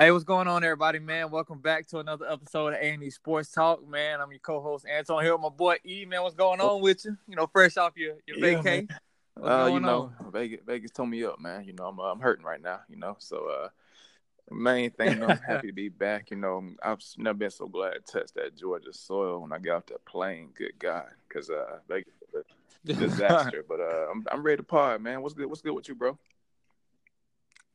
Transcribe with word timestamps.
Hey, 0.00 0.12
what's 0.12 0.22
going 0.22 0.46
on, 0.46 0.62
everybody, 0.62 1.00
man? 1.00 1.28
Welcome 1.28 1.58
back 1.58 1.88
to 1.88 1.98
another 1.98 2.24
episode 2.30 2.72
of 2.72 2.80
A&E 2.80 3.10
Sports 3.10 3.50
Talk, 3.50 3.84
man. 3.88 4.20
I'm 4.20 4.30
your 4.30 4.38
co-host, 4.38 4.86
Anton 4.86 5.24
here 5.24 5.32
with 5.32 5.42
my 5.42 5.48
boy 5.48 5.78
E, 5.84 6.04
man. 6.04 6.22
What's 6.22 6.36
going 6.36 6.60
on 6.60 6.80
with 6.80 7.04
you? 7.04 7.16
You 7.26 7.34
know, 7.34 7.48
fresh 7.48 7.76
off 7.76 7.94
your, 7.96 8.14
your 8.24 8.36
Yeah, 8.36 8.62
vacay. 8.62 8.88
Uh, 9.42 9.68
you 9.72 9.80
know, 9.80 10.12
on? 10.20 10.30
Vegas, 10.30 10.60
Vegas 10.64 10.92
told 10.92 11.08
me 11.08 11.24
up, 11.24 11.40
man. 11.40 11.64
You 11.64 11.72
know, 11.72 11.88
I'm 11.88 11.98
uh, 11.98 12.04
I'm 12.04 12.20
hurting 12.20 12.44
right 12.44 12.62
now. 12.62 12.78
You 12.88 12.94
know, 12.94 13.16
so 13.18 13.48
uh, 13.48 13.70
main 14.54 14.92
thing, 14.92 15.14
you 15.14 15.18
know, 15.18 15.30
I'm 15.30 15.38
happy 15.38 15.66
to 15.66 15.72
be 15.72 15.88
back. 15.88 16.30
You 16.30 16.36
know, 16.36 16.62
I've 16.80 17.02
never 17.16 17.36
been 17.36 17.50
so 17.50 17.66
glad 17.66 17.94
to 17.94 18.00
touch 18.00 18.32
that 18.36 18.56
Georgia 18.56 18.92
soil 18.92 19.40
when 19.42 19.52
I 19.52 19.58
got 19.58 19.78
off 19.78 19.86
that 19.86 20.04
plane. 20.04 20.50
Good 20.56 20.78
God, 20.78 21.08
because 21.28 21.50
uh, 21.50 21.80
Vegas 21.88 22.12
was 22.32 22.44
a 22.88 22.92
disaster. 23.00 23.64
but 23.68 23.80
uh, 23.80 24.12
I'm 24.12 24.24
I'm 24.30 24.44
ready 24.44 24.58
to 24.58 24.62
pod, 24.62 25.02
man. 25.02 25.22
What's 25.22 25.34
good? 25.34 25.46
What's 25.46 25.60
good 25.60 25.74
with 25.74 25.88
you, 25.88 25.96
bro? 25.96 26.16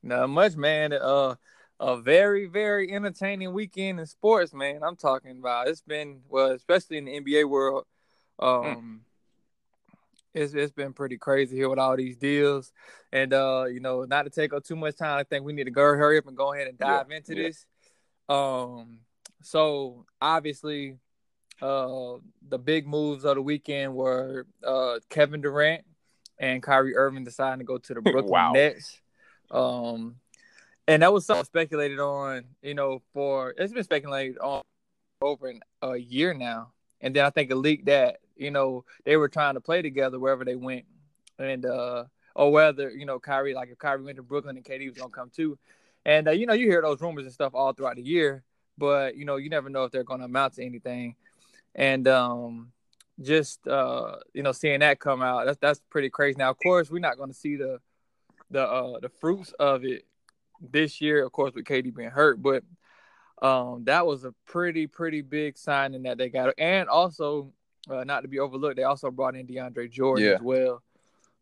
Not 0.01 0.29
much, 0.29 0.55
man. 0.55 0.93
Uh, 0.93 1.35
a 1.83 1.97
very, 1.97 2.45
very 2.45 2.91
entertaining 2.93 3.53
weekend 3.53 3.99
in 3.99 4.05
sports, 4.05 4.53
man. 4.53 4.83
I'm 4.83 4.95
talking 4.95 5.37
about. 5.37 5.67
It's 5.67 5.81
been 5.81 6.21
well, 6.29 6.51
especially 6.51 6.97
in 6.97 7.05
the 7.05 7.19
NBA 7.19 7.49
world. 7.49 7.85
Um, 8.39 9.01
it's 10.33 10.53
it's 10.53 10.71
been 10.71 10.93
pretty 10.93 11.17
crazy 11.17 11.57
here 11.57 11.69
with 11.69 11.79
all 11.79 11.97
these 11.97 12.15
deals, 12.17 12.71
and 13.11 13.33
uh, 13.33 13.65
you 13.69 13.81
know, 13.81 14.05
not 14.05 14.23
to 14.23 14.29
take 14.29 14.53
up 14.53 14.63
too 14.63 14.77
much 14.77 14.95
time. 14.95 15.17
I 15.19 15.23
think 15.23 15.43
we 15.45 15.53
need 15.53 15.65
to 15.65 15.71
go 15.71 15.81
hurry 15.83 16.17
up 16.17 16.27
and 16.27 16.37
go 16.37 16.53
ahead 16.53 16.67
and 16.67 16.79
Yeah, 16.79 17.03
dive 17.03 17.11
into 17.11 17.35
yeah. 17.35 17.49
this. 17.49 17.65
Um, 18.29 18.99
so 19.41 20.05
obviously, 20.21 20.97
uh, 21.61 22.15
the 22.47 22.57
big 22.57 22.87
moves 22.87 23.25
of 23.25 23.35
the 23.35 23.41
weekend 23.41 23.93
were 23.93 24.47
uh 24.65 24.99
Kevin 25.09 25.41
Durant 25.41 25.83
and 26.39 26.63
Kyrie 26.63 26.95
Irving 26.95 27.25
deciding 27.25 27.59
to 27.59 27.65
go 27.65 27.77
to 27.77 27.93
the 27.93 28.01
Brooklyn 28.01 28.31
Wow. 28.31 28.53
Nets. 28.53 29.01
Um, 29.51 30.15
and 30.87 31.01
that 31.01 31.13
was 31.13 31.25
something 31.25 31.45
speculated 31.45 31.99
on, 31.99 32.45
you 32.61 32.73
know, 32.73 33.01
for 33.13 33.53
it's 33.57 33.73
been 33.73 33.83
speculated 33.83 34.37
on 34.39 34.61
over 35.21 35.47
an, 35.47 35.61
a 35.81 35.97
year 35.97 36.33
now. 36.33 36.71
And 37.01 37.15
then 37.15 37.25
I 37.25 37.29
think 37.29 37.51
it 37.51 37.55
leaked 37.55 37.85
that, 37.85 38.17
you 38.35 38.51
know, 38.51 38.85
they 39.05 39.17
were 39.17 39.29
trying 39.29 39.53
to 39.55 39.61
play 39.61 39.81
together 39.81 40.19
wherever 40.19 40.43
they 40.43 40.55
went. 40.55 40.85
And 41.39 41.65
uh 41.65 42.05
or 42.35 42.51
whether, 42.51 42.89
you 42.89 43.05
know, 43.05 43.19
Kyrie, 43.19 43.53
like 43.53 43.69
if 43.69 43.77
Kyrie 43.77 44.03
went 44.03 44.17
to 44.17 44.23
Brooklyn 44.23 44.57
and 44.57 44.65
KD 44.65 44.87
was 44.87 44.97
gonna 44.97 45.09
come 45.09 45.29
too. 45.29 45.57
And 46.05 46.27
uh, 46.27 46.31
you 46.31 46.45
know, 46.45 46.53
you 46.53 46.67
hear 46.67 46.81
those 46.81 47.01
rumors 47.01 47.25
and 47.25 47.33
stuff 47.33 47.53
all 47.55 47.73
throughout 47.73 47.95
the 47.95 48.01
year, 48.01 48.43
but 48.77 49.15
you 49.15 49.25
know, 49.25 49.37
you 49.37 49.49
never 49.49 49.69
know 49.69 49.85
if 49.85 49.91
they're 49.91 50.03
gonna 50.03 50.25
amount 50.25 50.55
to 50.55 50.65
anything. 50.65 51.15
And 51.75 52.07
um 52.07 52.71
just 53.21 53.65
uh, 53.67 54.17
you 54.33 54.43
know, 54.43 54.51
seeing 54.51 54.79
that 54.81 54.99
come 54.99 55.21
out, 55.21 55.45
that's 55.45 55.59
that's 55.59 55.81
pretty 55.89 56.09
crazy. 56.09 56.35
Now, 56.37 56.49
of 56.49 56.57
course, 56.61 56.89
we're 56.91 56.99
not 56.99 57.17
gonna 57.17 57.33
see 57.33 57.55
the 57.55 57.79
the 58.51 58.67
uh 58.67 58.99
the 58.99 59.09
fruits 59.09 59.53
of 59.59 59.85
it 59.85 60.05
this 60.71 61.01
year, 61.01 61.25
of 61.25 61.31
course, 61.31 61.53
with 61.53 61.65
KD 61.65 61.95
being 61.95 62.09
hurt, 62.09 62.41
but 62.41 62.63
um, 63.41 63.83
that 63.85 64.05
was 64.05 64.23
a 64.23 64.33
pretty 64.45 64.87
pretty 64.87 65.21
big 65.21 65.57
signing 65.57 66.03
that 66.03 66.17
they 66.17 66.29
got, 66.29 66.53
and 66.57 66.87
also 66.89 67.51
uh, 67.89 68.03
not 68.03 68.21
to 68.21 68.27
be 68.27 68.39
overlooked, 68.39 68.77
they 68.77 68.83
also 68.83 69.11
brought 69.11 69.35
in 69.35 69.45
DeAndre 69.45 69.91
Jordan 69.91 70.25
Yeah. 70.25 70.35
as 70.35 70.41
well. 70.41 70.81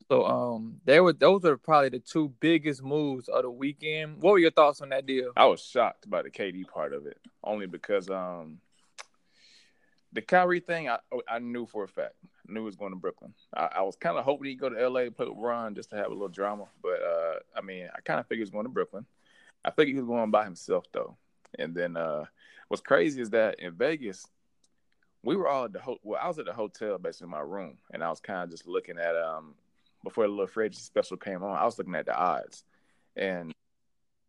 So 0.09 0.25
um, 0.25 0.81
they 0.83 0.99
were 0.99 1.13
those 1.13 1.45
are 1.45 1.57
probably 1.57 1.89
the 1.89 1.99
two 1.99 2.33
biggest 2.39 2.83
moves 2.83 3.29
of 3.29 3.43
the 3.43 3.51
weekend. 3.51 4.21
What 4.21 4.31
were 4.31 4.39
your 4.39 4.51
thoughts 4.51 4.81
on 4.81 4.89
that 4.89 5.05
deal? 5.05 5.31
I 5.37 5.45
was 5.45 5.61
shocked 5.61 6.09
by 6.09 6.21
the 6.21 6.29
KD 6.29 6.67
part 6.67 6.91
of 6.91 7.05
it, 7.05 7.17
only 7.43 7.65
because 7.67 8.09
um, 8.09 8.59
the 10.13 10.21
Kyrie 10.21 10.59
thing, 10.59 10.89
I 10.89 10.99
I 11.27 11.39
knew 11.39 11.65
for 11.65 11.83
a 11.83 11.87
fact. 11.87 12.15
I 12.47 12.51
knew 12.51 12.61
he 12.61 12.65
was 12.65 12.75
going 12.75 12.91
to 12.91 12.97
Brooklyn. 12.97 13.33
I, 13.53 13.69
I 13.77 13.81
was 13.81 13.95
kind 13.95 14.17
of 14.17 14.25
hoping 14.25 14.47
he'd 14.47 14.59
go 14.59 14.69
to 14.69 14.89
LA 14.89 15.05
to 15.05 15.11
play 15.11 15.27
with 15.27 15.37
Ron 15.37 15.75
just 15.75 15.89
to 15.91 15.95
have 15.95 16.07
a 16.07 16.13
little 16.13 16.27
drama, 16.27 16.65
but 16.81 17.01
uh, 17.01 17.35
I 17.55 17.61
mean, 17.61 17.87
I 17.95 18.01
kind 18.01 18.19
of 18.19 18.25
figured 18.27 18.39
he 18.39 18.43
was 18.43 18.49
going 18.51 18.65
to 18.65 18.69
Brooklyn. 18.71 19.05
I 19.63 19.71
figured 19.71 19.95
he 19.95 20.01
was 20.01 20.07
going 20.07 20.31
by 20.31 20.43
himself 20.43 20.85
though. 20.91 21.15
And 21.59 21.75
then 21.75 21.97
uh, 21.97 22.25
what's 22.67 22.81
crazy 22.81 23.21
is 23.21 23.29
that 23.31 23.59
in 23.59 23.73
Vegas, 23.73 24.25
we 25.23 25.35
were 25.35 25.47
all 25.47 25.65
at 25.65 25.73
the 25.73 25.79
ho- 25.79 25.99
well, 26.03 26.19
I 26.21 26.27
was 26.27 26.39
at 26.39 26.45
the 26.45 26.53
hotel 26.53 26.97
basically 26.97 27.25
in 27.25 27.31
my 27.31 27.41
room, 27.41 27.77
and 27.93 28.03
I 28.03 28.09
was 28.09 28.19
kind 28.19 28.43
of 28.43 28.49
just 28.49 28.67
looking 28.67 28.97
at 28.97 29.15
um 29.15 29.55
before 30.03 30.23
the 30.25 30.31
little 30.31 30.47
free 30.47 30.65
agency 30.65 30.83
special 30.83 31.15
came 31.17 31.43
on, 31.43 31.55
I 31.55 31.63
was 31.65 31.77
looking 31.77 31.95
at 31.95 32.05
the 32.05 32.15
odds, 32.17 32.63
and 33.15 33.53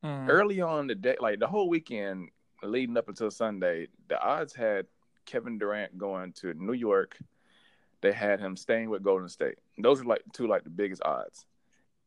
Mm. 0.04 0.28
early 0.28 0.60
on 0.60 0.88
the 0.88 0.96
day, 0.96 1.16
like 1.20 1.38
the 1.38 1.46
whole 1.46 1.68
weekend 1.68 2.30
leading 2.62 2.96
up 2.96 3.08
until 3.08 3.30
Sunday, 3.30 3.86
the 4.08 4.20
odds 4.20 4.52
had 4.52 4.86
Kevin 5.24 5.58
Durant 5.58 5.98
going 5.98 6.32
to 6.34 6.54
New 6.54 6.72
York. 6.72 7.18
They 8.00 8.12
had 8.12 8.40
him 8.40 8.56
staying 8.56 8.90
with 8.90 9.02
Golden 9.02 9.28
State. 9.28 9.58
Those 9.78 10.00
are 10.00 10.04
like 10.04 10.22
two 10.32 10.46
like 10.46 10.64
the 10.64 10.70
biggest 10.70 11.02
odds. 11.04 11.46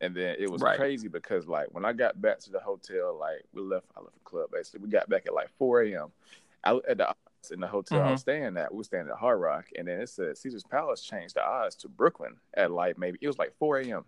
And 0.01 0.13
then 0.13 0.35
it 0.37 0.51
was 0.51 0.61
Right. 0.61 0.77
crazy 0.77 1.07
because 1.07 1.47
like 1.47 1.67
when 1.71 1.85
I 1.85 1.93
got 1.93 2.21
back 2.21 2.39
to 2.39 2.51
the 2.51 2.59
hotel, 2.59 3.17
like 3.17 3.45
we 3.53 3.61
left, 3.61 3.85
I 3.95 4.01
left 4.01 4.15
the 4.15 4.19
club 4.25 4.49
basically. 4.51 4.81
We 4.81 4.89
got 4.89 5.07
back 5.09 5.25
at 5.25 5.33
like 5.33 5.49
4 5.57 5.83
a.m. 5.83 6.11
I 6.63 6.77
at 6.87 6.97
the 6.97 7.07
odds 7.07 7.51
in 7.51 7.61
the 7.61 7.67
hotel 7.67 8.01
I 8.01 8.11
was 8.11 8.21
staying 8.21 8.57
at. 8.57 8.71
We 8.71 8.77
were 8.79 8.83
staying 8.83 9.07
at 9.07 9.17
Hard 9.17 9.39
Rock, 9.39 9.67
and 9.77 9.87
then 9.87 10.01
it 10.01 10.09
said 10.09 10.37
Caesar's 10.37 10.63
Palace 10.63 11.01
changed 11.01 11.35
the 11.35 11.45
odds 11.45 11.75
to 11.77 11.87
Brooklyn 11.87 12.35
at 12.55 12.71
like 12.71 12.97
maybe 12.97 13.19
it 13.21 13.27
was 13.27 13.37
like 13.37 13.53
4 13.57 13.79
a.m. 13.79 14.03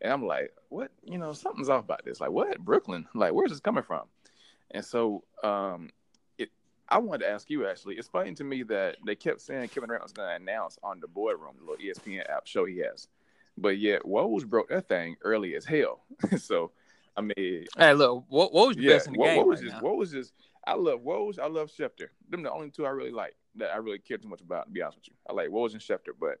And 0.00 0.12
I'm 0.12 0.26
like, 0.26 0.52
what? 0.70 0.90
You 1.04 1.18
know, 1.18 1.32
something's 1.32 1.68
off 1.68 1.84
about 1.84 2.04
this. 2.04 2.20
Like, 2.20 2.30
what? 2.30 2.58
Brooklyn? 2.60 3.06
Like, 3.14 3.32
where's 3.32 3.50
this 3.50 3.60
coming 3.60 3.84
from? 3.84 4.06
And 4.72 4.84
so, 4.84 5.22
um. 5.44 5.90
I 6.88 6.98
wanted 6.98 7.24
to 7.26 7.30
ask 7.30 7.50
you 7.50 7.66
actually. 7.66 7.96
It's 7.96 8.08
funny 8.08 8.34
to 8.34 8.44
me 8.44 8.62
that 8.64 8.96
they 9.06 9.14
kept 9.14 9.40
saying 9.40 9.68
Kevin 9.68 9.88
Durant 9.88 10.02
was 10.02 10.12
going 10.12 10.28
to 10.28 10.34
announce 10.36 10.78
on 10.82 11.00
the 11.00 11.08
boardroom, 11.08 11.54
the 11.58 11.70
little 11.70 11.84
ESPN 11.84 12.28
app 12.30 12.46
show 12.46 12.64
he 12.64 12.78
has, 12.78 13.08
but 13.56 13.78
yet 13.78 14.02
Woj 14.02 14.46
broke 14.46 14.68
that 14.70 14.88
thing 14.88 15.16
early 15.22 15.54
as 15.54 15.64
hell. 15.64 16.00
so, 16.38 16.70
I 17.16 17.20
mean, 17.20 17.66
Hey, 17.76 17.92
look, 17.94 18.24
what, 18.28 18.52
what 18.52 18.68
was 18.68 18.76
your 18.76 18.90
yeah, 18.90 18.96
best 18.96 19.08
in 19.08 19.12
the 19.14 19.18
what, 19.18 19.26
game? 19.26 19.36
what 19.36 19.46
was 19.46 19.62
right 19.62 19.70
just 19.70 19.82
what 19.82 19.96
was 19.96 20.10
just 20.10 20.32
I 20.66 20.74
love 20.74 21.00
Woj, 21.00 21.38
I 21.38 21.46
love 21.46 21.70
Schefter. 21.70 22.08
Them 22.28 22.42
the 22.42 22.50
only 22.52 22.70
two 22.70 22.86
I 22.86 22.90
really 22.90 23.10
like 23.10 23.34
that 23.56 23.72
I 23.72 23.76
really 23.76 23.98
care 23.98 24.18
too 24.18 24.28
much 24.28 24.40
about. 24.40 24.66
To 24.66 24.70
be 24.70 24.82
honest 24.82 24.98
with 24.98 25.08
you, 25.08 25.14
I 25.28 25.32
like 25.32 25.48
Woj 25.48 25.72
and 25.72 25.80
Schefter, 25.80 26.12
but 26.18 26.38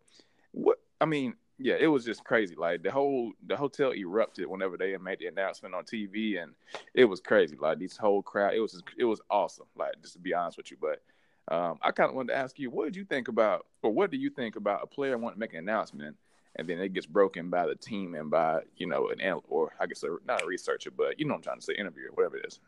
what 0.52 0.78
I 1.00 1.04
mean, 1.04 1.34
yeah, 1.58 1.74
it 1.78 1.86
was 1.88 2.04
just 2.04 2.24
crazy. 2.24 2.54
Like 2.54 2.82
the 2.82 2.90
whole 2.90 3.32
the 3.46 3.56
hotel 3.56 3.92
erupted 3.92 4.46
whenever 4.46 4.76
they 4.76 4.96
made 4.96 5.18
the 5.18 5.26
announcement 5.26 5.74
on 5.74 5.84
TV, 5.84 6.42
and 6.42 6.52
it 6.94 7.04
was 7.04 7.20
crazy. 7.20 7.56
Like 7.56 7.78
this 7.78 7.96
whole 7.96 8.22
crowd, 8.22 8.54
it 8.54 8.60
was 8.60 8.72
just, 8.72 8.84
it 8.96 9.04
was 9.04 9.20
awesome. 9.30 9.66
Like 9.76 10.00
just 10.00 10.14
to 10.14 10.18
be 10.18 10.34
honest 10.34 10.56
with 10.56 10.70
you, 10.70 10.76
but. 10.80 11.02
Um, 11.50 11.78
I 11.80 11.92
kind 11.92 12.10
of 12.10 12.14
wanted 12.14 12.34
to 12.34 12.36
ask 12.38 12.58
you, 12.58 12.68
what 12.68 12.84
did 12.84 12.94
you 12.94 13.06
think 13.06 13.28
about, 13.28 13.64
or 13.80 13.90
what 13.90 14.10
do 14.10 14.18
you 14.18 14.28
think 14.28 14.56
about 14.56 14.82
a 14.82 14.86
player 14.86 15.16
wanting 15.16 15.36
to 15.36 15.40
make 15.40 15.54
an 15.54 15.60
announcement 15.60 16.14
and 16.56 16.68
then 16.68 16.78
it 16.78 16.92
gets 16.92 17.06
broken 17.06 17.48
by 17.48 17.66
the 17.66 17.74
team 17.74 18.14
and 18.14 18.30
by 18.30 18.60
you 18.76 18.86
know 18.86 19.08
an 19.08 19.20
anal- 19.22 19.44
or 19.48 19.72
I 19.80 19.86
guess 19.86 20.02
a, 20.02 20.16
not 20.26 20.42
a 20.42 20.46
researcher, 20.46 20.90
but 20.90 21.18
you 21.18 21.24
know 21.24 21.32
what 21.32 21.38
I'm 21.38 21.42
trying 21.42 21.58
to 21.60 21.64
say, 21.64 21.74
interviewer, 21.78 22.10
whatever 22.12 22.36
it 22.36 22.46
is. 22.48 22.60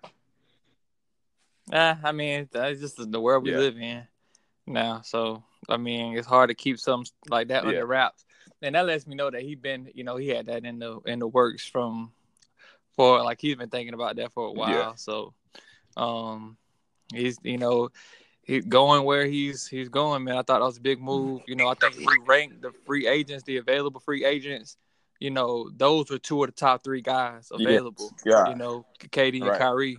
Uh, 1.73 1.97
I 2.03 2.13
mean, 2.13 2.49
that's 2.51 2.81
just 2.81 3.11
the 3.11 3.21
world 3.21 3.45
we 3.45 3.53
Yeah. 3.53 3.59
live 3.59 3.77
in 3.77 4.03
now. 4.67 5.03
So, 5.03 5.45
I 5.69 5.77
mean, 5.77 6.17
it's 6.17 6.27
hard 6.27 6.49
to 6.49 6.55
keep 6.55 6.79
something 6.79 7.13
like 7.29 7.49
that 7.49 7.65
Yeah. 7.65 7.69
under 7.69 7.87
wraps. 7.87 8.25
And 8.63 8.75
that 8.75 8.87
lets 8.87 9.07
me 9.07 9.15
know 9.17 9.31
that 9.31 9.43
he 9.43 9.55
been, 9.55 9.91
you 9.95 10.05
know, 10.05 10.17
he 10.17 10.29
had 10.29 10.47
that 10.47 10.65
in 10.65 10.79
the 10.79 11.01
in 11.07 11.19
the 11.19 11.27
works 11.27 11.67
from 11.67 12.13
for 12.95 13.23
like 13.23 13.41
he's 13.41 13.57
been 13.57 13.71
thinking 13.71 13.95
about 13.95 14.17
that 14.17 14.33
for 14.33 14.47
a 14.47 14.53
while. 14.53 14.71
Yeah. 14.71 14.93
So, 14.97 15.33
um, 15.97 16.57
he's 17.13 17.39
you 17.43 17.59
know 17.59 17.91
he 18.43 18.61
going 18.61 19.05
where 19.05 19.27
he's 19.27 19.67
he's 19.67 19.89
going, 19.89 20.25
man. 20.25 20.35
I 20.35 20.43
thought 20.43 20.61
that 20.61 20.67
was 20.67 20.79
a 20.79 20.83
big 20.83 21.01
move. 21.01 21.43
You 21.47 21.57
know, 21.57 21.69
I 21.69 21.75
think 21.75 21.95
he 21.95 22.07
ranked 22.27 22.63
the 22.63 22.73
free 22.87 23.07
agents, 23.07 23.45
the 23.45 23.59
available 23.59 24.01
free 24.01 24.25
agents. 24.25 24.77
You 25.21 25.31
know, 25.31 25.71
those 25.77 26.11
were 26.11 26.19
two 26.19 26.43
of 26.43 26.49
the 26.49 26.53
top 26.53 26.83
three 26.83 27.03
guys 27.03 27.49
available. 27.53 28.11
Yeah. 28.25 28.49
You 28.49 28.57
know, 28.57 28.87
KD 28.99 29.41
and 29.41 29.49
Right. 29.51 29.59
Kyrie 29.59 29.99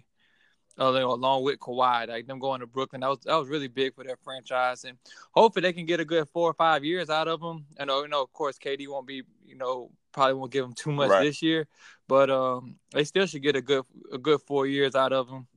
uh, 0.81 0.91
they- 0.91 1.01
along 1.01 1.43
with 1.43 1.59
Kawhi, 1.59 2.07
like 2.07 2.25
them 2.25 2.39
going 2.39 2.59
to 2.61 2.67
Brooklyn, 2.67 3.01
that 3.01 3.09
was 3.09 3.19
that 3.19 3.35
was 3.35 3.47
really 3.49 3.67
big 3.67 3.93
for 3.93 4.03
their 4.03 4.17
franchise, 4.17 4.83
and 4.83 4.97
hopefully 5.31 5.61
they 5.61 5.73
can 5.73 5.85
get 5.85 5.99
a 5.99 6.05
good 6.05 6.27
four 6.29 6.49
or 6.49 6.53
five 6.55 6.83
years 6.83 7.09
out 7.09 7.27
of 7.27 7.39
them. 7.39 7.65
I 7.79 7.85
know, 7.85 8.01
you 8.01 8.07
know, 8.07 8.23
of 8.23 8.33
course, 8.33 8.57
KD 8.57 8.87
won't 8.87 9.05
be, 9.05 9.21
you 9.45 9.55
know, 9.55 9.91
probably 10.11 10.33
won't 10.33 10.51
give 10.51 10.65
them 10.65 10.73
too 10.73 10.91
much 10.91 11.09
Right. 11.11 11.23
this 11.23 11.41
year, 11.43 11.67
but 12.07 12.29
um, 12.31 12.77
they 12.91 13.03
still 13.03 13.27
should 13.27 13.43
get 13.43 13.55
a 13.55 13.61
good 13.61 13.85
a 14.11 14.17
good 14.17 14.41
four 14.41 14.65
years 14.65 14.95
out 14.95 15.13
of 15.13 15.27
them. 15.29 15.47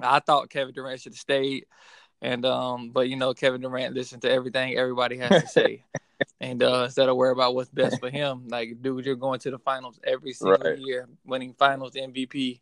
I 0.00 0.20
thought 0.20 0.50
Kevin 0.50 0.74
Durant 0.74 1.00
should 1.00 1.12
have 1.14 1.18
stayed, 1.18 1.66
and 2.22 2.46
um, 2.46 2.90
but 2.90 3.08
you 3.08 3.16
know, 3.16 3.34
Kevin 3.34 3.60
Durant 3.60 3.92
listened 3.94 4.22
to 4.22 4.30
everything 4.30 4.76
everybody 4.76 5.16
has 5.18 5.40
to 5.42 5.48
say. 5.48 5.84
And 6.40 6.62
uh, 6.62 6.82
instead 6.84 7.08
of 7.08 7.16
worry 7.16 7.30
about 7.32 7.54
what's 7.54 7.70
best 7.70 8.00
for 8.00 8.10
him, 8.10 8.48
like, 8.48 8.82
dude, 8.82 9.06
you're 9.06 9.14
going 9.14 9.38
to 9.40 9.50
the 9.50 9.58
finals 9.58 9.98
every 10.04 10.32
single 10.34 10.58
Right. 10.58 10.78
year, 10.78 11.08
winning 11.24 11.54
finals 11.54 11.94
MVP 11.94 12.60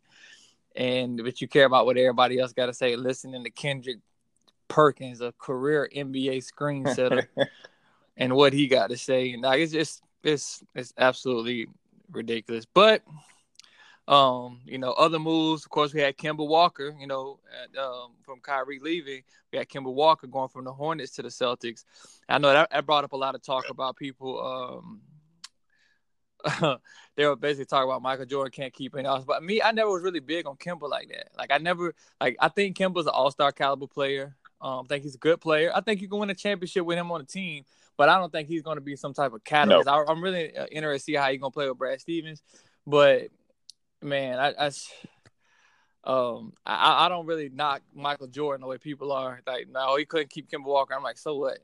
and 0.75 1.21
but 1.23 1.41
you 1.41 1.47
care 1.47 1.65
about 1.65 1.85
what 1.85 1.97
everybody 1.97 2.39
else 2.39 2.53
got 2.53 2.67
to 2.67 2.73
say. 2.73 2.95
Listening 2.95 3.43
to 3.43 3.49
Kendrick 3.49 3.99
Perkins, 4.67 5.21
a 5.21 5.33
career 5.37 5.89
NBA 5.95 6.43
screen 6.43 6.87
setter, 6.87 7.29
and 8.17 8.35
what 8.35 8.53
he 8.53 8.67
got 8.67 8.89
to 8.89 8.97
say. 8.97 9.33
And 9.33 9.43
like 9.43 9.59
it's 9.59 9.71
just 9.71 10.01
it's 10.23 10.63
it's 10.73 10.93
absolutely 10.97 11.67
ridiculous. 12.11 12.65
But 12.65 13.03
um, 14.07 14.59
you 14.65 14.77
know, 14.77 14.91
other 14.91 15.19
moves. 15.19 15.63
Of 15.63 15.69
course, 15.69 15.93
we 15.93 16.01
had 16.01 16.17
Kemba 16.17 16.45
Walker. 16.45 16.95
You 16.99 17.07
know, 17.07 17.39
at, 17.61 17.79
um, 17.81 18.11
from 18.21 18.39
Kyrie 18.41 18.79
leaving, 18.79 19.23
we 19.51 19.57
had 19.57 19.69
Kemba 19.69 19.93
Walker 19.93 20.27
going 20.27 20.49
from 20.49 20.65
the 20.65 20.73
Hornets 20.73 21.13
to 21.13 21.21
the 21.21 21.29
Celtics. 21.29 21.85
I 22.27 22.37
know 22.37 22.51
that, 22.51 22.69
that 22.71 22.85
brought 22.85 23.03
up 23.03 23.13
a 23.13 23.17
lot 23.17 23.35
of 23.35 23.41
talk 23.41 23.69
about 23.69 23.95
people. 23.95 24.45
Um, 24.45 25.01
they 27.15 27.25
were 27.25 27.35
basically 27.35 27.65
talking 27.65 27.89
about 27.89 28.01
Michael 28.01 28.25
Jordan 28.25 28.51
can't 28.51 28.73
keep 28.73 28.95
any 28.95 29.07
else. 29.07 29.23
But 29.25 29.43
me, 29.43 29.61
I 29.61 29.71
never 29.71 29.91
was 29.91 30.03
really 30.03 30.19
big 30.19 30.45
on 30.45 30.55
Kemba 30.55 30.89
like 30.89 31.09
that. 31.09 31.29
Like 31.37 31.51
I 31.51 31.57
never 31.57 31.93
like 32.19 32.37
I 32.39 32.49
think 32.49 32.77
Kemba's 32.77 33.05
an 33.05 33.13
all 33.13 33.31
star 33.31 33.51
caliber 33.51 33.87
player. 33.87 34.35
Um, 34.61 34.85
I 34.85 34.87
think 34.87 35.03
he's 35.03 35.15
a 35.15 35.19
good 35.19 35.41
player. 35.41 35.71
I 35.75 35.81
think 35.81 36.01
you 36.01 36.07
can 36.07 36.19
win 36.19 36.29
a 36.29 36.35
championship 36.35 36.85
with 36.85 36.97
him 36.97 37.11
on 37.11 37.19
the 37.19 37.27
team, 37.27 37.65
but 37.97 38.07
I 38.07 38.17
don't 38.17 38.31
think 38.31 38.47
he's 38.47 38.61
going 38.61 38.77
to 38.77 38.81
be 38.81 38.95
some 38.95 39.13
type 39.13 39.33
of 39.33 39.43
catalyst. 39.43 39.89
I, 39.89 40.03
am 40.07 40.23
really 40.23 40.55
uh, 40.55 40.67
interested 40.71 40.99
to 40.99 41.03
see 41.03 41.15
how 41.15 41.29
he's 41.29 41.41
going 41.41 41.51
to 41.51 41.53
play 41.53 41.67
with 41.67 41.77
Brad 41.77 41.99
Stevens. 41.99 42.41
But 42.87 43.27
man, 44.01 44.39
I, 44.39 44.53
I 44.57 44.71
um, 46.05 46.53
I, 46.65 47.05
I 47.05 47.09
don't 47.09 47.25
really 47.25 47.49
knock 47.49 47.81
Michael 47.95 48.27
Jordan 48.27 48.61
the 48.61 48.67
way 48.67 48.77
people 48.77 49.11
are. 49.11 49.41
Like, 49.47 49.67
no, 49.69 49.95
he 49.95 50.05
couldn't 50.05 50.29
keep 50.29 50.49
Kemba 50.49 50.65
Walker. 50.65 50.93
I'm 50.93 51.03
like, 51.03 51.17
so 51.17 51.35
what? 51.35 51.59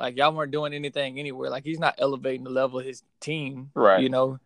Like, 0.00 0.16
y'all 0.16 0.34
weren't 0.34 0.50
doing 0.50 0.72
anything 0.72 1.18
anywhere. 1.18 1.50
Like, 1.50 1.64
he's 1.64 1.78
not 1.78 1.94
elevating 1.98 2.44
the 2.44 2.50
level 2.50 2.78
of 2.78 2.86
his 2.86 3.02
team, 3.20 3.70
right? 3.74 4.02
You 4.02 4.08
know. 4.08 4.38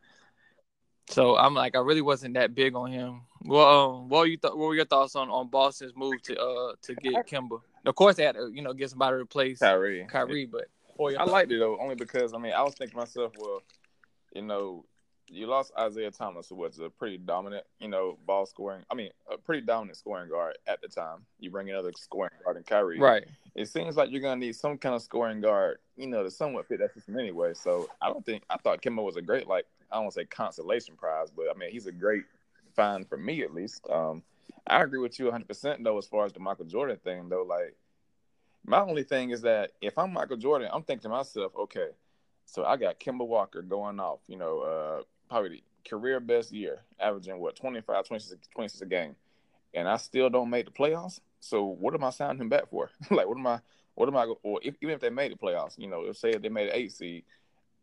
So 1.11 1.37
I'm 1.37 1.55
like, 1.55 1.77
I 1.77 1.81
really 1.81 2.01
wasn't 2.01 2.35
that 2.35 2.55
big 2.55 2.75
on 2.75 2.91
him. 2.91 3.23
Well, 3.45 3.67
um, 3.67 4.09
what 4.09 4.25
you 4.25 4.39
th- 4.39 4.55
what 4.55 4.69
were 4.69 4.75
your 4.75 4.87
thoughts 4.87 5.15
on 5.17 5.29
on 5.29 5.49
Boston's 5.49 5.93
move 5.95 6.23
to 6.23 6.41
uh 6.41 6.73
to 6.83 6.95
get 6.95 7.27
Kemba? 7.27 7.61
Of 7.85 7.95
course, 7.95 8.17
they 8.17 8.25
had 8.25 8.37
to 8.37 8.51
you 8.53 8.63
know 8.63 8.73
get 8.73 8.91
somebody 8.91 9.13
to 9.17 9.21
replace 9.21 9.59
Kyrie. 9.59 10.07
Kyrie, 10.09 10.47
but 10.47 10.65
I 10.99 11.25
liked 11.25 11.53
it 11.53 11.59
though 11.59 11.79
only 11.79 11.95
because 11.95 12.33
I 12.33 12.39
mean 12.39 12.53
I 12.53 12.63
was 12.63 12.75
thinking 12.75 12.99
myself, 12.99 13.33
well, 13.39 13.61
you 14.35 14.43
know, 14.43 14.87
you 15.29 15.47
lost 15.47 15.73
Isaiah 15.79 16.11
Thomas, 16.11 16.49
who 16.49 16.57
was 16.57 16.79
a 16.79 16.91
pretty 16.91 17.19
dominant, 17.19 17.65
you 17.79 17.89
know, 17.89 18.19
ball 18.27 18.47
scoring. 18.47 18.85
I 18.91 18.95
mean, 18.95 19.11
a 19.31 19.39
pretty 19.39 19.65
dominant 19.65 19.97
scoring 19.97 20.29
guard 20.29 20.59
at 20.67 20.81
the 20.83 20.89
time. 20.89 21.25
You 21.39 21.51
bring 21.51 21.71
another 21.71 21.93
scoring 21.97 22.33
guard 22.43 22.57
in 22.57 22.63
Kyrie, 22.63 22.99
right? 22.99 23.25
It 23.55 23.69
seems 23.69 23.97
like 23.97 24.11
you're 24.11 24.21
gonna 24.21 24.41
need 24.41 24.57
some 24.57 24.79
kind 24.79 24.95
of 24.95 25.03
scoring 25.03 25.41
guard, 25.41 25.79
you 25.97 26.07
know, 26.07 26.23
to 26.23 26.31
somewhat 26.31 26.67
fit 26.67 26.81
that 26.81 26.93
system 26.95 27.19
anyway. 27.19 27.55
So 27.55 27.89
I 28.03 28.09
don't 28.09 28.25
think 28.25 28.45
I 28.51 28.57
thought 28.59 28.83
Kemba 28.83 29.03
was 29.03 29.17
a 29.17 29.23
great, 29.23 29.47
like 29.47 29.67
I 29.91 29.97
don't 29.97 30.05
want 30.05 30.15
to 30.15 30.21
say 30.21 30.27
consolation 30.27 30.97
prize, 30.97 31.31
but 31.31 31.47
I 31.55 31.59
mean 31.59 31.71
he's 31.71 31.87
a 31.87 31.93
great 31.93 32.25
find 32.77 33.09
for 33.09 33.17
me 33.17 33.43
at 33.43 33.55
least. 33.55 33.87
Um, 33.91 34.23
I 34.67 34.83
agree 34.83 35.01
with 35.01 35.19
you 35.19 35.27
100 35.27 35.49
percent 35.49 35.85
though 35.85 35.99
as 35.99 36.07
far 36.07 36.27
as 36.27 36.33
the 36.33 36.41
Michael 36.41 36.67
Jordan 36.67 36.99
thing 37.03 37.29
though. 37.29 37.45
Like 37.49 37.75
my 38.67 38.81
only 38.81 39.03
thing 39.05 39.31
is 39.31 39.43
that 39.43 39.73
if 39.81 39.99
I'm 39.99 40.13
Michael 40.13 40.37
Jordan, 40.37 40.69
I'm 40.73 40.83
thinking 40.83 41.03
to 41.03 41.09
myself, 41.11 41.53
okay, 41.57 41.89
so 42.47 42.65
I 42.65 42.77
got 42.77 43.01
Kemba 43.01 43.27
Walker 43.27 43.63
going 43.63 44.01
off, 44.01 44.21
you 44.27 44.37
know, 44.37 44.61
uh, 44.61 45.03
probably 45.29 45.63
career 45.89 46.21
best 46.21 46.53
year, 46.53 46.83
averaging 46.99 47.39
what 47.39 47.57
25, 47.57 48.07
26, 48.07 48.49
26 48.55 48.81
a 48.81 48.87
game, 48.87 49.17
and 49.75 49.89
I 49.89 49.97
still 49.97 50.31
don't 50.31 50.51
make 50.51 50.67
the 50.67 50.73
playoffs. 50.73 51.21
So 51.41 51.65
what 51.65 51.95
am 51.95 52.05
I 52.05 52.11
signing 52.11 52.41
him 52.41 52.49
back 52.49 52.71
for? 52.71 52.91
like, 53.11 53.27
what 53.29 53.39
am 53.39 53.47
I? 53.47 53.61
What 53.95 54.09
am 54.09 54.17
I? 54.17 54.33
Or 54.43 54.61
if, 54.63 54.75
even 54.81 54.95
if 54.95 55.01
they 55.01 55.11
made 55.11 55.33
the 55.33 55.37
playoffs, 55.37 55.79
you 55.79 55.87
know, 55.87 56.03
if 56.07 56.17
say 56.17 56.31
if 56.31 56.43
they 56.43 56.49
made 56.49 56.69
an 56.69 56.75
eight 56.75 56.93
seed, 56.93 57.25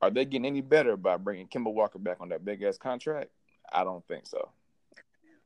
are 0.02 0.10
they 0.10 0.26
getting 0.26 0.46
any 0.46 0.62
better 0.62 0.98
by 0.98 1.18
bringing 1.18 1.48
Kemba 1.48 1.72
Walker 1.74 2.00
back 2.00 2.18
on 2.20 2.30
that 2.30 2.44
big 2.44 2.64
ass 2.64 2.78
contract? 2.78 3.30
I 3.72 3.84
don't 3.84 4.06
think 4.08 4.26
so. 4.26 4.50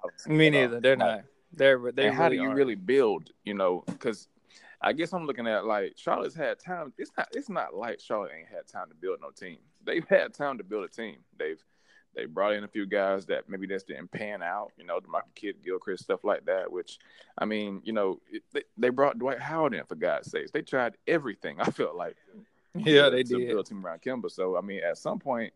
Don't 0.01 0.37
Me 0.37 0.49
neither. 0.49 0.79
They're 0.79 0.95
not. 0.95 1.23
They're 1.53 1.91
they. 1.91 2.09
how 2.09 2.29
do 2.29 2.35
you 2.35 2.43
aren't. 2.43 2.55
really 2.55 2.75
build? 2.75 3.29
You 3.43 3.53
know, 3.53 3.83
because 3.85 4.27
I 4.81 4.93
guess 4.93 5.13
I'm 5.13 5.25
looking 5.25 5.47
at 5.47 5.65
like 5.65 5.93
Charlotte's 5.97 6.35
had 6.35 6.59
time. 6.59 6.93
It's 6.97 7.11
not. 7.17 7.27
It's 7.33 7.49
not 7.49 7.75
like 7.75 7.99
Charlotte 7.99 8.31
ain't 8.37 8.47
had 8.47 8.67
time 8.67 8.89
to 8.89 8.95
build 8.95 9.19
no 9.21 9.29
team. 9.31 9.57
They've 9.85 10.07
had 10.07 10.33
time 10.33 10.57
to 10.57 10.63
build 10.63 10.85
a 10.85 10.87
team. 10.87 11.17
They've 11.37 11.63
they 12.15 12.25
brought 12.25 12.53
in 12.53 12.63
a 12.63 12.67
few 12.67 12.85
guys 12.85 13.25
that 13.25 13.49
maybe 13.49 13.67
just 13.67 13.87
didn't 13.87 14.11
pan 14.11 14.41
out, 14.41 14.71
you 14.77 14.85
know, 14.85 14.99
Michael 15.07 15.29
Kidd, 15.35 15.57
Gilchrist, 15.63 16.03
stuff 16.03 16.23
like 16.23 16.45
that. 16.45 16.71
Which, 16.71 16.97
I 17.37 17.45
mean, 17.45 17.81
you 17.83 17.93
know, 17.93 18.19
it, 18.31 18.43
they, 18.53 18.63
they 18.77 18.89
brought 18.89 19.19
Dwight 19.19 19.39
Howard 19.39 19.73
in 19.73 19.83
for 19.85 19.95
God's 19.95 20.31
sakes. 20.31 20.51
They 20.51 20.61
tried 20.61 20.95
everything. 21.07 21.57
I 21.59 21.65
felt 21.65 21.95
like, 21.95 22.15
yeah, 22.73 23.09
they 23.09 23.23
to 23.23 23.37
did 23.37 23.47
build 23.47 23.65
a 23.65 23.69
team 23.69 23.85
around 23.85 24.01
Kemba. 24.01 24.31
So 24.31 24.57
I 24.57 24.61
mean, 24.61 24.81
at 24.83 24.97
some 24.97 25.19
point, 25.19 25.53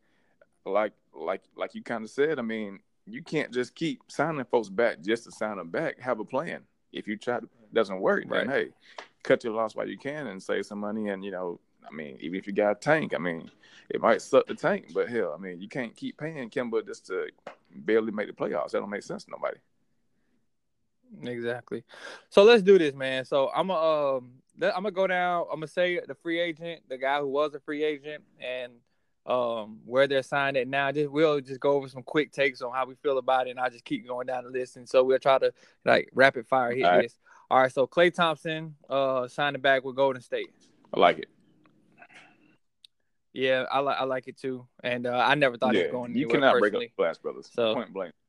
like 0.66 0.94
like 1.14 1.42
like 1.56 1.76
you 1.76 1.82
kind 1.82 2.04
of 2.04 2.10
said, 2.10 2.40
I 2.40 2.44
mean, 2.44 2.80
you 3.06 3.24
can't 3.24 3.54
just 3.54 3.76
keep 3.76 4.02
signing 4.08 4.46
folks 4.46 4.70
back 4.70 5.02
just 5.02 5.24
to 5.26 5.32
sign 5.32 5.58
them 5.58 5.70
back. 5.70 6.00
Have 6.00 6.20
a 6.20 6.26
plan. 6.26 6.62
If 6.92 7.08
you 7.08 7.18
try 7.18 7.40
to 7.40 7.50
doesn't 7.74 8.00
work, 8.00 8.26
right. 8.28 8.48
then 8.48 8.50
hey, 8.50 8.70
cut 9.24 9.44
your 9.44 9.54
loss 9.54 9.76
while 9.76 9.88
you 9.88 9.98
can 9.98 10.28
and 10.28 10.42
save 10.42 10.66
some 10.66 10.80
money 10.80 11.10
and 11.10 11.24
you 11.24 11.32
know 11.32 11.60
I 11.88 11.94
mean, 11.94 12.18
even 12.20 12.40
if 12.40 12.48
you 12.48 12.54
got 12.54 12.72
a 12.72 12.76
tank, 12.76 13.14
I 13.16 13.18
mean, 13.18 13.50
it 13.90 14.02
might 14.02 14.22
suck 14.22 14.48
the 14.48 14.56
tank, 14.56 14.92
but 14.94 15.10
hell, 15.10 15.36
I 15.38 15.42
mean, 15.42 15.60
you 15.60 15.68
can't 15.68 15.96
keep 15.96 16.18
paying 16.18 16.50
Kemba 16.50 16.86
just 16.86 17.08
to 17.08 17.28
barely 17.76 18.12
make 18.12 18.28
the 18.28 18.34
playoffs. 18.34 18.72
That 18.72 18.80
don't 18.80 18.90
make 18.90 19.04
sense 19.04 19.24
to 19.26 19.32
nobody. 19.32 19.58
Exactly. 21.24 21.84
So 22.30 22.44
let's 22.44 22.62
do 22.62 22.78
this, 22.78 22.94
man. 22.94 23.26
So 23.26 23.50
I'm 23.56 23.68
gonna 23.68 24.18
um, 24.18 24.32
I'm 24.62 24.84
gonna 24.84 24.92
go 24.92 25.08
down. 25.08 25.46
I'm 25.52 25.60
gonna 25.60 25.68
say 25.68 26.00
the 26.08 26.16
free 26.16 26.40
agent, 26.40 26.82
the 26.88 26.98
guy 26.98 27.20
who 27.20 27.28
was 27.28 27.56
a 27.56 27.60
free 27.60 27.84
agent, 27.84 28.24
and 28.40 28.74
um, 29.26 29.80
where 29.86 30.08
they're 30.08 30.24
signed 30.24 30.58
at 30.58 30.68
now. 30.68 30.92
Just 30.92 31.10
we'll 31.10 31.42
just 31.42 31.60
go 31.60 31.72
over 31.72 31.88
some 31.88 32.04
quick 32.04 32.32
takes 32.32 32.62
on 32.62 32.74
how 32.74 32.86
we 32.86 32.96
feel 32.96 33.18
about 33.18 33.48
it, 33.48 33.52
and 33.52 33.60
I'll 33.60 33.70
just 33.70 33.86
keep 33.86 34.08
going 34.08 34.28
down 34.28 34.44
the 34.44 34.52
list. 34.52 34.78
And 34.78 34.88
so 34.88 35.04
we'll 35.04 35.20
try 35.20 35.40
to 35.40 35.52
like 35.86 36.10
rapid 36.14 36.48
fire 36.48 36.72
hit 36.72 36.86
All 36.86 37.02
this. 37.02 37.16
All 37.50 37.62
right. 37.62 37.72
So 37.72 37.88
Klay 37.88 38.14
Thompson 38.14 38.76
uh 38.90 39.28
signed 39.28 39.60
back 39.62 39.84
with 39.84 39.96
Golden 39.96 40.22
State. 40.22 40.52
I 40.94 41.00
like 41.00 41.20
it. 41.20 41.30
Yeah, 43.34 43.66
I 43.72 43.80
like 43.80 43.98
I 44.00 44.04
like 44.06 44.28
it 44.28 44.38
too, 44.38 44.68
and 44.84 45.06
uh, 45.06 45.24
I 45.26 45.36
never 45.36 45.58
thought 45.58 45.74
yeah, 45.74 45.82
he 45.82 45.86
was 45.88 45.92
going. 45.92 46.16
You 46.16 46.28
cannot 46.28 46.60
break 46.60 46.74
up 46.74 46.82
Splash 46.94 47.18
Brothers. 47.18 47.50
So 47.54 47.76
point 47.76 47.94
blank. 47.94 48.14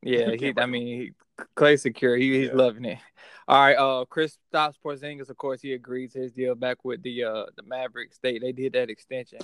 Yeah, 0.00 0.30
he. 0.38 0.54
I 0.56 0.66
mean, 0.66 0.86
he, 0.86 1.12
Klay 1.56 1.78
secure. 1.78 2.16
He, 2.16 2.38
he's 2.38 2.48
yeah. 2.48 2.54
loving 2.54 2.84
it. 2.84 2.98
All 3.48 3.60
right, 3.60 3.74
uh, 3.74 4.04
Kristaps 4.08 4.74
Porzingis, 4.84 5.28
of 5.28 5.36
course, 5.36 5.60
he 5.60 5.72
agreed 5.72 6.12
to 6.12 6.20
his 6.20 6.30
deal 6.30 6.54
back 6.54 6.84
with 6.84 7.02
the 7.02 7.24
uh 7.24 7.46
the 7.56 7.64
Mavericks. 7.64 8.20
They 8.22 8.38
they 8.38 8.52
did 8.52 8.74
that 8.74 8.90
extension. 8.90 9.40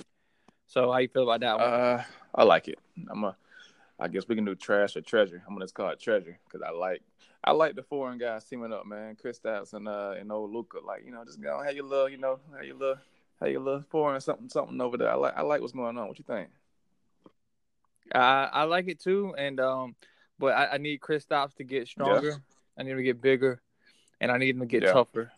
So 0.67 0.91
how 0.91 0.99
you 0.99 1.09
feel 1.09 1.23
about 1.29 1.41
that 1.41 1.59
one? 1.59 1.67
Uh, 1.67 2.03
I 2.33 2.43
like 2.43 2.69
it. 2.69 2.79
I'm 3.09 3.23
a. 3.25 3.35
I 3.99 4.07
guess 4.07 4.27
we 4.27 4.35
can 4.35 4.45
do 4.45 4.55
trash 4.55 4.95
or 4.95 5.01
treasure. 5.01 5.43
I'm 5.45 5.55
gonna 5.55 5.65
just 5.65 5.73
call 5.73 5.89
it 5.89 5.99
treasure 5.99 6.37
because 6.45 6.61
I 6.61 6.71
like 6.71 7.01
I 7.43 7.51
like 7.51 7.75
the 7.75 7.83
foreign 7.83 8.17
guys 8.17 8.45
teaming 8.45 8.73
up, 8.73 8.85
man. 8.85 9.17
Kristaps 9.21 9.73
and 9.73 9.87
uh 9.87 10.15
and 10.17 10.31
old 10.31 10.53
Luka. 10.53 10.79
Like 10.85 11.05
you 11.05 11.11
know, 11.11 11.23
just 11.25 11.41
go 11.41 11.61
have 11.61 11.75
your 11.75 11.85
little, 11.85 12.09
you 12.09 12.17
know, 12.17 12.39
have 12.55 12.65
your 12.65 12.77
little 12.77 12.97
how 13.39 13.47
you 13.47 13.59
look 13.59 13.89
for 13.89 14.19
something 14.19 14.49
something 14.49 14.79
over 14.81 14.97
there. 14.97 15.11
I 15.11 15.15
like 15.15 15.37
I 15.37 15.41
like 15.41 15.61
what's 15.61 15.73
going 15.73 15.97
on. 15.97 16.07
What 16.07 16.19
you 16.19 16.25
think? 16.25 16.49
I 18.13 18.49
I 18.51 18.63
like 18.63 18.87
it 18.87 18.99
too, 18.99 19.35
and 19.37 19.59
um, 19.59 19.95
but 20.39 20.53
I, 20.53 20.73
I 20.73 20.77
need 20.77 21.01
stops 21.19 21.55
to 21.55 21.63
get 21.63 21.87
stronger. 21.87 22.29
Yeah. 22.29 22.35
I 22.77 22.83
need 22.83 22.91
him 22.91 22.97
to 22.97 23.03
get 23.03 23.21
bigger, 23.21 23.61
and 24.19 24.31
I 24.31 24.37
need 24.37 24.55
him 24.55 24.61
to 24.61 24.65
get 24.65 24.83
yeah. 24.83 24.93
tougher, 24.93 25.31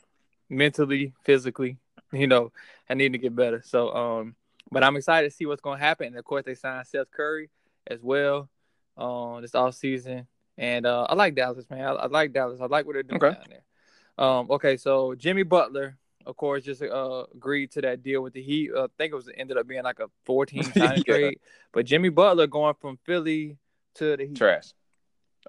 mentally, 0.50 1.13
physically. 1.24 1.77
You 2.13 2.25
know, 2.25 2.54
I 2.89 2.94
need 2.94 3.12
to 3.12 3.18
get 3.18 3.36
better. 3.36 3.62
So 3.66 3.94
um, 3.94 4.36
but 4.72 4.84
I'm 4.84 4.96
excited 4.96 5.30
to 5.30 5.36
see 5.36 5.46
what's 5.46 5.62
going 5.62 5.80
to 5.80 5.84
happen. 5.84 6.08
And 6.08 6.18
of 6.18 6.25
course, 6.25 6.44
they 6.46 6.56
signed 6.56 6.88
Seth 6.88 7.12
Curry 7.12 7.50
as 7.86 8.01
well, 8.01 8.50
um, 8.98 9.42
this 9.42 9.56
off 9.56 9.75
season. 9.75 10.27
And 10.58 10.86
uh, 10.86 11.06
I 11.10 11.13
like 11.13 11.36
Dallas, 11.36 11.70
man. 11.70 11.86
I, 11.86 11.92
I, 11.92 12.08
like 12.08 12.34
Dallas. 12.34 12.60
I 12.62 12.66
like 12.66 12.86
what 12.86 12.94
they're 12.94 13.04
doing 13.04 13.24
okay. 13.24 13.36
down 13.36 13.46
there. 13.50 14.25
Um, 14.25 14.48
okay, 14.50 14.77
so 14.77 15.13
Jimmy 15.16 15.44
Butler 15.44 15.98
of 16.28 16.36
course, 16.36 16.66
just 16.66 16.82
uh, 16.82 17.24
agreed 17.34 17.72
to 17.72 17.82
that 17.82 18.04
deal 18.04 18.22
with 18.22 18.34
the 18.34 18.42
Heat. 18.42 18.72
Uh, 18.76 18.84
I 18.84 18.88
think 18.98 19.14
it 19.14 19.16
was 19.16 19.30
ended 19.34 19.58
up 19.58 19.66
being 19.66 19.84
like 19.84 20.00
a 20.00 20.10
14 20.26 20.64
signing 20.74 21.04
yeah. 21.08 21.14
trade. 21.14 21.40
But 21.72 21.86
Jimmy 21.86 22.10
Butler 22.10 22.48
going 22.48 22.76
from 22.82 23.00
Philly 23.06 23.58
to 23.96 24.18
the 24.18 24.26
Heat. 24.26 24.36
Trash. 24.36 24.74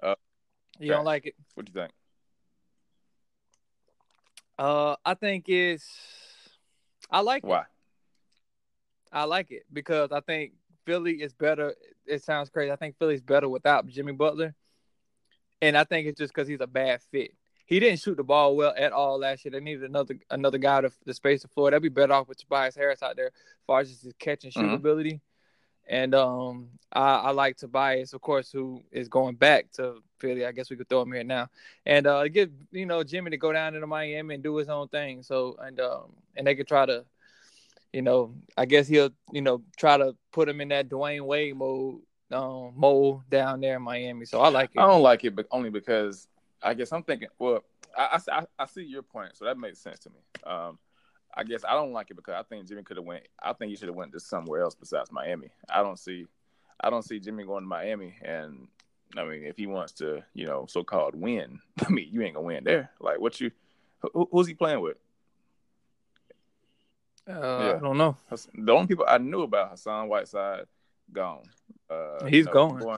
Uh, 0.01 0.15
you 0.79 0.87
trash. 0.87 0.97
don't 0.97 1.05
like 1.05 1.25
it? 1.25 1.35
What 1.53 1.65
do 1.65 1.71
you 1.75 1.81
think? 1.81 1.91
Uh, 4.57 4.95
I 5.05 5.15
think 5.15 5.49
it's. 5.49 5.85
I 7.11 7.19
like 7.19 7.45
Why? 7.45 7.59
It. 7.59 7.65
I 9.11 9.25
like 9.25 9.51
it 9.51 9.63
because 9.73 10.13
I 10.13 10.21
think 10.21 10.53
Philly 10.85 11.15
is 11.21 11.33
better. 11.33 11.75
It 12.05 12.23
sounds 12.23 12.49
crazy. 12.49 12.71
I 12.71 12.77
think 12.77 12.97
Philly's 12.97 13.21
better 13.21 13.49
without 13.49 13.85
Jimmy 13.87 14.13
Butler, 14.13 14.55
and 15.61 15.77
I 15.77 15.83
think 15.83 16.07
it's 16.07 16.17
just 16.17 16.33
because 16.33 16.47
he's 16.47 16.61
a 16.61 16.67
bad 16.67 17.01
fit 17.11 17.31
he 17.69 17.79
didn't 17.79 17.99
shoot 17.99 18.17
the 18.17 18.23
ball 18.23 18.55
well 18.55 18.73
at 18.75 18.91
all 18.91 19.19
last 19.19 19.45
year. 19.45 19.51
They 19.51 19.59
needed 19.59 19.83
another 19.83 20.15
another 20.31 20.57
guy 20.57 20.81
to 20.81 20.91
the 21.05 21.13
space 21.13 21.43
the 21.43 21.47
floor. 21.49 21.69
They'd 21.69 21.79
be 21.79 21.89
better 21.89 22.13
off 22.13 22.27
with 22.27 22.39
Tobias 22.39 22.75
Harris 22.75 23.03
out 23.03 23.15
there 23.15 23.27
as 23.27 23.31
far 23.67 23.79
as 23.79 23.91
just 23.91 24.03
his 24.03 24.13
catch 24.17 24.43
and 24.43 24.51
shoot 24.51 24.63
mm-hmm. 24.63 24.73
ability. 24.73 25.21
And 25.87 26.15
um, 26.15 26.69
I, 26.91 27.01
I, 27.01 27.31
like 27.31 27.57
Tobias, 27.57 28.13
of 28.13 28.21
course, 28.21 28.51
who 28.51 28.81
is 28.91 29.07
going 29.07 29.35
back 29.35 29.71
to 29.73 30.01
Philly. 30.19 30.45
I 30.47 30.51
guess 30.51 30.71
we 30.71 30.77
could 30.77 30.89
throw 30.89 31.03
him 31.03 31.11
here 31.11 31.23
now, 31.23 31.47
and 31.85 32.07
uh, 32.07 32.27
get 32.27 32.51
you 32.71 32.87
know 32.87 33.03
Jimmy 33.03 33.29
to 33.31 33.37
go 33.37 33.53
down 33.53 33.75
into 33.75 33.87
Miami 33.87 34.33
and 34.33 34.43
do 34.43 34.55
his 34.55 34.69
own 34.69 34.87
thing. 34.87 35.21
So 35.21 35.55
and 35.59 35.79
um, 35.79 36.13
and 36.35 36.47
they 36.47 36.55
could 36.55 36.67
try 36.67 36.87
to, 36.87 37.05
you 37.93 38.01
know, 38.01 38.33
I 38.57 38.65
guess 38.65 38.87
he'll 38.87 39.11
you 39.31 39.41
know 39.41 39.61
try 39.77 39.97
to 39.97 40.15
put 40.31 40.49
him 40.49 40.59
in 40.61 40.69
that 40.69 40.89
Dwyane 40.89 41.25
Wade 41.25 41.55
mode, 41.55 42.01
um, 42.31 42.73
mold 42.75 43.21
down 43.29 43.61
there 43.61 43.75
in 43.75 43.83
Miami. 43.83 44.25
So 44.25 44.41
I 44.41 44.49
like 44.49 44.71
it. 44.73 44.79
I 44.79 44.87
don't 44.87 45.03
like 45.03 45.23
it, 45.23 45.35
but 45.35 45.45
only 45.51 45.69
because 45.69 46.27
I 46.61 46.73
guess 46.73 46.91
I'm 46.91 47.03
thinking. 47.03 47.29
Well, 47.37 47.63
I, 47.97 48.19
I, 48.31 48.45
I 48.57 48.65
see 48.65 48.83
your 48.83 49.01
point, 49.01 49.35
so 49.35 49.45
that 49.45 49.57
makes 49.57 49.79
sense 49.79 49.99
to 49.99 50.09
me. 50.09 50.19
Um, 50.43 50.77
I 51.35 51.43
guess 51.43 51.63
I 51.67 51.73
don't 51.73 51.93
like 51.93 52.11
it 52.11 52.15
because 52.15 52.35
I 52.37 52.43
think 52.43 52.67
Jimmy 52.67 52.83
could 52.83 52.97
have 52.97 53.05
went. 53.05 53.27
I 53.41 53.53
think 53.53 53.69
he 53.69 53.75
should 53.75 53.87
have 53.87 53.95
went 53.95 54.11
to 54.13 54.19
somewhere 54.19 54.61
else 54.61 54.75
besides 54.75 55.11
Miami. 55.11 55.49
I 55.69 55.81
don't 55.83 55.99
see, 55.99 56.25
I 56.81 56.89
don't 56.89 57.03
see 57.03 57.19
Jimmy 57.19 57.45
going 57.45 57.63
to 57.63 57.67
Miami. 57.67 58.15
And 58.23 58.67
I 59.17 59.23
mean, 59.23 59.43
if 59.43 59.57
he 59.57 59.67
wants 59.67 59.93
to, 59.93 60.23
you 60.33 60.47
know, 60.47 60.65
so 60.67 60.83
called 60.83 61.15
win, 61.15 61.59
I 61.85 61.89
mean, 61.89 62.09
you 62.11 62.21
ain't 62.21 62.35
gonna 62.35 62.45
win 62.45 62.63
there. 62.63 62.91
Like, 62.99 63.19
what 63.19 63.39
you, 63.39 63.51
who, 64.13 64.27
who's 64.31 64.47
he 64.47 64.53
playing 64.53 64.81
with? 64.81 64.97
Uh, 67.27 67.33
yeah. 67.33 67.73
I 67.75 67.79
don't 67.79 67.97
know. 67.97 68.17
The 68.55 68.71
only 68.71 68.87
people 68.87 69.05
I 69.07 69.19
knew 69.19 69.43
about 69.43 69.71
Hassan 69.71 70.07
Whiteside, 70.07 70.65
gone. 71.13 71.43
Uh, 71.89 72.25
He's 72.25 72.39
you 72.39 72.43
know, 72.45 72.53
gone. 72.53 72.97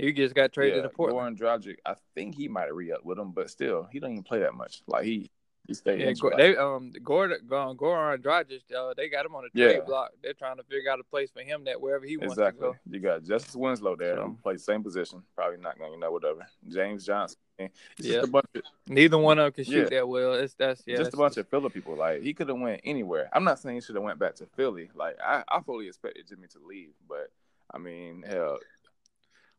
He 0.00 0.12
just 0.12 0.34
got 0.34 0.52
traded 0.52 0.76
yeah, 0.76 0.82
to 0.82 0.88
Portland. 0.88 1.38
Goran 1.38 1.62
Dragic, 1.62 1.76
I 1.84 1.94
think 2.14 2.34
he 2.34 2.48
might 2.48 2.66
have 2.66 2.74
re-upped 2.76 3.04
with 3.04 3.18
him, 3.18 3.32
but 3.32 3.50
still, 3.50 3.88
he 3.92 4.00
don't 4.00 4.12
even 4.12 4.22
play 4.22 4.40
that 4.40 4.54
much. 4.54 4.82
Like 4.86 5.04
he, 5.04 5.30
he 5.66 5.74
stayed. 5.74 6.00
Yeah. 6.00 6.12
Go- 6.12 6.36
they 6.36 6.56
um 6.56 6.92
Gordon 7.04 7.38
Goran 7.46 7.76
Goran 7.76 8.18
Dragic, 8.22 8.60
uh, 8.76 8.94
they 8.96 9.08
got 9.08 9.26
him 9.26 9.34
on 9.34 9.48
Yeah. 9.54 9.72
trade 9.72 9.86
block. 9.86 10.10
They're 10.22 10.32
trying 10.32 10.56
to 10.56 10.62
figure 10.64 10.90
out 10.90 11.00
a 11.00 11.04
place 11.04 11.30
for 11.30 11.42
him 11.42 11.64
that 11.64 11.80
wherever 11.80 12.04
he 12.06 12.16
wants 12.16 12.34
exactly. 12.34 12.68
to 12.68 12.72
go. 12.72 12.78
You 12.90 13.00
got 13.00 13.22
Justice 13.24 13.54
Winslow 13.54 13.96
there, 13.96 14.16
So- 14.16 14.26
who 14.26 14.38
plays 14.42 14.64
same 14.64 14.82
position. 14.82 15.22
Probably 15.36 15.58
not 15.58 15.78
going, 15.78 15.90
to 15.90 15.94
you 15.96 16.00
know, 16.00 16.10
whatever. 16.10 16.46
James 16.68 17.04
Johnson. 17.04 17.38
It's 17.58 17.72
Yeah. 17.98 18.20
a 18.20 18.36
of 18.36 18.44
Neither 18.88 19.18
one 19.18 19.38
of 19.38 19.44
them 19.44 19.52
can 19.52 19.64
shoot 19.64 19.92
Yeah. 19.92 19.98
that 19.98 20.08
well. 20.08 20.32
It's 20.32 20.54
that's 20.54 20.82
yeah. 20.86 20.96
just 20.96 21.04
that's 21.10 21.14
a 21.14 21.18
bunch 21.18 21.36
of 21.36 21.46
Philly 21.48 21.68
people. 21.68 21.94
Like 21.94 22.22
he 22.22 22.32
could 22.32 22.48
have 22.48 22.58
went 22.58 22.80
anywhere. 22.84 23.28
I'm 23.34 23.44
not 23.44 23.58
saying 23.58 23.74
he 23.76 23.80
should 23.82 23.96
have 23.96 24.04
went 24.04 24.18
back 24.18 24.34
to 24.36 24.46
Philly. 24.46 24.88
Like 24.94 25.18
I, 25.22 25.44
I 25.46 25.60
fully 25.60 25.86
expected 25.88 26.26
Jimmy 26.26 26.48
to 26.48 26.58
leave, 26.66 26.92
but 27.06 27.30
I 27.72 27.78
mean, 27.78 28.24
hell, 28.26 28.58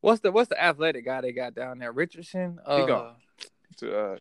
What's 0.02 0.22
the 0.22 0.32
what's 0.32 0.50
the 0.50 0.62
athletic 0.62 1.06
guy 1.06 1.22
they 1.22 1.32
got 1.32 1.54
down 1.56 1.80
there? 1.80 1.92
Richardson. 1.92 2.60
Uh, 2.66 2.86
gone. 2.86 3.16
to 3.78 3.98
uh, 3.98 4.16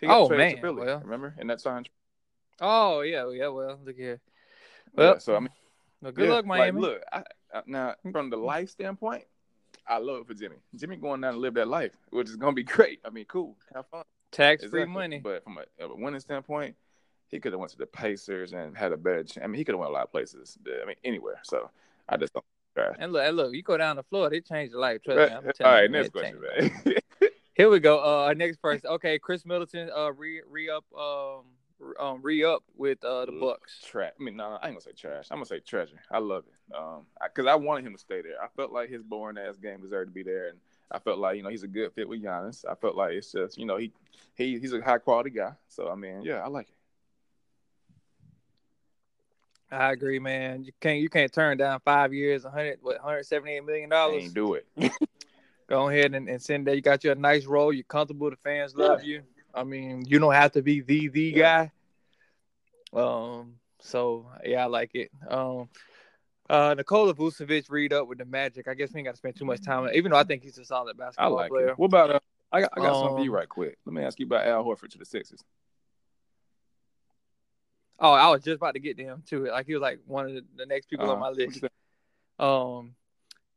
he 0.00 0.06
Oh, 0.06 0.28
man, 0.28 0.58
Philly. 0.60 0.84
well. 0.84 1.00
remember 1.00 1.34
in 1.38 1.46
that 1.48 1.60
sign? 1.60 1.84
Oh 2.60 3.00
yeah, 3.00 3.28
yeah. 3.30 3.48
Well, 3.48 3.78
look 3.84 3.96
here. 3.96 4.20
Well, 4.94 5.12
Well, 5.12 5.20
so 5.20 5.36
I 5.36 5.40
mean, 5.40 5.48
Well, 6.02 6.12
good 6.12 6.28
yeah, 6.28 6.34
luck, 6.34 6.46
Miami. 6.46 6.80
Like, 6.80 6.90
look, 6.90 7.02
I, 7.12 7.22
I, 7.54 7.62
now 7.66 7.94
from 8.12 8.30
the 8.30 8.36
life 8.36 8.68
standpoint, 8.70 9.24
I 9.88 9.98
love 9.98 10.20
it 10.22 10.26
for 10.26 10.34
Jimmy. 10.34 10.56
Jimmy 10.74 10.96
going 10.96 11.20
down 11.20 11.34
to 11.34 11.38
live 11.40 11.54
that 11.54 11.68
life, 11.68 11.92
which 12.10 12.28
is 12.28 12.36
gonna 12.36 12.52
be 12.52 12.62
great. 12.76 13.00
I 13.04 13.10
mean, 13.10 13.24
cool, 13.26 13.56
have 13.74 13.86
fun. 13.88 14.04
Tax 14.32 14.62
free 14.64 14.82
Exactly. 14.82 14.92
money. 14.92 15.18
But 15.18 15.44
from 15.44 15.58
a, 15.58 15.84
a 15.84 15.94
winning 15.94 16.20
standpoint, 16.20 16.76
he 17.28 17.40
could 17.40 17.52
have 17.52 17.60
went 17.60 17.72
to 17.72 17.78
the 17.78 17.86
Pacers 17.86 18.52
and 18.52 18.76
had 18.76 18.92
a 18.92 18.96
better. 18.96 19.22
Chance. 19.24 19.44
I 19.44 19.46
mean, 19.46 19.58
he 19.58 19.64
could 19.64 19.74
have 19.74 19.80
went 19.80 19.90
a 19.90 19.94
lot 19.94 20.04
of 20.04 20.10
places. 20.10 20.58
I 20.82 20.84
mean, 20.86 20.96
anywhere. 21.04 21.40
So 21.42 21.70
I 22.08 22.16
just 22.16 22.34
don't. 22.34 22.44
And 22.98 23.12
look, 23.12 23.26
and 23.26 23.36
look, 23.36 23.54
you 23.54 23.62
go 23.62 23.76
down 23.76 23.96
to 23.96 24.02
Florida, 24.04 24.36
it 24.36 24.46
changed 24.46 24.72
your 24.72 24.80
life. 24.80 25.02
Trust 25.04 25.30
me. 25.30 25.36
I'm 25.36 25.52
telling 25.54 25.72
right, 25.72 25.82
you, 25.82 25.88
next 25.88 26.12
question. 26.12 26.40
Here 27.54 27.70
we 27.70 27.80
go. 27.80 27.98
Uh, 27.98 28.26
our 28.26 28.34
next 28.34 28.58
person. 28.58 28.90
Okay, 28.90 29.18
Khris 29.18 29.46
Middleton. 29.46 29.90
Uh, 29.96 30.12
re 30.12 30.42
re 30.48 30.68
up. 30.68 30.84
Um, 30.96 31.44
um, 32.00 32.20
re 32.22 32.44
up 32.44 32.62
with 32.76 33.02
uh 33.04 33.26
the 33.26 33.32
Bucks. 33.32 33.82
trash. 33.84 34.12
I 34.18 34.22
mean, 34.22 34.36
no, 34.36 34.50
no, 34.50 34.56
I 34.56 34.68
ain't 34.68 34.74
gonna 34.74 34.80
say 34.80 34.92
trash. 34.92 35.28
I'm 35.30 35.38
gonna 35.38 35.46
say 35.46 35.60
treasure. 35.60 36.00
I 36.10 36.18
love 36.18 36.44
it. 36.46 36.76
Um, 36.76 37.06
because 37.22 37.46
I, 37.46 37.54
wanted 37.54 37.86
him 37.86 37.92
to 37.92 37.98
stay 37.98 38.22
there. 38.22 38.42
I 38.42 38.48
felt 38.56 38.72
like 38.72 38.88
his 38.88 39.02
boring 39.02 39.38
ass 39.38 39.56
game 39.56 39.80
deserved 39.80 40.10
to 40.10 40.14
be 40.14 40.22
there, 40.22 40.48
and 40.48 40.58
I 40.90 40.98
felt 40.98 41.18
like 41.18 41.36
you 41.36 41.42
know 41.42 41.50
he's 41.50 41.62
a 41.62 41.68
good 41.68 41.92
fit 41.92 42.08
with 42.08 42.22
Giannis. 42.22 42.64
I 42.68 42.74
felt 42.74 42.96
like 42.96 43.12
it's 43.12 43.32
just 43.32 43.58
you 43.58 43.66
know 43.66 43.76
he 43.76 43.92
he 44.34 44.58
he's 44.58 44.72
a 44.72 44.80
high 44.80 44.98
quality 44.98 45.30
guy. 45.30 45.52
So 45.68 45.90
I 45.90 45.94
mean, 45.94 46.22
yeah, 46.22 46.42
I 46.42 46.48
like 46.48 46.68
it. 46.68 46.75
I 49.70 49.92
agree, 49.92 50.18
man. 50.18 50.64
You 50.64 50.72
can't 50.80 51.00
you 51.00 51.08
can't 51.08 51.32
turn 51.32 51.56
down 51.58 51.80
five 51.84 52.14
years, 52.14 52.44
100 52.44 52.78
what 52.82 52.96
178 52.96 53.64
million 53.64 53.92
I 53.92 53.96
dollars. 53.96 54.22
ain't 54.24 54.34
do 54.34 54.54
it. 54.54 54.66
Go 55.68 55.88
ahead 55.88 56.14
and, 56.14 56.28
and 56.28 56.40
send 56.40 56.66
that. 56.68 56.76
You 56.76 56.82
got 56.82 57.02
you 57.02 57.10
a 57.10 57.16
nice 57.16 57.44
role. 57.46 57.72
You're 57.72 57.82
comfortable. 57.84 58.30
The 58.30 58.36
fans 58.36 58.76
love 58.76 59.02
you. 59.02 59.22
I 59.52 59.64
mean, 59.64 60.04
you 60.06 60.18
don't 60.20 60.34
have 60.34 60.52
to 60.52 60.62
be 60.62 60.80
the 60.80 61.08
the 61.08 61.32
guy. 61.32 61.72
Um. 62.92 63.54
So 63.80 64.26
yeah, 64.44 64.62
I 64.62 64.66
like 64.66 64.94
it. 64.94 65.10
Um. 65.28 65.68
Uh, 66.48 66.74
Nikola 66.74 67.12
Vucevic 67.12 67.68
read 67.70 67.92
up 67.92 68.06
with 68.06 68.18
the 68.18 68.24
Magic. 68.24 68.68
I 68.68 68.74
guess 68.74 68.92
we 68.92 68.98
ain't 69.00 69.06
got 69.06 69.12
to 69.12 69.16
spend 69.16 69.34
too 69.34 69.44
much 69.44 69.62
time 69.62 69.82
on 69.82 69.88
it, 69.88 69.96
even 69.96 70.12
though 70.12 70.16
I 70.18 70.22
think 70.22 70.44
he's 70.44 70.56
a 70.58 70.64
solid 70.64 70.94
I 70.96 71.04
basketball 71.06 71.34
like 71.34 71.50
player. 71.50 71.70
it. 71.70 71.78
What 71.78 71.86
about 71.86 72.10
uh? 72.10 72.20
I 72.52 72.60
got 72.60 72.70
I 72.76 72.80
got 72.80 72.94
something 72.94 73.16
for 73.16 73.24
you 73.24 73.30
Um, 73.32 73.36
right 73.36 73.48
quick. 73.48 73.76
Let 73.84 73.92
me 73.94 74.02
ask 74.04 74.20
you 74.20 74.26
about 74.26 74.46
Al 74.46 74.64
Horford 74.64 74.90
to 74.90 74.98
the 74.98 75.04
Sixers. 75.04 75.42
Oh, 77.98 78.12
I 78.12 78.28
was 78.28 78.42
just 78.42 78.56
about 78.56 78.74
to 78.74 78.80
get 78.80 78.96
to 78.98 79.04
him 79.04 79.22
too. 79.26 79.46
Like 79.46 79.66
he 79.66 79.72
was 79.74 79.80
like 79.82 80.00
one 80.06 80.26
of 80.26 80.34
the, 80.34 80.44
the 80.56 80.66
next 80.66 80.86
people 80.90 81.10
on 81.10 81.16
Uh, 81.16 81.20
my 81.20 81.30
list. 81.30 81.64
Um, 82.38 82.94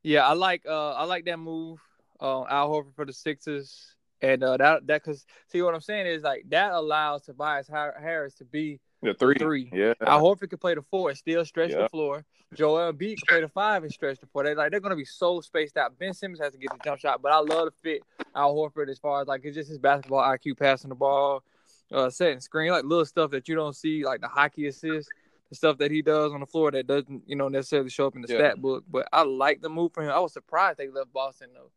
yeah, 0.04 0.26
I 0.28 0.34
like 0.34 0.64
uh 0.68 0.92
I 0.94 1.04
like 1.04 1.26
that 1.26 1.38
move. 1.40 1.80
Um, 2.22 2.46
Al 2.50 2.70
Horford 2.70 2.96
for 2.96 3.06
the 3.06 3.14
Sixers, 3.14 3.96
and 4.22 4.44
uh 4.44 4.58
that 4.58 4.88
that 4.88 5.04
because 5.04 5.26
see 5.48 5.62
what 5.62 5.74
I'm 5.74 5.82
saying 5.82 6.08
is 6.08 6.24
like 6.24 6.46
that 6.50 6.72
allows 6.72 7.24
Tobias 7.24 7.68
Har- 7.68 7.96
Harris 8.00 8.36
to 8.36 8.46
be 8.46 8.80
The 9.02 9.14
three. 9.14 9.36
Three. 9.36 9.70
Yeah. 9.74 9.94
Al 10.02 10.22
Horford 10.24 10.50
can 10.50 10.60
play 10.60 10.76
the 10.76 10.82
four 10.84 11.10
and 11.10 11.18
still 11.18 11.44
stretch 11.46 11.72
Yeah. 11.72 11.84
the 11.84 11.90
floor. 11.90 12.26
Joel 12.56 12.92
Embiid 12.94 13.18
can 13.18 13.28
play 13.28 13.42
the 13.42 13.48
five 13.50 13.84
and 13.84 13.92
stretch 13.92 14.20
the 14.20 14.26
floor. 14.28 14.44
They 14.44 14.56
like 14.56 14.72
they're 14.72 14.80
gonna 14.80 14.96
be 14.96 15.06
so 15.06 15.40
spaced 15.42 15.76
out. 15.78 15.98
Ben 16.00 16.14
Simmons 16.14 16.40
has 16.40 16.54
to 16.54 16.58
get 16.60 16.72
the 16.72 16.80
jump 16.84 17.00
shot, 17.00 17.22
but 17.22 17.32
I 17.32 17.40
love 17.40 17.66
the 17.66 17.72
fit 17.84 18.02
Al 18.36 18.56
Horford 18.56 18.90
as 18.90 19.00
far 19.00 19.22
as 19.22 19.28
like 19.28 19.42
it's 19.44 19.56
just 19.56 19.70
his 19.70 19.78
basketball 19.78 20.22
IQ, 20.22 20.58
passing 20.58 20.90
the 20.90 20.96
ball, 20.96 21.44
uh, 21.92 22.10
setting 22.10 22.40
screen, 22.40 22.72
like 22.72 22.84
little 22.84 23.06
stuff 23.06 23.32
that 23.32 23.48
you 23.48 23.56
don't 23.56 23.76
see, 23.76 24.06
like 24.06 24.22
the 24.22 24.28
hockey 24.28 24.68
assist, 24.68 25.10
the 25.50 25.56
stuff 25.56 25.78
that 25.80 25.92
he 25.92 26.02
does 26.02 26.32
on 26.32 26.40
the 26.40 26.46
floor 26.46 26.72
that 26.72 26.88
doesn't 26.88 27.24
you 27.28 27.36
know 27.36 27.48
necessarily 27.50 27.90
show 27.90 28.08
up 28.08 28.16
in 28.16 28.22
the 28.22 28.28
Yeah. 28.28 28.38
stat 28.38 28.62
book. 28.62 28.84
But 28.90 29.08
I 29.12 29.24
like 29.24 29.62
the 29.62 29.70
move 29.70 29.94
for 29.94 30.04
him. 30.04 30.12
I 30.12 30.20
was 30.20 30.34
surprised 30.34 30.78
they 30.78 30.90
left 30.90 31.12
Boston 31.14 31.50
though. 31.54 31.72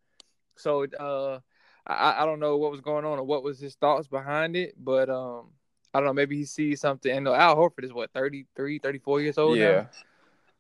So 0.57 0.85
uh, 0.85 1.41
I 1.87 2.23
I 2.23 2.27
don't 2.27 2.41
know 2.41 2.57
what 2.59 2.71
was 2.71 2.81
going 2.81 3.05
on 3.05 3.19
or 3.19 3.25
what 3.25 3.43
was 3.43 3.59
his 3.59 3.75
thoughts 3.75 4.09
behind 4.09 4.57
it, 4.57 4.75
but 4.79 5.09
um. 5.11 5.51
I 5.95 5.99
don't 5.99 6.07
know. 6.07 6.15
Maybe 6.15 6.39
he 6.39 6.47
sees 6.47 6.81
something. 6.81 7.15
And 7.15 7.29
Al 7.29 7.55
Horford 7.55 7.85
is 7.85 7.93
what 7.93 8.11
33, 8.15 8.79
34 8.79 9.21
years 9.21 9.37
old 9.37 9.59
now. 9.59 9.65
yeah. 9.65 9.85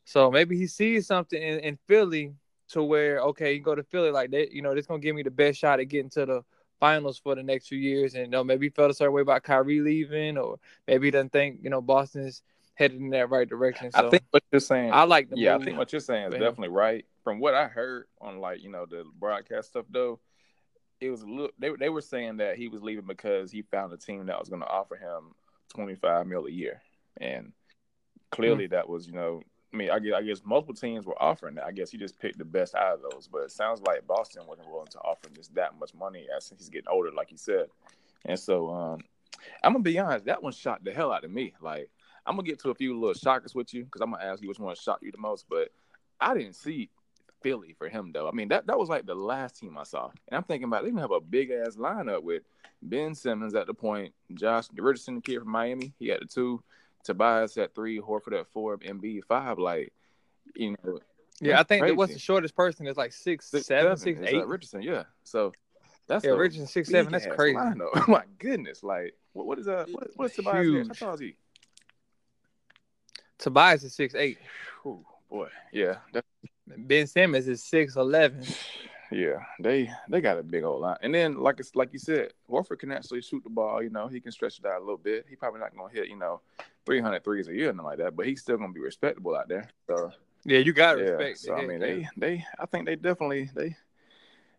So 0.04 0.30
maybe 0.30 0.58
he 0.58 0.66
sees 0.66 1.06
something 1.06 1.40
in, 1.42 1.58
in 1.60 1.78
Philly 1.86 2.34
to 2.68 2.82
where 2.82 3.20
okay, 3.20 3.54
you 3.54 3.60
go 3.60 3.74
to 3.74 3.82
Philly 3.82 4.10
like 4.10 4.30
that. 4.32 4.52
You 4.52 4.60
know, 4.60 4.74
this 4.74 4.86
gonna 4.86 5.00
give 5.00 5.16
me 5.16 5.22
the 5.22 5.30
best 5.30 5.58
shot 5.58 5.80
at 5.80 5.88
getting 5.88 6.10
to 6.10 6.26
the 6.26 6.44
finals 6.82 7.16
for 7.16 7.36
the 7.36 7.42
next 7.44 7.68
few 7.68 7.78
years. 7.78 8.14
And 8.14 8.24
you 8.24 8.30
know, 8.30 8.42
maybe 8.42 8.66
he 8.66 8.70
felt 8.70 8.90
a 8.90 8.94
certain 8.94 9.14
way 9.14 9.22
about 9.22 9.44
Kyrie 9.44 9.80
leaving, 9.80 10.36
or 10.36 10.58
maybe 10.88 11.06
he 11.06 11.10
doesn't 11.12 11.30
think 11.30 11.60
you 11.62 11.70
know 11.70 11.80
Boston's 11.80 12.42
headed 12.74 13.00
in 13.00 13.10
that 13.10 13.30
right 13.30 13.48
direction. 13.48 13.92
So 13.92 14.08
I 14.08 14.10
think 14.10 14.24
what 14.32 14.42
you're 14.50 14.60
saying. 14.60 14.92
I 14.92 15.04
like 15.04 15.30
the 15.30 15.38
yeah. 15.38 15.54
I 15.54 15.58
think 15.60 15.78
what 15.78 15.92
you're 15.92 16.00
saying 16.00 16.32
is 16.32 16.32
definitely 16.32 16.70
right. 16.70 17.06
From 17.22 17.38
what 17.38 17.54
I 17.54 17.68
heard 17.68 18.06
on 18.20 18.38
like 18.38 18.64
you 18.64 18.68
know 18.68 18.84
the 18.84 19.04
broadcast 19.20 19.68
stuff 19.68 19.86
though, 19.90 20.18
it 21.00 21.08
was 21.08 21.22
a 21.22 21.26
little. 21.26 21.52
They 21.56 21.70
they 21.78 21.88
were 21.88 22.00
saying 22.00 22.38
that 22.38 22.56
he 22.56 22.66
was 22.66 22.82
leaving 22.82 23.06
because 23.06 23.52
he 23.52 23.62
found 23.62 23.92
a 23.92 23.96
team 23.96 24.26
that 24.26 24.40
was 24.40 24.48
going 24.48 24.62
to 24.62 24.68
offer 24.68 24.96
him 24.96 25.34
25 25.74 26.26
mil 26.26 26.46
a 26.46 26.50
year, 26.50 26.82
and 27.20 27.44
hmm. 27.44 27.50
clearly 28.32 28.66
that 28.66 28.88
was 28.88 29.06
you 29.06 29.12
know. 29.12 29.42
I 29.72 29.76
mean, 29.76 29.90
I 29.90 29.98
guess, 29.98 30.12
I 30.14 30.22
guess 30.22 30.42
multiple 30.44 30.74
teams 30.74 31.06
were 31.06 31.20
offering 31.20 31.54
that. 31.54 31.64
I 31.64 31.72
guess 31.72 31.90
he 31.90 31.96
just 31.96 32.18
picked 32.18 32.38
the 32.38 32.44
best 32.44 32.74
out 32.74 32.94
of 32.94 33.02
those. 33.10 33.28
But 33.30 33.42
it 33.42 33.52
sounds 33.52 33.80
like 33.82 34.06
Boston 34.06 34.42
wasn't 34.46 34.68
willing 34.68 34.88
to 34.88 34.98
offer 34.98 35.28
him 35.28 35.34
just 35.34 35.54
that 35.54 35.78
much 35.78 35.94
money 35.94 36.26
as 36.36 36.52
he's 36.56 36.68
getting 36.68 36.88
older, 36.88 37.10
like 37.10 37.30
you 37.30 37.38
said. 37.38 37.66
And 38.26 38.38
so, 38.38 38.70
um, 38.70 39.00
I'm 39.64 39.72
gonna 39.72 39.82
be 39.82 39.98
honest, 39.98 40.26
that 40.26 40.42
one 40.42 40.52
shocked 40.52 40.84
the 40.84 40.92
hell 40.92 41.12
out 41.12 41.24
of 41.24 41.30
me. 41.30 41.54
Like, 41.60 41.88
I'm 42.26 42.36
gonna 42.36 42.46
get 42.46 42.60
to 42.60 42.70
a 42.70 42.74
few 42.74 42.98
little 42.98 43.14
shockers 43.14 43.54
with 43.54 43.72
you 43.72 43.84
because 43.84 44.00
I'm 44.00 44.12
gonna 44.12 44.24
ask 44.24 44.42
you 44.42 44.48
which 44.48 44.58
one 44.58 44.76
shocked 44.76 45.02
you 45.02 45.10
the 45.10 45.18
most. 45.18 45.46
But 45.48 45.70
I 46.20 46.34
didn't 46.34 46.54
see 46.54 46.90
Philly 47.42 47.74
for 47.76 47.88
him 47.88 48.12
though. 48.12 48.28
I 48.28 48.32
mean, 48.32 48.48
that 48.48 48.66
that 48.66 48.78
was 48.78 48.88
like 48.88 49.06
the 49.06 49.14
last 49.14 49.58
team 49.58 49.76
I 49.78 49.84
saw, 49.84 50.10
and 50.28 50.36
I'm 50.36 50.44
thinking 50.44 50.64
about 50.64 50.82
they 50.82 50.88
even 50.88 51.00
have 51.00 51.10
a 51.10 51.20
big 51.20 51.50
ass 51.50 51.76
lineup 51.76 52.22
with 52.22 52.42
Ben 52.82 53.14
Simmons 53.14 53.54
at 53.54 53.66
the 53.66 53.74
point, 53.74 54.12
Josh 54.34 54.66
Richardson, 54.74 55.16
the 55.16 55.20
kid 55.20 55.40
from 55.40 55.50
Miami, 55.50 55.92
he 55.98 56.08
had 56.08 56.20
the 56.20 56.26
two, 56.26 56.62
Tobias 57.04 57.56
at 57.58 57.74
three, 57.74 58.00
Horford 58.00 58.38
at 58.38 58.46
four, 58.48 58.78
Embiid 58.78 59.24
five. 59.24 59.58
Like, 59.58 59.92
you 60.54 60.76
know, 60.84 60.98
yeah, 61.40 61.58
I 61.58 61.64
think 61.64 61.84
that 61.84 61.96
what's 61.96 62.12
the 62.12 62.18
shortest 62.18 62.54
person 62.54 62.86
is 62.86 62.96
like 62.96 63.12
six, 63.12 63.50
six, 63.50 63.66
seven, 63.66 63.96
six, 63.96 64.20
eight. 64.24 64.42
uh, 64.42 64.46
Richardson, 64.46 64.82
yeah. 64.82 65.04
So 65.24 65.52
that's 66.06 66.24
yeah, 66.24 66.32
Richardson 66.32 66.66
six, 66.66 66.88
seven. 66.88 67.12
That's 67.12 67.26
crazy. 67.26 67.56
My 68.08 68.22
goodness, 68.38 68.82
like 68.82 69.14
what, 69.32 69.46
what 69.46 69.58
is 69.58 69.66
that? 69.66 69.88
what, 69.90 70.08
what 70.14 70.30
is 70.30 70.36
Tobias? 70.36 70.54
How 70.54 70.62
Huge. 70.62 70.98
tall 70.98 71.14
is 71.14 71.20
he? 71.20 71.36
Tobias 73.38 73.82
is 73.82 73.94
six, 73.94 74.14
eight. 74.14 74.38
Ooh, 74.86 75.04
boy, 75.28 75.48
yeah, 75.72 75.96
Ben 76.66 77.06
Simmons 77.08 77.48
is 77.48 77.64
six, 77.64 77.96
eleven. 77.96 78.44
yeah. 79.10 79.38
They 79.58 79.90
they 80.08 80.20
got 80.20 80.38
a 80.38 80.44
big 80.44 80.62
old 80.62 80.82
line, 80.82 80.98
and 81.02 81.12
then 81.12 81.38
like 81.38 81.58
it's 81.58 81.74
like 81.74 81.92
you 81.92 81.98
said, 81.98 82.32
Horford 82.48 82.78
can 82.78 82.92
actually 82.92 83.22
shoot 83.22 83.42
the 83.42 83.50
ball. 83.50 83.82
You 83.82 83.90
know, 83.90 84.06
he 84.06 84.20
can 84.20 84.30
stretch 84.30 84.60
it 84.60 84.66
out 84.66 84.78
a 84.78 84.84
little 84.84 84.96
bit. 84.96 85.26
He 85.28 85.34
probably 85.34 85.60
not 85.60 85.76
gonna 85.76 85.92
hit 85.92 86.08
you 86.08 86.16
know 86.16 86.40
300 86.86 87.24
threes 87.24 87.48
a 87.48 87.54
year, 87.54 87.72
nothing 87.72 87.84
like 87.86 87.98
that, 87.98 88.16
but 88.16 88.26
he's 88.26 88.40
still 88.40 88.56
gonna 88.56 88.72
be 88.72 88.80
respectable 88.80 89.34
out 89.36 89.48
there. 89.48 89.68
So 89.88 90.12
Yeah, 90.44 90.58
you 90.58 90.72
got 90.72 90.98
yeah, 90.98 91.04
respect. 91.04 91.38
so 91.38 91.54
I 91.54 91.66
mean, 91.66 91.80
they 91.80 92.08
they 92.16 92.44
I 92.58 92.66
think 92.66 92.86
they 92.86 92.96
definitely 92.96 93.50
they 93.54 93.76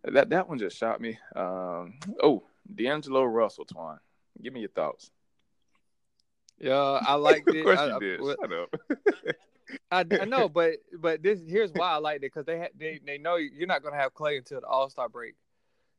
that 0.05 0.29
that 0.29 0.49
one 0.49 0.57
just 0.59 0.77
shot 0.77 0.99
me. 1.01 1.17
Um, 1.35 1.95
oh, 2.21 2.43
D'Angelo 2.73 3.23
Russell, 3.23 3.65
Twan, 3.65 3.99
give 4.41 4.53
me 4.53 4.61
your 4.61 4.69
thoughts. 4.69 5.11
Yeah, 6.59 6.73
I 6.75 7.13
liked 7.15 7.49
it. 7.53 7.59
of 7.59 7.63
course 7.63 7.79
I, 7.79 7.87
you 7.87 7.93
I- 7.93 7.99
did. 7.99 8.19
Shut 8.19 8.53
up. 8.53 8.75
I, 9.91 10.05
I 10.21 10.25
know, 10.25 10.49
but 10.53 10.73
but 10.99 11.23
this 11.23 11.39
here's 11.47 11.71
why 11.71 11.89
I 11.91 11.97
liked 11.97 12.17
it 12.23 12.31
because 12.33 12.45
they 12.45 12.59
ha- 12.59 12.73
they 12.77 12.99
they 13.05 13.17
know 13.17 13.35
you're 13.35 13.67
not 13.67 13.83
gonna 13.83 13.95
have 13.97 14.13
Klay 14.13 14.37
until 14.37 14.61
the 14.61 14.67
All 14.67 14.89
Star 14.89 15.09
break, 15.09 15.35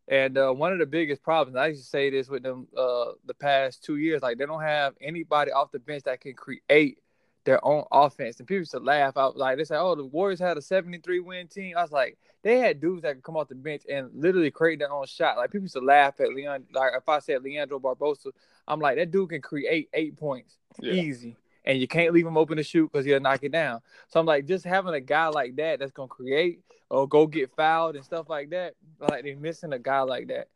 and 0.08 0.36
uh, 0.36 0.52
one 0.52 0.72
of 0.72 0.78
the 0.78 0.86
biggest 0.86 1.22
problems 1.22 1.56
I 1.56 1.68
used 1.68 1.82
to 1.82 1.88
say 1.88 2.10
this 2.10 2.28
with 2.28 2.42
them 2.42 2.66
uh, 2.76 3.12
the 3.24 3.34
past 3.34 3.82
two 3.82 3.96
years, 3.96 4.22
like 4.22 4.38
they 4.38 4.46
don't 4.46 4.62
have 4.62 4.94
anybody 5.00 5.50
off 5.52 5.72
the 5.72 5.78
bench 5.78 6.02
that 6.04 6.20
can 6.20 6.34
create 6.34 6.98
their 7.44 7.62
own 7.64 7.84
offense, 7.92 8.38
and 8.38 8.48
people 8.48 8.60
used 8.60 8.70
to 8.70 8.78
laugh 8.78 9.16
out 9.18 9.36
like 9.36 9.58
they 9.58 9.64
say, 9.64 9.76
oh, 9.76 9.94
the 9.94 10.04
Warriors 10.04 10.40
had 10.40 10.56
a 10.56 10.62
73 10.62 11.20
win 11.20 11.46
team. 11.46 11.76
I 11.76 11.82
was 11.82 11.92
like, 11.92 12.16
they 12.42 12.58
had 12.58 12.80
dudes 12.80 13.02
that 13.02 13.14
could 13.16 13.22
come 13.22 13.36
off 13.36 13.48
the 13.48 13.54
bench 13.54 13.82
and 13.90 14.10
literally 14.14 14.50
create 14.50 14.78
their 14.78 14.90
own 14.92 15.06
shot. 15.06 15.36
Like 15.36 15.50
people 15.50 15.64
used 15.64 15.74
to 15.74 15.80
laugh 15.80 16.20
at 16.20 16.28
Leon, 16.28 16.64
like 16.72 16.92
if 16.96 17.08
I 17.08 17.18
said 17.18 17.42
Leandro 17.42 17.78
Barbosa, 17.78 18.28
I'm 18.66 18.80
like 18.80 18.96
that 18.96 19.10
dude 19.10 19.28
can 19.30 19.42
create 19.42 19.88
eight 19.92 20.16
points 20.16 20.56
Yeah. 20.80 20.94
easy. 20.94 21.36
and 21.66 21.78
you 21.78 21.86
can't 21.88 22.12
leave 22.12 22.26
him 22.26 22.36
open 22.36 22.56
to 22.58 22.62
shoot 22.62 22.90
because 22.92 23.06
he'll 23.06 23.20
knock 23.20 23.42
it 23.42 23.52
down. 23.52 23.80
So 24.08 24.20
I'm 24.20 24.26
like, 24.26 24.46
just 24.46 24.64
having 24.64 24.92
a 24.94 25.00
guy 25.00 25.28
like 25.28 25.56
that 25.56 25.78
that's 25.80 25.92
gonna 25.92 26.08
create 26.08 26.60
or 26.90 27.08
go 27.08 27.26
get 27.26 27.54
fouled 27.56 27.96
and 27.96 28.04
stuff 28.04 28.28
like 28.28 28.50
that. 28.50 28.74
Like 29.00 29.24
they're 29.24 29.36
missing 29.36 29.72
a 29.72 29.78
guy 29.78 30.00
like 30.00 30.28
that. 30.28 30.48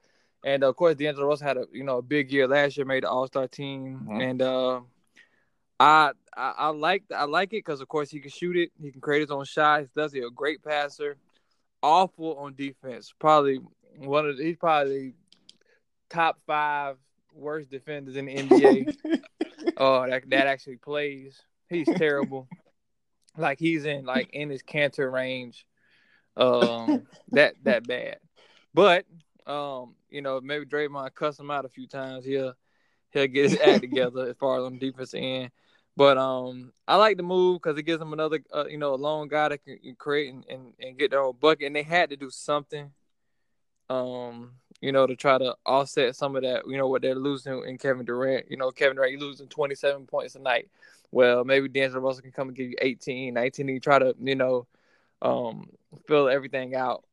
And 0.45 0.63
of 0.63 0.77
course, 0.77 0.95
D'Angelo 0.95 1.27
Russell 1.27 1.47
had 1.47 1.57
a 1.57 1.67
you 1.73 1.85
know 1.85 1.99
a 1.99 2.03
big 2.03 2.31
year 2.31 2.47
last 2.47 2.77
year, 2.77 2.87
made 2.87 3.03
the 3.03 3.11
All 3.11 3.27
Star 3.27 3.49
team, 3.49 4.01
mm-hmm. 4.05 4.21
and 4.21 4.43
uh, 4.43 4.81
I, 5.81 6.13
I 6.37 6.55
I 6.59 6.69
like 6.69 7.05
I 7.15 7.25
like 7.25 7.49
it 7.49 7.65
because 7.65 7.81
of 7.81 7.89
course 7.89 8.11
he 8.11 8.21
can 8.21 8.31
shoot 8.31 8.57
it, 8.57 8.71
he 8.81 8.93
can 8.93 9.01
create 9.01 9.23
his 9.23 9.31
own 9.31 9.45
shots. 9.45 9.89
Does 9.97 10.13
he 10.13 10.21
a 10.21 10.31
great 10.31 10.63
passer? 10.63 11.17
Awful 11.83 12.37
on 12.39 12.55
defense. 12.55 13.13
Probably 13.19 13.61
one 13.97 14.29
of 14.29 14.37
the, 14.37 14.45
he's 14.45 14.57
probably 14.57 15.15
top 16.09 16.39
five 16.47 16.97
worst 17.33 17.71
defenders 17.71 18.17
in 18.17 18.27
the 18.27 18.37
NBA. 18.37 18.97
oh, 19.77 20.09
that 20.09 20.29
that 20.31 20.47
actually 20.47 20.77
plays. 20.77 21.41
He's 21.69 21.89
terrible. 21.97 22.49
like 23.37 23.59
he's 23.59 23.85
in 23.85 24.05
like 24.05 24.31
in 24.33 24.51
his 24.51 24.63
Kanter 24.63 25.11
range. 25.11 25.67
Um, 26.39 27.07
that 27.33 27.55
that 27.65 27.87
bad. 27.87 28.19
But 28.73 29.05
um, 29.47 29.95
you 30.09 30.23
know, 30.23 30.41
maybe 30.41 30.65
Draymond 30.65 31.15
cuss 31.15 31.39
him 31.39 31.51
out 31.51 31.65
a 31.65 31.69
few 31.69 31.87
times. 31.87 32.25
He'll 32.25 32.55
he'll 33.11 33.27
get 33.27 33.51
his 33.51 33.61
act 33.61 33.81
together 33.81 34.29
as 34.29 34.37
far 34.37 34.59
as 34.59 34.65
on 34.65 34.79
defense 34.79 35.15
end. 35.15 35.51
But 35.97 36.17
um, 36.17 36.73
I 36.87 36.95
like 36.95 37.17
the 37.17 37.25
move 37.25 37.61
because 37.61 37.77
it 37.77 37.83
gives 37.83 37.99
them 37.99 38.13
another, 38.13 38.39
uh, 38.55 38.67
you 38.67 38.79
know, 38.79 38.95
a 38.95 38.97
lone 38.97 39.27
guy 39.27 39.49
that 39.49 39.65
can 39.65 39.97
create 39.97 40.33
and, 40.33 40.45
and, 40.49 40.73
and 40.79 40.97
get 40.97 41.11
their 41.11 41.25
own 41.25 41.35
bucket. 41.41 41.67
And 41.67 41.75
they 41.75 41.83
had 41.83 42.11
to 42.11 42.17
do 42.17 42.31
something, 42.31 42.93
um, 43.91 44.53
you 44.81 44.93
know, 44.93 45.09
to 45.09 45.17
try 45.17 45.39
to 45.39 45.57
offset 45.67 46.15
some 46.15 46.37
of 46.37 46.43
that, 46.43 46.63
you 46.69 46.77
know, 46.77 46.87
what 46.87 47.03
they're 47.03 47.17
losing 47.17 47.65
in 47.67 47.79
Kevin 47.79 48.07
Durant. 48.07 48.49
You 48.49 48.57
know, 48.57 48.71
Kevin 48.71 48.95
Durant 48.95 49.11
you 49.11 49.19
losing 49.19 49.49
27 49.49 50.07
points 50.07 50.37
a 50.37 50.39
night. 50.39 50.69
Well, 51.11 51.45
maybe 51.45 51.69
D'Angelo 51.69 52.01
Russell 52.01 52.23
can 52.23 52.31
come 52.31 52.47
and 52.47 52.57
give 52.57 52.69
you 52.69 52.77
18, 52.81 53.35
19, 53.35 53.69
and 53.69 53.83
try 53.83 53.99
to, 53.99 54.15
you 54.21 54.37
know, 54.37 54.69
um, 55.23 55.69
fill 56.07 56.29
everything 56.29 56.75
out 56.75 57.05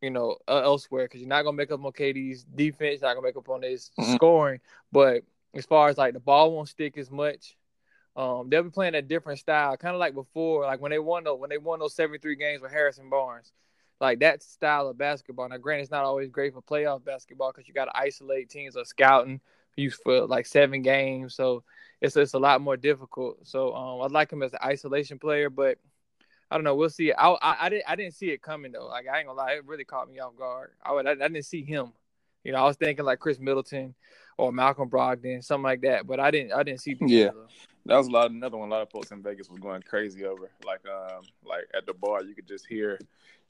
you 0.00 0.10
know, 0.10 0.36
uh, 0.46 0.62
elsewhere 0.62 1.04
because 1.04 1.20
you're 1.20 1.28
not 1.28 1.42
gonna 1.42 1.56
make 1.56 1.72
up 1.72 1.84
on 1.84 1.92
KD's 1.92 2.44
defense, 2.44 3.02
not 3.02 3.14
gonna 3.14 3.26
make 3.26 3.36
up 3.36 3.48
on 3.48 3.62
his 3.62 3.90
mm-hmm. 3.98 4.14
scoring. 4.14 4.60
But 4.92 5.22
as 5.54 5.66
far 5.66 5.88
as 5.88 5.98
like 5.98 6.14
the 6.14 6.20
ball 6.20 6.52
won't 6.52 6.68
stick 6.68 6.96
as 6.98 7.10
much, 7.10 7.56
um, 8.16 8.48
they'll 8.48 8.62
be 8.62 8.70
playing 8.70 8.94
a 8.94 9.02
different 9.02 9.40
style, 9.40 9.76
kind 9.76 9.94
of 9.94 10.00
like 10.00 10.14
before, 10.14 10.64
like 10.64 10.80
when 10.80 10.90
they 10.90 10.98
won 10.98 11.24
those 11.24 11.38
when 11.38 11.50
they 11.50 11.58
won 11.58 11.80
those 11.80 11.94
73 11.94 12.36
games 12.36 12.62
with 12.62 12.70
Harrison 12.70 13.10
Barnes, 13.10 13.52
like 14.00 14.20
that 14.20 14.42
style 14.42 14.88
of 14.88 14.98
basketball. 14.98 15.48
Now, 15.48 15.56
granted, 15.56 15.82
it's 15.82 15.90
not 15.90 16.04
always 16.04 16.30
great 16.30 16.54
for 16.54 16.62
playoff 16.62 17.04
basketball 17.04 17.52
because 17.52 17.66
you 17.66 17.74
got 17.74 17.86
to 17.86 17.96
isolate 17.96 18.50
teams 18.50 18.76
or 18.76 18.84
scouting 18.84 19.40
used 19.76 20.00
for 20.02 20.26
like 20.26 20.46
seven 20.46 20.82
games, 20.82 21.34
so 21.34 21.64
it's 22.00 22.16
it's 22.16 22.34
a 22.34 22.38
lot 22.38 22.60
more 22.60 22.76
difficult. 22.76 23.46
So 23.46 23.74
um, 23.74 24.02
I 24.02 24.06
like 24.06 24.32
him 24.32 24.42
as 24.42 24.52
an 24.52 24.60
isolation 24.64 25.18
player, 25.18 25.50
but 25.50 25.78
I 26.50 26.56
don't 26.56 26.64
know. 26.64 26.74
We'll 26.74 26.90
see. 26.90 27.12
I, 27.12 27.28
I, 27.28 27.56
I 27.62 27.68
didn't 27.68 27.84
I 27.88 27.96
didn't 27.96 28.14
see 28.14 28.30
it 28.30 28.42
coming 28.42 28.72
though. 28.72 28.86
Like 28.86 29.06
I 29.06 29.18
ain't 29.18 29.26
gonna 29.26 29.38
lie, 29.38 29.52
it 29.52 29.66
really 29.66 29.84
caught 29.84 30.10
me 30.10 30.18
off 30.18 30.36
guard. 30.36 30.70
I 30.82 30.92
would 30.92 31.06
I, 31.06 31.12
I 31.12 31.14
didn't 31.14 31.44
see 31.44 31.62
him. 31.62 31.92
You 32.44 32.52
know, 32.52 32.58
I 32.58 32.64
was 32.64 32.76
thinking 32.76 33.04
like 33.04 33.18
Khris 33.18 33.38
Middleton 33.38 33.94
or 34.38 34.52
Malcolm 34.52 34.88
Brogdon, 34.88 35.44
something 35.44 35.64
like 35.64 35.82
that. 35.82 36.06
But 36.06 36.20
I 36.20 36.30
didn't 36.30 36.52
I 36.52 36.62
didn't 36.62 36.80
see. 36.80 36.96
Yeah, 37.00 37.30
that 37.86 37.96
was 37.96 38.08
a 38.08 38.10
lot. 38.10 38.30
Another 38.30 38.56
one. 38.56 38.68
A 38.68 38.72
lot 38.72 38.82
of 38.82 38.90
folks 38.90 39.10
in 39.10 39.22
Vegas 39.22 39.50
was 39.50 39.58
going 39.58 39.82
crazy 39.82 40.24
over. 40.24 40.50
Like 40.64 40.80
um 40.88 41.22
like 41.44 41.68
at 41.76 41.84
the 41.86 41.94
bar, 41.94 42.24
you 42.24 42.34
could 42.34 42.48
just 42.48 42.66
hear 42.66 42.98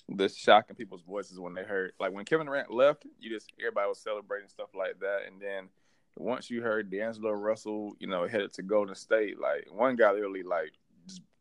the 0.09 0.29
shock 0.29 0.67
in 0.71 0.75
people's 0.75 1.03
voices 1.03 1.39
when 1.39 1.55
they 1.55 1.63
heard 1.63 1.93
like 2.01 2.13
when 2.13 2.25
Kevin 2.25 2.47
Durant 2.47 2.73
left. 2.73 3.07
You 3.21 3.31
just 3.31 3.53
everybody 3.61 3.89
was 3.89 4.01
celebrating 4.01 4.49
stuff 4.49 4.71
like 4.75 4.99
that, 5.01 5.21
and 5.29 5.41
then 5.41 5.69
once 6.17 6.51
you 6.51 6.63
heard 6.63 6.91
D'Angelo 6.91 7.31
Russell, 7.31 7.95
you 8.01 8.09
know, 8.09 8.27
headed 8.27 8.53
to 8.55 8.63
Golden 8.63 8.95
State, 8.95 9.39
like 9.39 9.69
one 9.71 9.95
guy 9.95 10.11
literally 10.11 10.43
like 10.43 10.73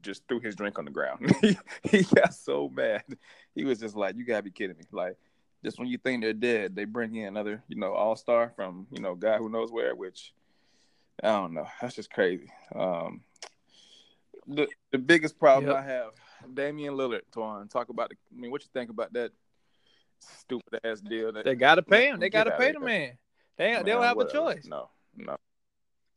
just 0.02 0.24
threw 0.28 0.40
his 0.40 0.56
drink 0.56 0.80
on 0.80 0.86
the 0.86 0.92
ground. 0.92 1.36
he, 1.84 2.04
got 2.16 2.34
so 2.34 2.70
mad. 2.70 3.04
He 3.56 3.66
was 3.66 3.80
just 3.80 3.96
like, 3.96 4.16
"You 4.16 4.26
gotta 4.26 4.44
be 4.44 4.52
kidding 4.52 4.78
me!" 4.78 4.84
Like, 4.92 5.18
just 5.64 5.80
when 5.80 5.88
you 5.88 5.98
think 5.98 6.22
they're 6.22 6.34
dead, 6.34 6.76
they 6.76 6.86
bring 6.86 7.16
in 7.16 7.28
another, 7.28 7.64
you 7.68 7.78
know, 7.78 7.94
all 7.94 8.16
star 8.16 8.54
from 8.56 8.88
you 8.92 9.02
know, 9.02 9.16
guy 9.16 9.38
who 9.38 9.50
knows 9.50 9.72
where. 9.72 9.96
Which 9.96 10.34
I 11.24 11.30
don't 11.30 11.54
know. 11.54 11.68
That's 11.82 11.96
just 11.96 12.12
crazy. 12.12 12.50
Um, 12.74 13.22
the 14.48 14.68
the 14.92 14.98
biggest 14.98 15.38
problem 15.40 15.72
yep. 15.72 15.84
I 15.84 15.88
have, 15.88 16.12
Damian 16.54 16.94
Lillard. 16.94 17.22
Twan, 17.32 17.70
talk 17.70 17.90
about. 17.90 18.10
The, 18.10 18.16
I 18.36 18.40
mean, 18.40 18.52
what 18.52 18.62
you 18.62 18.70
think 18.74 18.90
about 18.90 19.14
that 19.14 19.32
stupid 20.20 20.80
ass 20.84 21.02
deal? 21.02 21.32
That, 21.34 21.46
they 21.46 21.56
gotta 21.56 21.82
pay 21.82 22.08
him. 22.08 22.20
They 22.20 22.30
gotta 22.30 22.52
pay 22.52 22.72
the 22.72 22.80
man. 22.80 23.18
They 23.58 23.72
man, 23.72 23.86
they 23.86 23.92
don't 23.92 24.04
have 24.04 24.20
a 24.20 24.32
choice. 24.32 24.66
No, 24.66 24.90
no. 25.16 25.38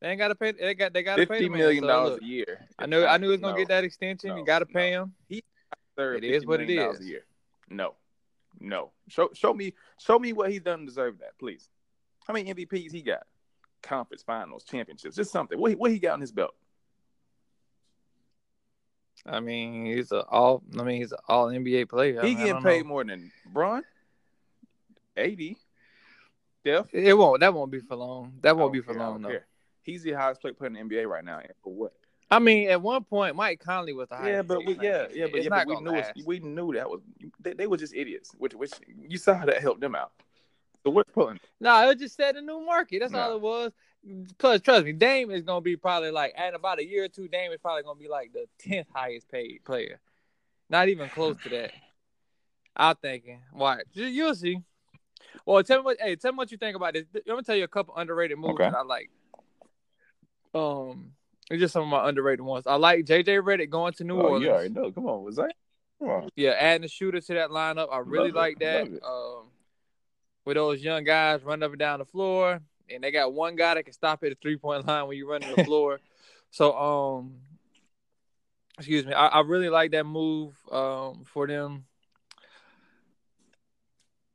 They 0.00 0.08
ain't 0.08 0.18
got 0.18 0.28
to 0.28 0.34
pay. 0.34 0.52
They 0.52 0.74
got. 0.74 0.92
They 0.92 1.02
got 1.02 1.16
to 1.16 1.26
pay. 1.26 1.40
Fifty 1.40 1.48
million 1.48 1.86
dollars 1.86 2.18
so, 2.20 2.24
a 2.24 2.26
year. 2.26 2.66
I 2.78 2.86
knew. 2.86 3.04
I 3.04 3.18
knew 3.18 3.26
he 3.26 3.32
was 3.32 3.40
gonna 3.40 3.52
no, 3.52 3.58
get 3.58 3.68
that 3.68 3.84
extension. 3.84 4.30
No, 4.30 4.36
you 4.36 4.44
got 4.44 4.60
to 4.60 4.66
pay 4.66 4.92
no. 4.92 5.02
him. 5.02 5.14
He 5.28 5.44
it 5.98 6.24
is 6.24 6.46
what 6.46 6.60
it 6.60 6.70
is. 6.70 7.00
A 7.00 7.04
year. 7.04 7.24
No, 7.68 7.94
no. 8.58 8.90
Show 9.08 9.30
show 9.34 9.52
me 9.52 9.74
show 9.98 10.18
me 10.18 10.32
what 10.32 10.50
he's 10.50 10.62
done 10.62 10.80
to 10.80 10.86
deserve 10.86 11.18
that, 11.18 11.38
please. 11.38 11.68
How 12.26 12.34
many 12.34 12.52
MVPs 12.52 12.92
he 12.92 13.02
got? 13.02 13.26
Conference 13.82 14.22
finals, 14.22 14.64
championships, 14.64 15.16
just 15.16 15.32
something. 15.32 15.58
What 15.58 15.70
he, 15.70 15.76
what 15.76 15.90
he 15.90 15.98
got 15.98 16.14
on 16.14 16.20
his 16.20 16.32
belt? 16.32 16.54
I 19.26 19.40
mean, 19.40 19.86
he's 19.86 20.12
a 20.12 20.22
all. 20.22 20.62
I 20.78 20.82
mean, 20.82 21.00
he's 21.00 21.12
an 21.12 21.18
all 21.28 21.48
NBA 21.48 21.88
player. 21.88 22.14
He 22.14 22.18
I 22.18 22.22
mean, 22.22 22.36
getting 22.38 22.62
paid 22.62 22.82
know. 22.82 22.88
more 22.88 23.04
than 23.04 23.30
Bron. 23.52 23.82
Eighty. 25.16 25.56
Def. 26.64 26.88
It 26.92 27.16
won't. 27.16 27.40
That 27.40 27.54
won't 27.54 27.70
be 27.70 27.80
for 27.80 27.96
long. 27.96 28.34
That 28.42 28.56
won't 28.56 28.72
be 28.72 28.80
oh, 28.80 28.82
for 28.82 28.92
care, 28.92 29.02
long 29.02 29.22
though. 29.22 29.28
Care. 29.30 29.46
He's 29.82 30.02
the 30.02 30.12
highest 30.12 30.42
paid 30.42 30.56
player 30.56 30.68
in 30.68 30.88
the 30.88 30.94
NBA 30.94 31.06
right 31.06 31.24
now. 31.24 31.38
And 31.38 31.52
for 31.62 31.72
what? 31.72 31.92
I 32.30 32.38
mean, 32.38 32.68
at 32.70 32.80
one 32.80 33.02
point, 33.02 33.34
Mike 33.34 33.60
Conley 33.60 33.92
was 33.92 34.08
the 34.08 34.16
highest. 34.16 34.30
Yeah, 34.30 34.42
but 34.42 34.64
we, 34.64 34.74
yeah, 34.74 35.06
yeah, 35.12 35.26
but, 35.30 35.42
yeah, 35.42 35.48
but 35.48 35.66
we 35.66 35.80
knew 35.80 35.94
it, 35.94 36.06
we 36.24 36.38
knew 36.38 36.72
that 36.74 36.88
was 36.88 37.00
they, 37.40 37.54
they 37.54 37.66
were 37.66 37.76
just 37.76 37.94
idiots. 37.94 38.30
Which, 38.38 38.54
which 38.54 38.72
you 39.08 39.18
saw 39.18 39.34
how 39.34 39.46
that 39.46 39.60
helped 39.60 39.80
them 39.80 39.96
out. 39.96 40.12
So 40.84 40.90
what's 40.90 41.10
pulling? 41.10 41.40
No, 41.60 41.70
nah, 41.70 41.90
it 41.90 41.98
just 41.98 42.16
set 42.16 42.36
a 42.36 42.40
new 42.40 42.64
market. 42.64 43.00
That's 43.00 43.12
nah. 43.12 43.26
all 43.26 43.34
it 43.34 43.40
was. 43.40 43.72
Plus, 44.38 44.60
trust 44.60 44.84
me, 44.84 44.92
Dame 44.92 45.30
is 45.30 45.42
gonna 45.42 45.60
be 45.60 45.76
probably 45.76 46.10
like 46.10 46.34
in 46.38 46.54
about 46.54 46.78
a 46.78 46.86
year 46.86 47.04
or 47.04 47.08
two. 47.08 47.28
Dame 47.28 47.52
is 47.52 47.58
probably 47.60 47.82
gonna 47.82 47.98
be 47.98 48.08
like 48.08 48.32
the 48.32 48.46
tenth 48.58 48.86
highest 48.94 49.28
paid 49.28 49.60
player. 49.64 50.00
Not 50.70 50.88
even 50.88 51.08
close 51.08 51.36
to 51.42 51.48
that. 51.50 51.72
I'm 52.76 52.94
thinking. 52.96 53.40
Why? 53.52 53.80
You'll 53.92 54.34
see. 54.34 54.58
Well, 55.44 55.62
tell 55.62 55.78
me 55.78 55.84
what. 55.84 56.00
Hey, 56.00 56.16
tell 56.16 56.32
me 56.32 56.38
what 56.38 56.50
you 56.50 56.56
think 56.56 56.76
about 56.76 56.94
this. 56.94 57.04
I'm 57.14 57.22
gonna 57.26 57.42
tell 57.42 57.56
you 57.56 57.64
a 57.64 57.68
couple 57.68 57.94
underrated 57.96 58.38
moves 58.38 58.54
okay. 58.54 58.70
that 58.70 58.74
I 58.74 58.82
like. 58.82 59.10
Um, 60.54 61.12
it's 61.50 61.60
just 61.60 61.72
some 61.72 61.82
of 61.82 61.88
my 61.88 62.08
underrated 62.08 62.40
ones. 62.40 62.66
I 62.66 62.76
like 62.76 63.04
JJ 63.04 63.42
Redick 63.42 63.70
going 63.70 63.92
to 63.94 64.04
New 64.04 64.18
oh, 64.18 64.22
Orleans. 64.22 64.44
Yeah, 64.44 64.52
already 64.52 64.74
know. 64.74 64.92
Come 64.92 65.06
on, 65.06 65.24
was 65.24 65.36
that? 65.36 65.54
Come 65.98 66.08
on. 66.08 66.28
Yeah, 66.36 66.50
adding 66.50 66.84
a 66.84 66.88
shooter 66.88 67.20
to 67.20 67.34
that 67.34 67.50
lineup. 67.50 67.88
I 67.92 67.98
really 67.98 68.28
Love 68.28 68.36
like 68.36 68.56
it. 68.60 68.60
that. 68.60 69.06
Um, 69.06 69.44
with 70.44 70.56
those 70.56 70.82
young 70.82 71.04
guys 71.04 71.42
running 71.42 71.62
up 71.62 71.70
and 71.70 71.78
down 71.78 71.98
the 71.98 72.04
floor, 72.04 72.60
and 72.88 73.04
they 73.04 73.10
got 73.10 73.32
one 73.32 73.56
guy 73.56 73.74
that 73.74 73.84
can 73.84 73.92
stop 73.92 74.22
at 74.22 74.30
the 74.30 74.36
three 74.40 74.56
point 74.56 74.86
line 74.86 75.06
when 75.06 75.16
you 75.16 75.28
run 75.28 75.40
to 75.42 75.54
the 75.54 75.64
floor. 75.64 76.00
so, 76.50 76.76
um, 76.76 77.34
excuse 78.78 79.04
me, 79.04 79.12
I, 79.12 79.26
I 79.26 79.40
really 79.40 79.68
like 79.68 79.90
that 79.92 80.04
move 80.04 80.54
um 80.70 81.24
for 81.24 81.46
them. 81.46 81.84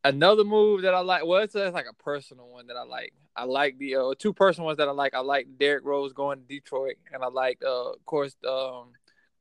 Another 0.05 0.43
move 0.43 0.83
that 0.83 0.93
I 0.93 0.99
like, 0.99 1.25
well, 1.25 1.41
it's, 1.41 1.55
it's 1.55 1.73
like 1.73 1.87
a 1.89 2.03
personal 2.03 2.47
one 2.47 2.67
that 2.67 2.77
I 2.77 2.83
like. 2.83 3.13
I 3.35 3.43
like 3.43 3.79
the 3.79 3.95
uh, 3.95 4.13
two 4.17 4.33
personal 4.33 4.67
ones 4.67 4.77
that 4.77 4.87
I 4.87 4.91
like. 4.91 5.15
I 5.15 5.19
like 5.19 5.47
Derrick 5.59 5.83
Rose 5.83 6.13
going 6.13 6.39
to 6.39 6.45
Detroit, 6.45 6.97
and 7.11 7.23
I 7.23 7.27
like, 7.27 7.61
uh, 7.65 7.93
of 7.93 8.05
course, 8.05 8.35
um, 8.47 8.89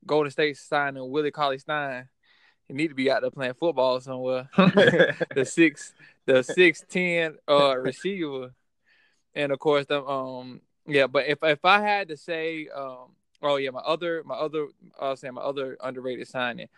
Golden 0.07 0.31
State 0.31 0.57
signing 0.57 1.11
Willie 1.11 1.31
Cauley 1.31 1.59
Stein. 1.59 2.09
He 2.67 2.73
need 2.73 2.89
to 2.89 2.95
be 2.95 3.11
out 3.11 3.21
there 3.21 3.31
playing 3.31 3.55
football 3.55 4.01
somewhere. 4.01 4.49
the 4.57 5.45
six, 5.47 5.93
the 6.25 6.43
six 6.43 6.83
ten 6.89 7.37
uh 7.47 7.77
receiver, 7.77 8.55
and 9.35 9.53
of 9.53 9.59
course 9.59 9.85
the 9.87 10.03
um 10.03 10.63
yeah. 10.87 11.07
But 11.07 11.27
if 11.27 11.39
if 11.43 11.63
I 11.65 11.83
had 11.83 12.09
to 12.09 12.17
say 12.17 12.69
um 12.75 13.13
oh 13.43 13.57
yeah 13.57 13.71
my 13.71 13.81
other 13.81 14.23
my 14.25 14.35
other 14.35 14.69
I 14.99 15.11
was 15.11 15.21
saying 15.21 15.35
my 15.35 15.43
other 15.43 15.77
underrated 15.83 16.27
signing, 16.27 16.69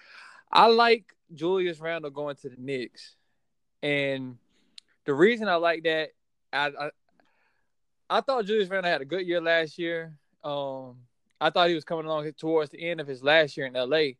I 0.50 0.66
like 0.66 1.04
Julius 1.32 1.78
Randle 1.78 2.10
going 2.10 2.36
to 2.36 2.48
the 2.48 2.56
Knicks, 2.58 3.14
and 3.82 4.36
the 5.04 5.14
reason 5.14 5.48
I 5.48 5.56
like 5.56 5.84
that 5.84 6.10
I, 6.52 6.66
I 6.66 6.90
I 8.08 8.20
thought 8.20 8.44
Julius 8.44 8.68
Randle 8.68 8.90
had 8.90 9.02
a 9.02 9.06
good 9.06 9.26
year 9.26 9.40
last 9.40 9.78
year. 9.78 10.16
Um, 10.44 10.96
I 11.40 11.50
thought 11.50 11.68
he 11.68 11.74
was 11.74 11.84
coming 11.84 12.06
along 12.06 12.30
towards 12.32 12.70
the 12.70 12.88
end 12.88 13.00
of 13.00 13.06
his 13.06 13.22
last 13.22 13.56
year 13.56 13.66
in 13.66 13.74
LA. 13.74 14.14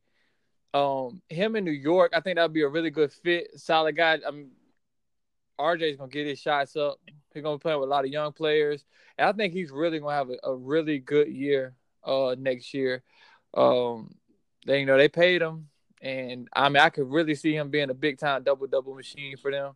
Um, 0.75 1.23
him 1.29 1.57
in 1.57 1.65
New 1.65 1.71
York, 1.71 2.13
I 2.15 2.21
think 2.21 2.37
that 2.37 2.43
would 2.43 2.53
be 2.53 2.63
a 2.63 2.69
really 2.69 2.91
good 2.91 3.13
fit. 3.13 3.59
Solid 3.59 3.97
guy. 3.97 4.19
I 4.27 4.31
mean, 4.31 4.51
RJ's 5.59 5.97
gonna 5.97 6.11
get 6.11 6.27
his 6.27 6.41
shots 6.41 6.77
up. 6.77 6.99
He's 7.33 7.43
gonna 7.43 7.57
be 7.57 7.63
playing 7.63 7.81
with 7.81 7.89
a 7.89 7.91
lot 7.91 8.05
of 8.05 8.11
young 8.11 8.33
players, 8.33 8.85
and 9.17 9.29
I 9.29 9.33
think 9.33 9.55
he's 9.55 9.71
really 9.71 10.01
gonna 10.01 10.15
have 10.15 10.31
a, 10.31 10.37
a 10.45 10.55
really 10.55 10.99
good 10.99 11.29
year 11.29 11.75
uh 12.05 12.35
next 12.39 12.75
year. 12.75 13.03
Um, 13.55 14.15
they 14.67 14.81
you 14.81 14.87
know 14.87 14.99
they 14.99 15.09
paid 15.09 15.43
him, 15.43 15.69
and 16.03 16.49
I 16.53 16.69
mean 16.69 16.83
I 16.83 16.91
could 16.91 17.11
really 17.11 17.35
see 17.35 17.55
him 17.55 17.71
being 17.71 17.91
a 17.91 17.95
big 17.95 18.19
time 18.19 18.43
double 18.43 18.67
double 18.67 18.95
machine 18.95 19.37
for 19.37 19.51
them. 19.51 19.75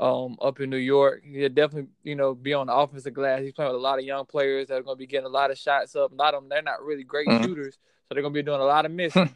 um, 0.00 0.38
up 0.40 0.60
in 0.60 0.70
New 0.70 0.78
York. 0.78 1.22
He'll 1.24 1.50
definitely, 1.50 1.90
you 2.02 2.16
know, 2.16 2.34
be 2.34 2.54
on 2.54 2.68
the 2.68 2.74
offensive 2.74 3.12
glass. 3.12 3.42
He's 3.42 3.52
playing 3.52 3.70
with 3.70 3.80
a 3.80 3.82
lot 3.82 3.98
of 3.98 4.04
young 4.04 4.24
players 4.24 4.68
that 4.68 4.78
are 4.78 4.82
going 4.82 4.96
to 4.96 4.98
be 4.98 5.06
getting 5.06 5.26
a 5.26 5.30
lot 5.30 5.50
of 5.50 5.58
shots 5.58 5.94
up. 5.94 6.10
A 6.10 6.14
lot 6.14 6.32
of 6.32 6.42
them, 6.42 6.48
they're 6.48 6.62
not 6.62 6.82
really 6.82 7.04
great 7.04 7.28
mm-hmm. 7.28 7.44
shooters, 7.44 7.74
so 7.74 8.14
they're 8.14 8.22
going 8.22 8.32
to 8.32 8.38
be 8.38 8.42
doing 8.42 8.62
a 8.62 8.64
lot 8.64 8.86
of 8.86 8.92
missing. 9.02 9.30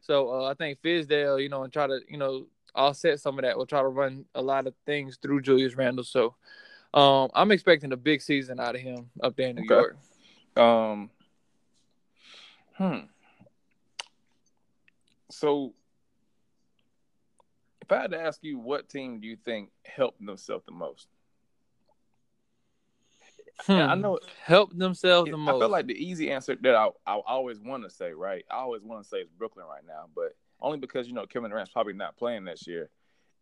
so 0.00 0.30
uh, 0.30 0.50
I 0.50 0.54
think 0.54 0.80
Fizdale, 0.82 1.40
you 1.40 1.48
know, 1.48 1.62
and 1.62 1.72
try 1.72 1.86
to, 1.86 2.00
you 2.08 2.18
know, 2.18 2.46
offset 2.74 3.20
some 3.20 3.38
of 3.38 3.44
that. 3.44 3.56
We'll 3.56 3.66
try 3.66 3.80
to 3.80 3.88
run 3.88 4.24
a 4.34 4.42
lot 4.42 4.66
of 4.66 4.74
things 4.84 5.18
through 5.22 5.42
Julius 5.42 5.76
Randle. 5.76 6.04
So 6.04 6.34
um, 6.92 7.30
I'm 7.32 7.52
expecting 7.52 7.92
a 7.92 7.96
big 7.96 8.22
season 8.22 8.58
out 8.58 8.74
of 8.74 8.80
him 8.80 9.10
up 9.22 9.36
there 9.36 9.50
in 9.50 9.56
New 9.56 9.72
okay. 9.72 9.74
York. 9.74 9.96
Um, 10.56 11.10
hmm. 12.74 13.06
So 15.36 15.74
if 17.82 17.92
I 17.92 18.00
had 18.00 18.12
to 18.12 18.18
ask 18.20 18.42
you, 18.42 18.58
what 18.58 18.88
team 18.88 19.20
do 19.20 19.28
you 19.28 19.36
think 19.36 19.68
helped 19.84 20.24
themselves 20.24 20.64
the 20.64 20.72
most? 20.72 21.08
Hmm. 23.66 23.72
I 23.72 23.94
know 23.96 24.18
helped 24.42 24.78
themselves 24.78 25.30
the 25.30 25.36
most. 25.36 25.56
I 25.56 25.58
feel 25.58 25.68
like 25.68 25.86
the 25.86 25.94
easy 25.94 26.30
answer 26.30 26.56
that 26.62 26.74
I, 26.74 26.88
I 27.06 27.20
always 27.26 27.60
want 27.60 27.84
to 27.84 27.90
say, 27.90 28.12
right? 28.12 28.46
I 28.50 28.56
always 28.56 28.82
want 28.82 29.02
to 29.02 29.08
say 29.08 29.18
is 29.18 29.28
Brooklyn 29.28 29.66
right 29.66 29.84
now, 29.86 30.06
but 30.14 30.34
only 30.60 30.78
because 30.78 31.06
you 31.06 31.12
know 31.12 31.26
Kevin 31.26 31.50
Durant's 31.50 31.72
probably 31.72 31.92
not 31.92 32.16
playing 32.16 32.46
this 32.46 32.66
year. 32.66 32.88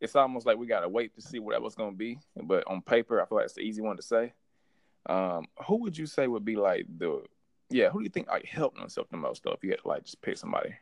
It's 0.00 0.16
almost 0.16 0.46
like 0.46 0.58
we 0.58 0.66
gotta 0.66 0.88
wait 0.88 1.14
to 1.14 1.22
see 1.22 1.38
what 1.38 1.52
that 1.52 1.62
was 1.62 1.76
gonna 1.76 1.92
be. 1.92 2.18
But 2.34 2.64
on 2.66 2.82
paper, 2.82 3.22
I 3.22 3.26
feel 3.26 3.36
like 3.36 3.44
it's 3.44 3.54
the 3.54 3.60
easy 3.60 3.82
one 3.82 3.96
to 3.96 4.02
say. 4.02 4.32
Um, 5.06 5.46
who 5.66 5.76
would 5.82 5.96
you 5.96 6.06
say 6.06 6.26
would 6.26 6.44
be 6.44 6.56
like 6.56 6.86
the 6.98 7.22
yeah? 7.70 7.90
Who 7.90 8.00
do 8.00 8.04
you 8.04 8.10
think 8.10 8.26
like 8.26 8.46
helped 8.46 8.78
themselves 8.78 9.10
the 9.10 9.16
most 9.16 9.44
though? 9.44 9.52
If 9.52 9.62
you 9.62 9.70
had 9.70 9.80
to 9.80 9.88
like 9.88 10.04
just 10.04 10.20
pick 10.22 10.36
somebody. 10.36 10.74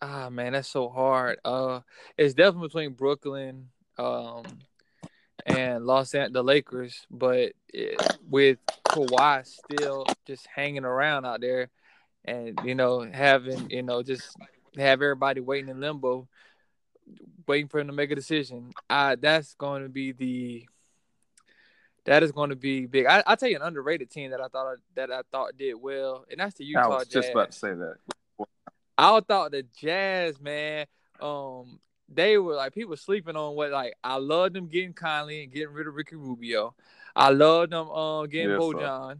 Ah 0.00 0.30
man, 0.30 0.52
that's 0.52 0.68
so 0.68 0.88
hard. 0.88 1.38
Uh, 1.44 1.80
it's 2.16 2.34
definitely 2.34 2.68
between 2.68 2.92
Brooklyn, 2.92 3.68
um, 3.98 4.44
and 5.46 5.84
Los 5.84 6.14
Angeles, 6.14 6.32
the 6.32 6.44
Lakers. 6.44 7.06
But 7.10 7.52
it, 7.68 8.18
with 8.28 8.58
Kawhi 8.86 9.46
still 9.46 10.06
just 10.26 10.46
hanging 10.46 10.84
around 10.84 11.24
out 11.24 11.40
there, 11.40 11.70
and 12.24 12.58
you 12.64 12.74
know 12.74 13.08
having 13.10 13.70
you 13.70 13.82
know 13.82 14.02
just 14.02 14.36
have 14.76 15.02
everybody 15.02 15.40
waiting 15.40 15.68
in 15.68 15.80
limbo, 15.80 16.28
waiting 17.46 17.68
for 17.68 17.80
him 17.80 17.88
to 17.88 17.92
make 17.92 18.10
a 18.10 18.16
decision. 18.16 18.72
I 18.88 19.16
that's 19.16 19.54
going 19.54 19.82
to 19.82 19.88
be 19.88 20.12
the 20.12 20.68
that 22.04 22.22
is 22.22 22.32
going 22.32 22.50
to 22.50 22.56
be 22.56 22.86
big. 22.86 23.06
I 23.06 23.22
will 23.26 23.36
tell 23.36 23.48
you 23.48 23.56
an 23.56 23.62
underrated 23.62 24.10
team 24.10 24.30
that 24.30 24.40
I 24.40 24.48
thought 24.48 24.76
that 24.94 25.10
I 25.10 25.22
thought 25.30 25.58
did 25.58 25.74
well, 25.74 26.24
and 26.30 26.40
that's 26.40 26.54
the 26.54 26.64
Utah. 26.64 26.84
I 26.84 26.86
was 26.88 27.08
Jazz. 27.08 27.12
just 27.12 27.30
about 27.32 27.50
to 27.50 27.58
say 27.58 27.74
that. 27.74 27.96
I 28.98 29.20
thought 29.20 29.52
the 29.52 29.64
Jazz, 29.80 30.40
man, 30.40 30.86
um, 31.20 31.78
they 32.08 32.36
were 32.36 32.54
like 32.54 32.74
people 32.74 32.96
sleeping 32.96 33.36
on 33.36 33.54
what 33.54 33.70
like 33.70 33.94
I 34.02 34.16
love 34.16 34.52
them 34.52 34.66
getting 34.66 34.92
Conley 34.92 35.44
and 35.44 35.52
getting 35.52 35.72
rid 35.72 35.86
of 35.86 35.94
Ricky 35.94 36.16
Rubio. 36.16 36.74
I 37.14 37.30
love 37.30 37.70
them 37.70 37.88
um 37.90 38.28
getting 38.28 38.50
yes, 38.50 38.60
Bojan. 38.60 39.18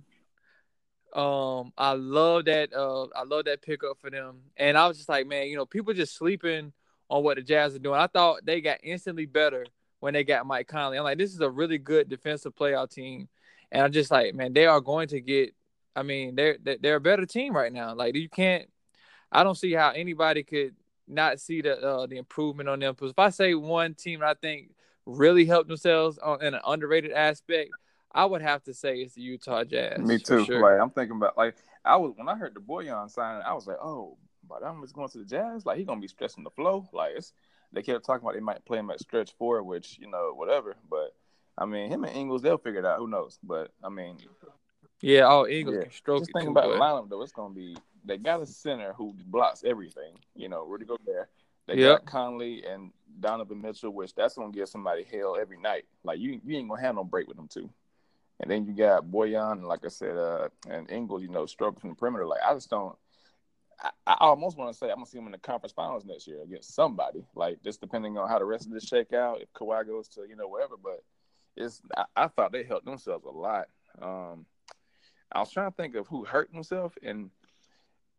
Um, 1.15 1.73
I 1.79 1.93
love 1.93 2.47
that 2.47 2.73
uh 2.75 3.05
I 3.15 3.25
love 3.25 3.45
that 3.45 3.63
pickup 3.63 3.99
for 4.01 4.11
them. 4.11 4.41
And 4.57 4.77
I 4.77 4.89
was 4.89 4.97
just 4.97 5.09
like, 5.09 5.27
man, 5.27 5.47
you 5.47 5.57
know, 5.57 5.67
people 5.67 5.95
just 5.95 6.17
sleeping 6.17 6.73
on 7.09 7.23
what 7.23 7.37
the 7.37 7.43
Jazz 7.43 7.75
are 7.75 7.79
doing. 7.79 8.01
I 8.01 8.07
thought 8.09 8.45
they 8.45 8.61
got 8.61 8.79
instantly 8.83 9.27
better 9.27 9.67
when 10.01 10.15
they 10.15 10.25
got 10.25 10.47
Mike 10.47 10.69
Conley. 10.69 10.99
I'm 10.99 11.05
like, 11.05 11.19
this 11.19 11.33
is 11.33 11.41
a 11.41 11.51
really 11.51 11.79
good 11.79 12.09
defensive 12.09 12.55
playoff 12.55 12.91
team. 12.91 13.29
And 13.71 13.83
I'm 13.83 13.93
just 13.93 14.11
like, 14.11 14.35
man, 14.35 14.53
they 14.53 14.67
are 14.67 14.81
going 14.81 15.09
to 15.09 15.21
get 15.21 15.55
I 15.95 16.03
mean, 16.03 16.37
they're 16.37 16.57
they're 16.63 16.97
a 16.97 17.01
better 17.01 17.27
team 17.27 17.55
right 17.55 17.73
now. 17.73 17.95
Like 17.95 18.17
you 18.17 18.29
can't 18.29 18.69
I 19.31 19.45
don't 19.45 19.57
see 19.57 19.73
how 19.73 19.91
anybody 19.91 20.43
could 20.43 20.75
not 21.07 21.41
see 21.41 21.61
the 21.61 21.81
uh, 21.81 22.07
the 22.07 22.17
improvement 22.17 22.69
on 22.69 22.81
them. 22.81 22.95
Because 22.95 23.11
if 23.11 23.19
I 23.19 23.31
say 23.31 23.55
one 23.55 23.95
team 23.95 24.23
I 24.23 24.35
think 24.35 24.71
really 25.07 25.45
helped 25.45 25.69
themselves 25.69 26.19
on 26.19 26.43
in 26.43 26.55
an 26.55 26.61
underrated 26.67 27.13
aspect, 27.13 27.71
I 28.13 28.25
would 28.25 28.43
have 28.43 28.63
to 28.65 28.75
say 28.75 28.99
it's 28.99 29.15
the 29.15 29.23
Utah 29.23 29.65
Jazz. 29.65 29.99
Me 29.99 30.19
too. 30.19 30.45
Sure. 30.45 30.61
Like 30.61 30.81
I'm 30.81 30.91
thinking 30.91 31.17
about 31.17 31.37
like 31.37 31.57
I 31.85 31.97
was 31.97 32.13
when 32.17 32.29
I 32.29 32.37
heard 32.37 32.55
the 32.55 32.61
Bojan 32.61 33.11
signing, 33.11 33.43
I 33.47 33.55
was 33.55 33.67
like, 33.67 33.79
oh, 33.83 34.17
but 34.49 34.63
I'm 34.65 34.81
just 34.83 34.95
going 34.95 35.09
to 35.11 35.19
the 35.19 35.25
Jazz. 35.25 35.67
Like 35.67 35.79
he 35.79 35.85
gonna 35.85 36.01
be 36.01 36.09
stressing 36.09 36.45
the 36.45 36.51
flow. 36.51 36.89
Like 36.93 37.13
it's 37.17 37.33
they 37.73 37.83
kept 37.83 38.05
talking 38.05 38.25
about 38.25 38.35
they 38.35 38.41
might 38.41 38.65
play 38.65 38.79
him 38.79 38.91
at 38.91 39.01
stretch 39.01 39.33
four, 39.39 39.63
which 39.63 39.99
you 39.99 40.09
know 40.09 40.33
whatever. 40.35 40.77
But 40.89 41.15
I 41.57 41.67
mean, 41.67 41.91
him 41.91 42.05
and 42.05 42.17
Ingles, 42.17 42.43
they'll 42.43 42.59
figure 42.59 42.81
it 42.81 42.87
out. 42.87 42.99
Who 42.99 43.09
knows? 43.09 43.39
But 43.43 43.73
I 43.83 43.89
mean, 43.89 44.19
yeah, 45.01 45.21
all 45.23 45.45
Ingles 45.45 45.77
yeah. 45.77 45.83
can 45.85 45.93
stroke 45.93 46.21
Just 46.21 46.31
it. 46.31 46.39
Think 46.39 46.51
about 46.51 46.71
the 46.71 46.79
lineup 46.79 47.09
though. 47.09 47.23
It's 47.23 47.33
gonna 47.33 47.55
be 47.55 47.77
they 48.05 48.17
got 48.17 48.43
a 48.43 48.47
center 48.47 48.93
who 48.93 49.15
blocks 49.27 49.63
everything. 49.65 50.19
You 50.35 50.49
know, 50.49 50.65
Rudy 50.65 50.87
Gobert. 50.87 51.31
They 51.67 51.77
yep. 51.77 52.01
got 52.01 52.07
Conley 52.07 52.65
and 52.65 52.93
Donovan 53.21 53.61
Mitchell, 53.61 53.91
which 53.91 54.15
that's 54.15 54.35
gonna 54.35 54.53
give 54.53 54.69
somebody 54.69 55.05
hell 55.05 55.37
every 55.41 55.59
night. 55.59 55.85
Like 56.03 56.19
you, 56.19 56.41
you 56.45 56.57
ain't 56.57 56.69
gonna 56.69 56.81
have 56.81 56.95
no 56.95 57.05
break 57.05 57.29
with 57.29 57.37
them 57.37 57.49
two. 57.49 57.71
And 58.41 58.51
then 58.51 58.67
you 58.67 58.73
got 58.73 59.05
Bojan, 59.05 59.53
and 59.53 59.67
like 59.67 59.85
I 59.85 59.89
said, 59.89 60.17
uh, 60.17 60.49
and 60.69 60.91
Ingles. 60.91 61.23
You 61.23 61.29
know, 61.29 61.47
struggling 61.47 61.81
from 61.81 61.91
the 61.91 61.97
perimeter. 61.97 62.27
Like 62.27 62.41
I 62.47 62.55
just 62.55 62.71
don't. 62.71 62.97
I, 63.81 63.91
I 64.07 64.17
almost 64.21 64.57
want 64.57 64.73
to 64.73 64.79
say 64.79 64.89
I'm 64.89 64.97
gonna 64.97 65.07
see 65.07 65.19
them 65.19 65.27
in 65.27 65.33
the 65.33 65.39
conference 65.39 65.73
finals 65.73 66.05
next 66.05 66.27
year 66.27 66.43
against 66.43 66.75
somebody. 66.75 67.25
Like 67.35 67.63
just 67.63 67.81
depending 67.81 68.17
on 68.17 68.29
how 68.29 68.39
the 68.39 68.45
rest 68.45 68.67
of 68.67 68.73
this 68.73 68.85
shake 68.85 69.13
out. 69.13 69.43
If 69.43 69.53
Kawhi 69.53 69.87
goes 69.87 70.09
to 70.09 70.23
you 70.29 70.37
know 70.37 70.49
wherever, 70.49 70.77
but 70.83 71.05
it's 71.57 71.83
I, 71.97 72.05
I 72.17 72.29
thought 72.29 72.53
they 72.53 72.65
helped 72.65 72.87
themselves 72.87 73.25
a 73.27 73.31
lot. 73.31 73.67
Um, 74.01 74.47
I 75.33 75.41
was 75.41 75.51
trying 75.51 75.71
to 75.71 75.77
think 75.77 75.95
of 75.95 76.07
who 76.07 76.25
hurt 76.25 76.51
himself, 76.53 76.97
and 77.03 77.31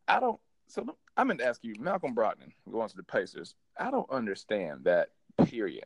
I 0.08 0.20
don't. 0.20 0.40
So 0.68 0.86
I'm 1.18 1.28
going 1.28 1.40
to 1.40 1.46
ask 1.46 1.64
you, 1.64 1.74
Malcolm 1.80 2.16
Brogdon 2.16 2.52
going 2.72 2.90
to 2.90 2.96
the 2.96 3.04
Pacers. 3.04 3.56
I 3.78 3.90
don't 3.92 4.10
understand 4.10 4.84
that. 4.84 5.10
Period. 5.46 5.86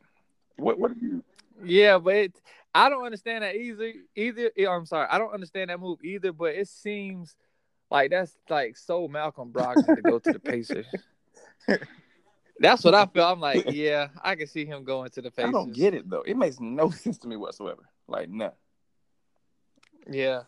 What? 0.56 0.78
What? 0.78 0.92
You... 1.00 1.22
Yeah, 1.62 1.98
but 1.98 2.14
it, 2.14 2.40
I 2.74 2.88
don't 2.88 3.04
understand 3.04 3.44
that 3.44 3.56
either. 3.56 3.92
Either 4.16 4.50
I'm 4.68 4.86
sorry, 4.86 5.06
I 5.10 5.18
don't 5.18 5.32
understand 5.32 5.70
that 5.70 5.80
move 5.80 6.00
either. 6.04 6.32
But 6.32 6.56
it 6.56 6.68
seems 6.68 7.36
like 7.90 8.10
that's 8.10 8.36
like 8.50 8.76
so 8.76 9.08
Malcolm 9.08 9.52
Brogdon 9.52 9.96
to 9.96 10.02
go 10.02 10.18
to 10.18 10.32
the 10.32 10.40
Pacers. 10.40 10.86
That's 12.58 12.84
what 12.84 12.94
I 12.94 13.06
feel. 13.06 13.24
I'm 13.24 13.40
like, 13.40 13.70
yeah, 13.72 14.08
I 14.22 14.36
can 14.36 14.46
see 14.46 14.64
him 14.64 14.84
going 14.84 15.10
to 15.10 15.22
the 15.22 15.30
Pacers. 15.30 15.48
I 15.48 15.52
don't 15.52 15.72
get 15.72 15.94
it 15.94 16.08
though. 16.08 16.22
It 16.22 16.36
makes 16.36 16.60
no 16.60 16.90
sense 16.90 17.18
to 17.18 17.28
me 17.28 17.36
whatsoever. 17.36 17.82
Like, 18.06 18.28
none. 18.28 18.52
Yeah. 20.08 20.42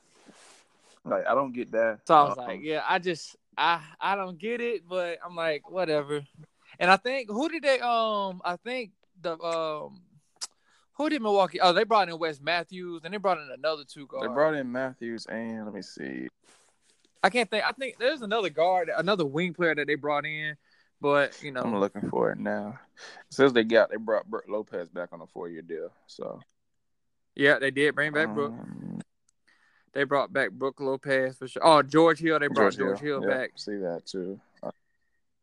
Like, 1.06 1.26
I 1.26 1.34
don't 1.34 1.52
get 1.52 1.72
that. 1.72 2.00
So 2.06 2.14
I 2.14 2.22
was 2.24 2.38
um, 2.38 2.46
like, 2.46 2.60
yeah, 2.62 2.82
I 2.86 2.98
just, 2.98 3.36
I 3.56 3.80
I 4.00 4.16
don't 4.16 4.38
get 4.38 4.60
it, 4.60 4.88
but 4.88 5.18
I'm 5.24 5.34
like, 5.34 5.70
whatever. 5.70 6.22
And 6.78 6.90
I 6.90 6.96
think 6.96 7.30
who 7.30 7.48
did 7.48 7.62
they 7.62 7.80
um 7.80 8.42
I 8.44 8.56
think 8.56 8.92
the 9.20 9.38
um 9.40 10.00
who 10.94 11.10
did 11.10 11.22
Milwaukee? 11.22 11.60
Oh, 11.60 11.72
they 11.72 11.84
brought 11.84 12.08
in 12.08 12.18
Wes 12.18 12.40
Matthews 12.40 13.02
and 13.04 13.12
they 13.12 13.18
brought 13.18 13.38
in 13.38 13.48
another 13.56 13.84
two 13.84 14.06
guards. 14.06 14.26
They 14.26 14.32
brought 14.32 14.54
in 14.54 14.70
Matthews 14.72 15.26
and 15.26 15.64
let 15.64 15.74
me 15.74 15.82
see. 15.82 16.28
I 17.22 17.30
can't 17.30 17.50
think. 17.50 17.64
I 17.64 17.72
think 17.72 17.98
there's 17.98 18.22
another 18.22 18.50
guard, 18.50 18.90
another 18.94 19.26
wing 19.26 19.52
player 19.52 19.74
that 19.74 19.86
they 19.86 19.94
brought 19.94 20.24
in, 20.24 20.56
but 21.00 21.42
you 21.42 21.50
know, 21.50 21.62
I'm 21.62 21.78
looking 21.80 22.08
for 22.08 22.30
it 22.30 22.38
now. 22.38 22.78
Since 23.30 23.52
they 23.52 23.64
got 23.64 23.90
they 23.90 23.96
brought 23.96 24.30
Brook 24.30 24.44
Lopez 24.48 24.88
back 24.88 25.10
on 25.12 25.20
a 25.20 25.26
four 25.26 25.48
year 25.48 25.62
deal. 25.62 25.90
So 26.06 26.40
yeah, 27.34 27.58
they 27.58 27.70
did 27.70 27.94
bring 27.94 28.12
back 28.12 28.32
Brook. 28.32 28.52
Um, 28.52 29.00
they 29.96 30.04
brought 30.04 30.30
back 30.30 30.50
Brook 30.50 30.78
Lopez 30.78 31.38
for 31.38 31.48
sure. 31.48 31.62
Oh, 31.64 31.82
George 31.82 32.18
Hill. 32.18 32.38
They 32.38 32.48
brought 32.48 32.74
George, 32.74 32.76
George 32.76 33.00
Hill, 33.00 33.20
Hill 33.22 33.30
back. 33.30 33.52
See 33.56 33.76
that 33.76 34.02
too. 34.04 34.38
Uh, 34.62 34.70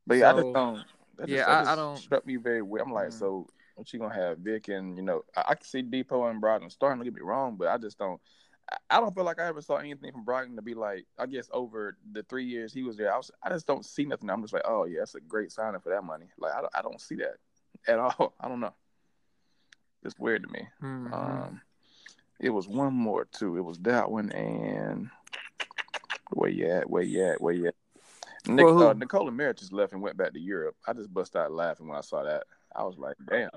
but 0.05 0.17
yeah, 0.17 0.31
so, 0.31 0.37
I 0.37 0.41
just 0.41 0.53
don't. 0.53 0.75
Just, 0.75 1.29
yeah, 1.29 1.45
I, 1.45 1.73
I, 1.73 1.75
don't. 1.75 1.97
Struck 1.97 2.25
me 2.27 2.35
very 2.35 2.61
weird. 2.61 2.85
I'm 2.85 2.93
like, 2.93 3.07
mm-hmm. 3.07 3.17
so 3.17 3.47
what 3.75 3.91
you 3.91 3.99
gonna 3.99 4.13
have 4.13 4.37
Vic 4.37 4.67
and 4.67 4.95
you 4.95 5.01
know 5.01 5.23
I, 5.35 5.43
I 5.49 5.55
can 5.55 5.65
see 5.65 5.81
Depot 5.81 6.27
and 6.27 6.41
Brogdon 6.41 6.71
starting. 6.71 6.99
to 6.99 7.05
get 7.05 7.15
me 7.15 7.21
wrong, 7.21 7.55
but 7.57 7.67
I 7.67 7.77
just 7.77 7.97
don't. 7.97 8.21
I 8.89 8.99
don't 8.99 9.13
feel 9.13 9.25
like 9.25 9.41
I 9.41 9.47
ever 9.47 9.61
saw 9.61 9.77
anything 9.77 10.11
from 10.11 10.23
Brogdon 10.23 10.55
to 10.55 10.61
be 10.61 10.75
like. 10.75 11.05
I 11.17 11.25
guess 11.25 11.49
over 11.51 11.97
the 12.11 12.21
three 12.23 12.45
years 12.45 12.71
he 12.71 12.83
was 12.83 12.95
there, 12.95 13.11
I 13.11 13.17
was. 13.17 13.31
I 13.41 13.49
just 13.49 13.65
don't 13.65 13.83
see 13.83 14.05
nothing. 14.05 14.29
I'm 14.29 14.43
just 14.43 14.53
like, 14.53 14.65
oh 14.65 14.85
yeah, 14.85 14.99
that's 14.99 15.15
a 15.15 15.19
great 15.19 15.51
signing 15.51 15.81
for 15.81 15.89
that 15.89 16.03
money. 16.03 16.27
Like 16.37 16.53
I 16.53 16.61
don't, 16.61 16.75
I 16.75 16.81
don't 16.83 17.01
see 17.01 17.15
that 17.15 17.37
at 17.87 17.97
all. 18.19 18.35
I 18.39 18.47
don't 18.47 18.59
know. 18.59 18.73
It's 20.03 20.19
weird 20.19 20.43
to 20.43 20.49
me. 20.49 20.67
Mm-hmm. 20.83 21.13
Um, 21.13 21.61
it 22.39 22.49
was 22.49 22.67
one 22.67 22.93
more 22.93 23.25
too. 23.25 23.57
It 23.57 23.61
was 23.61 23.79
that 23.79 24.11
one 24.11 24.31
and 24.31 25.09
where 26.31 26.49
you 26.49 26.67
at? 26.67 26.89
Where 26.89 27.03
you 27.03 27.25
at? 27.25 27.41
Where 27.41 27.53
you 27.53 27.67
at? 27.67 27.75
Nick, 28.45 28.65
well, 28.65 28.89
uh, 28.89 28.93
Mirotic 28.93 29.59
just 29.59 29.71
left 29.71 29.93
and 29.93 30.01
went 30.01 30.17
back 30.17 30.33
to 30.33 30.39
Europe. 30.39 30.75
I 30.85 30.93
just 30.93 31.13
bust 31.13 31.35
out 31.35 31.51
laughing 31.51 31.87
when 31.87 31.97
I 31.97 32.01
saw 32.01 32.23
that. 32.23 32.43
I 32.75 32.83
was 32.83 32.97
like, 32.97 33.15
damn. 33.29 33.49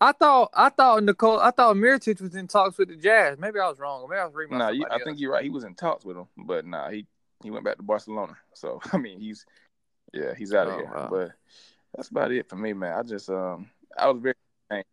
I 0.00 0.12
thought 0.12 0.50
I 0.54 0.68
thought 0.68 1.02
Nikola 1.02 1.42
I 1.42 1.50
thought 1.50 1.76
Mirotic 1.76 2.20
was 2.20 2.34
in 2.34 2.46
talks 2.46 2.78
with 2.78 2.88
the 2.88 2.96
Jazz. 2.96 3.38
Maybe 3.38 3.58
I 3.58 3.68
was 3.68 3.78
wrong. 3.78 4.06
Maybe 4.08 4.20
I 4.20 4.24
was 4.24 4.34
reading. 4.34 4.58
Nah, 4.58 4.72
I 4.90 4.98
think 5.02 5.18
you're 5.18 5.32
right. 5.32 5.42
He 5.42 5.50
was 5.50 5.64
in 5.64 5.74
talks 5.74 6.04
with 6.04 6.16
them, 6.16 6.28
but 6.36 6.66
nah, 6.66 6.90
he 6.90 7.06
he 7.42 7.50
went 7.50 7.64
back 7.64 7.76
to 7.76 7.82
Barcelona. 7.82 8.36
So 8.54 8.80
I 8.92 8.98
mean, 8.98 9.18
he's 9.18 9.46
yeah, 10.12 10.34
he's 10.36 10.54
out 10.54 10.68
of 10.68 10.74
oh, 10.74 10.76
here. 10.76 10.92
Wow. 10.94 11.08
But 11.10 11.32
that's 11.96 12.08
about 12.08 12.32
it 12.32 12.48
for 12.48 12.56
me, 12.56 12.72
man. 12.74 12.98
I 12.98 13.02
just 13.02 13.30
um 13.30 13.70
I 13.96 14.08
was 14.08 14.20
very 14.20 14.34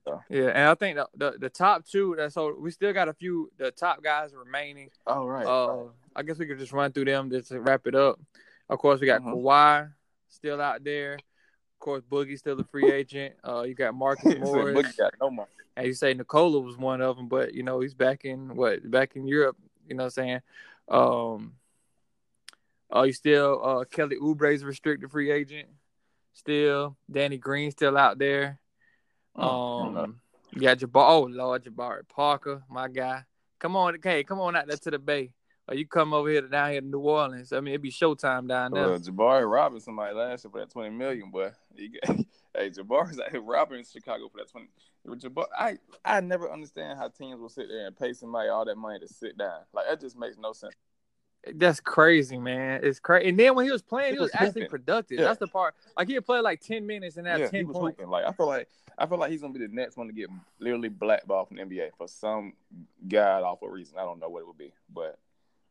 so. 0.05 0.21
Yeah, 0.29 0.47
and 0.47 0.69
I 0.69 0.75
think 0.75 0.97
the, 0.97 1.07
the, 1.15 1.37
the 1.37 1.49
top 1.49 1.85
two. 1.85 2.15
That 2.17 2.33
so 2.33 2.55
we 2.57 2.71
still 2.71 2.93
got 2.93 3.09
a 3.09 3.13
few. 3.13 3.51
The 3.57 3.71
top 3.71 4.03
guys 4.03 4.33
remaining. 4.33 4.89
Oh 5.05 5.25
right. 5.25 5.45
Uh, 5.45 5.73
right. 5.73 5.89
I 6.15 6.23
guess 6.23 6.37
we 6.37 6.45
could 6.45 6.59
just 6.59 6.71
run 6.71 6.91
through 6.91 7.05
them 7.05 7.29
just 7.29 7.49
to 7.49 7.59
wrap 7.59 7.87
it 7.87 7.95
up. 7.95 8.19
Of 8.69 8.79
course, 8.79 8.99
we 8.99 9.07
got 9.07 9.21
mm-hmm. 9.21 9.33
Kawhi 9.33 9.91
still 10.29 10.61
out 10.61 10.83
there. 10.83 11.15
Of 11.15 11.79
course, 11.79 12.03
Boogie's 12.09 12.39
still 12.39 12.59
a 12.59 12.63
free 12.63 12.91
agent. 12.91 13.35
Uh, 13.45 13.63
you 13.63 13.75
got 13.75 13.93
Marcus 13.93 14.35
Morris. 14.39 14.77
Boogie 14.77 14.97
got 14.97 15.13
no 15.21 15.29
market. 15.29 15.53
And 15.77 15.87
you 15.87 15.93
say 15.93 16.13
Nikola 16.13 16.59
was 16.59 16.77
one 16.77 17.01
of 17.01 17.17
them, 17.17 17.27
but 17.27 17.53
you 17.53 17.63
know 17.63 17.81
he's 17.81 17.93
back 17.93 18.23
in 18.23 18.55
what 18.55 18.89
back 18.89 19.15
in 19.15 19.27
Europe. 19.27 19.57
You 19.87 19.95
know 19.95 20.03
what 20.03 20.17
I'm 20.17 20.23
saying? 20.23 20.41
Um, 20.87 21.53
uh, 22.95 23.03
you 23.03 23.13
still 23.13 23.61
uh 23.63 23.83
Kelly 23.85 24.15
Oubre's 24.15 24.63
restricted 24.63 25.11
free 25.11 25.31
agent. 25.31 25.67
Still, 26.33 26.97
Danny 27.09 27.37
Green 27.37 27.71
still 27.71 27.97
out 27.97 28.17
there. 28.17 28.59
Oh, 29.35 29.83
Um, 29.83 30.19
you 30.53 30.61
got 30.61 30.79
Jabbar. 30.79 31.09
Oh 31.09 31.21
Lord, 31.23 31.63
Jabari 31.65 32.07
Parker, 32.07 32.63
my 32.69 32.87
guy. 32.87 33.23
Come 33.59 33.75
on, 33.75 33.97
hey, 34.03 34.23
come 34.23 34.39
on 34.39 34.55
out 34.55 34.67
there 34.67 34.77
to 34.77 34.91
the 34.91 34.99
Bay. 34.99 35.31
Or 35.67 35.73
you 35.75 35.87
come 35.87 36.13
over 36.13 36.29
here 36.29 36.41
to 36.41 36.47
down 36.47 36.71
here 36.71 36.81
to 36.81 36.87
New 36.87 36.99
Orleans. 36.99 37.51
I 37.51 37.59
mean, 37.59 37.73
it'd 37.73 37.81
be 37.81 37.91
showtime 37.91 38.47
down 38.47 38.71
there. 38.71 38.87
Well, 38.87 38.99
Jabari 38.99 39.49
robbing 39.49 39.79
somebody 39.79 40.13
last 40.13 40.43
year 40.45 40.51
for 40.51 40.59
that 40.59 40.69
twenty 40.69 40.91
million, 40.91 41.31
boy. 41.31 41.51
You 41.75 41.89
got, 42.05 42.17
hey, 42.55 42.69
Jabari's 42.69 43.19
out 43.19 43.31
here 43.31 43.41
robbing 43.41 43.83
Chicago 43.83 44.29
for 44.29 44.37
that 44.37 44.51
twenty. 44.51 44.67
Jabbar, 45.07 45.45
I 45.57 45.77
I 46.03 46.21
never 46.21 46.51
understand 46.51 46.97
how 46.97 47.09
teams 47.09 47.39
will 47.39 47.49
sit 47.49 47.67
there 47.67 47.87
and 47.87 47.97
pay 47.97 48.13
somebody 48.13 48.49
all 48.49 48.65
that 48.65 48.77
money 48.77 48.99
to 48.99 49.07
sit 49.07 49.37
down. 49.37 49.61
Like 49.73 49.87
that 49.87 49.99
just 49.99 50.17
makes 50.17 50.37
no 50.37 50.53
sense. 50.53 50.73
That's 51.53 51.79
crazy, 51.79 52.37
man. 52.37 52.81
It's 52.83 52.99
crazy. 52.99 53.29
And 53.29 53.39
then 53.39 53.55
when 53.55 53.65
he 53.65 53.71
was 53.71 53.81
playing, 53.81 54.13
he 54.13 54.19
was, 54.19 54.31
was 54.31 54.41
actually 54.41 54.67
productive. 54.67 55.19
Yeah. 55.19 55.25
That's 55.25 55.39
the 55.39 55.47
part. 55.47 55.75
Like 55.97 56.07
he 56.07 56.19
played 56.19 56.41
like 56.41 56.61
ten 56.61 56.85
minutes 56.87 57.17
and 57.17 57.27
have 57.27 57.39
yeah, 57.39 57.47
ten 57.47 57.65
points. 57.65 57.99
hooping. 57.99 58.09
Like 58.09 58.25
I 58.25 58.31
feel 58.31 58.47
like 58.47 58.67
I 58.97 59.05
feel 59.05 59.17
like 59.17 59.31
he's 59.31 59.41
gonna 59.41 59.53
be 59.53 59.59
the 59.59 59.73
next 59.73 59.97
one 59.97 60.07
to 60.07 60.13
get 60.13 60.29
literally 60.59 60.89
blackballed 60.89 61.49
from 61.49 61.57
the 61.57 61.63
NBA 61.63 61.89
for 61.97 62.07
some 62.07 62.53
god 63.07 63.43
awful 63.43 63.69
reason. 63.69 63.97
I 63.97 64.03
don't 64.03 64.19
know 64.19 64.29
what 64.29 64.39
it 64.39 64.47
would 64.47 64.57
be, 64.57 64.71
but 64.93 65.19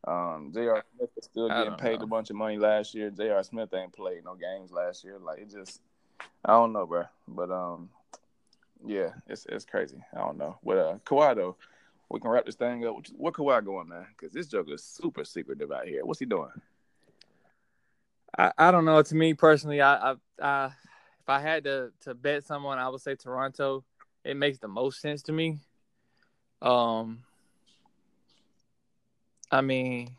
um, 0.07 0.51
J.R. 0.53 0.83
Smith 0.95 1.09
is 1.17 1.25
still 1.25 1.49
getting 1.49 1.73
paid 1.75 1.99
know. 1.99 2.05
a 2.05 2.07
bunch 2.07 2.29
of 2.29 2.35
money 2.35 2.57
last 2.57 2.93
year. 2.93 3.09
J.R. 3.09 3.43
Smith 3.43 3.73
ain't 3.73 3.93
played 3.93 4.23
no 4.23 4.35
games 4.35 4.71
last 4.71 5.03
year. 5.03 5.17
Like 5.19 5.39
it 5.39 5.51
just, 5.51 5.81
I 6.43 6.51
don't 6.53 6.73
know, 6.73 6.85
bro. 6.85 7.05
But 7.27 7.49
um, 7.49 7.89
yeah, 8.85 9.09
it's 9.27 9.45
it's 9.49 9.65
crazy. 9.65 9.97
I 10.13 10.19
don't 10.19 10.37
know. 10.37 10.57
But 10.63 10.77
uh, 10.77 10.95
Kawhi 11.05 11.35
though, 11.35 11.55
we 12.09 12.19
can 12.19 12.29
wrap 12.29 12.45
this 12.45 12.55
thing 12.55 12.85
up. 12.85 12.95
What 13.13 13.33
Kawhi 13.33 13.63
going, 13.65 13.89
man? 13.89 14.05
Because 14.17 14.33
this 14.33 14.47
joker 14.47 14.73
is 14.73 14.83
super 14.83 15.25
secretive 15.25 15.71
out 15.71 15.87
here. 15.87 16.05
What's 16.05 16.19
he 16.19 16.25
doing? 16.25 16.51
I, 18.37 18.51
I 18.57 18.71
don't 18.71 18.85
know. 18.85 19.01
To 19.01 19.15
me 19.15 19.33
personally, 19.33 19.81
I, 19.81 20.11
I, 20.11 20.15
I 20.41 20.65
if 20.65 21.29
I 21.29 21.39
had 21.39 21.63
to 21.63 21.91
to 22.01 22.13
bet 22.13 22.43
someone, 22.43 22.77
I 22.77 22.89
would 22.89 23.01
say 23.01 23.15
Toronto. 23.15 23.83
It 24.23 24.37
makes 24.37 24.57
the 24.57 24.67
most 24.67 25.01
sense 25.01 25.21
to 25.23 25.31
me. 25.31 25.59
Um, 26.61 27.23
I 29.51 29.61
mean, 29.61 30.15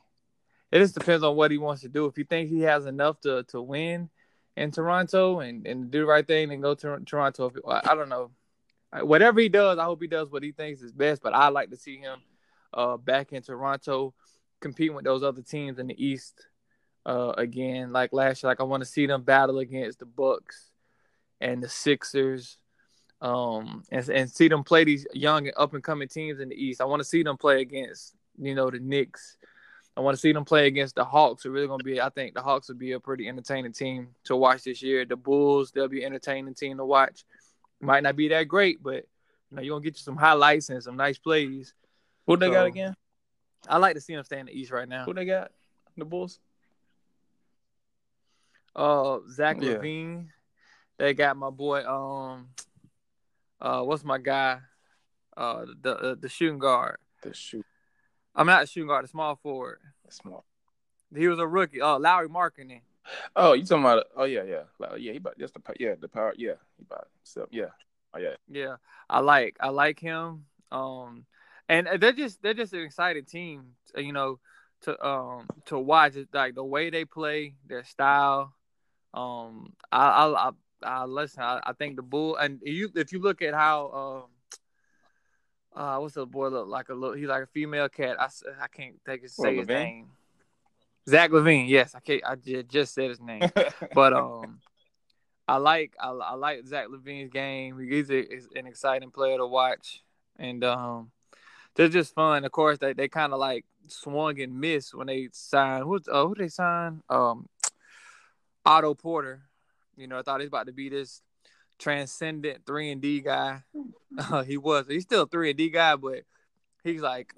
it 0.70 0.78
just 0.78 0.94
depends 0.94 1.24
on 1.24 1.36
what 1.36 1.50
he 1.50 1.58
wants 1.58 1.82
to 1.82 1.88
do. 1.88 2.06
If 2.06 2.16
he 2.16 2.24
thinks 2.24 2.50
he 2.50 2.60
has 2.60 2.86
enough 2.86 3.20
to 3.22 3.44
to 3.44 3.60
win 3.62 4.10
in 4.56 4.70
Toronto 4.70 5.40
and 5.40 5.66
and 5.66 5.90
do 5.90 6.00
the 6.00 6.06
right 6.06 6.26
thing 6.26 6.50
and 6.50 6.62
go 6.62 6.74
to 6.74 7.00
Toronto, 7.04 7.52
I 7.68 7.82
I 7.90 7.94
don't 7.94 8.08
know. 8.08 8.30
Whatever 9.02 9.40
he 9.40 9.48
does, 9.48 9.78
I 9.78 9.84
hope 9.84 10.00
he 10.00 10.08
does 10.08 10.30
what 10.30 10.42
he 10.42 10.52
thinks 10.52 10.82
is 10.82 10.92
best. 10.92 11.22
But 11.22 11.34
I 11.34 11.48
like 11.48 11.70
to 11.70 11.76
see 11.76 11.98
him 11.98 12.20
uh, 12.72 12.96
back 12.96 13.32
in 13.32 13.42
Toronto, 13.42 14.14
competing 14.60 14.96
with 14.96 15.04
those 15.04 15.22
other 15.22 15.42
teams 15.42 15.78
in 15.78 15.86
the 15.86 16.04
East 16.04 16.46
uh, 17.06 17.32
again, 17.38 17.92
like 17.92 18.12
last 18.12 18.42
year. 18.42 18.50
Like 18.50 18.60
I 18.60 18.64
want 18.64 18.82
to 18.82 18.88
see 18.88 19.06
them 19.06 19.22
battle 19.22 19.58
against 19.58 20.00
the 20.00 20.06
Bucks 20.06 20.70
and 21.40 21.62
the 21.62 21.68
Sixers, 21.68 22.58
um, 23.20 23.82
and 23.90 24.08
and 24.08 24.30
see 24.30 24.48
them 24.48 24.64
play 24.64 24.84
these 24.84 25.06
young 25.12 25.46
and 25.46 25.56
up 25.56 25.74
and 25.74 25.82
coming 25.82 26.08
teams 26.08 26.40
in 26.40 26.48
the 26.48 26.54
East. 26.54 26.80
I 26.80 26.84
want 26.84 27.00
to 27.00 27.08
see 27.08 27.22
them 27.22 27.36
play 27.36 27.60
against 27.60 28.14
you 28.38 28.54
know 28.54 28.70
the 28.70 28.80
Knicks. 28.80 29.36
I 29.96 30.00
want 30.00 30.14
to 30.14 30.20
see 30.20 30.32
them 30.32 30.44
play 30.44 30.66
against 30.66 30.96
the 30.96 31.04
Hawks. 31.04 31.46
Are 31.46 31.50
really 31.50 31.68
going 31.68 31.78
to 31.78 31.84
be. 31.84 32.00
I 32.00 32.10
think 32.10 32.34
the 32.34 32.42
Hawks 32.42 32.68
will 32.68 32.76
be 32.76 32.92
a 32.92 33.00
pretty 33.00 33.28
entertaining 33.28 33.72
team 33.72 34.08
to 34.24 34.36
watch 34.36 34.64
this 34.64 34.82
year. 34.82 35.06
The 35.06 35.16
Bulls, 35.16 35.70
they'll 35.70 35.88
be 35.88 36.04
entertaining 36.04 36.54
team 36.54 36.76
to 36.76 36.84
watch. 36.84 37.24
Might 37.80 38.02
not 38.02 38.16
be 38.16 38.28
that 38.28 38.44
great, 38.48 38.82
but 38.82 39.04
you 39.50 39.56
know 39.56 39.62
you're 39.62 39.74
gonna 39.74 39.84
get 39.84 39.96
you 39.96 40.02
some 40.02 40.16
highlights 40.16 40.70
and 40.70 40.82
some 40.82 40.96
nice 40.96 41.18
plays. 41.18 41.74
Who 42.26 42.36
they 42.36 42.50
got 42.50 42.66
again? 42.66 42.94
I 43.68 43.78
like 43.78 43.94
to 43.94 44.00
see 44.00 44.14
them 44.14 44.24
stay 44.24 44.40
in 44.40 44.46
the 44.46 44.52
East 44.52 44.70
right 44.70 44.88
now. 44.88 45.04
Who 45.04 45.14
they 45.14 45.24
got? 45.24 45.50
The 45.96 46.04
Bulls. 46.04 46.38
Uh, 48.74 49.18
Zach 49.30 49.56
Yeah. 49.60 49.74
LaVine. 49.74 50.28
They 50.98 51.14
got 51.14 51.36
my 51.36 51.50
boy. 51.50 51.84
Um, 51.86 52.48
uh, 53.60 53.82
what's 53.82 54.04
my 54.04 54.18
guy? 54.18 54.60
Uh, 55.36 55.66
the 55.82 55.96
uh, 55.96 56.14
the 56.18 56.28
shooting 56.28 56.58
guard. 56.58 56.98
The 57.22 57.34
shoot. 57.34 57.64
I'm 58.34 58.46
not 58.46 58.62
a 58.62 58.66
shooting 58.66 58.88
guard. 58.88 59.04
The 59.04 59.08
small 59.08 59.36
forward. 59.36 59.80
Small. 60.10 60.44
He 61.14 61.28
was 61.28 61.38
a 61.38 61.46
rookie. 61.46 61.80
Uh, 61.80 61.98
Lauri 61.98 62.28
Markkanen. 62.28 62.80
Oh, 63.34 63.52
you 63.52 63.64
talking 63.64 63.84
about? 63.84 64.06
Oh 64.16 64.24
yeah, 64.24 64.42
yeah, 64.42 64.62
like, 64.78 64.92
yeah. 64.98 65.12
He 65.12 65.18
about 65.18 65.38
just 65.38 65.54
the 65.54 65.60
yeah 65.78 65.94
the 66.00 66.08
power. 66.08 66.34
Yeah, 66.36 66.54
he 66.76 66.84
about 66.84 67.08
so 67.22 67.46
yeah. 67.50 67.70
Oh 68.14 68.18
yeah. 68.18 68.34
Yeah, 68.48 68.76
I 69.08 69.20
like 69.20 69.56
I 69.60 69.68
like 69.68 69.98
him. 70.00 70.44
Um, 70.72 71.26
and 71.68 71.88
they're 72.00 72.12
just 72.12 72.42
they're 72.42 72.54
just 72.54 72.72
an 72.72 72.80
exciting 72.80 73.24
team. 73.24 73.74
uh, 73.96 74.00
You 74.00 74.12
know, 74.12 74.38
to 74.82 75.06
um 75.06 75.48
to 75.66 75.78
watch. 75.78 76.16
It's 76.16 76.32
like 76.32 76.54
the 76.54 76.64
way 76.64 76.90
they 76.90 77.04
play, 77.04 77.54
their 77.66 77.84
style. 77.84 78.54
Um, 79.14 79.72
I 79.90 80.06
I 80.08 80.48
I, 80.48 80.50
I 80.82 81.04
listen. 81.04 81.42
I, 81.42 81.60
I 81.64 81.72
think 81.72 81.96
the 81.96 82.02
bull 82.02 82.36
and 82.36 82.60
you 82.62 82.90
if 82.94 83.12
you 83.12 83.20
look 83.20 83.42
at 83.42 83.54
how 83.54 83.90
um. 84.24 84.30
Uh, 85.74 85.98
what's 85.98 86.14
the 86.14 86.24
boy 86.24 86.48
look 86.48 86.68
like? 86.68 86.88
A 86.88 86.94
little, 86.94 87.14
he's 87.14 87.28
like 87.28 87.42
a 87.42 87.46
female 87.48 87.86
cat. 87.90 88.16
I 88.18 88.28
I 88.62 88.66
can't 88.68 88.96
take 89.04 89.20
his 89.20 89.36
What, 89.36 89.48
say 89.48 89.56
his 89.56 89.68
LaVine? 89.68 89.74
name. 89.74 90.06
Zach 91.08 91.30
LaVine. 91.30 91.68
Yes, 91.68 91.94
I 91.94 92.00
can't. 92.00 92.22
I 92.24 92.34
just 92.34 92.94
said 92.94 93.10
his 93.10 93.20
name. 93.20 93.42
but 93.94 94.12
um, 94.12 94.60
I 95.46 95.56
like 95.56 95.94
I, 96.00 96.10
I 96.10 96.34
like 96.34 96.66
Zach 96.66 96.88
LaVine's 96.88 97.30
game. 97.30 97.78
He's 97.78 98.10
a, 98.10 98.18
is 98.18 98.48
an 98.54 98.66
exciting 98.66 99.10
player 99.10 99.36
to 99.38 99.46
watch, 99.46 100.02
and 100.38 100.64
um, 100.64 101.10
they're 101.74 101.88
just 101.88 102.14
fun. 102.14 102.44
Of 102.44 102.52
course, 102.52 102.78
they, 102.78 102.92
they 102.92 103.08
kind 103.08 103.32
of 103.32 103.38
like 103.38 103.64
swung 103.86 104.40
and 104.40 104.60
missed 104.60 104.94
when 104.94 105.06
they 105.06 105.28
signed. 105.32 105.84
Who 105.84 106.00
uh, 106.10 106.26
who 106.26 106.34
they 106.34 106.48
signed? 106.48 107.02
Um, 107.08 107.48
Otto 108.64 108.94
Porter. 108.94 109.42
You 109.96 110.08
know, 110.08 110.18
I 110.18 110.22
thought 110.22 110.40
he's 110.40 110.48
about 110.48 110.66
to 110.66 110.72
be 110.72 110.88
this 110.88 111.22
transcendent 111.78 112.66
three 112.66 112.90
and 112.90 113.00
D 113.00 113.20
guy. 113.20 113.62
Uh, 114.18 114.42
he 114.44 114.56
was. 114.56 114.86
He's 114.88 115.04
still 115.04 115.22
a 115.22 115.26
three 115.26 115.50
and 115.50 115.58
D 115.58 115.70
guy, 115.70 115.94
but 115.94 116.22
he's 116.82 117.00
like 117.00 117.32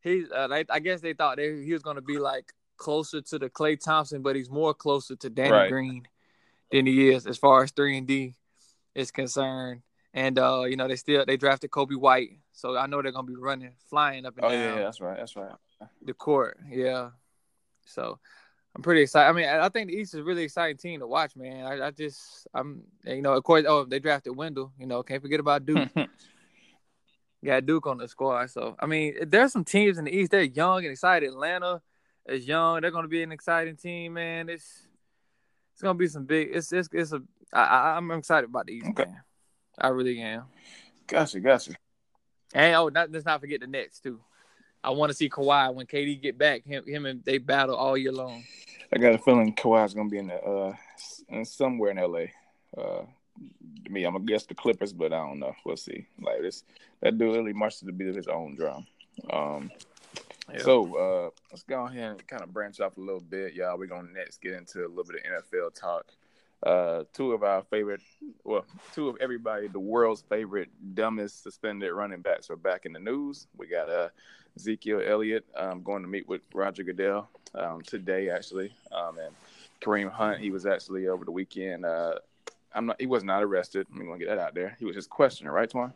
he's. 0.00 0.30
Uh, 0.30 0.48
they, 0.48 0.64
I 0.70 0.78
guess 0.78 1.02
they 1.02 1.12
thought 1.12 1.36
they, 1.36 1.62
he 1.62 1.74
was 1.74 1.82
going 1.82 1.96
to 1.96 2.02
be 2.02 2.18
like 2.18 2.54
closer 2.76 3.20
to 3.20 3.38
the 3.38 3.48
Klay 3.50 3.78
Thompson, 3.82 4.22
but 4.22 4.36
he's 4.36 4.50
more 4.50 4.74
closer 4.74 5.16
to 5.16 5.30
Danny 5.30 5.50
Right. 5.50 5.70
Green 5.70 6.06
than 6.70 6.86
he 6.86 7.10
is 7.10 7.26
as 7.26 7.38
far 7.38 7.62
as 7.62 7.70
three 7.70 7.96
and 7.96 8.06
D 8.06 8.34
is 8.94 9.10
concerned. 9.10 9.82
And 10.14 10.38
uh, 10.38 10.64
you 10.64 10.76
know, 10.76 10.88
they 10.88 10.96
still 10.96 11.24
they 11.26 11.36
drafted 11.36 11.70
Coby 11.70 11.96
White, 11.96 12.38
so 12.52 12.76
I 12.76 12.86
know 12.86 13.02
they're 13.02 13.12
gonna 13.12 13.26
be 13.26 13.36
running, 13.36 13.72
flying 13.90 14.24
up 14.24 14.36
and 14.36 14.46
Oh 14.46 14.48
down 14.48 14.58
yeah, 14.58 14.74
yeah, 14.76 14.82
that's 14.82 15.00
right, 15.00 15.16
that's 15.18 15.36
right. 15.36 15.52
the 16.02 16.14
court. 16.14 16.58
Yeah. 16.70 17.10
So 17.84 18.18
I'm 18.74 18.82
pretty 18.82 19.02
excited. 19.02 19.28
I 19.28 19.32
mean, 19.32 19.46
I 19.46 19.68
think 19.68 19.88
the 19.88 19.96
East 19.96 20.14
is 20.14 20.20
a 20.20 20.24
really 20.24 20.42
exciting 20.44 20.78
team 20.78 21.00
to 21.00 21.06
watch, 21.06 21.36
man. 21.36 21.66
I, 21.66 21.86
I 21.88 21.90
just 21.90 22.46
I'm 22.54 22.82
you 23.04 23.20
know, 23.22 23.34
of 23.34 23.44
course 23.44 23.64
oh 23.68 23.84
they 23.84 23.98
drafted 23.98 24.34
Wendell, 24.34 24.72
you 24.78 24.86
know, 24.86 25.02
can't 25.02 25.22
forget 25.22 25.40
about 25.40 25.66
Duke. 25.66 25.88
Got 27.44 27.66
Duke 27.66 27.86
on 27.86 27.98
the 27.98 28.08
squad. 28.08 28.50
So 28.50 28.74
I 28.80 28.86
mean, 28.86 29.16
there's 29.26 29.52
some 29.52 29.64
teams 29.64 29.98
in 29.98 30.04
the 30.06 30.16
East, 30.16 30.30
they're 30.30 30.42
young 30.42 30.78
and 30.78 30.92
excited. 30.92 31.28
Atlanta 31.28 31.82
is 32.28 32.46
young. 32.46 32.80
They're 32.80 32.90
gonna 32.90 33.08
be 33.08 33.22
an 33.22 33.32
exciting 33.32 33.76
team, 33.76 34.14
man. 34.14 34.48
It's 34.48 34.86
it's 35.72 35.82
gonna 35.82 35.98
be 35.98 36.08
some 36.08 36.24
big 36.24 36.50
it's 36.52 36.72
it's 36.72 36.88
it's 36.92 37.12
a. 37.12 37.22
I, 37.52 37.94
I'm 37.96 38.10
excited 38.10 38.50
about 38.50 38.66
the 38.66 38.72
East, 38.74 38.86
Okay. 38.88 39.04
man. 39.04 39.22
I 39.78 39.88
really 39.88 40.20
am. 40.20 40.44
Gotcha, 41.06 41.38
gotcha. 41.40 41.74
And 42.54 42.74
oh, 42.74 42.88
not, 42.88 43.10
let's 43.12 43.24
not 43.24 43.40
forget 43.40 43.60
the 43.60 43.66
Nets 43.66 44.00
too. 44.00 44.20
I 44.82 44.90
want 44.90 45.10
to 45.10 45.14
see 45.16 45.28
Kawhi 45.28 45.74
when 45.74 45.86
KD 45.86 46.20
get 46.20 46.38
back. 46.38 46.64
Him, 46.64 46.84
him 46.86 47.06
and 47.06 47.24
they 47.24 47.38
battle 47.38 47.76
all 47.76 47.96
year 47.96 48.12
long. 48.12 48.44
I 48.92 48.98
got 48.98 49.14
a 49.14 49.18
feeling 49.18 49.54
Kawhi's 49.54 49.94
gonna 49.94 50.08
be 50.08 50.18
in 50.18 50.28
the 50.28 50.34
uh 50.42 50.74
in 51.28 51.44
somewhere 51.44 51.90
in 51.90 51.98
LA. 51.98 52.26
Uh 52.76 53.04
me, 53.90 54.04
I'm 54.04 54.14
gonna 54.14 54.24
guess 54.24 54.46
the 54.46 54.54
Clippers, 54.54 54.92
but 54.92 55.12
I 55.12 55.18
don't 55.18 55.38
know. 55.38 55.54
We'll 55.64 55.76
see. 55.76 56.06
Like 56.20 56.40
this 56.40 56.64
that 57.00 57.18
dude 57.18 57.34
really 57.36 57.52
marches 57.52 57.80
to 57.80 57.86
the 57.86 57.92
beat 57.92 58.08
of 58.08 58.16
his 58.16 58.28
own 58.28 58.56
drum. 58.56 58.86
Um 59.30 59.70
Yeah. 60.52 60.62
so 60.62 60.96
uh 60.96 61.30
let's 61.50 61.64
go 61.64 61.86
ahead 61.86 62.10
and 62.12 62.26
kind 62.26 62.42
of 62.42 62.52
branch 62.52 62.80
off 62.80 62.96
a 62.96 63.00
little 63.00 63.20
bit, 63.20 63.54
y'all. 63.54 63.78
We're 63.78 63.86
gonna 63.86 64.12
next 64.12 64.40
get 64.40 64.54
into 64.54 64.86
a 64.86 64.88
little 64.88 65.04
bit 65.04 65.22
of 65.24 65.44
NFL 65.44 65.74
talk. 65.74 66.06
Uh 66.62 67.04
two 67.12 67.32
of 67.32 67.42
our 67.42 67.62
favorite 67.62 68.00
well, 68.44 68.64
two 68.94 69.08
of 69.08 69.16
everybody, 69.20 69.68
the 69.68 69.80
world's 69.80 70.22
favorite 70.28 70.70
dumbest 70.94 71.42
suspended 71.42 71.92
running 71.92 72.20
backs 72.20 72.48
are 72.50 72.56
back 72.56 72.86
in 72.86 72.92
the 72.92 73.00
news. 73.00 73.46
We 73.56 73.66
got 73.66 73.90
uh 73.90 74.08
Ezekiel 74.56 75.02
Elliott 75.06 75.44
um, 75.54 75.82
going 75.82 76.02
to 76.02 76.08
meet 76.08 76.26
with 76.28 76.40
Roger 76.54 76.82
Goodell 76.82 77.28
um, 77.54 77.82
today, 77.82 78.30
actually. 78.30 78.72
Um, 78.90 79.18
and 79.18 79.34
Kareem 79.80 80.10
Hunt, 80.10 80.40
he 80.40 80.50
was 80.50 80.66
actually 80.66 81.08
over 81.08 81.24
the 81.24 81.30
weekend. 81.30 81.84
Uh, 81.84 82.14
I'm 82.74 82.86
not. 82.86 83.00
He 83.00 83.06
was 83.06 83.22
not 83.22 83.42
arrested. 83.42 83.86
I'm 83.92 84.06
gonna 84.06 84.18
get 84.18 84.28
that 84.28 84.38
out 84.38 84.54
there. 84.54 84.76
He 84.78 84.84
was 84.84 84.96
just 84.96 85.10
questioned, 85.10 85.52
right, 85.52 85.70
Twan? 85.70 85.92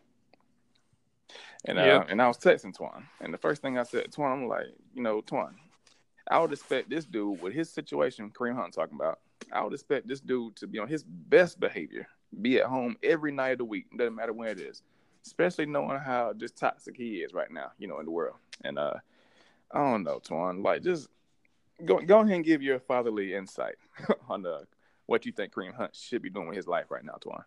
And 1.64 1.78
uh, 1.78 2.04
and 2.08 2.22
I 2.22 2.28
was 2.28 2.38
texting 2.38 2.74
Twan, 2.74 3.04
and 3.20 3.34
the 3.34 3.38
first 3.38 3.60
thing 3.60 3.76
I 3.76 3.82
said, 3.82 4.10
to 4.10 4.20
Twan, 4.20 4.32
I'm 4.32 4.48
like, 4.48 4.66
you 4.94 5.02
know, 5.02 5.20
Twan, 5.20 5.54
I 6.30 6.38
would 6.38 6.52
expect 6.52 6.88
this 6.88 7.04
dude 7.04 7.42
with 7.42 7.52
his 7.52 7.68
situation, 7.68 8.30
Kareem 8.30 8.54
Hunt 8.54 8.72
talking 8.72 8.94
about, 8.94 9.18
I 9.52 9.62
would 9.62 9.72
expect 9.72 10.08
this 10.08 10.20
dude 10.20 10.56
to 10.56 10.66
be 10.66 10.78
on 10.78 10.88
his 10.88 11.02
best 11.02 11.58
behavior, 11.58 12.06
be 12.40 12.60
at 12.60 12.66
home 12.66 12.96
every 13.02 13.32
night 13.32 13.52
of 13.52 13.58
the 13.58 13.64
week, 13.64 13.86
doesn't 13.96 14.14
matter 14.14 14.32
when 14.32 14.48
it 14.48 14.60
is. 14.60 14.82
Especially 15.26 15.66
knowing 15.66 15.98
how 15.98 16.32
just 16.32 16.56
toxic 16.56 16.96
he 16.96 17.16
is 17.16 17.34
right 17.34 17.50
now, 17.50 17.72
you 17.78 17.86
know, 17.86 17.98
in 17.98 18.06
the 18.06 18.10
world. 18.10 18.36
And 18.64 18.78
uh 18.78 18.94
I 19.70 19.78
don't 19.78 20.02
know, 20.02 20.18
Twan. 20.18 20.64
Like 20.64 20.82
just 20.82 21.08
go 21.84 22.00
go 22.00 22.20
ahead 22.20 22.36
and 22.36 22.44
give 22.44 22.62
your 22.62 22.78
fatherly 22.78 23.34
insight 23.34 23.74
on 24.28 24.42
the 24.42 24.66
what 25.06 25.26
you 25.26 25.32
think 25.32 25.52
Kareem 25.52 25.74
Hunt 25.74 25.94
should 25.94 26.22
be 26.22 26.30
doing 26.30 26.48
with 26.48 26.56
his 26.56 26.66
life 26.66 26.90
right 26.90 27.04
now, 27.04 27.18
Twan. 27.20 27.42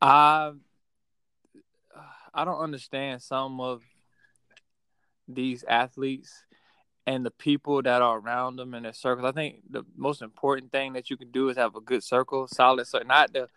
I 0.00 0.52
I 2.34 2.44
don't 2.44 2.60
understand 2.60 3.22
some 3.22 3.60
of 3.60 3.82
these 5.26 5.64
athletes 5.64 6.44
and 7.06 7.24
the 7.24 7.30
people 7.30 7.82
that 7.82 8.02
are 8.02 8.18
around 8.18 8.56
them 8.56 8.74
in 8.74 8.82
their 8.82 8.92
circles. 8.92 9.26
I 9.26 9.32
think 9.32 9.62
the 9.70 9.84
most 9.96 10.22
important 10.22 10.72
thing 10.72 10.92
that 10.94 11.08
you 11.08 11.16
can 11.16 11.30
do 11.30 11.48
is 11.48 11.56
have 11.56 11.76
a 11.76 11.80
good 11.80 12.02
circle, 12.02 12.46
solid 12.48 12.86
circle, 12.86 13.08
not 13.08 13.32
the 13.32 13.48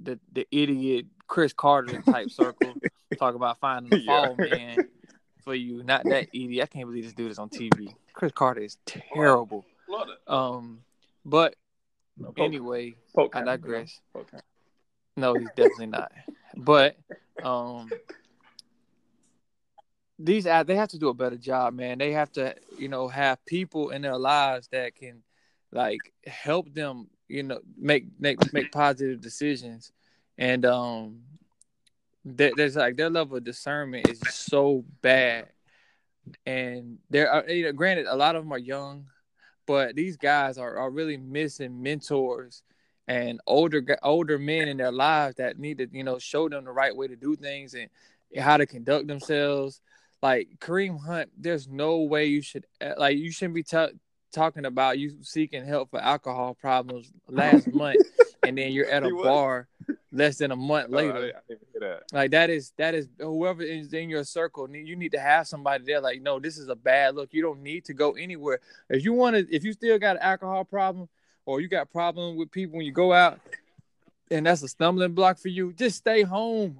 the 0.00 0.18
the 0.32 0.46
idiot 0.50 1.06
Cris 1.26 1.52
Carter 1.52 2.02
type 2.02 2.30
circle. 2.30 2.74
Talk 3.18 3.34
about 3.34 3.58
finding 3.58 3.90
the 3.90 4.00
yeah. 4.02 4.26
fall 4.26 4.36
man 4.36 4.88
for 5.42 5.54
you, 5.54 5.82
not 5.82 6.04
that 6.04 6.28
idiot. 6.32 6.62
I 6.62 6.66
can't 6.66 6.86
believe 6.86 7.04
this 7.04 7.12
dude 7.12 7.30
is 7.30 7.38
on 7.38 7.48
TV. 7.48 7.94
Cris 8.12 8.32
Carter 8.32 8.60
is 8.60 8.76
terrible. 8.86 9.64
Um, 10.26 10.80
but 11.24 11.54
no, 12.16 12.32
anyway, 12.36 12.94
I 13.32 13.42
digress. 13.42 14.00
No, 15.16 15.34
he's 15.34 15.50
definitely 15.50 15.86
not. 15.86 16.12
But 16.56 16.96
um, 17.42 17.90
these 20.18 20.44
they 20.44 20.76
have 20.76 20.88
to 20.90 20.98
do 20.98 21.08
a 21.08 21.14
better 21.14 21.36
job, 21.36 21.74
man. 21.74 21.98
They 21.98 22.12
have 22.12 22.32
to, 22.32 22.54
you 22.78 22.88
know, 22.88 23.08
have 23.08 23.44
people 23.46 23.90
in 23.90 24.02
their 24.02 24.18
lives 24.18 24.68
that 24.68 24.94
can 24.94 25.22
like 25.72 26.12
help 26.26 26.72
them, 26.72 27.08
you 27.28 27.42
know, 27.42 27.60
make 27.76 28.06
make 28.18 28.52
make 28.52 28.72
positive 28.72 29.20
decisions. 29.20 29.92
And 30.38 30.64
um 30.64 31.20
there's 32.24 32.76
like 32.76 32.96
their 32.96 33.10
level 33.10 33.36
of 33.36 33.44
discernment 33.44 34.08
is 34.08 34.20
so 34.30 34.84
bad. 35.02 35.48
And 36.46 36.98
there 37.10 37.30
are 37.30 37.48
you 37.48 37.64
know, 37.64 37.72
granted 37.72 38.06
a 38.06 38.16
lot 38.16 38.34
of 38.34 38.44
them 38.44 38.52
are 38.52 38.58
young, 38.58 39.06
but 39.66 39.94
these 39.94 40.16
guys 40.16 40.56
are, 40.56 40.78
are 40.78 40.90
really 40.90 41.18
missing 41.18 41.82
mentors 41.82 42.62
and 43.06 43.40
older 43.46 43.98
older 44.02 44.38
men 44.38 44.68
in 44.68 44.76
their 44.76 44.92
lives 44.92 45.36
that 45.36 45.58
need 45.58 45.78
to, 45.78 45.88
you 45.92 46.04
know, 46.04 46.18
show 46.18 46.48
them 46.48 46.64
the 46.64 46.72
right 46.72 46.94
way 46.94 47.06
to 47.06 47.16
do 47.16 47.36
things 47.36 47.74
and 47.74 47.88
how 48.38 48.56
to 48.56 48.66
conduct 48.66 49.06
themselves 49.06 49.80
like 50.24 50.48
Kareem 50.58 50.98
Hunt, 51.04 51.30
there's 51.36 51.68
no 51.68 51.98
way 51.98 52.24
you 52.24 52.40
should 52.40 52.64
eh, 52.80 52.94
like 52.96 53.18
you 53.18 53.30
shouldn't 53.30 53.56
be 53.56 53.62
t- 53.62 53.98
talking 54.32 54.64
about 54.64 54.98
you 54.98 55.18
seeking 55.20 55.66
help 55.66 55.90
for 55.90 56.00
alcohol 56.00 56.54
problems 56.54 57.12
last 57.28 57.66
month, 57.74 57.98
and 58.42 58.56
then 58.56 58.72
you're 58.72 58.88
at 58.88 59.04
a 59.04 59.10
bar 59.10 59.68
less 60.10 60.38
than 60.38 60.50
a 60.50 60.56
month 60.56 60.88
oh, 60.90 60.96
later. 60.96 61.32
That. 61.78 62.04
Like 62.10 62.30
that 62.30 62.48
is 62.48 62.72
that 62.78 62.94
is 62.94 63.06
whoever 63.18 63.62
is 63.62 63.92
in 63.92 64.08
your 64.08 64.24
circle. 64.24 64.66
You 64.74 64.96
need 64.96 65.12
to 65.12 65.20
have 65.20 65.46
somebody 65.46 65.84
there. 65.84 66.00
Like, 66.00 66.22
no, 66.22 66.40
this 66.40 66.56
is 66.56 66.70
a 66.70 66.74
bad 66.74 67.16
look. 67.16 67.34
You 67.34 67.42
don't 67.42 67.62
need 67.62 67.84
to 67.84 67.92
go 67.92 68.12
anywhere. 68.12 68.60
If 68.88 69.04
you 69.04 69.12
want 69.12 69.36
to, 69.36 69.54
if 69.54 69.62
you 69.62 69.74
still 69.74 69.98
got 69.98 70.16
an 70.16 70.22
alcohol 70.22 70.64
problem, 70.64 71.10
or 71.46 71.60
you 71.60 71.68
got 71.68 71.90
problem 71.92 72.36
with 72.36 72.50
people 72.50 72.76
when 72.76 72.86
you 72.86 72.92
go 72.92 73.12
out, 73.12 73.40
and 74.30 74.46
that's 74.46 74.62
a 74.62 74.68
stumbling 74.68 75.12
block 75.12 75.38
for 75.38 75.48
you, 75.48 75.72
just 75.72 75.96
stay 75.96 76.22
home. 76.22 76.78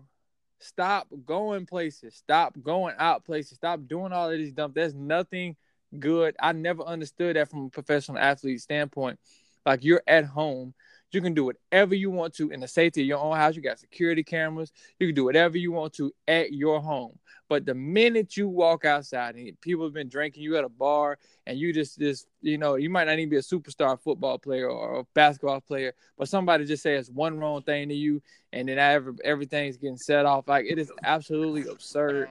Stop 0.61 1.09
going 1.27 1.67
places. 1.67 2.15
Stop 2.15 2.55
going 2.63 2.95
out 2.99 3.25
places. 3.25 3.57
Stop 3.57 3.81
doing 3.87 4.13
all 4.13 4.31
of 4.31 4.39
these 4.39 4.53
dumb. 4.53 4.73
There's 4.75 4.95
nothing 4.95 5.57
good. 5.99 6.35
I 6.41 6.53
never 6.53 6.83
understood 6.83 7.37
that 7.37 7.51
from 7.51 7.67
a 7.67 7.71
professional 7.71 8.19
athlete 8.19 8.61
standpoint. 8.61 9.19
Like 9.67 9.85
you're 9.85 10.03
at 10.07 10.25
home. 10.25 10.75
You 11.15 11.21
can 11.21 11.35
do 11.35 11.45
whatever 11.45 11.95
you 11.95 12.11
want 12.11 12.35
to 12.35 12.51
in 12.51 12.61
the 12.61 12.69
safety 12.69 13.03
of 13.03 13.07
your 13.07 13.19
own 13.19 13.37
house. 13.37 13.57
You 13.57 13.63
got 13.63 13.79
security 13.79 14.23
cameras. 14.23 14.73
You 14.99 15.09
can 15.09 15.15
do 15.15 15.25
whatever 15.25 15.57
you 15.59 15.73
want 15.73 15.93
to 15.95 16.13
at 16.27 16.53
your 16.53 16.81
home. 16.81 17.19
But 17.49 17.67
the 17.67 17.75
minute 17.75 18.37
you 18.37 18.49
walk 18.49 18.85
outside 18.85 19.35
and 19.35 19.61
people 19.61 19.85
have 19.85 19.93
been 19.93 20.09
drinking, 20.09 20.43
you 20.43 20.57
at 20.57 20.65
a 20.65 20.69
bar, 20.69 21.19
and 21.47 21.59
you 21.59 21.73
just 21.73 21.99
just 21.99 22.27
you 22.41 22.59
know 22.59 22.77
you 22.77 22.89
might 22.89 23.05
not 23.05 23.19
even 23.19 23.29
be 23.29 23.37
a 23.37 23.41
superstar 23.41 24.01
football 24.01 24.39
player 24.39 24.69
or 24.69 25.01
a 25.01 25.05
basketball 25.15 25.61
player, 25.61 25.93
but 26.17 26.29
somebody 26.29 26.65
just 26.65 26.83
says 26.83 27.11
one 27.11 27.39
wrong 27.39 27.63
thing 27.63 27.89
to 27.89 27.95
you, 27.95 28.23
and 28.53 28.69
then 28.69 28.79
every, 28.79 29.13
everything's 29.25 29.77
getting 29.77 29.97
set 29.99 30.25
off. 30.25 30.49
Like 30.49 30.67
it 30.67 30.79
is 30.79 30.91
absolutely 31.03 31.71
absurd. 31.71 32.31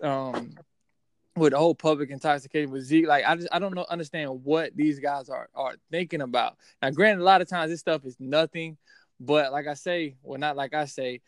Um, 0.00 0.54
with 1.36 1.52
the 1.52 1.58
whole 1.58 1.74
public 1.74 2.10
intoxication 2.10 2.70
with 2.70 2.84
Zeke, 2.84 3.06
like 3.06 3.24
I 3.26 3.36
just 3.36 3.48
I 3.52 3.58
don't 3.58 3.74
know 3.74 3.86
understand 3.88 4.44
what 4.44 4.76
these 4.76 4.98
guys 4.98 5.28
are 5.28 5.48
are 5.54 5.74
thinking 5.90 6.20
about. 6.20 6.56
Now, 6.80 6.90
granted, 6.90 7.22
a 7.22 7.24
lot 7.24 7.40
of 7.40 7.48
times 7.48 7.70
this 7.70 7.80
stuff 7.80 8.04
is 8.04 8.16
nothing, 8.20 8.76
but 9.18 9.52
like 9.52 9.66
I 9.66 9.74
say, 9.74 10.16
well, 10.22 10.38
not 10.38 10.56
like 10.56 10.74
I 10.74 10.84
say, 10.84 11.20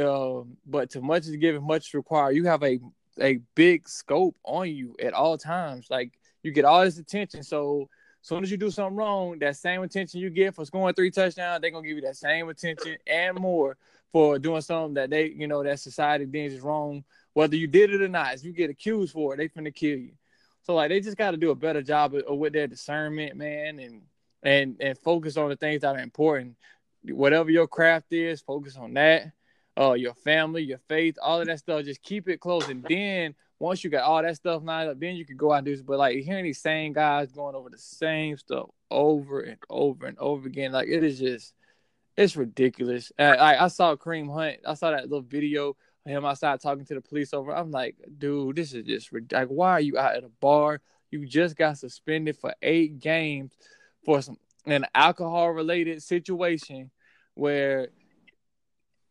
um, 0.00 0.56
but 0.66 0.90
too 0.90 1.02
much 1.02 1.26
is 1.26 1.36
given, 1.36 1.62
much 1.62 1.88
is 1.88 1.94
required. 1.94 2.36
You 2.36 2.44
have 2.44 2.62
a 2.62 2.78
a 3.20 3.40
big 3.54 3.88
scope 3.88 4.36
on 4.44 4.70
you 4.70 4.96
at 5.02 5.12
all 5.12 5.36
times. 5.36 5.88
Like 5.90 6.12
you 6.42 6.52
get 6.52 6.64
all 6.64 6.84
this 6.84 6.98
attention. 6.98 7.42
So 7.42 7.88
as 8.22 8.28
soon 8.28 8.42
as 8.42 8.50
you 8.50 8.56
do 8.56 8.70
something 8.70 8.96
wrong, 8.96 9.38
that 9.40 9.56
same 9.56 9.82
attention 9.82 10.20
you 10.20 10.30
get 10.30 10.54
for 10.54 10.64
scoring 10.64 10.94
three 10.94 11.10
touchdowns, 11.10 11.60
they're 11.60 11.70
gonna 11.70 11.86
give 11.86 11.96
you 11.96 12.02
that 12.02 12.16
same 12.16 12.48
attention 12.48 12.96
and 13.06 13.38
more 13.38 13.76
for 14.12 14.38
doing 14.38 14.60
something 14.60 14.94
that 14.94 15.10
they, 15.10 15.26
you 15.26 15.46
know, 15.46 15.62
that 15.62 15.80
society 15.80 16.26
deems 16.26 16.52
is 16.52 16.60
wrong, 16.60 17.04
whether 17.34 17.56
you 17.56 17.66
did 17.66 17.92
it 17.92 18.02
or 18.02 18.08
not. 18.08 18.34
If 18.34 18.44
you 18.44 18.52
get 18.52 18.70
accused 18.70 19.12
for 19.12 19.34
it, 19.34 19.36
they 19.38 19.48
finna 19.48 19.74
kill 19.74 19.98
you. 19.98 20.12
So 20.62 20.74
like 20.74 20.90
they 20.90 21.00
just 21.00 21.16
got 21.16 21.30
to 21.32 21.36
do 21.36 21.50
a 21.50 21.54
better 21.54 21.82
job 21.82 22.14
of, 22.14 22.22
of, 22.24 22.38
with 22.38 22.52
their 22.52 22.66
discernment, 22.66 23.36
man, 23.36 23.78
and 23.78 24.02
and 24.42 24.76
and 24.80 24.98
focus 24.98 25.36
on 25.36 25.48
the 25.48 25.56
things 25.56 25.82
that 25.82 25.96
are 25.96 26.00
important. 26.00 26.56
Whatever 27.04 27.50
your 27.50 27.66
craft 27.66 28.12
is, 28.12 28.40
focus 28.40 28.76
on 28.76 28.94
that 28.94 29.32
uh, 29.78 29.92
your 29.92 30.14
family, 30.14 30.62
your 30.62 30.80
faith, 30.88 31.16
all 31.22 31.40
of 31.40 31.46
that 31.46 31.58
stuff. 31.58 31.84
Just 31.84 32.02
keep 32.02 32.28
it 32.28 32.40
close, 32.40 32.68
and 32.68 32.84
then 32.88 33.34
once 33.58 33.84
you 33.84 33.90
got 33.90 34.04
all 34.04 34.22
that 34.22 34.36
stuff 34.36 34.62
lined 34.64 34.90
up, 34.90 34.98
then 34.98 35.16
you 35.16 35.24
can 35.24 35.36
go 35.36 35.52
out 35.52 35.58
and 35.58 35.66
do 35.66 35.72
this. 35.72 35.82
But 35.82 35.98
like 35.98 36.18
hearing 36.18 36.44
these 36.44 36.60
same 36.60 36.92
guys 36.92 37.32
going 37.32 37.54
over 37.54 37.70
the 37.70 37.78
same 37.78 38.36
stuff 38.36 38.68
over 38.90 39.40
and 39.40 39.58
over 39.68 40.06
and 40.06 40.18
over 40.18 40.46
again, 40.46 40.72
like 40.72 40.88
it 40.88 41.04
is 41.04 41.18
just, 41.18 41.54
it's 42.16 42.36
ridiculous. 42.36 43.12
I, 43.18 43.56
I 43.56 43.68
saw 43.68 43.96
Kareem 43.96 44.32
Hunt. 44.32 44.60
I 44.66 44.74
saw 44.74 44.90
that 44.90 45.04
little 45.04 45.20
video 45.20 45.76
him 46.04 46.24
outside 46.24 46.60
talking 46.60 46.84
to 46.86 46.94
the 46.94 47.00
police 47.00 47.34
over. 47.34 47.54
I'm 47.54 47.70
like, 47.70 47.96
dude, 48.18 48.56
this 48.56 48.72
is 48.72 48.84
just 48.84 49.10
like, 49.32 49.48
why 49.48 49.72
are 49.72 49.80
you 49.80 49.98
out 49.98 50.16
at 50.16 50.24
a 50.24 50.30
bar? 50.40 50.80
You 51.10 51.26
just 51.26 51.56
got 51.56 51.78
suspended 51.78 52.36
for 52.36 52.54
eight 52.62 53.00
games 53.00 53.52
for 54.04 54.22
some 54.22 54.38
an 54.66 54.86
alcohol 54.94 55.50
related 55.50 56.02
situation 56.02 56.90
where 57.34 57.88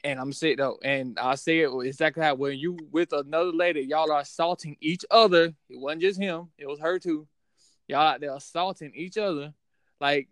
and 0.03 0.19
I'm 0.19 0.31
saying 0.31 0.57
though, 0.57 0.77
and 0.81 1.19
I 1.19 1.35
say 1.35 1.59
it 1.59 1.71
exactly 1.83 2.23
how 2.23 2.35
when 2.35 2.57
you 2.57 2.77
with 2.91 3.11
another 3.11 3.51
lady, 3.51 3.81
y'all 3.81 4.11
are 4.11 4.21
assaulting 4.21 4.77
each 4.79 5.03
other. 5.11 5.53
It 5.69 5.79
wasn't 5.79 6.01
just 6.01 6.19
him; 6.19 6.49
it 6.57 6.67
was 6.67 6.79
her 6.79 6.99
too. 6.99 7.27
Y'all 7.87 7.99
out 8.07 8.21
there 8.21 8.33
assaulting 8.33 8.93
each 8.95 9.17
other, 9.17 9.53
like 9.99 10.29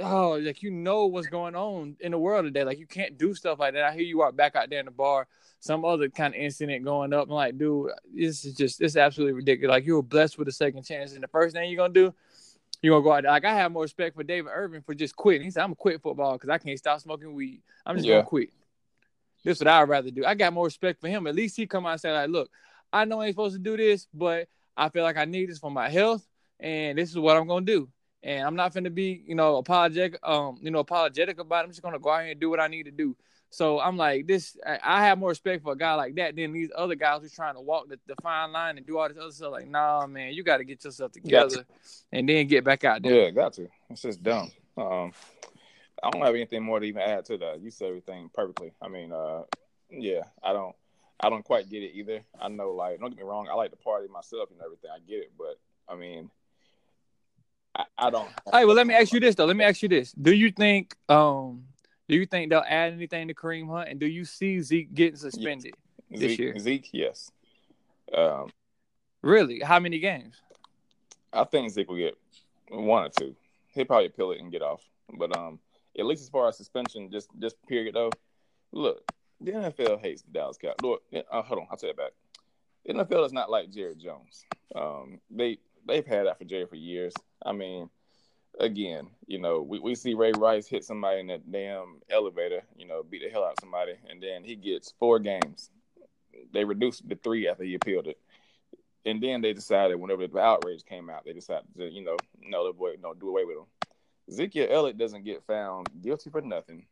oh, 0.00 0.32
like 0.32 0.62
you 0.62 0.70
know 0.70 1.06
what's 1.06 1.28
going 1.28 1.54
on 1.54 1.96
in 2.00 2.12
the 2.12 2.18
world 2.18 2.44
today. 2.44 2.64
Like 2.64 2.78
you 2.78 2.86
can't 2.86 3.18
do 3.18 3.34
stuff 3.34 3.58
like 3.58 3.74
that. 3.74 3.84
I 3.84 3.92
hear 3.92 4.02
you 4.02 4.20
are 4.22 4.32
back 4.32 4.56
out 4.56 4.70
there 4.70 4.80
in 4.80 4.86
the 4.86 4.92
bar, 4.92 5.26
some 5.60 5.84
other 5.84 6.08
kind 6.08 6.34
of 6.34 6.40
incident 6.40 6.84
going 6.84 7.12
up. 7.12 7.28
I'm 7.28 7.34
like, 7.34 7.58
dude, 7.58 7.90
this 8.12 8.44
is 8.44 8.54
just 8.54 8.78
this 8.78 8.92
is 8.92 8.96
absolutely 8.96 9.34
ridiculous. 9.34 9.74
Like 9.74 9.86
you 9.86 9.94
were 9.94 10.02
blessed 10.02 10.38
with 10.38 10.48
a 10.48 10.52
second 10.52 10.84
chance, 10.84 11.12
and 11.12 11.22
the 11.22 11.28
first 11.28 11.54
thing 11.54 11.70
you're 11.70 11.78
gonna 11.78 11.92
do 11.92 12.14
you're 12.82 12.94
gonna 12.94 13.04
go 13.04 13.12
out 13.12 13.22
there. 13.22 13.32
Like 13.32 13.44
I 13.44 13.54
have 13.54 13.72
more 13.72 13.82
respect 13.82 14.16
for 14.16 14.22
David 14.22 14.50
Irving 14.54 14.82
for 14.82 14.94
just 14.94 15.16
quitting. 15.16 15.42
He 15.42 15.50
said, 15.50 15.62
"I'm 15.62 15.68
gonna 15.68 15.76
quit 15.76 16.02
football 16.02 16.34
because 16.34 16.50
I 16.50 16.58
can't 16.58 16.78
stop 16.78 17.00
smoking 17.00 17.34
weed. 17.34 17.62
I'm 17.84 17.96
just 17.96 18.06
yeah. 18.06 18.16
gonna 18.16 18.26
quit." 18.26 18.50
This 19.44 19.58
is 19.58 19.64
what 19.64 19.68
I'd 19.68 19.88
rather 19.88 20.10
do. 20.10 20.24
I 20.24 20.34
got 20.34 20.52
more 20.52 20.64
respect 20.64 21.00
for 21.00 21.08
him. 21.08 21.26
At 21.26 21.34
least 21.34 21.56
he 21.56 21.66
come 21.66 21.86
out 21.86 21.92
and 21.92 22.00
say, 22.00 22.12
"Like, 22.12 22.30
look, 22.30 22.50
I 22.92 23.04
know 23.04 23.20
I 23.20 23.26
ain't 23.26 23.34
supposed 23.34 23.54
to 23.54 23.60
do 23.60 23.76
this, 23.76 24.08
but 24.12 24.48
I 24.76 24.88
feel 24.88 25.04
like 25.04 25.16
I 25.16 25.24
need 25.24 25.48
this 25.48 25.58
for 25.58 25.70
my 25.70 25.88
health, 25.88 26.26
and 26.60 26.98
this 26.98 27.10
is 27.10 27.18
what 27.18 27.36
I'm 27.36 27.46
gonna 27.46 27.64
do. 27.64 27.88
And 28.26 28.44
I'm 28.44 28.56
not 28.56 28.74
gonna 28.74 28.90
be, 28.90 29.22
you 29.24 29.36
know, 29.36 29.56
apologetic, 29.56 30.18
um, 30.24 30.58
you 30.60 30.72
know, 30.72 30.80
apologetic 30.80 31.38
about 31.38 31.60
it. 31.60 31.64
I'm 31.66 31.70
just 31.70 31.80
gonna 31.80 32.00
go 32.00 32.10
out 32.10 32.22
here 32.22 32.32
and 32.32 32.40
do 32.40 32.50
what 32.50 32.58
I 32.58 32.66
need 32.66 32.82
to 32.82 32.90
do." 32.90 33.16
So 33.50 33.78
I'm 33.80 33.96
like, 33.96 34.26
this. 34.26 34.56
I 34.66 35.04
have 35.06 35.18
more 35.18 35.28
respect 35.28 35.62
for 35.62 35.74
a 35.74 35.76
guy 35.76 35.94
like 35.94 36.16
that 36.16 36.34
than 36.34 36.52
these 36.52 36.70
other 36.76 36.96
guys 36.96 37.22
who's 37.22 37.32
trying 37.32 37.54
to 37.54 37.60
walk 37.60 37.88
the, 37.88 38.00
the 38.08 38.16
fine 38.20 38.50
line 38.50 38.76
and 38.76 38.84
do 38.84 38.98
all 38.98 39.08
this 39.08 39.16
other 39.16 39.30
stuff. 39.30 39.52
Like, 39.52 39.68
nah, 39.68 40.06
man, 40.08 40.34
you 40.34 40.42
got 40.42 40.56
to 40.56 40.64
get 40.64 40.84
yourself 40.84 41.12
together 41.12 41.64
and 42.10 42.28
then 42.28 42.48
get 42.48 42.64
back 42.64 42.82
out 42.82 43.02
there. 43.02 43.14
Yeah, 43.14 43.30
got 43.30 43.52
to. 43.54 43.68
It's 43.88 44.02
just 44.02 44.22
dumb. 44.22 44.50
Um, 44.76 45.12
I 46.02 46.10
don't 46.10 46.22
have 46.22 46.34
anything 46.34 46.64
more 46.64 46.80
to 46.80 46.86
even 46.86 47.02
add 47.02 47.24
to 47.26 47.38
that. 47.38 47.60
You 47.60 47.70
said 47.70 47.88
everything 47.88 48.28
perfectly. 48.34 48.72
I 48.82 48.88
mean, 48.88 49.12
uh, 49.12 49.42
yeah, 49.88 50.22
I 50.42 50.52
don't, 50.52 50.74
I 51.20 51.30
don't 51.30 51.44
quite 51.44 51.70
get 51.70 51.84
it 51.84 51.92
either. 51.94 52.22
I 52.38 52.48
know, 52.48 52.72
like, 52.72 52.98
don't 52.98 53.10
get 53.10 53.18
me 53.18 53.24
wrong, 53.24 53.48
I 53.48 53.54
like 53.54 53.70
to 53.70 53.76
party 53.76 54.08
myself 54.08 54.50
and 54.50 54.60
everything. 54.60 54.90
I 54.94 54.98
get 55.08 55.20
it, 55.20 55.32
but 55.38 55.58
I 55.88 55.96
mean, 55.96 56.30
I, 57.76 57.84
I 57.98 58.10
don't. 58.10 58.28
All 58.46 58.52
right, 58.52 58.66
well, 58.66 58.76
let 58.76 58.86
me 58.86 58.94
ask 58.94 59.12
you 59.12 59.20
this 59.20 59.34
though. 59.34 59.44
Let 59.44 59.56
me 59.56 59.64
ask 59.64 59.82
you 59.82 59.88
this: 59.88 60.12
Do 60.12 60.34
you 60.34 60.50
think, 60.50 60.96
um, 61.08 61.64
do 62.08 62.16
you 62.16 62.26
think 62.26 62.50
they'll 62.50 62.64
add 62.66 62.92
anything 62.92 63.28
to 63.28 63.34
Kareem 63.34 63.68
Hunt? 63.68 63.88
And 63.88 64.00
do 64.00 64.06
you 64.06 64.24
see 64.24 64.60
Zeke 64.60 64.92
getting 64.94 65.16
suspended 65.16 65.74
this 66.10 66.20
Zeke, 66.20 66.38
year? 66.38 66.58
Zeke, 66.58 66.88
yes. 66.92 67.30
Um, 68.16 68.50
really? 69.22 69.60
How 69.60 69.78
many 69.78 69.98
games? 69.98 70.40
I 71.32 71.44
think 71.44 71.70
Zeke 71.70 71.88
will 71.88 71.96
get 71.96 72.16
one 72.70 73.04
or 73.04 73.10
two. 73.10 73.34
He'll 73.74 73.84
probably 73.84 74.06
appeal 74.06 74.30
it 74.32 74.40
and 74.40 74.50
get 74.50 74.62
off. 74.62 74.82
But 75.18 75.36
um, 75.36 75.58
at 75.98 76.06
least 76.06 76.22
as 76.22 76.28
far 76.28 76.48
as 76.48 76.56
suspension, 76.56 77.10
just 77.10 77.28
just 77.38 77.56
period 77.66 77.94
though. 77.94 78.10
Look, 78.72 79.02
the 79.40 79.52
NFL 79.52 80.00
hates 80.00 80.22
the 80.22 80.32
Dallas 80.32 80.56
Cowboys. 80.56 80.76
Look, 80.82 81.02
uh, 81.14 81.42
hold 81.42 81.60
on, 81.60 81.66
I'll 81.70 81.76
tell 81.76 81.90
you 81.90 81.94
back. 81.94 82.12
The 82.86 82.94
NFL 82.94 83.26
is 83.26 83.32
not 83.32 83.50
like 83.50 83.70
Jared 83.70 83.98
Jones. 83.98 84.44
Um, 84.74 85.20
they 85.30 85.58
they've 85.86 86.06
had 86.06 86.26
that 86.26 86.38
for 86.38 86.44
Jerry 86.44 86.66
for 86.66 86.76
years. 86.76 87.14
I 87.44 87.52
mean, 87.52 87.90
again, 88.58 89.08
you 89.26 89.38
know, 89.38 89.62
we, 89.62 89.78
we 89.78 89.94
see 89.94 90.14
Ray 90.14 90.32
Rice 90.36 90.66
hit 90.66 90.84
somebody 90.84 91.20
in 91.20 91.26
that 91.28 91.50
damn 91.50 92.00
elevator, 92.10 92.62
you 92.76 92.86
know, 92.86 93.02
beat 93.02 93.22
the 93.22 93.30
hell 93.30 93.44
out 93.44 93.52
of 93.52 93.60
somebody, 93.60 93.94
and 94.08 94.22
then 94.22 94.44
he 94.44 94.56
gets 94.56 94.94
four 94.98 95.18
games. 95.18 95.70
They 96.52 96.64
reduced 96.64 97.08
to 97.08 97.16
three 97.16 97.48
after 97.48 97.64
he 97.64 97.74
appealed 97.74 98.06
it. 98.06 98.18
And 99.04 99.22
then 99.22 99.40
they 99.40 99.52
decided, 99.52 99.96
whenever 99.96 100.26
the 100.26 100.38
outrage 100.38 100.84
came 100.84 101.08
out, 101.08 101.24
they 101.24 101.32
decided 101.32 101.66
to, 101.76 101.88
you 101.88 102.02
know, 102.02 102.16
no, 102.42 102.66
the 102.66 102.72
boy, 102.72 102.94
no, 103.00 103.14
do 103.14 103.28
away 103.28 103.44
with 103.44 103.58
him. 103.58 103.66
Ezekiel 104.28 104.66
Elliott 104.68 104.98
doesn't 104.98 105.24
get 105.24 105.44
found 105.46 105.88
guilty 106.02 106.30
for 106.30 106.40
nothing. 106.40 106.86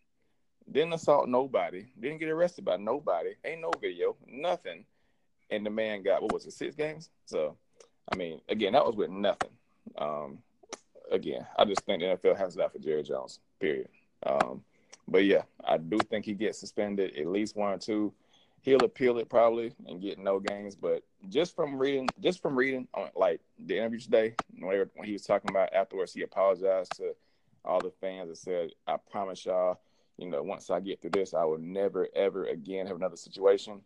Didn't 0.71 0.93
assault 0.93 1.29
nobody. 1.29 1.87
Didn't 1.99 2.19
get 2.19 2.29
arrested 2.29 2.65
by 2.65 2.77
nobody. 2.77 3.31
Ain't 3.45 3.61
no 3.61 3.73
video. 3.81 4.17
Nothing. 4.29 4.85
And 5.51 5.67
the 5.67 5.71
man 5.71 6.03
got 6.03 6.23
what 6.23 6.33
was 6.33 6.47
it, 6.47 6.53
six 6.53 6.75
games? 6.77 7.11
So, 7.27 7.57
I 8.13 8.17
mean, 8.17 8.41
again, 8.49 8.73
that 8.75 8.85
was 8.85 8.97
with 8.97 9.11
nothing. 9.11 9.51
Um, 9.97 10.39
again, 11.11 11.47
I 11.57 11.65
just 11.65 11.83
think 11.83 12.01
the 12.01 12.07
NFL 12.07 12.37
has 12.37 12.55
that 12.57 12.73
for 12.73 12.79
Jerry 12.79 13.03
Jones. 13.03 13.41
Period. 13.61 13.89
Um, 14.25 14.63
but 15.09 15.25
yeah, 15.25 15.43
I 15.65 15.79
do 15.79 15.99
think 15.99 16.25
he 16.25 16.35
gets 16.35 16.59
suspended 16.59 17.17
at 17.17 17.27
least 17.27 17.57
one 17.57 17.73
or 17.73 17.79
two. 17.79 18.13
He'll 18.63 18.85
appeal 18.85 19.19
it 19.19 19.29
probably 19.29 19.75
and 19.87 20.01
get 20.01 20.19
no 20.19 20.41
games. 20.41 20.75
But 20.75 21.03
just 21.29 21.55
from 21.55 21.77
reading, 21.77 22.09
just 22.21 22.41
from 22.41 22.57
reading 22.57 22.89
on 22.95 23.11
like 23.15 23.41
the 23.59 23.77
interview 23.77 24.01
today, 24.01 24.35
when 24.59 24.89
he 25.05 25.13
was 25.13 25.23
talking 25.23 25.51
about 25.51 25.75
afterwards, 25.75 26.15
he 26.15 26.23
apologized 26.23 26.97
to 26.97 27.15
all 27.65 27.81
the 27.81 27.91
fans 28.01 28.29
and 28.29 28.39
said, 28.39 28.71
"I 28.87 28.97
promise 29.11 29.45
y'all, 29.45 29.81
you 30.17 30.29
know, 30.29 30.43
once 30.43 30.71
I 30.71 30.81
get 30.81 31.03
through 31.03 31.11
this, 31.11 31.35
I 31.35 31.45
will 31.45 31.59
never 31.59 32.09
ever 32.15 32.47
again 32.47 32.87
have 32.87 32.97
another 32.97 33.17
situation." 33.17 33.83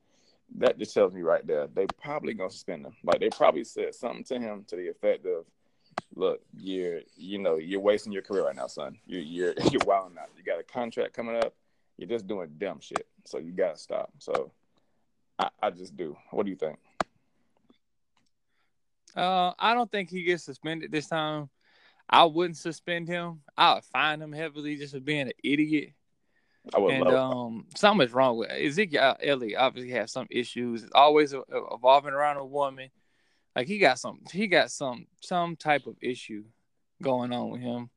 That 0.57 0.79
just 0.79 0.95
tells 0.95 1.13
me 1.13 1.23
right 1.23 1.47
there, 1.47 1.67
they 1.67 1.87
probably 2.03 2.35
gonna 2.35 2.51
suspend 2.51 2.87
him. 2.87 2.97
Like 3.05 3.21
they 3.21 3.31
probably 3.31 3.65
said 3.65 3.95
something 3.95 4.25
to 4.25 4.39
him 4.39 4.65
to 4.69 4.77
the 4.77 4.89
effect 4.89 5.27
of, 5.27 5.45
"Look, 6.15 6.41
you're, 6.57 7.01
you 7.17 7.39
know, 7.39 7.57
you're 7.57 7.81
wasting 7.81 8.13
your 8.13 8.23
career 8.23 8.45
right 8.47 8.57
now, 8.57 8.67
son. 8.67 8.99
You're, 9.07 9.21
you're, 9.21 9.55
you're 9.71 9.85
wilding 9.87 10.19
out. 10.19 10.31
You 10.37 10.43
got 10.43 10.61
a 10.61 10.65
contract 10.65 11.15
coming 11.15 11.37
up. 11.37 11.55
You're 11.97 12.09
just 12.09 12.27
doing 12.27 12.49
dumb 12.59 12.81
shit. 12.81 13.07
So 13.25 13.39
you 13.39 13.53
gotta 13.53 13.77
stop." 13.79 14.11
So, 14.19 14.53
I, 15.39 15.51
I 15.63 15.71
just 15.71 15.97
do. 15.97 16.17
What 16.31 16.45
do 16.45 16.51
you 16.51 16.57
think? 16.57 16.79
Uh, 19.15 19.53
I 19.59 19.75
don't 19.75 19.91
think 19.91 20.11
he 20.11 20.23
gets 20.23 20.45
suspended 20.45 20.93
this 20.93 21.09
time. 21.09 21.49
I 22.09 22.25
wouldn't 22.25 22.57
suspend 22.57 23.09
him. 23.09 23.41
I 23.57 23.75
would 23.75 23.85
fine 23.85 24.23
him 24.23 24.33
heavily 24.33 24.77
just 24.77 24.95
for 24.95 25.01
being 25.01 25.23
an 25.23 25.33
idiot. 25.45 25.93
I 26.75 26.79
would 26.79 26.95
and 26.95 27.09
um, 27.09 27.67
something's 27.77 28.13
wrong 28.13 28.37
with 28.37 28.51
Ezekiel 28.51 29.17
Elliott. 29.23 29.59
Obviously, 29.59 29.93
has 29.93 30.13
some 30.13 30.27
issues. 30.31 30.83
It's 30.83 30.93
always 30.95 31.35
evolving 31.51 32.13
around 32.13 32.37
a 32.37 32.45
woman. 32.45 32.91
Like 33.57 33.67
he 33.67 33.79
got 33.79 33.99
some, 33.99 34.21
he 34.31 34.47
got 34.47 34.71
some, 34.71 35.07
some 35.21 35.57
type 35.57 35.87
of 35.87 35.97
issue 36.01 36.45
going 37.03 37.33
on 37.33 37.51
with 37.51 37.61
him 37.61 37.91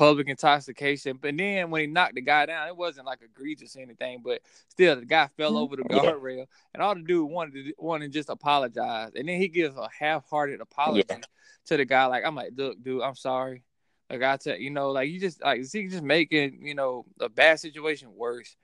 public 0.00 0.28
intoxication. 0.28 1.18
But 1.20 1.36
then 1.36 1.70
when 1.70 1.82
he 1.82 1.86
knocked 1.86 2.14
the 2.14 2.22
guy 2.22 2.46
down, 2.46 2.68
it 2.68 2.76
wasn't 2.76 3.06
like 3.06 3.20
egregious 3.22 3.76
or 3.76 3.80
anything, 3.80 4.22
but 4.24 4.40
still 4.68 4.96
the 4.96 5.04
guy 5.04 5.28
fell 5.36 5.58
over 5.58 5.76
the 5.76 5.82
guardrail, 5.90 6.46
and 6.72 6.82
all 6.82 6.94
the 6.94 7.02
dude 7.02 7.30
wanted 7.30 7.66
to 7.66 7.74
wanted 7.78 8.06
to 8.06 8.18
just 8.18 8.30
apologize, 8.30 9.10
and 9.14 9.28
then 9.28 9.38
he 9.38 9.48
gives 9.48 9.76
a 9.76 9.88
half-hearted 9.96 10.60
apology 10.60 11.04
yeah. 11.08 11.18
to 11.66 11.76
the 11.76 11.84
guy. 11.84 12.06
Like 12.06 12.24
I'm 12.24 12.34
like, 12.34 12.52
look, 12.56 12.82
dude, 12.82 13.02
I'm 13.02 13.14
sorry. 13.14 13.62
Like 14.10 14.22
I 14.22 14.36
tell 14.36 14.56
you 14.56 14.70
know, 14.70 14.90
like 14.90 15.08
you 15.08 15.20
just 15.20 15.42
like 15.42 15.62
he 15.72 15.88
just 15.88 16.02
making 16.02 16.66
you 16.66 16.74
know 16.74 17.06
a 17.20 17.28
bad 17.28 17.60
situation 17.60 18.14
worse. 18.14 18.56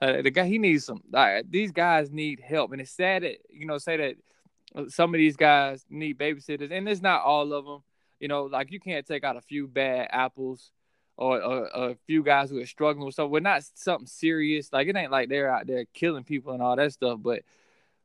Uh, 0.00 0.22
the 0.22 0.30
guy 0.30 0.46
he 0.46 0.58
needs 0.58 0.84
some. 0.84 1.02
Like 1.10 1.50
these 1.50 1.72
guys 1.72 2.10
need 2.10 2.40
help, 2.40 2.72
and 2.72 2.80
it's 2.80 2.90
sad 2.90 3.22
that 3.22 3.38
you 3.50 3.66
know 3.66 3.78
say 3.78 3.96
that 3.96 4.90
some 4.92 5.14
of 5.14 5.18
these 5.18 5.36
guys 5.36 5.84
need 5.88 6.18
babysitters, 6.18 6.70
and 6.70 6.88
it's 6.88 7.02
not 7.02 7.22
all 7.22 7.52
of 7.52 7.64
them 7.64 7.82
you 8.20 8.28
know, 8.28 8.44
like 8.44 8.72
you 8.72 8.80
can't 8.80 9.06
take 9.06 9.24
out 9.24 9.36
a 9.36 9.40
few 9.40 9.66
bad 9.66 10.08
apples 10.10 10.72
or, 11.16 11.40
or, 11.42 11.76
or, 11.76 11.90
a 11.90 11.96
few 12.06 12.22
guys 12.22 12.50
who 12.50 12.58
are 12.58 12.66
struggling 12.66 13.06
with 13.06 13.14
something. 13.14 13.30
We're 13.30 13.40
not 13.40 13.64
something 13.74 14.06
serious. 14.06 14.72
Like 14.72 14.88
it 14.88 14.96
ain't 14.96 15.10
like 15.10 15.28
they're 15.28 15.52
out 15.52 15.66
there 15.66 15.84
killing 15.94 16.24
people 16.24 16.52
and 16.52 16.62
all 16.62 16.76
that 16.76 16.92
stuff. 16.92 17.18
But 17.22 17.42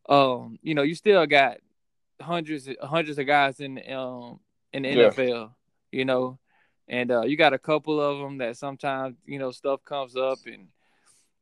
um, 0.09 0.59
you 0.61 0.75
know, 0.75 0.81
you 0.81 0.95
still 0.95 1.25
got 1.25 1.57
hundreds 2.21 2.69
hundreds 2.81 3.17
of 3.17 3.25
guys 3.27 3.59
in 3.59 3.81
um 3.91 4.39
in 4.71 4.83
the 4.83 4.89
yeah. 4.89 5.09
NFL. 5.09 5.51
You 5.91 6.05
know, 6.05 6.39
and 6.87 7.11
uh, 7.11 7.21
you 7.21 7.37
got 7.37 7.53
a 7.53 7.59
couple 7.59 7.99
of 7.99 8.19
them 8.19 8.37
that 8.39 8.57
sometimes 8.57 9.15
you 9.25 9.39
know 9.39 9.51
stuff 9.51 9.83
comes 9.83 10.15
up 10.15 10.39
and 10.45 10.67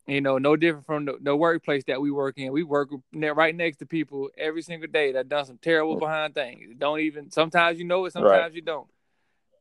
you 0.08 0.22
know, 0.22 0.38
no 0.38 0.56
different 0.56 0.86
from 0.86 1.06
the, 1.06 1.18
the, 1.22 1.36
workplace 1.36 1.84
that 1.86 2.02
we 2.02 2.12
work 2.12 2.38
in. 2.38 2.52
We 2.52 2.64
work 2.64 2.90
right 3.14 3.56
next 3.56 3.78
to 3.78 3.86
people 3.86 4.30
every 4.38 4.62
single 4.62 4.90
day 4.90 5.12
that 5.12 5.30
done 5.30 5.46
some 5.46 5.60
terrible 5.60 5.96
behind 5.96 6.34
things. 6.34 6.74
Don't 6.78 7.00
even 7.02 7.32
sometimes 7.32 7.78
you 7.78 7.86
know 7.86 8.06
it, 8.06 8.14
sometimes 8.14 8.34
right. 8.34 8.54
you 8.54 8.62
don't. 8.62 8.88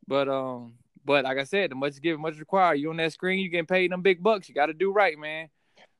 But 0.09 0.29
um, 0.29 0.75
but 1.05 1.25
like 1.25 1.39
I 1.39 1.45
said, 1.45 1.71
the 1.71 1.75
much 1.75 2.01
given, 2.01 2.21
much 2.21 2.39
required. 2.39 2.77
You 2.77 2.91
on 2.91 2.97
that 2.97 3.13
screen, 3.13 3.39
you 3.39 3.49
getting 3.49 3.67
paid 3.67 3.93
them 3.93 4.03
big 4.03 4.23
bucks. 4.23 4.49
You 4.49 4.55
got 4.55 4.67
to 4.67 4.73
do 4.73 4.93
right, 4.93 5.19
man. 5.19 5.49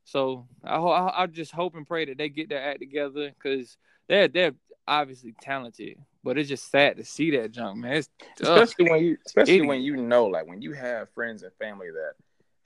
So 0.05 0.47
I, 0.65 0.77
I 0.77 1.23
I 1.23 1.27
just 1.27 1.53
hope 1.53 1.75
and 1.75 1.87
pray 1.87 2.07
that 2.07 2.19
they 2.19 2.29
get 2.29 2.49
their 2.49 2.63
act 2.63 2.81
together 2.81 3.31
because 3.31 3.77
they're 4.09 4.29
they're 4.29 4.55
obviously 4.89 5.35
talented, 5.41 5.99
but 6.23 6.39
it's 6.39 6.49
just 6.49 6.71
sad 6.71 6.97
to 6.99 7.05
see 7.05 7.31
that 7.33 7.53
junk, 7.53 7.79
man. 7.79 7.95
It's, 7.95 8.09
especially 8.41 8.91
when 8.91 9.05
you 9.05 9.17
especially 9.27 9.63
when 9.63 9.81
you 9.81 9.97
know, 9.97 10.27
like 10.27 10.47
when 10.47 10.63
you 10.63 10.73
have 10.73 11.11
friends 11.11 11.43
and 11.43 11.53
family 11.55 11.91
that 11.91 12.13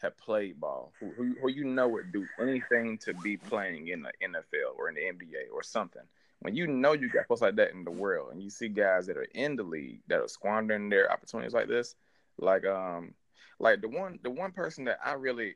have 0.02 0.16
played 0.18 0.60
ball, 0.60 0.92
who, 1.00 1.10
who, 1.16 1.34
who 1.40 1.50
you 1.50 1.64
know 1.64 1.88
would 1.88 2.12
do 2.12 2.26
anything 2.40 2.98
to 2.98 3.14
be 3.14 3.36
playing 3.36 3.88
in 3.88 4.02
the 4.02 4.12
NFL 4.22 4.76
or 4.76 4.88
in 4.88 4.94
the 4.94 5.00
NBA 5.00 5.52
or 5.52 5.62
something. 5.62 6.02
When 6.40 6.54
you 6.54 6.66
know 6.66 6.92
you 6.92 7.08
got 7.08 7.26
folks 7.26 7.40
like 7.40 7.56
that 7.56 7.72
in 7.72 7.84
the 7.84 7.90
world, 7.90 8.32
and 8.32 8.42
you 8.42 8.50
see 8.50 8.68
guys 8.68 9.06
that 9.06 9.16
are 9.16 9.26
in 9.34 9.56
the 9.56 9.62
league 9.62 10.00
that 10.08 10.20
are 10.20 10.28
squandering 10.28 10.90
their 10.90 11.10
opportunities 11.10 11.54
like 11.54 11.68
this, 11.68 11.94
like 12.38 12.66
um, 12.66 13.14
like 13.58 13.80
the 13.80 13.88
one 13.88 14.18
the 14.22 14.30
one 14.30 14.52
person 14.52 14.84
that 14.84 14.98
I 15.02 15.12
really 15.12 15.54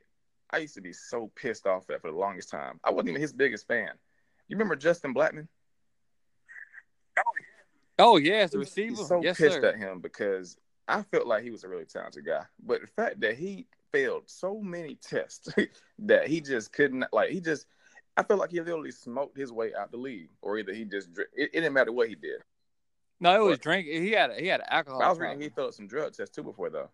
I 0.50 0.58
used 0.58 0.74
to 0.76 0.80
be 0.80 0.92
so 0.92 1.30
pissed 1.36 1.66
off 1.66 1.90
at 1.90 2.00
for 2.00 2.10
the 2.10 2.16
longest 2.16 2.50
time. 2.50 2.80
I 2.82 2.90
wasn't 2.90 3.10
even 3.10 3.20
his 3.20 3.32
biggest 3.32 3.66
fan. 3.66 3.90
You 4.46 4.56
remember 4.56 4.76
Justin 4.76 5.12
Blackmon? 5.12 5.48
Oh 7.18 7.22
Oh, 7.98 8.16
yeah, 8.16 8.46
the 8.46 8.58
receiver. 8.58 8.96
He's 8.96 9.08
so 9.08 9.22
yes, 9.22 9.38
pissed 9.38 9.56
sir. 9.60 9.68
at 9.68 9.76
him 9.76 10.00
because 10.00 10.56
I 10.86 11.02
felt 11.02 11.26
like 11.26 11.42
he 11.42 11.50
was 11.50 11.64
a 11.64 11.68
really 11.68 11.84
talented 11.84 12.24
guy, 12.24 12.44
but 12.64 12.80
the 12.80 12.86
fact 12.86 13.20
that 13.20 13.36
he 13.36 13.66
failed 13.92 14.24
so 14.26 14.60
many 14.60 14.96
tests 14.96 15.48
that 15.98 16.28
he 16.28 16.40
just 16.40 16.72
couldn't 16.72 17.04
like 17.12 17.30
he 17.30 17.40
just 17.40 17.66
I 18.16 18.22
feel 18.22 18.36
like 18.36 18.50
he 18.50 18.58
literally 18.58 18.90
smoked 18.90 19.36
his 19.36 19.52
way 19.52 19.72
out 19.74 19.90
the 19.90 19.96
league, 19.96 20.30
or 20.42 20.58
either 20.58 20.72
he 20.72 20.84
just 20.84 21.08
it, 21.18 21.28
it 21.36 21.52
didn't 21.52 21.72
matter 21.72 21.92
what 21.92 22.08
he 22.08 22.14
did. 22.14 22.42
No, 23.20 23.44
it 23.44 23.48
was 23.48 23.58
drinking. 23.58 24.02
He 24.02 24.12
had 24.12 24.32
he 24.38 24.46
had 24.46 24.62
alcohol. 24.68 25.02
I 25.02 25.08
was 25.08 25.18
reading 25.18 25.40
he 25.40 25.48
failed 25.48 25.74
some 25.74 25.86
drug 25.86 26.12
tests 26.14 26.34
too 26.34 26.42
before 26.42 26.70
though. 26.70 26.88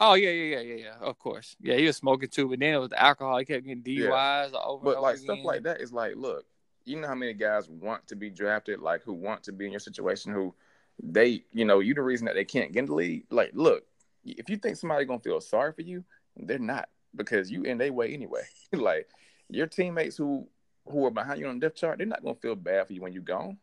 Oh 0.00 0.14
yeah, 0.14 0.30
yeah, 0.30 0.56
yeah, 0.56 0.60
yeah, 0.60 0.84
yeah. 0.84 0.94
Of 1.00 1.18
course, 1.18 1.56
yeah, 1.60 1.76
he 1.76 1.86
was 1.86 1.96
smoking 1.96 2.28
too, 2.28 2.48
but 2.48 2.58
then 2.60 2.74
it 2.74 2.78
was 2.78 2.90
the 2.90 3.02
alcohol. 3.02 3.38
He 3.38 3.44
kept 3.44 3.64
getting 3.64 3.82
DUIs 3.82 4.52
yeah. 4.52 4.58
over. 4.64 4.84
But 4.84 5.02
like 5.02 5.16
again. 5.16 5.24
stuff 5.24 5.38
like 5.44 5.62
that 5.64 5.80
is 5.80 5.92
like, 5.92 6.16
look, 6.16 6.44
you 6.84 7.00
know 7.00 7.08
how 7.08 7.14
many 7.14 7.32
guys 7.32 7.68
want 7.68 8.06
to 8.08 8.16
be 8.16 8.30
drafted, 8.30 8.80
like 8.80 9.02
who 9.02 9.12
want 9.12 9.42
to 9.44 9.52
be 9.52 9.66
in 9.66 9.72
your 9.72 9.80
situation, 9.80 10.32
who 10.32 10.54
they, 11.02 11.44
you 11.52 11.64
know, 11.64 11.80
you 11.80 11.94
the 11.94 12.02
reason 12.02 12.26
that 12.26 12.34
they 12.34 12.44
can't 12.44 12.72
get 12.72 12.80
in 12.80 12.86
the 12.86 12.94
league. 12.94 13.24
Like, 13.30 13.50
look, 13.54 13.84
if 14.24 14.48
you 14.48 14.56
think 14.56 14.76
somebody 14.76 15.04
gonna 15.04 15.20
feel 15.20 15.40
sorry 15.40 15.72
for 15.72 15.82
you, 15.82 16.04
they're 16.36 16.58
not 16.58 16.88
because 17.14 17.50
you 17.50 17.62
in 17.62 17.78
their 17.78 17.92
way 17.92 18.12
anyway. 18.12 18.42
like 18.72 19.08
your 19.48 19.66
teammates 19.66 20.16
who 20.16 20.46
who 20.86 21.06
are 21.06 21.10
behind 21.10 21.40
you 21.40 21.46
on 21.48 21.58
the 21.58 21.66
depth 21.66 21.76
chart, 21.76 21.98
they're 21.98 22.06
not 22.06 22.22
gonna 22.22 22.34
feel 22.34 22.54
bad 22.54 22.86
for 22.86 22.92
you 22.92 23.00
when 23.00 23.12
you're 23.12 23.22
gone. 23.22 23.58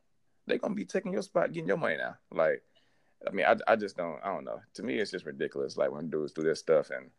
They're 0.48 0.58
gonna 0.58 0.76
be 0.76 0.86
taking 0.86 1.14
your 1.14 1.22
spot, 1.22 1.52
getting 1.52 1.68
your 1.68 1.78
money 1.78 1.98
now. 1.98 2.16
Like, 2.32 2.64
I 3.28 3.32
mean, 3.32 3.46
I, 3.46 3.56
I 3.68 3.76
just 3.76 3.96
don't, 3.96 4.20
I 4.24 4.34
don't 4.34 4.44
know. 4.46 4.60
To 4.76 4.84
me, 4.84 4.98
it's 4.98 5.12
just 5.12 5.26
ridiculous. 5.26 5.78
Like 5.78 5.92
when 5.92 6.10
dudes 6.10 6.34
do 6.34 6.42
this 6.42 6.60
stuff, 6.60 6.90
and 6.90 7.12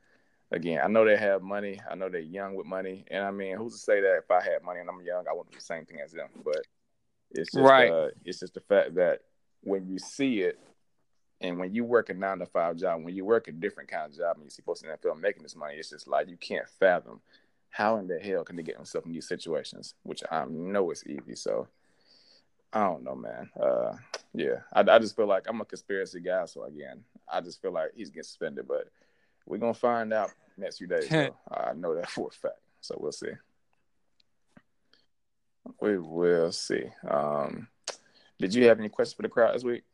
again, 0.52 0.80
I 0.84 0.88
know 0.88 1.04
they 1.04 1.16
have 1.16 1.42
money. 1.42 1.80
I 1.90 1.94
know 1.94 2.08
they're 2.08 2.20
young 2.20 2.54
with 2.54 2.66
money, 2.66 3.04
and 3.10 3.24
I 3.24 3.30
mean, 3.30 3.56
who's 3.56 3.72
to 3.72 3.78
say 3.78 4.00
that 4.00 4.18
if 4.18 4.30
I 4.30 4.42
had 4.42 4.62
money 4.62 4.80
and 4.80 4.88
I'm 4.88 5.04
young, 5.04 5.24
I 5.28 5.32
wouldn't 5.32 5.52
do 5.52 5.58
the 5.58 5.64
same 5.64 5.84
thing 5.84 5.98
as 6.04 6.12
them? 6.12 6.28
But 6.44 6.60
it's 7.30 7.50
just, 7.52 7.64
right. 7.64 7.90
Uh, 7.90 8.08
it's 8.24 8.40
just 8.40 8.54
the 8.54 8.60
fact 8.60 8.94
that 8.96 9.20
when 9.62 9.88
you 9.88 9.98
see 9.98 10.42
it, 10.42 10.58
and 11.40 11.58
when 11.58 11.74
you 11.74 11.84
work 11.84 12.08
a 12.08 12.14
nine 12.14 12.38
to 12.38 12.46
five 12.46 12.76
job, 12.76 13.02
when 13.02 13.16
you 13.16 13.24
work 13.24 13.48
a 13.48 13.52
different 13.52 13.90
kind 13.90 14.10
of 14.10 14.16
job 14.16 14.36
and 14.36 14.44
you 14.44 14.50
see 14.50 14.62
folks 14.62 14.82
in 14.82 14.88
that 14.88 15.02
field 15.02 15.20
making 15.20 15.42
this 15.42 15.56
money, 15.56 15.74
it's 15.74 15.90
just 15.90 16.06
like 16.06 16.28
you 16.28 16.36
can't 16.36 16.68
fathom 16.78 17.20
how 17.70 17.96
in 17.96 18.06
the 18.06 18.18
hell 18.18 18.44
can 18.44 18.54
they 18.54 18.62
get 18.62 18.76
themselves 18.76 19.06
in 19.06 19.12
these 19.12 19.26
situations, 19.26 19.94
which 20.04 20.22
I 20.30 20.44
know 20.44 20.90
it's 20.90 21.04
easy. 21.06 21.34
So 21.34 21.66
I 22.72 22.84
don't 22.84 23.02
know, 23.02 23.16
man. 23.16 23.50
Uh, 23.60 23.96
yeah, 24.34 24.60
I, 24.72 24.80
I 24.82 24.98
just 24.98 25.16
feel 25.16 25.26
like 25.26 25.46
I'm 25.48 25.60
a 25.60 25.64
conspiracy 25.64 26.20
guy. 26.20 26.44
So 26.44 26.64
again, 26.64 27.02
I 27.30 27.40
just 27.40 27.60
feel 27.60 27.72
like 27.72 27.90
he's 27.96 28.10
getting 28.10 28.22
suspended, 28.24 28.68
but 28.68 28.88
we're 29.46 29.58
gonna 29.58 29.74
find 29.74 30.12
out 30.12 30.30
next 30.56 30.78
few 30.78 30.86
days. 30.86 31.10
I 31.50 31.72
know 31.74 31.94
that 31.94 32.10
for 32.10 32.28
a 32.28 32.30
fact. 32.30 32.58
So 32.80 32.96
we'll 32.98 33.12
see. 33.12 33.32
We 35.80 35.98
will 35.98 36.52
see. 36.52 36.84
Um, 37.08 37.68
did 38.38 38.54
you 38.54 38.66
have 38.66 38.78
any 38.78 38.88
questions 38.88 39.14
for 39.14 39.22
the 39.22 39.28
crowd 39.28 39.54
this 39.54 39.64
week? 39.64 39.84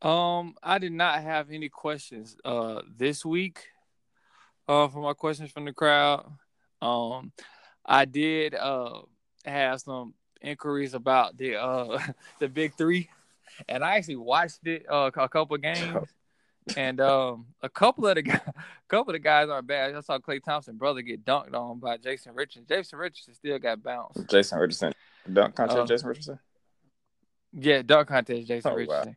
Um, 0.00 0.54
I 0.62 0.78
did 0.78 0.92
not 0.92 1.22
have 1.22 1.50
any 1.50 1.68
questions 1.68 2.36
uh 2.44 2.82
this 2.96 3.24
week. 3.24 3.66
Uh, 4.68 4.86
for 4.88 5.00
my 5.00 5.14
questions 5.14 5.50
from 5.50 5.64
the 5.64 5.72
crowd. 5.72 6.30
Um, 6.80 7.32
I 7.84 8.04
did 8.04 8.54
uh 8.54 9.00
have 9.44 9.80
some 9.80 10.14
inquiries 10.40 10.94
about 10.94 11.36
the 11.36 11.56
uh 11.56 11.98
the 12.38 12.48
big 12.48 12.74
three, 12.74 13.08
and 13.68 13.82
I 13.84 13.96
actually 13.96 14.16
watched 14.16 14.66
it 14.66 14.86
uh, 14.90 15.10
a 15.12 15.28
couple 15.28 15.56
of 15.56 15.62
games, 15.62 16.08
and 16.76 17.00
um 17.00 17.46
a 17.62 17.68
couple 17.68 18.06
of 18.06 18.14
the 18.16 18.22
guys, 18.22 18.40
a 18.46 18.52
couple 18.88 19.10
of 19.10 19.14
the 19.14 19.18
guys 19.18 19.48
aren't 19.48 19.66
bad. 19.66 19.94
I 19.94 20.00
saw 20.00 20.18
Klay 20.18 20.42
Thompson 20.42 20.76
brother 20.76 21.02
get 21.02 21.24
dunked 21.24 21.54
on 21.54 21.78
by 21.78 21.96
Jason 21.96 22.34
Richardson. 22.34 22.66
Jason 22.68 22.98
Richardson 22.98 23.34
still 23.34 23.58
got 23.58 23.82
bounced. 23.82 24.28
Jason 24.28 24.58
Richardson 24.58 24.92
dunk 25.32 25.54
contest. 25.54 25.78
Uh, 25.78 25.86
Jason 25.86 26.08
Richardson. 26.08 26.38
Yeah, 27.52 27.82
dunk 27.82 28.08
contest. 28.08 28.46
Jason 28.48 28.70
Oh, 28.70 28.74
wow. 28.74 28.78
Richardson. 28.78 29.16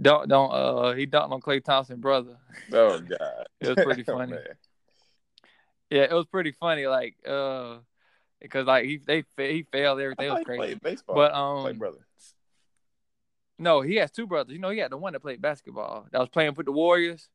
Don't 0.00 0.28
don't 0.28 0.50
uh 0.52 0.92
he 0.92 1.06
dunked 1.06 1.30
on 1.32 1.40
Klay 1.40 1.62
Thompson 1.64 2.00
brother. 2.00 2.36
Oh 2.72 2.98
God, 3.00 3.46
It 3.60 3.68
was 3.76 3.84
pretty 3.84 4.04
Oh, 4.08 4.18
funny. 4.18 4.32
man. 4.32 4.42
Yeah, 5.90 6.02
it 6.02 6.12
was 6.12 6.26
pretty 6.26 6.52
funny. 6.52 6.86
Like 6.86 7.16
uh 7.26 7.78
because 8.40 8.66
like 8.66 8.84
he 8.84 8.98
they 8.98 9.24
he 9.38 9.62
failed 9.72 9.98
I 10.00 10.02
everything. 10.04 10.26
It 10.26 10.32
was 10.32 10.44
crazy. 10.44 10.74
baseball. 10.82 11.14
But 11.16 11.32
um 11.34 11.78
brother. 11.78 11.98
No, 13.58 13.80
he 13.80 13.96
has 13.96 14.10
two 14.10 14.26
brothers. 14.26 14.52
You 14.52 14.60
know, 14.60 14.70
he 14.70 14.78
had 14.78 14.92
the 14.92 14.96
one 14.96 15.12
that 15.12 15.20
played 15.20 15.40
basketball 15.40 16.06
that 16.10 16.18
was 16.18 16.28
playing 16.28 16.54
with 16.54 16.66
the 16.66 16.72
Warriors, 16.72 17.28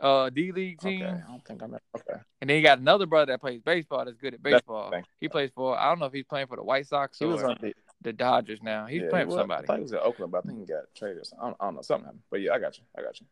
uh 0.00 0.30
D 0.30 0.52
League 0.52 0.80
team. 0.80 1.02
Okay, 1.02 1.12
I 1.12 1.30
don't 1.30 1.44
think 1.44 1.62
I'm. 1.62 1.74
Okay. 1.74 2.20
And 2.40 2.50
then 2.50 2.56
he 2.56 2.62
got 2.62 2.78
another 2.78 3.06
brother 3.06 3.32
that 3.32 3.40
plays 3.40 3.60
baseball 3.60 4.04
that's 4.04 4.16
good 4.16 4.34
at 4.34 4.42
baseball. 4.42 4.92
He 5.20 5.28
plays 5.28 5.50
for 5.54 5.78
I 5.78 5.88
don't 5.88 5.98
know 5.98 6.06
if 6.06 6.12
he's 6.12 6.24
playing 6.24 6.46
for 6.46 6.56
the 6.56 6.64
White 6.64 6.86
Sox 6.86 7.18
He 7.18 7.24
or 7.24 7.28
was 7.28 7.42
on 7.42 7.56
the. 7.60 7.72
the 8.02 8.12
Dodgers 8.12 8.60
now. 8.62 8.86
He's 8.86 9.02
yeah, 9.02 9.08
playing 9.08 9.28
he 9.28 9.32
for 9.32 9.40
somebody. 9.40 9.64
I 9.64 9.66
thought 9.66 9.76
he 9.76 9.82
was 9.82 9.92
in 9.92 9.98
Oakland, 9.98 10.32
but 10.32 10.44
I 10.44 10.48
think 10.48 10.60
he 10.60 10.66
got 10.66 10.84
traded. 10.94 11.26
I, 11.40 11.44
don't, 11.44 11.56
I 11.58 11.64
don't 11.64 11.74
know. 11.76 11.82
Something 11.82 12.04
happened. 12.04 12.22
But 12.30 12.40
yeah, 12.42 12.52
I 12.52 12.58
got 12.58 12.76
you. 12.76 12.84
I 12.96 13.02
got 13.02 13.20
you. 13.20 13.26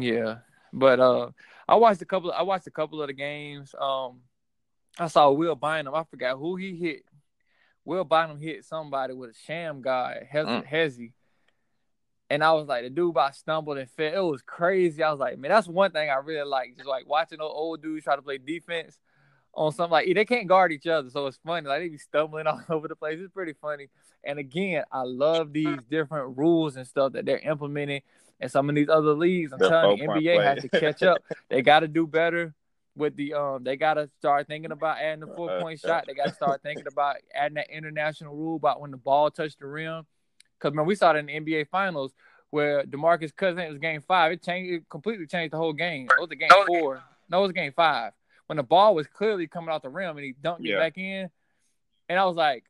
Yeah, 0.00 0.36
but 0.72 1.00
uh, 1.00 1.30
I 1.66 1.76
watched 1.76 2.02
a 2.02 2.04
couple. 2.04 2.30
I 2.30 2.42
watched 2.42 2.66
a 2.66 2.70
couple 2.70 3.00
of 3.00 3.08
the 3.08 3.14
games. 3.14 3.74
Um, 3.80 4.20
I 4.98 5.06
saw 5.06 5.30
Will 5.30 5.54
Bynum. 5.54 5.94
I 5.94 6.04
forgot 6.04 6.36
who 6.36 6.56
he 6.56 6.76
hit. 6.76 7.04
Will 7.88 8.04
Bynum 8.04 8.38
hit 8.38 8.66
somebody 8.66 9.14
with 9.14 9.30
a 9.30 9.50
Shammgod, 9.50 10.26
Hez- 10.28 10.46
Mm. 10.46 10.66
Hezzy. 10.66 11.12
And 12.30 12.44
I 12.44 12.52
was 12.52 12.66
like, 12.68 12.82
the 12.84 12.90
dude 12.90 13.10
about 13.10 13.34
stumbled 13.34 13.78
and 13.78 13.88
fell. 13.90 14.26
It 14.26 14.30
was 14.30 14.42
crazy. 14.42 15.02
I 15.02 15.10
was 15.10 15.18
like, 15.18 15.38
man, 15.38 15.50
that's 15.50 15.66
one 15.66 15.90
thing 15.92 16.10
I 16.10 16.16
really 16.16 16.46
like. 16.46 16.76
Just 16.76 16.86
like 16.88 17.08
watching 17.08 17.38
those 17.38 17.50
old 17.50 17.80
dudes 17.80 18.04
try 18.04 18.16
to 18.16 18.20
play 18.22 18.36
defense 18.36 18.98
on 19.54 19.72
something 19.72 19.92
like 19.92 20.14
they 20.14 20.24
can't 20.26 20.46
guard 20.46 20.70
each 20.70 20.86
other, 20.86 21.08
so 21.08 21.26
it's 21.26 21.38
funny. 21.44 21.66
Like 21.66 21.80
they 21.80 21.88
be 21.88 21.96
stumbling 21.96 22.46
all 22.46 22.60
over 22.68 22.86
the 22.88 22.94
place. 22.96 23.18
It's 23.18 23.32
pretty 23.32 23.54
funny. 23.54 23.88
And 24.22 24.38
again, 24.38 24.84
I 24.92 25.02
love 25.04 25.54
these 25.54 25.78
different 25.90 26.36
rules 26.36 26.76
and 26.76 26.86
stuff 26.86 27.12
that 27.14 27.24
they're 27.24 27.38
implementing 27.38 28.02
in 28.40 28.50
some 28.50 28.68
of 28.68 28.74
these 28.74 28.90
other 28.90 29.14
leagues. 29.14 29.52
I'm 29.54 29.58
The 29.60 29.68
telling 29.70 29.96
you, 29.98 30.08
NBA 30.08 30.34
play. 30.36 30.44
has 30.44 30.60
to 30.62 30.68
catch 30.68 31.02
up. 31.02 31.22
They 31.48 31.62
got 31.62 31.80
to 31.80 31.88
do 31.88 32.06
better 32.06 32.54
with 32.98 33.16
the 33.16 33.34
um. 33.34 33.64
They 33.64 33.76
got 33.76 33.94
to 33.94 34.10
start 34.18 34.46
thinking 34.46 34.72
about 34.72 34.98
adding 34.98 35.20
the 35.20 35.34
four 35.34 35.60
point 35.60 35.82
Uh, 35.84 35.88
shot. 35.88 36.04
They 36.06 36.14
got 36.14 36.28
to 36.28 36.34
start 36.34 36.62
thinking 36.62 36.86
about 36.92 37.16
adding 37.34 37.54
that 37.54 37.70
international 37.70 38.34
rule 38.34 38.56
about 38.56 38.80
when 38.80 38.90
the 38.90 38.96
ball 38.96 39.30
touched 39.30 39.60
the 39.60 39.66
rim. 39.66 40.06
Because 40.58 40.74
man, 40.74 40.86
we 40.86 40.94
saw 40.94 41.12
it 41.12 41.16
in 41.16 41.26
the 41.26 41.40
NBA 41.40 41.68
Finals 41.68 42.12
where 42.50 42.82
DeMarcus 42.84 43.34
Cousins 43.34 43.60
it 43.60 43.70
was 43.70 43.78
Game 43.78 44.00
Five. 44.00 44.32
It 44.32 44.42
changed. 44.42 44.72
It 44.72 44.88
completely 44.88 45.26
changed 45.26 45.52
the 45.52 45.58
whole 45.58 45.72
game. 45.72 46.06
It 46.10 46.20
was 46.20 46.30
a 46.30 46.36
Game 46.36 46.48
Four. 46.66 47.02
No, 47.30 47.38
it 47.40 47.42
was 47.42 47.52
Game 47.52 47.72
Five 47.72 48.12
when 48.46 48.56
the 48.56 48.62
ball 48.62 48.94
was 48.94 49.06
clearly 49.06 49.46
coming 49.46 49.68
off 49.70 49.82
the 49.82 49.90
rim 49.90 50.16
and 50.16 50.24
he 50.24 50.34
dunked 50.42 50.60
it 50.64 50.78
back 50.78 50.98
in. 50.98 51.28
And 52.08 52.18
I 52.18 52.24
was 52.24 52.36
like, 52.36 52.64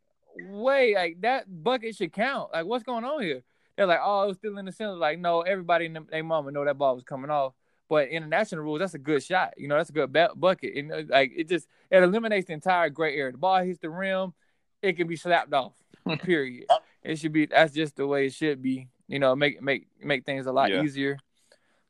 wait, 0.49 0.95
like 0.97 1.21
that 1.21 1.45
bucket 1.63 1.95
should 1.97 2.13
count. 2.13 2.53
Like, 2.53 2.67
what's 2.67 2.85
going 2.85 3.05
on 3.05 3.23
here? 3.23 3.43
They're 3.77 3.87
like, 3.87 4.01
oh, 4.03 4.25
it 4.25 4.27
was 4.27 4.37
still 4.39 4.59
in 4.59 4.65
the 4.65 4.73
center. 4.73 4.97
Like, 4.97 5.21
no, 5.21 5.43
everybody 5.43 5.87
in 5.87 5.97
their 6.11 6.25
mama 6.25 6.51
know 6.51 6.65
that 6.65 6.77
ball 6.77 6.97
was 6.97 7.05
coming 7.05 7.31
off. 7.31 7.55
But 7.89 8.09
international 8.09 8.63
rules, 8.65 8.81
that's 8.81 8.95
a 8.95 8.99
good 8.99 9.23
shot. 9.23 9.55
You 9.57 9.67
know, 9.69 9.77
that's 9.77 9.91
a 9.91 9.95
good 9.95 10.13
bucket. 10.37 10.77
And 10.77 10.93
uh, 10.93 11.03
like, 11.09 11.33
it 11.35 11.49
just 11.49 11.67
it 11.91 12.03
eliminates 12.03 12.47
the 12.47 12.53
entire 12.53 12.91
gray 12.91 13.17
area. 13.17 13.33
The 13.33 13.39
ball 13.39 13.63
hits 13.63 13.79
the 13.79 13.89
rim, 13.91 14.35
it 14.83 14.95
can 14.97 15.07
be 15.07 15.17
slapped 15.17 15.53
off. 15.55 15.73
Period. 16.23 16.65
it 17.03 17.19
should 17.19 17.33
be. 17.33 17.47
That's 17.47 17.73
just 17.75 17.97
the 17.97 18.07
way 18.07 18.27
it 18.27 18.33
should 18.35 18.63
be. 18.63 18.89
You 19.09 19.19
know, 19.19 19.35
make 19.35 19.63
make 19.63 19.87
make 20.03 20.25
things 20.27 20.47
a 20.47 20.53
lot 20.53 20.71
Yeah. 20.71 20.83
easier. 20.83 21.19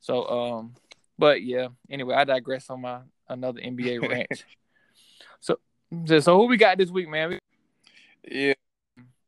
So, 0.00 0.28
um, 0.28 0.74
but 1.18 1.42
yeah. 1.42 1.68
Anyway, 1.90 2.14
I 2.14 2.24
digress 2.24 2.70
on 2.70 2.80
my 2.82 3.00
another 3.28 3.60
NBA 3.60 4.00
rant. 4.08 4.44
so, 5.40 5.58
so 6.20 6.36
who 6.38 6.46
we 6.46 6.56
got 6.56 6.78
this 6.78 6.90
week, 6.90 7.08
man? 7.08 7.38
Yeah. 8.30 8.54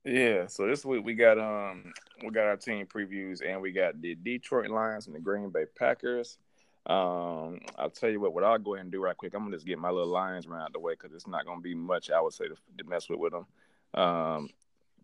Yeah. 0.05 0.47
So 0.47 0.67
this 0.67 0.85
week 0.85 1.05
we 1.05 1.15
got 1.15 1.39
um 1.39 1.93
we 2.23 2.31
got 2.31 2.47
our 2.47 2.57
team 2.57 2.87
previews 2.87 3.41
and 3.47 3.61
we 3.61 3.73
got 3.73 4.01
the 4.01 4.15
Detroit 4.15 4.71
Lions 4.71 5.07
and 5.07 5.15
the 5.17 5.21
Green 5.21 5.51
Bay 5.51 5.65
Packers. 5.77 6.39
Um, 6.87 7.61
I'll 7.79 7.91
tell 7.91 8.11
you 8.11 8.21
what. 8.21 8.33
What 8.33 8.45
I'll 8.45 8.59
go 8.59 8.75
ahead 8.75 8.85
and 8.85 8.93
do 8.93 9.03
right 9.03 9.17
quick. 9.17 9.35
I'm 9.35 9.45
gonna 9.45 9.57
just 9.57 9.67
get 9.67 9.79
my 9.79 9.91
little 9.91 10.09
Lions 10.09 10.47
run 10.47 10.63
out 10.63 10.73
the 10.73 10.81
way 10.81 10.95
because 10.95 11.15
it's 11.15 11.27
not 11.27 11.47
gonna 11.47 11.61
be 11.61 11.75
much. 11.75 12.11
I 12.11 12.21
would 12.21 12.33
say 12.33 12.49
to, 12.49 12.57
to 12.79 12.85
mess 12.85 13.09
with 13.09 13.21
with 13.21 13.33
them. 13.33 13.47
Um, 13.95 14.51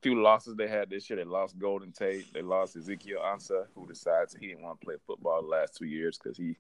few 0.03 0.21
losses 0.21 0.55
they 0.55 0.69
had 0.69 0.91
this 0.91 1.09
year. 1.09 1.19
They 1.19 1.25
lost 1.25 1.59
Golden 1.59 1.93
Tate. 1.93 2.33
They 2.33 2.43
lost 2.43 2.77
Ezekiel 2.77 3.21
Ansah, 3.25 3.67
who 3.75 3.87
decided 3.87 4.37
he 4.39 4.49
didn't 4.49 4.63
want 4.63 4.81
to 4.81 4.87
play 4.87 4.97
football 5.07 5.43
the 5.43 5.49
last 5.49 5.77
two 5.77 5.87
years 5.87 6.19
because 6.19 6.37
he 6.37 6.57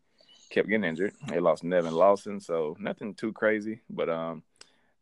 kept 0.50 0.68
getting 0.68 0.84
injured. 0.84 1.14
They 1.28 1.40
lost 1.40 1.64
Nevin 1.64 1.94
Lawson, 1.94 2.40
so 2.40 2.76
nothing 2.78 3.14
too 3.14 3.32
crazy. 3.32 3.80
But 3.90 4.08
um, 4.08 4.42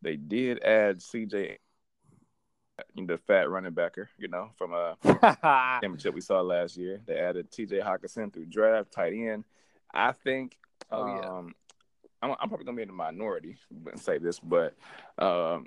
they 0.03 0.17
did 0.17 0.63
add 0.63 0.99
CJ, 0.99 1.57
the 2.97 3.19
fat 3.27 3.49
running 3.49 3.73
backer, 3.73 4.11
you 4.19 4.29
know, 4.29 4.51
from 4.57 4.73
uh 4.75 4.95
championship 5.81 6.15
we 6.15 6.21
saw 6.21 6.41
last 6.41 6.77
year. 6.77 7.01
They 7.07 7.19
added 7.19 7.51
T.J. 7.51 7.81
Hockenson 7.81 8.33
through 8.33 8.47
draft, 8.47 8.93
tight 8.93 9.13
end. 9.13 9.45
I 9.95 10.13
think. 10.13 10.57
Oh, 10.91 11.07
yeah. 11.07 11.21
um, 11.29 11.55
I'm, 12.23 12.31
I'm 12.41 12.49
probably 12.49 12.65
gonna 12.65 12.77
be 12.77 12.83
in 12.83 12.89
the 12.89 12.95
minority 12.95 13.57
and 13.91 14.01
say 14.01 14.19
this, 14.19 14.39
but 14.41 14.75
um, 15.19 15.67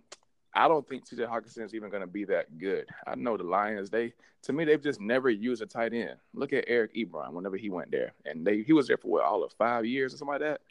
I 0.54 0.68
don't 0.68 0.88
think 0.88 1.06
T.J. 1.06 1.24
Hockenson 1.24 1.64
is 1.64 1.74
even 1.76 1.90
gonna 1.90 2.08
be 2.08 2.26
that 2.26 2.58
good. 2.58 2.88
I 3.06 3.16
know 3.16 3.38
the 3.38 3.44
Lions. 3.44 3.90
They 3.90 4.14
to 4.44 4.54
me 4.54 4.66
they've 4.66 4.82
just 4.82 5.00
never 5.02 5.30
used 5.30 5.62
a 5.62 5.66
tight 5.66 5.94
end. 5.94 6.18
Look 6.34 6.54
at 6.54 6.66
Eric 6.68 6.96
Ebron 6.96 7.32
whenever 7.34 7.58
he 7.58 7.70
went 7.70 7.92
there, 7.92 8.14
and 8.26 8.46
they 8.46 8.62
he 8.64 8.74
was 8.74 8.88
there 8.88 8.98
for 8.98 9.08
what 9.10 9.24
all 9.24 9.44
of 9.44 9.52
five 9.54 9.86
years 9.86 10.14
or 10.14 10.18
something 10.18 10.34
like 10.34 10.42
that. 10.42 10.62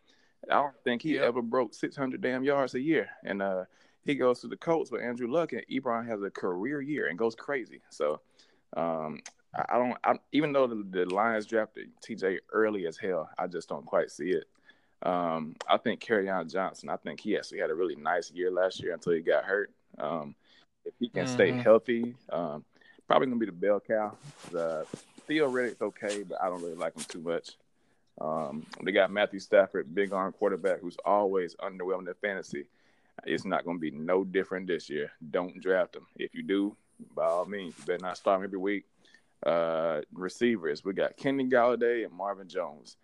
I 0.51 0.55
don't 0.55 0.75
think 0.85 1.03
he 1.03 1.15
Yep. 1.15 1.25
ever 1.25 1.43
broke 1.43 1.75
600 1.75 2.21
damn 2.21 2.45
yards 2.45 2.75
a 2.75 2.81
year, 2.81 3.09
and 3.25 3.43
uh, 3.43 3.65
he 4.05 4.15
goes 4.15 4.41
to 4.41 4.49
the 4.49 4.57
Colts 4.57 4.91
with 4.91 5.03
Andrew 5.03 5.29
Luck, 5.31 5.53
and 5.53 5.65
Ebron 5.71 6.07
has 6.07 6.23
a 6.23 6.31
career 6.31 6.81
year 6.81 7.09
and 7.09 7.19
goes 7.19 7.35
crazy. 7.35 7.81
So 7.91 8.21
um, 8.77 9.21
I, 9.69 9.79
don't. 9.79 9.97
I, 10.05 10.15
even 10.33 10.53
though 10.53 10.67
the, 10.67 10.85
the 10.91 11.05
Lions 11.07 11.47
drafted 11.47 11.91
TJ 12.01 12.39
early 12.53 12.87
as 12.87 12.97
hell, 12.97 13.31
I 13.39 13.47
just 13.47 13.69
don't 13.69 13.87
quite 13.87 14.11
see 14.11 14.31
it. 14.31 14.45
Um, 15.03 15.57
I 15.69 15.77
think 15.77 16.01
Kerryon 16.01 16.51
Johnson. 16.51 16.89
I 16.89 16.97
think 16.97 17.21
he 17.21 17.37
actually 17.37 17.61
had 17.61 17.71
a 17.71 17.75
really 17.75 17.97
nice 17.97 18.31
year 18.31 18.51
last 18.51 18.83
year 18.83 18.93
until 18.93 19.13
he 19.13 19.21
got 19.21 19.45
hurt. 19.45 19.71
Um, 19.99 20.35
if 20.85 20.95
he 20.99 21.09
can 21.09 21.27
stay 21.27 21.53
Mhm. 21.53 21.63
healthy, 21.63 22.15
um, 22.31 22.65
probably 23.07 23.27
gonna 23.29 23.39
be 23.39 23.47
the 23.47 23.53
bell 23.53 23.81
cow. 23.81 24.17
The 24.51 24.87
Theo 25.27 25.49
okay, 25.49 26.23
but 26.23 26.41
I 26.41 26.49
don't 26.49 26.63
really 26.63 26.77
like 26.77 26.97
him 26.97 27.05
too 27.05 27.21
much. 27.21 27.57
Um, 28.21 28.65
they 28.83 28.93
got 28.93 29.11
Matthew 29.11 29.41
Stafford, 29.41 29.95
big 29.95 30.13
arm 30.13 30.33
quarterback, 30.33 30.81
who's 30.81 30.97
always 31.05 31.55
underwhelming 31.57 32.09
in 32.09 32.15
fantasy. 32.15 32.67
It's 33.25 33.45
not 33.45 33.65
to 33.65 33.79
be 33.79 33.91
no 33.91 34.25
different 34.25 34.67
this 34.67 34.89
year. 34.89 35.11
Don't 35.31 35.61
draft 35.61 35.97
him. 35.97 36.07
If 36.17 36.35
you 36.35 36.43
do, 36.43 36.77
by 37.15 37.27
all 37.27 37.45
means, 37.45 37.75
you 37.79 37.85
better 37.85 38.03
not 38.03 38.17
start 38.17 38.39
him 38.39 38.45
every 38.45 38.59
week. 38.59 38.87
Uh, 39.45 40.01
receivers, 40.13 40.85
we 40.85 40.93
got 40.93 41.17
Kenny 41.17 41.45
Golladay 41.45 42.05
and 42.05 42.13
Marvin 42.13 42.49
Jones. 42.49 42.97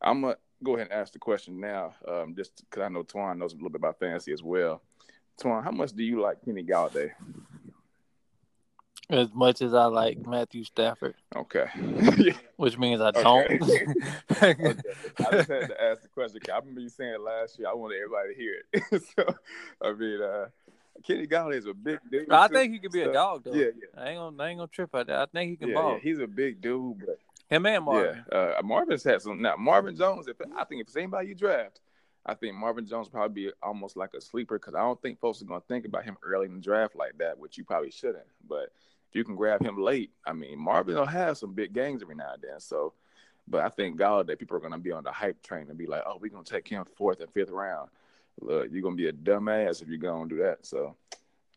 I'm 0.00 0.22
gonna 0.22 0.36
go 0.62 0.76
ahead 0.76 0.88
and 0.90 1.00
ask 1.00 1.12
the 1.12 1.18
question 1.18 1.60
now, 1.60 1.94
um, 2.06 2.34
just 2.34 2.64
because 2.64 2.82
I 2.82 2.88
know 2.88 3.02
Twan 3.02 3.38
knows 3.38 3.52
a 3.52 3.56
little 3.56 3.70
bit 3.70 3.80
about 3.80 3.98
fantasy 3.98 4.32
as 4.32 4.42
well. 4.42 4.82
Twan, 5.40 5.64
how 5.64 5.72
much 5.72 5.92
do 5.92 6.04
you 6.04 6.20
like 6.20 6.44
Kenny 6.44 6.64
Golladay? 6.64 7.10
as 9.10 9.28
much 9.34 9.60
as 9.60 9.74
I 9.74 9.84
like 9.86 10.26
Matthew 10.26 10.64
Stafford, 10.64 11.14
Okay. 11.36 11.66
which 12.56 12.78
means 12.78 13.00
I 13.00 13.10
don't. 13.10 13.50
okay. 13.62 13.86
I 14.40 15.30
just 15.32 15.48
had 15.50 15.68
to 15.68 15.76
ask 15.82 16.02
the 16.02 16.08
question. 16.12 16.40
I 16.52 16.58
remember 16.58 16.80
you 16.80 16.88
saying 16.88 17.14
it 17.14 17.20
last 17.20 17.58
year. 17.58 17.68
I 17.68 17.74
wanted 17.74 17.98
everybody 17.98 18.34
to 18.34 18.40
hear 18.40 18.62
it. 18.72 19.02
so, 19.16 19.34
I 19.82 19.92
mean, 19.92 20.22
uh, 20.22 20.46
Kenny 21.02 21.26
Golladay 21.26 21.56
is 21.56 21.66
a 21.66 21.74
big 21.74 21.98
dude. 22.10 22.30
I 22.30 22.48
think 22.48 22.72
he 22.72 22.78
could 22.78 22.92
be 22.92 23.02
a 23.02 23.12
dog 23.12 23.44
though. 23.44 23.52
Yeah, 23.52 23.66
yeah. 23.76 24.00
I 24.02 24.10
ain't 24.10 24.18
gonna, 24.18 24.42
I 24.42 24.48
ain't 24.48 24.58
gonna 24.58 24.68
trip 24.68 24.94
at 24.94 25.06
that. 25.08 25.18
I 25.18 25.26
think 25.26 25.50
he 25.50 25.56
can 25.56 25.68
Yeah, 25.68 25.74
ball. 25.74 25.92
yeah, 25.94 25.98
he's 26.02 26.18
a 26.20 26.26
big 26.26 26.60
dude, 26.60 27.00
but 27.00 27.18
Him 27.48 27.66
and 27.66 27.84
Marvin. 27.84 28.24
yeah, 28.32 28.38
uh, 28.38 28.62
Marvin's 28.62 29.04
had 29.04 29.20
some. 29.20 29.42
Now 29.42 29.56
Marvin 29.56 29.96
Jones, 29.96 30.28
if 30.28 30.36
I 30.56 30.64
think 30.64 30.80
if 30.82 30.86
it's 30.88 30.96
anybody 30.96 31.28
you 31.28 31.34
draft, 31.34 31.80
I 32.24 32.34
think 32.34 32.54
Marvin 32.56 32.86
Jones 32.86 33.08
will 33.08 33.12
probably 33.12 33.46
be 33.46 33.52
almost 33.62 33.96
like 33.96 34.14
a 34.14 34.20
sleeper 34.20 34.58
because 34.58 34.74
I 34.74 34.80
don't 34.80 35.00
think 35.02 35.20
folks 35.20 35.42
are 35.42 35.46
gonna 35.46 35.60
think 35.68 35.84
about 35.84 36.04
him 36.04 36.16
early 36.22 36.46
in 36.46 36.54
the 36.54 36.60
draft 36.60 36.96
like 36.96 37.18
that, 37.18 37.38
which 37.38 37.58
you 37.58 37.64
probably 37.64 37.90
shouldn't. 37.90 38.24
But 38.48 38.72
if 39.10 39.14
you 39.14 39.24
can 39.24 39.36
grab 39.36 39.62
him 39.62 39.76
late, 39.76 40.10
I 40.24 40.32
mean, 40.32 40.58
Marvin 40.58 40.94
will 40.94 41.04
have 41.06 41.36
some 41.36 41.52
big 41.52 41.74
games 41.74 42.02
every 42.02 42.14
now 42.14 42.32
and 42.32 42.42
then. 42.42 42.60
So, 42.60 42.94
but 43.46 43.62
I 43.62 43.68
think 43.68 43.98
Golladay, 43.98 44.38
people 44.38 44.56
are 44.56 44.60
gonna 44.60 44.78
be 44.78 44.92
on 44.92 45.04
the 45.04 45.12
hype 45.12 45.42
train 45.42 45.68
and 45.68 45.76
be 45.76 45.86
like, 45.86 46.02
oh, 46.06 46.16
we're 46.18 46.30
gonna 46.30 46.44
take 46.44 46.66
him 46.66 46.84
fourth 46.96 47.20
and 47.20 47.30
fifth 47.30 47.50
round. 47.50 47.90
Look, 48.40 48.68
you're 48.70 48.82
gonna 48.82 48.96
be 48.96 49.08
a 49.08 49.12
dumbass 49.12 49.82
if 49.82 49.88
you're 49.88 49.98
gonna 49.98 50.28
do 50.28 50.38
that. 50.38 50.66
So. 50.66 50.96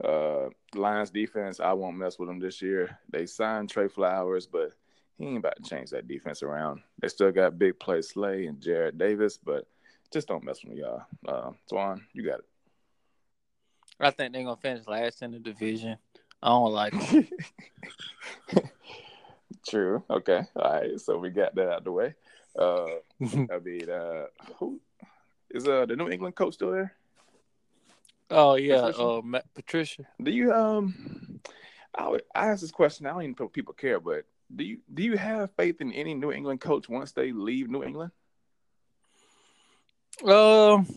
Uh, 0.03 0.49
Lions 0.75 1.09
defense, 1.09 1.59
I 1.59 1.73
won't 1.73 1.97
mess 1.97 2.19
with 2.19 2.29
them 2.29 2.37
this 2.37 2.61
year. 2.61 2.99
They 3.09 3.25
signed 3.25 3.67
Trey 3.67 3.87
Flowers, 3.87 4.45
but 4.45 4.73
he 5.17 5.25
ain't 5.25 5.37
about 5.37 5.55
to 5.55 5.63
change 5.67 5.89
that 5.89 6.07
defense 6.07 6.43
around. 6.43 6.81
They 7.01 7.07
still 7.07 7.31
got 7.31 7.57
big 7.57 7.79
play 7.79 8.01
Slay 8.03 8.45
and 8.45 8.59
Jarrad 8.59 8.99
Davis, 8.99 9.37
but 9.37 9.65
just 10.11 10.27
don't 10.27 10.43
mess 10.43 10.63
with 10.63 10.73
me, 10.73 10.81
y'all. 10.81 11.03
Uh, 11.27 11.51
Swan, 11.67 12.05
you 12.13 12.23
got 12.23 12.39
it. 12.39 12.45
I 13.99 14.11
think 14.11 14.33
they're 14.33 14.43
gonna 14.43 14.57
finish 14.57 14.85
last 14.87 15.23
in 15.23 15.31
the 15.31 15.39
division. 15.39 15.97
I 16.41 16.49
don't 16.49 16.71
like 16.71 16.93
True. 19.67 20.03
Okay. 20.09 20.43
All 20.55 20.71
right. 20.73 20.99
So 20.99 21.17
we 21.17 21.31
got 21.31 21.55
that 21.55 21.69
out 21.69 21.83
the 21.83 21.91
way. 21.91 22.13
Uh, 22.57 22.85
I 23.21 23.59
mean, 23.63 23.89
uh, 23.89 24.25
who 24.59 24.79
is 25.49 25.67
uh 25.67 25.85
the 25.85 25.95
New 25.95 26.09
England 26.09 26.35
coach 26.35 26.55
still 26.55 26.71
there? 26.71 26.93
Oh 28.29 28.55
yeah, 28.55 28.81
Patricia? 28.81 29.01
uh, 29.01 29.21
Matt 29.23 29.53
Patricia. 29.53 30.03
Do 30.21 30.31
you 30.31 30.53
um? 30.53 31.39
I 31.95 32.17
I 32.35 32.47
ask 32.47 32.61
this 32.61 32.71
question. 32.71 33.05
I 33.05 33.11
don't 33.11 33.23
even 33.23 33.35
know 33.39 33.47
people 33.47 33.73
care, 33.73 33.99
but 33.99 34.25
do 34.53 34.63
you 34.63 34.79
do 34.93 35.03
you 35.03 35.17
have 35.17 35.51
faith 35.57 35.81
in 35.81 35.91
any 35.93 36.13
New 36.13 36.31
England 36.31 36.61
coach 36.61 36.89
once 36.89 37.11
they 37.11 37.31
leave 37.31 37.69
New 37.69 37.83
England? 37.83 38.11
Um. 40.25 40.87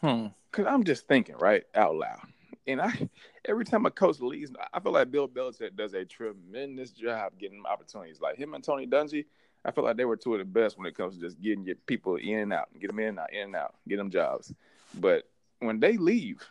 hmm. 0.00 0.26
Because 0.50 0.66
I'm 0.66 0.84
just 0.84 1.08
thinking 1.08 1.36
right 1.36 1.64
out 1.74 1.96
loud, 1.96 2.20
and 2.66 2.80
I 2.80 3.08
every 3.44 3.64
time 3.64 3.86
a 3.86 3.90
coach 3.90 4.20
leaves, 4.20 4.52
I 4.72 4.80
feel 4.80 4.92
like 4.92 5.10
Bill 5.10 5.28
Belichick 5.28 5.76
does 5.76 5.94
a 5.94 6.04
tremendous 6.04 6.90
job 6.90 7.32
getting 7.38 7.62
opportunities. 7.66 8.20
Like 8.20 8.36
him 8.36 8.54
and 8.54 8.62
Tony 8.62 8.86
Dungy, 8.86 9.24
I 9.64 9.70
felt 9.70 9.86
like 9.86 9.96
they 9.96 10.04
were 10.04 10.16
two 10.16 10.34
of 10.34 10.38
the 10.38 10.44
best 10.44 10.76
when 10.76 10.86
it 10.86 10.96
comes 10.96 11.14
to 11.14 11.20
just 11.20 11.40
getting 11.40 11.64
your 11.64 11.76
people 11.86 12.16
in 12.16 12.38
and 12.38 12.52
out, 12.52 12.68
and 12.72 12.80
get 12.80 12.88
them 12.88 12.98
in 12.98 13.08
and 13.08 13.18
out, 13.18 13.32
in 13.32 13.42
and 13.42 13.56
out, 13.56 13.74
get 13.88 13.96
them 13.96 14.10
jobs. 14.10 14.52
But 14.94 15.28
when 15.60 15.80
they 15.80 15.96
leave, 15.96 16.42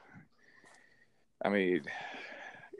I 1.43 1.49
mean, 1.49 1.83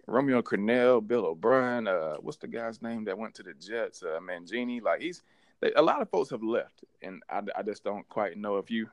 Romeo 0.08 0.42
Crennel, 0.42 1.06
Bill 1.06 1.26
O'Brien, 1.26 1.88
uh, 1.88 2.16
what's 2.16 2.38
the 2.38 2.48
guy's 2.48 2.82
name 2.82 3.06
that 3.06 3.18
went 3.18 3.36
to 3.36 3.44
the 3.44 3.54
Jets? 3.54 4.04
Uh, 4.04 4.20
Mangini. 4.20 4.82
Like 4.82 5.02
he's, 5.02 5.22
they, 5.62 5.72
a 5.74 5.82
lot 5.82 6.02
of 6.02 6.10
folks 6.10 6.30
have 6.32 6.44
left, 6.44 6.84
and 7.02 7.22
I, 7.30 7.42
I 7.56 7.64
just 7.64 7.84
don't 7.84 8.08
quite 8.10 8.38
know 8.38 8.58
if 8.58 8.72
you 8.72 8.90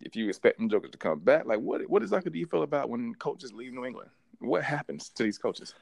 if 0.00 0.16
you 0.16 0.28
expect 0.28 0.58
them 0.58 0.68
jokers 0.68 0.90
to 0.90 0.98
come 0.98 1.20
back, 1.20 1.46
like 1.46 1.60
what 1.60 1.88
what 1.88 2.02
exactly 2.02 2.30
do 2.30 2.38
you 2.38 2.46
feel 2.46 2.62
about 2.62 2.88
when 2.88 3.14
coaches 3.14 3.52
leave 3.52 3.72
New 3.72 3.84
England? 3.84 4.10
What 4.40 4.64
happens 4.64 5.10
to 5.10 5.22
these 5.22 5.38
coaches? 5.38 5.74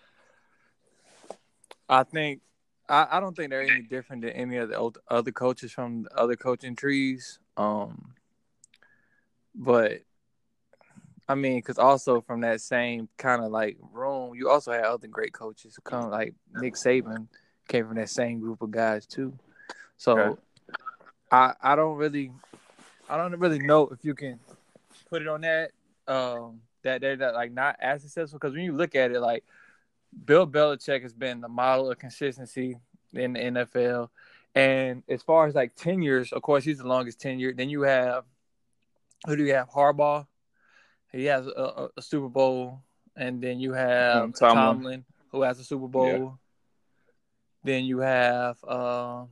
I 1.89 2.03
think 2.05 2.41
I, 2.89 3.07
I 3.13 3.21
don't 3.21 3.37
think 3.37 3.51
they're 3.51 3.63
any 3.63 3.83
different 3.83 4.23
than 4.23 4.31
any 4.33 4.57
of 4.57 4.69
the 4.69 4.91
other 5.09 5.33
coaches 5.33 5.73
from 5.73 6.07
other 6.15 6.37
coaching 6.37 6.77
trees. 6.77 7.39
Um, 7.57 8.15
but 9.55 10.01
I 11.29 11.35
mean, 11.35 11.59
because 11.59 11.79
also 11.79 12.21
from 12.21 12.41
that 12.41 12.61
same 12.61 13.09
kind 13.17 13.43
of 13.43 13.51
like 13.51 13.79
room, 13.93 14.35
you 14.35 14.51
also 14.51 14.73
had 14.73 14.85
other 14.85 15.07
great 15.07 15.33
coaches 15.33 15.79
come 15.85 16.11
like 16.11 16.35
Nick 16.55 16.75
Saban 16.75 17.29
came 17.69 17.87
from 17.87 17.97
that 17.97 18.11
same 18.11 18.41
group 18.41 18.61
of 18.63 18.71
guys 18.71 19.07
too. 19.07 19.33
So 19.97 20.19
okay. 20.19 20.41
I 21.31 21.55
I 21.63 21.77
don't 21.77 21.97
really 21.97 22.33
I 23.09 23.17
don't 23.17 23.39
really 23.39 23.61
know 23.61 23.89
if 23.89 24.05
you 24.05 24.15
can 24.15 24.41
put 25.09 25.23
it 25.23 25.29
on 25.29 25.43
that 25.43 25.71
um, 26.09 26.61
that 26.83 27.01
they're 27.01 27.17
that, 27.17 27.35
like 27.35 27.53
not 27.53 27.77
as 27.81 28.03
successful 28.03 28.39
because 28.39 28.55
when 28.55 28.65
you 28.65 28.73
look 28.73 28.95
at 28.95 29.13
it, 29.13 29.21
like 29.21 29.45
Bill 30.25 30.47
Belichick 30.47 31.03
has 31.03 31.15
been 31.15 31.41
the 31.41 31.49
model 31.49 31.91
of 31.91 31.99
consistency 31.99 32.77
in 33.13 33.33
the 33.33 33.41
NFL, 33.41 34.09
and 34.55 35.03
as 35.09 35.23
far 35.23 35.47
as 35.47 35.55
like 35.55 35.75
ten 35.77 36.03
years, 36.03 36.33
of 36.33 36.43
course, 36.43 36.65
he's 36.65 36.79
the 36.79 36.87
longest 36.89 37.21
tenure. 37.21 37.53
Then 37.53 37.71
you 37.71 37.83
have 37.83 38.25
who 39.27 39.37
do 39.37 39.45
you 39.45 39.55
have? 39.55 39.71
Harbaugh. 39.71 40.27
He 41.13 41.27
has 41.27 41.47
a, 41.47 41.89
a, 41.97 42.03
Super 42.03 42.29
Bowl, 42.29 42.81
and 43.17 43.43
then 43.43 43.61
you 43.61 43.73
have 43.73 44.23
um, 44.23 44.33
Tomlin. 44.33 44.57
Tomlin. 44.57 45.05
who 45.31 45.43
has 45.43 45.61
a 45.61 45.65
Super 45.65 45.89
Bowl. 45.89 46.07
Yeah. 46.07 46.31
Then 47.65 47.85
you 47.85 47.99
have. 47.99 48.57
Uh, 48.67 49.25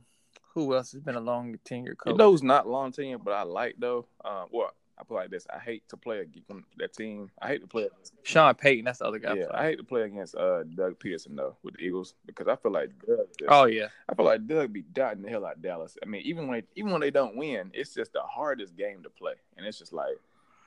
who 0.53 0.75
else 0.75 0.91
has 0.91 1.01
been 1.01 1.15
a 1.15 1.21
long 1.21 1.57
tenure 1.63 1.95
coach? 1.95 2.11
You 2.11 2.17
know 2.17 2.31
who's 2.31 2.43
not 2.43 2.67
long 2.67 2.91
tenure, 2.91 3.17
but 3.17 3.31
I 3.31 3.43
like 3.43 3.75
though. 3.79 4.05
Um, 4.23 4.47
well, 4.51 4.71
I 5.01 5.03
put 5.03 5.15
like 5.15 5.31
this. 5.31 5.47
I 5.51 5.57
hate 5.57 5.89
to 5.89 5.97
play 5.97 6.19
against 6.19 6.47
that 6.77 6.93
team. 6.93 7.31
I 7.41 7.47
hate 7.47 7.61
to 7.61 7.67
play. 7.67 7.83
Against, 7.85 8.13
Sean 8.21 8.53
Payton, 8.53 8.85
that's 8.85 8.99
the 8.99 9.05
other 9.05 9.17
guy. 9.17 9.33
Yeah, 9.33 9.47
I 9.51 9.63
hate 9.63 9.77
to 9.77 9.83
play 9.83 10.03
against 10.03 10.35
uh, 10.35 10.63
Doug 10.63 10.99
Pederson 10.99 11.35
though 11.35 11.55
with 11.63 11.75
the 11.75 11.81
Eagles 11.81 12.13
because 12.27 12.47
I 12.47 12.55
feel 12.55 12.71
like 12.71 12.91
Doug. 13.07 13.27
Just, 13.39 13.49
oh 13.49 13.65
yeah, 13.65 13.87
I 14.07 14.13
feel 14.13 14.25
like 14.25 14.45
Doug 14.45 14.71
be 14.71 14.83
dotting 14.83 15.23
the 15.23 15.29
hell 15.29 15.45
out 15.45 15.55
of 15.55 15.61
Dallas. 15.63 15.97
I 16.03 16.05
mean, 16.05 16.21
even 16.23 16.47
when 16.47 16.59
they, 16.59 16.67
even 16.75 16.91
when 16.91 17.01
they 17.01 17.09
don't 17.09 17.35
win, 17.35 17.71
it's 17.73 17.95
just 17.95 18.13
the 18.13 18.21
hardest 18.21 18.77
game 18.77 19.01
to 19.01 19.09
play, 19.09 19.33
and 19.57 19.65
it's 19.65 19.79
just 19.79 19.91
like 19.91 20.17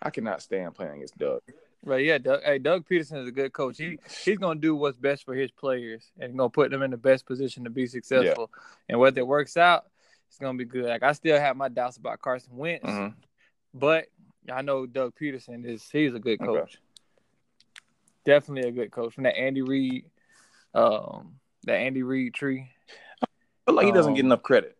I 0.02 0.10
cannot 0.10 0.42
stand 0.42 0.74
playing 0.74 0.96
against 0.96 1.16
Doug. 1.16 1.40
Right, 1.84 2.04
yeah. 2.04 2.18
Doug, 2.18 2.42
hey, 2.42 2.58
Doug 2.58 2.88
Pederson 2.88 3.22
is 3.22 3.28
a 3.28 3.32
good 3.32 3.52
coach. 3.52 3.78
He 3.78 3.98
he's 4.24 4.38
gonna 4.38 4.58
do 4.58 4.74
what's 4.74 4.96
best 4.96 5.24
for 5.24 5.34
his 5.34 5.52
players 5.52 6.10
and 6.18 6.36
gonna 6.36 6.50
put 6.50 6.72
them 6.72 6.82
in 6.82 6.90
the 6.90 6.96
best 6.96 7.24
position 7.24 7.64
to 7.64 7.70
be 7.70 7.86
successful. 7.86 8.50
Yeah. 8.52 8.62
And 8.88 9.00
whether 9.00 9.20
it 9.20 9.26
works 9.26 9.56
out, 9.56 9.84
it's 10.28 10.38
gonna 10.38 10.58
be 10.58 10.64
good. 10.64 10.86
Like 10.86 11.04
I 11.04 11.12
still 11.12 11.38
have 11.38 11.56
my 11.56 11.68
doubts 11.68 11.98
about 11.98 12.20
Carson 12.20 12.56
Wentz, 12.56 12.84
mm-hmm. 12.84 13.16
but 13.72 14.06
I 14.52 14.62
know 14.62 14.86
Doug 14.86 15.14
Pederson 15.20 15.64
is 15.64 15.88
he's 15.90 16.14
a 16.14 16.18
good 16.18 16.38
coach. 16.38 16.58
Okay. 16.58 16.76
Definitely 18.24 18.68
a 18.68 18.72
good 18.72 18.90
coach 18.90 19.14
from 19.14 19.24
that 19.24 19.36
Andy 19.36 19.62
Reid, 19.62 20.04
um, 20.74 21.36
that 21.64 21.76
Andy 21.76 22.02
Reid 22.02 22.34
tree. 22.34 22.70
I 23.22 23.26
feel 23.66 23.74
like 23.74 23.86
he 23.86 23.92
doesn't 23.92 24.12
um, 24.12 24.16
get 24.16 24.24
enough 24.24 24.42
credit. 24.42 24.76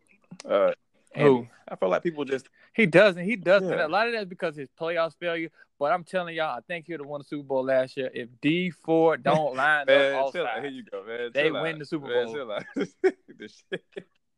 Uh, 0.49 0.73
who? 1.15 1.47
I 1.69 1.77
feel 1.77 1.89
like 1.89 2.03
people 2.03 2.25
just 2.25 2.49
he 2.75 2.87
doesn't. 2.87 3.25
He 3.25 3.37
doesn't. 3.37 3.69
Yeah. 3.69 3.87
A 3.87 3.89
lot 3.89 4.09
of 4.09 4.13
that's 4.15 4.29
because 4.29 4.57
his 4.57 4.69
playoffs 4.79 5.17
failure. 5.19 5.51
But 5.79 5.93
I'm 5.93 6.05
telling 6.05 6.35
y'all, 6.35 6.57
I 6.57 6.61
think 6.67 6.87
he'd 6.87 7.01
have 7.01 7.07
won 7.07 7.21
the 7.21 7.25
Super 7.25 7.45
Bowl 7.45 7.65
last 7.65 7.97
year 7.97 8.11
if 8.13 8.29
Dee 8.41 8.71
Ford 8.71 9.23
don't 9.23 9.55
line 9.57 9.87
man, 9.87 10.15
up 10.15 10.23
all 10.23 10.33
sides. 10.33 10.61
Here 10.61 10.71
you 10.71 10.85
go, 10.85 11.05
man. 11.05 11.31
They 11.33 11.51
win 11.51 11.75
out. 11.75 11.79
the 11.79 11.85
Super 11.85 12.09
Bowl. 12.09 12.61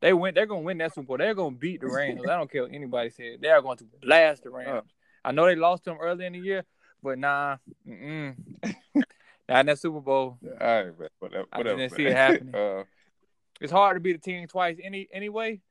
They 0.03 0.13
win. 0.13 0.35
They're 0.35 0.47
gonna 0.47 0.61
win 0.61 0.77
that 0.79 0.95
Super 0.95 1.07
Bowl. 1.07 1.17
They're 1.17 1.35
gonna 1.35 1.57
beat 1.57 1.81
the 1.81 1.87
Rams. 1.87 2.21
I 2.29 2.37
don't 2.37 2.51
care 2.51 2.63
what 2.63 2.73
anybody 2.73 3.09
said. 3.09 3.39
They 3.41 3.49
are 3.49 3.63
going 3.63 3.79
to 3.79 3.85
blast 4.03 4.45
the 4.45 4.51
Rams. 4.53 4.85
I 5.27 5.33
know 5.33 5.47
they 5.47 5.57
lost 5.57 5.85
to 5.85 5.91
them 5.91 5.99
early 6.01 6.27
in 6.27 6.33
the 6.33 6.39
year, 6.39 6.65
but 7.03 7.19
nah, 7.19 7.57
mm 7.87 8.35
not 9.49 9.61
in 9.61 9.67
that 9.67 9.79
Super 9.79 10.01
Bowl. 10.01 10.39
All 10.43 10.51
right, 10.61 10.99
man. 10.99 11.09
Whatever. 11.19 11.47
I 11.53 11.63
didn't 11.63 11.91
see 11.91 12.07
it 12.07 12.17
happening. 12.17 12.55
Uh, 12.79 12.85
it's 13.59 13.73
hard 13.73 13.97
to 13.97 14.01
beat 14.01 14.17
a 14.17 14.19
team 14.19 14.47
twice 14.47 14.77
any 14.83 15.09
anyway. 15.11 15.63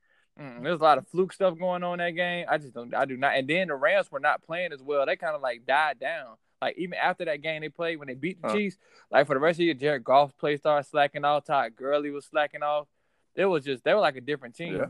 Mm, 0.42 0.64
there's 0.64 0.80
a 0.80 0.84
lot 0.84 0.98
of 0.98 1.08
fluke 1.08 1.32
stuff 1.32 1.56
going 1.58 1.84
on 1.84 2.00
that 2.00 2.12
game. 2.12 2.48
I 2.50 2.58
just 2.58 2.74
don't. 2.74 2.94
I 2.96 3.06
do 3.06 3.16
not. 3.16 3.36
And 3.36 3.48
then 3.48 3.68
the 3.68 3.76
Rams 3.76 4.12
were 4.12 4.20
not 4.20 4.42
playing 4.42 4.74
as 4.74 4.82
well. 4.82 5.06
They 5.06 5.16
kind 5.16 5.36
of 5.36 5.42
like 5.44 5.68
died 5.68 6.00
down. 6.00 6.38
Like 6.64 6.80
even 6.80 6.96
after 6.96 7.26
that 7.26 7.44
game 7.44 7.62
they 7.62 7.70
played 7.70 7.98
when 7.98 8.08
they 8.08 8.16
beat 8.16 8.42
the 8.42 8.52
Chiefs, 8.52 8.78
like 9.12 9.28
for 9.28 9.36
the 9.36 9.40
rest 9.40 9.56
of 9.56 9.58
the 9.60 9.66
year, 9.66 9.74
Jared 9.76 10.04
Goff's 10.04 10.34
play 10.34 10.58
started 10.58 10.90
slacking 10.90 11.24
off. 11.24 11.46
Todd 11.46 11.76
Gurley 11.76 12.10
was 12.10 12.26
slacking 12.26 12.64
off 12.64 12.88
it 13.36 13.46
was 13.46 13.64
just 13.64 13.84
they 13.84 13.94
were 13.94 14.00
like 14.00 14.16
a 14.16 14.22
different 14.22 14.56
team. 14.56 14.78
Yeah. 14.78 14.86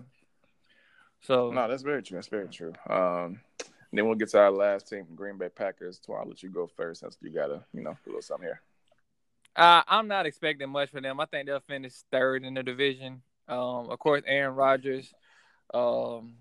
So 1.21 1.51
no, 1.51 1.67
that's 1.67 1.83
very 1.83 2.03
true. 2.03 2.17
That's 2.17 2.27
very 2.27 2.47
true. 2.47 2.73
Um, 2.89 3.41
then 3.91 4.05
we'll 4.05 4.15
get 4.15 4.29
to 4.29 4.39
our 4.39 4.51
last 4.51 4.89
team, 4.89 5.05
Green 5.15 5.37
Bay 5.37 5.49
Packers. 5.49 5.99
So 6.05 6.13
I'll 6.13 6.27
let 6.27 6.43
you 6.43 6.49
go 6.49 6.67
first, 6.67 7.01
since 7.01 7.17
you 7.21 7.29
got 7.29 7.47
to, 7.47 7.63
you 7.73 7.81
know, 7.81 7.91
a 7.91 7.99
little 8.05 8.21
something 8.21 8.47
here. 8.47 8.61
Uh, 9.55 9.83
I'm 9.87 10.07
not 10.07 10.25
expecting 10.25 10.69
much 10.69 10.89
for 10.89 11.01
them. 11.01 11.19
I 11.19 11.25
think 11.25 11.47
they'll 11.47 11.59
finish 11.61 11.93
third 12.11 12.43
in 12.43 12.53
the 12.53 12.63
division. 12.63 13.21
Um, 13.47 13.89
of 13.89 13.99
course, 13.99 14.23
Aaron 14.25 14.55
Rodgers. 14.55 15.13
Um, 15.73 16.35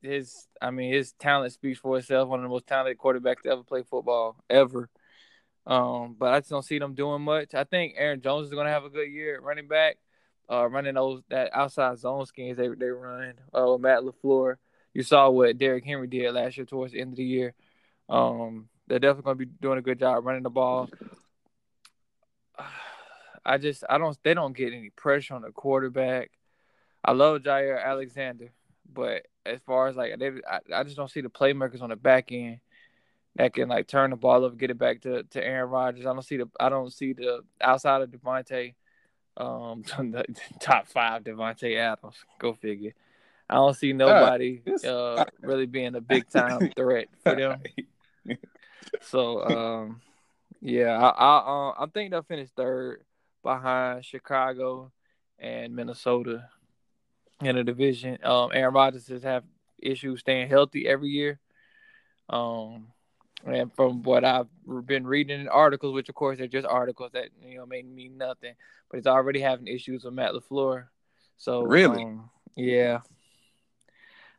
his, 0.00 0.46
I 0.60 0.70
mean, 0.70 0.92
his 0.92 1.12
talent 1.12 1.52
speaks 1.52 1.78
for 1.78 1.98
itself. 1.98 2.28
One 2.28 2.40
of 2.40 2.44
the 2.44 2.48
most 2.48 2.66
talented 2.66 2.98
quarterbacks 2.98 3.42
to 3.42 3.50
ever 3.50 3.62
play 3.62 3.82
football 3.82 4.36
ever. 4.48 4.88
Um, 5.66 6.16
but 6.18 6.32
I 6.32 6.40
just 6.40 6.50
don't 6.50 6.64
see 6.64 6.78
them 6.78 6.94
doing 6.94 7.22
much. 7.22 7.54
I 7.54 7.64
think 7.64 7.94
Aaron 7.96 8.20
Jones 8.20 8.46
is 8.46 8.52
going 8.52 8.66
to 8.66 8.72
have 8.72 8.84
a 8.84 8.90
good 8.90 9.10
year 9.10 9.40
running 9.40 9.68
back 9.68 9.98
uh, 10.50 10.68
running 10.68 10.94
those 10.94 11.22
that 11.30 11.50
outside 11.54 11.98
zone 11.98 12.26
schemes 12.26 12.56
they 12.56 12.68
they 12.68 12.88
run. 12.88 13.34
Uh, 13.52 13.76
Matt 13.78 14.02
LaFleur, 14.02 14.56
you 14.94 15.02
saw 15.02 15.30
what 15.30 15.58
Derrick 15.58 15.84
Henry 15.84 16.06
did 16.06 16.32
last 16.32 16.56
year 16.56 16.66
towards 16.66 16.92
the 16.92 17.00
end 17.00 17.12
of 17.12 17.16
the 17.16 17.24
year. 17.24 17.54
Um, 18.08 18.68
they're 18.86 18.98
definitely 18.98 19.22
going 19.24 19.38
to 19.38 19.46
be 19.46 19.52
doing 19.60 19.78
a 19.78 19.82
good 19.82 19.98
job 19.98 20.24
running 20.24 20.42
the 20.42 20.50
ball. 20.50 20.90
I 23.44 23.58
just 23.58 23.82
I 23.90 23.98
don't 23.98 24.16
they 24.22 24.34
don't 24.34 24.56
get 24.56 24.72
any 24.72 24.90
pressure 24.90 25.34
on 25.34 25.42
the 25.42 25.50
quarterback. 25.50 26.30
I 27.04 27.10
love 27.10 27.42
Jaire 27.42 27.84
Alexander, 27.84 28.52
but 28.92 29.26
as 29.44 29.60
far 29.66 29.88
as 29.88 29.96
like 29.96 30.16
they, 30.18 30.30
I, 30.48 30.60
I 30.72 30.82
just 30.84 30.96
don't 30.96 31.10
see 31.10 31.22
the 31.22 31.28
playmakers 31.28 31.82
on 31.82 31.90
the 31.90 31.96
back 31.96 32.30
end 32.30 32.60
that 33.36 33.54
can 33.54 33.68
like 33.68 33.88
turn 33.88 34.10
the 34.10 34.16
ball 34.16 34.44
over, 34.44 34.54
get 34.54 34.70
it 34.70 34.78
back 34.78 35.00
to, 35.00 35.24
to 35.24 35.44
Aaron 35.44 35.70
Rodgers. 35.70 36.06
I 36.06 36.12
don't 36.12 36.24
see 36.24 36.36
the 36.36 36.48
I 36.60 36.68
don't 36.68 36.92
see 36.92 37.14
the 37.14 37.40
outside 37.60 38.02
of 38.02 38.10
Davante 38.10 38.74
um, 39.36 39.82
top 40.60 40.86
five 40.88 41.24
Davante 41.24 41.76
Adams. 41.76 42.16
Go 42.38 42.52
figure. 42.52 42.92
I 43.52 43.56
don't 43.56 43.74
see 43.76 43.92
nobody 43.92 44.62
uh, 44.86 45.24
really 45.42 45.66
being 45.66 45.94
a 45.94 46.00
big 46.12 46.28
time 46.30 46.70
threat 46.74 47.08
for 47.22 47.34
them. 47.36 47.62
So 49.02 49.42
um, 49.44 50.00
yeah, 50.60 50.98
I 50.98 51.08
I, 51.08 51.36
uh, 51.38 51.84
I 51.84 51.86
think 51.92 52.10
they'll 52.10 52.22
finish 52.22 52.48
third 52.56 53.04
behind 53.42 54.04
Chicago 54.04 54.92
and 55.38 55.74
Minnesota 55.74 56.48
in 57.42 57.56
the 57.56 57.64
division. 57.64 58.18
Um, 58.24 58.50
Aaron 58.54 58.74
Rodgers 58.74 59.08
has 59.08 59.22
have 59.24 59.44
issues 59.78 60.20
staying 60.20 60.48
healthy 60.48 60.86
every 60.88 61.08
year. 61.10 61.40
Um, 62.30 62.88
And 63.44 63.74
from 63.74 64.02
what 64.04 64.24
I've 64.24 64.46
been 64.86 65.04
reading 65.06 65.40
in 65.40 65.48
articles, 65.48 65.94
which 65.94 66.08
of 66.08 66.14
course 66.14 66.38
they're 66.38 66.46
just 66.46 66.66
articles 66.66 67.10
that 67.12 67.30
you 67.42 67.56
know 67.58 67.66
may 67.66 67.82
mean 67.82 68.16
nothing, 68.16 68.54
but 68.88 68.98
he's 68.98 69.06
already 69.08 69.40
having 69.40 69.66
issues 69.66 70.04
with 70.04 70.14
Matt 70.14 70.32
LaFleur. 70.32 70.86
So 71.38 71.62
really, 71.62 72.04
um, 72.04 72.30
yeah, 72.56 73.00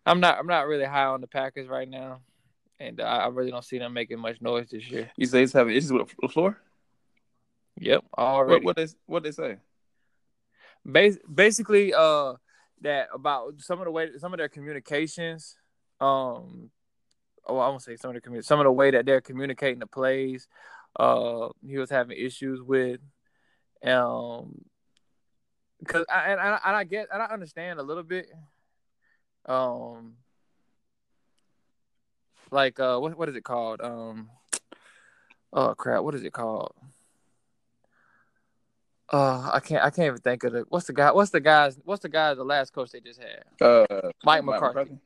I'm 0.06 0.20
not 0.20 0.38
I'm 0.38 0.48
not 0.48 0.68
really 0.68 0.86
high 0.86 1.06
on 1.06 1.22
the 1.22 1.28
Packers 1.28 1.68
right 1.68 1.88
now, 1.88 2.20
and 2.80 3.00
uh, 3.00 3.04
I 3.04 3.28
really 3.28 3.52
don't 3.52 3.64
see 3.64 3.78
them 3.78 3.94
making 3.94 4.20
much 4.20 4.42
noise 4.42 4.70
this 4.70 4.90
year. 4.90 5.10
You 5.16 5.26
say 5.26 5.42
he's 5.42 5.54
having 5.54 5.76
issues 5.76 5.94
with 5.94 6.14
LaFleur? 6.24 6.56
Yep, 7.80 8.04
already. 8.18 8.66
What, 8.66 8.76
what 8.78 8.86
they 8.86 8.94
what 9.06 9.24
they 9.24 9.32
say? 9.32 9.58
Bas- 10.86 11.20
basically, 11.34 11.94
uh, 11.94 12.34
that 12.82 13.08
about 13.14 13.54
some 13.60 13.80
of 13.80 13.86
the 13.86 13.92
way 13.92 14.10
some 14.18 14.34
of 14.34 14.38
their 14.38 14.50
communications, 14.50 15.56
um, 16.02 16.70
oh, 17.46 17.58
I 17.58 17.70
won't 17.70 17.82
say 17.82 17.96
some 17.96 18.16
of 18.16 18.22
the 18.22 18.30
commu- 18.30 18.44
some 18.44 18.60
of 18.60 18.66
the 18.66 18.72
way 18.72 18.92
that 18.92 19.06
they're 19.06 19.22
communicating 19.22 19.80
the 19.80 19.88
plays. 19.88 20.48
Uh, 21.00 21.50
he 21.66 21.78
was 21.78 21.90
having 21.90 22.18
issues 22.18 22.62
with, 22.62 23.00
um, 23.84 24.64
because 25.80 26.06
I 26.08 26.32
and, 26.32 26.40
I 26.40 26.60
and 26.66 26.76
I 26.76 26.84
get 26.84 27.08
and 27.12 27.22
I 27.22 27.26
understand 27.28 27.80
a 27.80 27.84
little 27.84 28.04
bit, 28.04 28.30
um, 29.46 30.14
like 32.52 32.80
uh, 32.80 32.98
what 32.98 33.18
what 33.18 33.30
is 33.30 33.36
it 33.36 33.44
called? 33.44 33.82
Um, 33.82 34.30
oh 35.52 35.74
crap, 35.76 36.04
what 36.04 36.16
is 36.16 36.24
it 36.24 36.34
called? 36.34 36.74
Uh, 39.12 39.52
I 39.54 39.60
can't. 39.60 39.84
I 39.84 39.90
can't 39.90 40.08
even 40.08 40.20
think 40.20 40.44
of 40.44 40.54
the. 40.54 40.66
What's 40.70 40.88
the 40.88 40.94
guy? 40.94 41.12
What's 41.12 41.32
the 41.32 41.40
guys? 41.40 41.80
What's 41.84 42.02
the 42.02 42.10
guy? 42.10 42.34
The 42.34 42.44
last 42.44 42.74
coach 42.74 42.92
they 42.92 43.00
just 43.00 43.22
had. 43.22 43.44
Uh, 43.62 43.86
Mike 44.24 44.44
McCarthy. 44.44 44.68
McCarthy. 44.68 44.98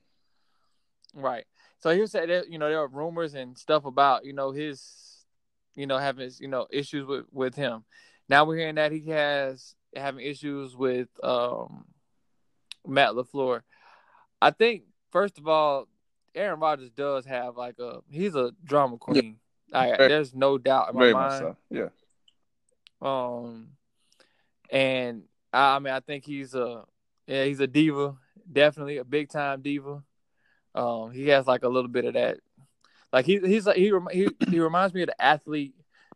Right. 1.13 1.45
So 1.79 1.89
he 1.89 2.05
said 2.07 2.29
that 2.29 2.49
you 2.49 2.57
know 2.57 2.69
there 2.69 2.79
are 2.79 2.87
rumors 2.87 3.33
and 3.33 3.57
stuff 3.57 3.85
about 3.85 4.23
you 4.23 4.33
know 4.33 4.51
his, 4.51 5.25
you 5.75 5.87
know 5.87 5.97
having 5.97 6.31
you 6.39 6.47
know 6.47 6.67
issues 6.69 7.05
with 7.05 7.25
with 7.31 7.55
him. 7.55 7.83
Now 8.29 8.45
we're 8.45 8.57
hearing 8.57 8.75
that 8.75 8.91
he 8.91 9.07
has 9.09 9.75
having 9.95 10.25
issues 10.25 10.75
with 10.75 11.09
um 11.23 11.85
Matt 12.85 13.11
LaFleur. 13.11 13.61
I 14.41 14.51
think 14.51 14.83
first 15.11 15.37
of 15.37 15.47
all, 15.47 15.87
Aaron 16.35 16.59
Rodgers 16.59 16.91
does 16.91 17.25
have 17.25 17.57
like 17.57 17.79
a 17.79 17.99
he's 18.09 18.35
a 18.35 18.51
drama 18.63 18.97
queen. 18.97 19.37
Yeah. 19.73 19.97
there's 19.97 20.33
no 20.33 20.57
doubt 20.57 20.91
in 20.91 20.95
my 20.95 21.11
mind. 21.11 21.39
So. 21.39 21.57
Yeah. 21.69 21.89
Um, 23.01 23.69
and 24.69 25.23
I 25.51 25.79
mean, 25.79 25.93
I 25.93 25.99
think 25.99 26.25
he's 26.25 26.55
a 26.55 26.83
yeah, 27.25 27.43
he's 27.45 27.59
a 27.59 27.67
diva, 27.67 28.15
definitely 28.51 28.97
a 28.97 29.03
big 29.03 29.29
time 29.29 29.61
diva. 29.61 30.03
Um, 30.73 31.11
he 31.11 31.27
has 31.29 31.47
like 31.47 31.63
a 31.63 31.69
little 31.69 31.89
bit 31.89 32.05
of 32.05 32.13
that. 32.13 32.37
Like 33.11 33.25
he 33.25 33.39
he's 33.39 33.65
like 33.65 33.77
he 33.77 33.91
he 34.11 34.29
he 34.49 34.59
reminds 34.59 34.93
me 34.93 35.01
of 35.01 35.07
the 35.07 35.21
athlete 35.21 35.73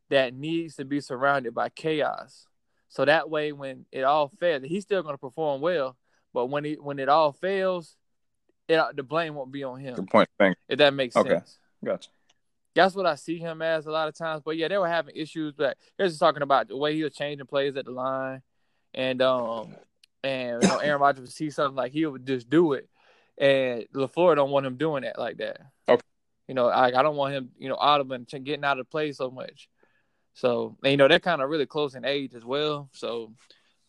that 0.09 0.33
needs 0.33 0.75
to 0.75 0.85
be 0.85 1.01
surrounded 1.01 1.53
by 1.53 1.69
chaos. 1.69 2.47
So 2.89 3.05
that 3.05 3.29
way, 3.29 3.53
when 3.53 3.85
it 3.91 4.03
all 4.03 4.27
fails, 4.27 4.63
he's 4.65 4.83
still 4.83 5.01
going 5.01 5.13
to 5.13 5.19
perform 5.19 5.61
well. 5.61 5.97
But 6.33 6.47
when 6.47 6.63
he 6.63 6.73
when 6.73 6.99
it 6.99 7.09
all 7.09 7.31
fails, 7.31 7.95
it 8.67 8.95
the 8.95 9.03
blame 9.03 9.35
won't 9.35 9.51
be 9.51 9.63
on 9.63 9.79
him. 9.79 9.95
Good 9.95 10.09
point. 10.09 10.29
Thank 10.39 10.57
If 10.67 10.77
that 10.79 10.93
makes 10.93 11.15
okay. 11.15 11.29
sense. 11.29 11.57
Gotcha. 11.83 12.09
That's 12.73 12.95
what 12.95 13.05
I 13.05 13.15
see 13.15 13.37
him 13.37 13.61
as 13.61 13.85
a 13.85 13.91
lot 13.91 14.07
of 14.07 14.15
times. 14.15 14.41
But 14.45 14.55
yeah, 14.57 14.69
they 14.69 14.77
were 14.77 14.87
having 14.87 15.15
issues. 15.15 15.53
But 15.57 15.77
they're 15.97 16.07
just 16.07 16.19
talking 16.19 16.41
about 16.41 16.69
the 16.69 16.77
way 16.77 16.95
he 16.95 17.03
was 17.03 17.13
changing 17.13 17.47
plays 17.47 17.75
at 17.75 17.85
the 17.85 17.91
line, 17.91 18.41
and 18.93 19.21
um, 19.21 19.75
and 20.23 20.63
you 20.63 20.69
know, 20.69 20.77
Aaron 20.77 21.01
Rodgers 21.01 21.21
would 21.21 21.31
see 21.31 21.49
something 21.49 21.75
like 21.75 21.91
he 21.91 22.05
would 22.05 22.25
just 22.25 22.49
do 22.49 22.73
it, 22.73 22.87
and 23.37 23.85
LaFleur 23.93 24.35
don't 24.35 24.51
want 24.51 24.65
him 24.65 24.77
doing 24.77 25.03
that 25.03 25.19
like 25.19 25.37
that. 25.37 25.61
Okay. 25.89 26.01
You 26.47 26.55
know, 26.55 26.67
I 26.67 26.87
I 26.87 27.01
don't 27.03 27.15
want 27.17 27.33
him, 27.33 27.49
you 27.57 27.67
know, 27.67 27.75
audible 27.75 28.15
and 28.15 28.27
getting 28.27 28.63
out 28.63 28.79
of 28.79 28.89
play 28.89 29.11
so 29.11 29.29
much. 29.29 29.69
So, 30.33 30.77
and, 30.83 30.91
you 30.91 30.97
know, 30.97 31.07
they're 31.07 31.19
kind 31.19 31.41
of 31.41 31.49
really 31.49 31.65
close 31.65 31.95
in 31.95 32.05
age 32.05 32.33
as 32.35 32.45
well. 32.45 32.89
So, 32.93 33.33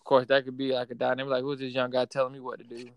of 0.00 0.04
course, 0.04 0.26
that 0.26 0.44
could 0.44 0.56
be 0.56 0.72
like 0.72 0.90
a 0.90 0.94
dynamic. 0.94 1.30
Like, 1.30 1.42
who's 1.42 1.60
this 1.60 1.72
young 1.72 1.90
guy 1.90 2.04
telling 2.04 2.32
me 2.32 2.40
what 2.40 2.58
to 2.58 2.64
do? 2.64 2.90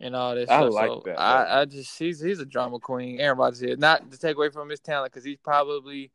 And 0.00 0.14
all 0.14 0.34
this. 0.34 0.48
I 0.48 0.60
stuff. 0.60 0.72
like 0.72 0.88
so 0.88 1.02
that. 1.06 1.18
I, 1.18 1.60
I 1.60 1.64
just 1.64 1.98
he's 1.98 2.20
he's 2.20 2.38
a 2.38 2.46
drama 2.46 2.78
queen. 2.78 3.20
Aaron 3.20 3.38
Rodgers 3.38 3.62
is 3.62 3.78
not 3.78 4.10
to 4.10 4.18
take 4.18 4.36
away 4.36 4.50
from 4.50 4.68
his 4.68 4.80
talent 4.80 5.12
because 5.12 5.24
he's 5.24 5.38
probably 5.38 6.12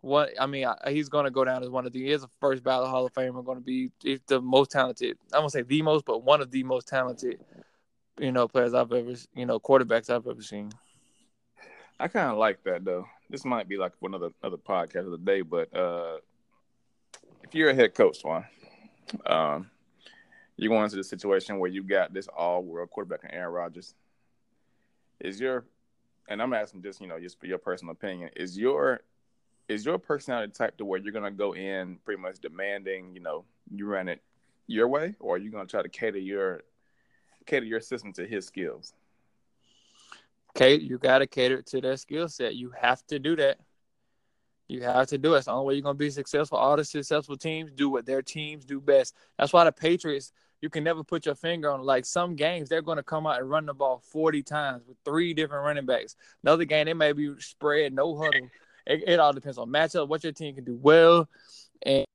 one. 0.00 0.28
I 0.40 0.46
mean, 0.46 0.66
he's 0.88 1.08
going 1.08 1.24
to 1.24 1.30
go 1.30 1.44
down 1.44 1.62
as 1.62 1.68
one 1.68 1.86
of 1.86 1.92
the. 1.92 2.04
He 2.04 2.10
is 2.10 2.22
a 2.22 2.28
first 2.40 2.62
ballot 2.62 2.88
Hall 2.88 3.04
of 3.04 3.12
Famer. 3.12 3.44
Going 3.44 3.58
to 3.58 3.64
be 3.64 3.90
the 4.26 4.40
most 4.40 4.70
talented. 4.70 5.18
I 5.32 5.38
won't 5.38 5.52
say 5.52 5.62
the 5.62 5.82
most, 5.82 6.06
but 6.06 6.22
one 6.22 6.40
of 6.40 6.50
the 6.50 6.62
most 6.62 6.88
talented. 6.88 7.38
You 8.18 8.32
know, 8.32 8.48
players 8.48 8.72
I've 8.72 8.92
ever. 8.92 9.14
You 9.34 9.46
know, 9.46 9.58
quarterbacks 9.60 10.08
I've 10.08 10.26
ever 10.26 10.42
seen. 10.42 10.72
I 12.00 12.08
kind 12.08 12.30
of 12.30 12.38
like 12.38 12.64
that 12.64 12.84
though. 12.84 13.06
This 13.30 13.44
might 13.44 13.68
be 13.68 13.76
like 13.76 13.92
one 14.00 14.14
of 14.14 14.20
the 14.20 14.30
other 14.42 14.56
podcast 14.56 15.04
of 15.04 15.12
the 15.12 15.18
day, 15.18 15.42
but 15.42 15.74
uh, 15.74 16.16
if 17.42 17.54
you're 17.54 17.70
a 17.70 17.74
head 17.74 17.94
coach, 17.94 18.18
one, 18.22 18.44
um, 19.24 19.70
you 20.56 20.68
go 20.68 20.82
into 20.82 20.96
the 20.96 21.04
situation 21.04 21.58
where 21.58 21.70
you 21.70 21.82
got 21.82 22.12
this 22.12 22.28
all-world 22.28 22.90
quarterback 22.90 23.24
and 23.24 23.32
Aaron 23.32 23.52
Rodgers. 23.52 23.94
Is 25.20 25.40
your, 25.40 25.64
and 26.28 26.42
I'm 26.42 26.52
asking 26.52 26.82
just 26.82 27.00
you 27.00 27.06
know 27.06 27.18
just 27.18 27.38
for 27.38 27.46
your 27.46 27.58
personal 27.58 27.92
opinion, 27.92 28.30
is 28.36 28.58
your 28.58 29.00
is 29.68 29.84
your 29.84 29.98
personality 29.98 30.52
type 30.52 30.76
to 30.78 30.84
where 30.84 31.00
you're 31.00 31.12
gonna 31.12 31.30
go 31.30 31.54
in 31.54 31.98
pretty 32.04 32.20
much 32.20 32.40
demanding, 32.40 33.14
you 33.14 33.20
know, 33.20 33.44
you 33.70 33.86
run 33.86 34.08
it 34.08 34.22
your 34.66 34.88
way, 34.88 35.14
or 35.20 35.36
are 35.36 35.38
you 35.38 35.50
gonna 35.50 35.66
try 35.66 35.82
to 35.82 35.88
cater 35.88 36.18
your 36.18 36.62
cater 37.46 37.66
your 37.66 37.80
system 37.80 38.12
to 38.14 38.26
his 38.26 38.46
skills? 38.46 38.94
cater 40.54 40.82
you 40.82 40.98
gotta 40.98 41.26
cater 41.26 41.62
to 41.62 41.80
their 41.80 41.96
skill 41.96 42.28
set. 42.28 42.54
You 42.54 42.72
have 42.78 43.06
to 43.06 43.18
do 43.18 43.36
that. 43.36 43.58
You 44.72 44.80
have 44.84 45.08
to 45.08 45.18
do 45.18 45.34
it. 45.34 45.38
It's 45.38 45.46
the 45.46 45.52
only 45.52 45.66
way 45.66 45.74
you're 45.74 45.82
gonna 45.82 45.94
be 45.94 46.08
successful. 46.08 46.56
All 46.56 46.76
the 46.76 46.84
successful 46.84 47.36
teams 47.36 47.70
do 47.72 47.90
what 47.90 48.06
their 48.06 48.22
teams 48.22 48.64
do 48.64 48.80
best. 48.80 49.14
That's 49.38 49.52
why 49.52 49.64
the 49.64 49.72
Patriots, 49.72 50.32
you 50.62 50.70
can 50.70 50.82
never 50.82 51.04
put 51.04 51.26
your 51.26 51.34
finger 51.34 51.70
on 51.70 51.82
like 51.82 52.06
some 52.06 52.36
games, 52.36 52.70
they're 52.70 52.80
gonna 52.80 53.02
come 53.02 53.26
out 53.26 53.38
and 53.38 53.50
run 53.50 53.66
the 53.66 53.74
ball 53.74 54.02
40 54.10 54.42
times 54.42 54.82
with 54.88 54.96
three 55.04 55.34
different 55.34 55.66
running 55.66 55.84
backs. 55.84 56.16
Another 56.42 56.64
game, 56.64 56.86
they 56.86 56.94
may 56.94 57.12
be 57.12 57.34
spread, 57.38 57.92
no 57.92 58.16
huddle. 58.16 58.48
It, 58.86 59.04
it 59.06 59.20
all 59.20 59.34
depends 59.34 59.58
on 59.58 59.68
matchup, 59.68 60.08
what 60.08 60.24
your 60.24 60.32
team 60.32 60.54
can 60.54 60.64
do 60.64 60.78
well, 60.80 61.28
and 61.82 62.06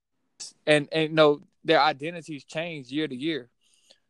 and 0.66 0.90
and 0.92 1.10
you 1.10 1.16
no, 1.16 1.34
know, 1.34 1.42
their 1.64 1.80
identities 1.80 2.44
change 2.44 2.92
year 2.92 3.08
to 3.08 3.16
year. 3.16 3.50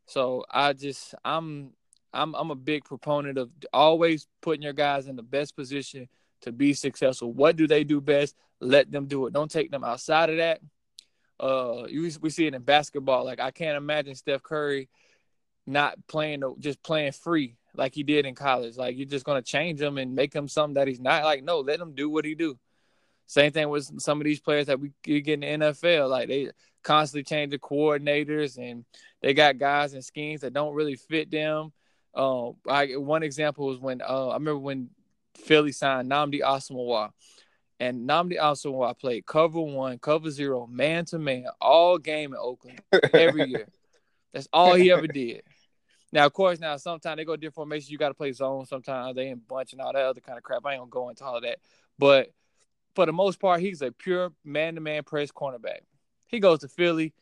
So 0.05 0.45
I 0.49 0.71
just 0.71 1.13
I'm 1.25 1.71
I'm 2.13 2.33
I'm 2.33 2.51
a 2.51 2.55
big 2.55 2.85
proponent 2.85 3.37
of 3.37 3.49
always 3.73 4.25
putting 4.41 4.61
your 4.61 4.73
guys 4.73 5.07
in 5.07 5.17
the 5.17 5.23
best 5.23 5.53
position 5.53 6.07
to 6.41 6.51
be 6.51 6.73
successful. 6.73 7.31
What 7.31 7.55
do 7.55 7.67
they 7.67 7.83
do 7.83 8.01
best? 8.01 8.35
Let 8.59 8.91
them 8.91 9.05
do 9.05 9.25
it. 9.27 9.33
Don't 9.33 9.51
take 9.51 9.71
them 9.71 9.83
outside 9.83 10.29
of 10.29 10.37
that. 10.37 10.61
Uh, 11.39 11.85
you, 11.87 12.11
we 12.21 12.29
see 12.29 12.47
it 12.47 12.55
in 12.55 12.61
basketball. 12.61 13.25
Like 13.25 13.39
I 13.39 13.51
can't 13.51 13.77
imagine 13.77 14.15
Steph 14.15 14.43
Curry 14.43 14.89
not 15.65 15.97
playing 16.07 16.41
just 16.59 16.81
playing 16.81 17.11
free 17.11 17.57
like 17.75 17.93
he 17.93 18.03
did 18.03 18.25
in 18.25 18.35
college. 18.35 18.77
Like 18.77 18.97
you're 18.97 19.07
just 19.07 19.25
gonna 19.25 19.41
change 19.41 19.81
him 19.81 19.97
and 19.97 20.15
make 20.15 20.33
him 20.33 20.47
something 20.47 20.75
that 20.75 20.87
he's 20.87 20.99
not. 20.99 21.23
Like 21.23 21.43
no, 21.43 21.59
let 21.59 21.79
him 21.79 21.93
do 21.93 22.09
what 22.09 22.25
he 22.25 22.33
do. 22.33 22.57
Same 23.27 23.51
thing 23.51 23.69
with 23.69 24.01
some 24.01 24.19
of 24.19 24.25
these 24.25 24.39
players 24.39 24.67
that 24.67 24.79
we 24.79 24.91
get 25.03 25.27
in 25.27 25.59
the 25.59 25.65
NFL. 25.65 26.09
Like 26.09 26.29
they 26.29 26.49
constantly 26.83 27.23
change 27.23 27.51
the 27.51 27.59
coordinators 27.59 28.57
and 28.57 28.85
they 29.21 29.33
got 29.33 29.57
guys 29.57 29.93
and 29.93 30.03
schemes 30.03 30.41
that 30.41 30.53
don't 30.53 30.73
really 30.73 30.95
fit 30.95 31.29
them. 31.29 31.73
Uh, 32.15 32.51
I 32.67 32.95
one 32.95 33.23
example 33.23 33.67
was 33.67 33.79
when 33.79 34.01
uh, 34.01 34.29
I 34.29 34.33
remember 34.35 34.59
when 34.59 34.89
Philly 35.37 35.71
signed 35.71 36.09
Nnamdi 36.09 36.41
Asomugha, 36.41 37.11
and 37.79 38.07
Nnamdi 38.07 38.37
Asomugha 38.37 38.97
played 38.97 39.25
cover 39.25 39.61
one, 39.61 39.99
cover 39.99 40.29
zero, 40.29 40.67
man 40.67 41.05
to 41.05 41.19
man, 41.19 41.45
all 41.61 41.97
game 41.97 42.33
in 42.33 42.39
Oakland 42.39 42.81
every 43.13 43.49
year. 43.49 43.67
That's 44.33 44.47
all 44.51 44.73
he 44.73 44.91
ever 44.91 45.07
did. 45.07 45.43
Now, 46.11 46.25
of 46.25 46.33
course, 46.33 46.59
now 46.59 46.77
sometimes 46.77 47.17
they 47.17 47.25
go 47.25 47.35
different 47.35 47.55
formations. 47.55 47.89
You 47.91 47.97
got 47.97 48.09
to 48.09 48.13
play 48.13 48.31
zone. 48.31 48.65
Sometimes 48.65 49.15
they 49.15 49.27
in 49.29 49.41
bunch 49.47 49.73
and 49.73 49.81
all 49.81 49.93
that 49.93 50.05
other 50.05 50.21
kind 50.21 50.37
of 50.37 50.43
crap. 50.43 50.65
I 50.65 50.73
ain't 50.73 50.81
gonna 50.81 50.89
go 50.89 51.09
into 51.09 51.25
all 51.25 51.41
that, 51.41 51.59
but 51.99 52.31
for 52.95 53.05
the 53.05 53.13
most 53.13 53.39
part, 53.39 53.61
he's 53.61 53.81
a 53.81 53.91
pure 53.91 54.31
man-to-man 54.43 55.03
press 55.03 55.31
cornerback. 55.31 55.81
He 56.25 56.39
goes 56.39 56.59
to 56.59 56.67
Philly, 56.67 57.13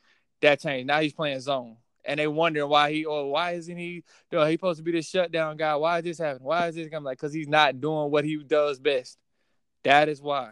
that 0.42 0.62
changed. 0.62 0.88
Now 0.88 1.02
he's 1.02 1.14
playing 1.14 1.42
zone 1.42 1.78
and 2.06 2.20
they 2.20 2.28
wondering 2.28 2.70
why 2.70 2.92
he 2.92 3.06
or 3.06 3.32
why 3.32 3.52
isn't 3.52 3.78
he 3.78 4.04
you 4.32 4.38
know, 4.38 4.46
he 4.46 4.54
supposed 4.54 4.78
to 4.78 4.84
be 4.84 4.92
the 4.92 5.02
shutdown 5.02 5.58
guy? 5.58 5.76
Why 5.76 6.00
is 6.00 6.04
this 6.04 6.18
happening? 6.18 6.48
Why 6.48 6.68
is 6.68 6.76
this 6.76 6.90
coming 6.90 7.06
like 7.06 7.18
because 7.18 7.34
he's 7.34 7.48
not 7.48 7.82
doing 7.82 8.12
what 8.12 8.26
he 8.26 8.38
does 8.44 8.80
best. 8.80 9.18
That 9.84 10.10
is 10.10 10.22
why 10.22 10.52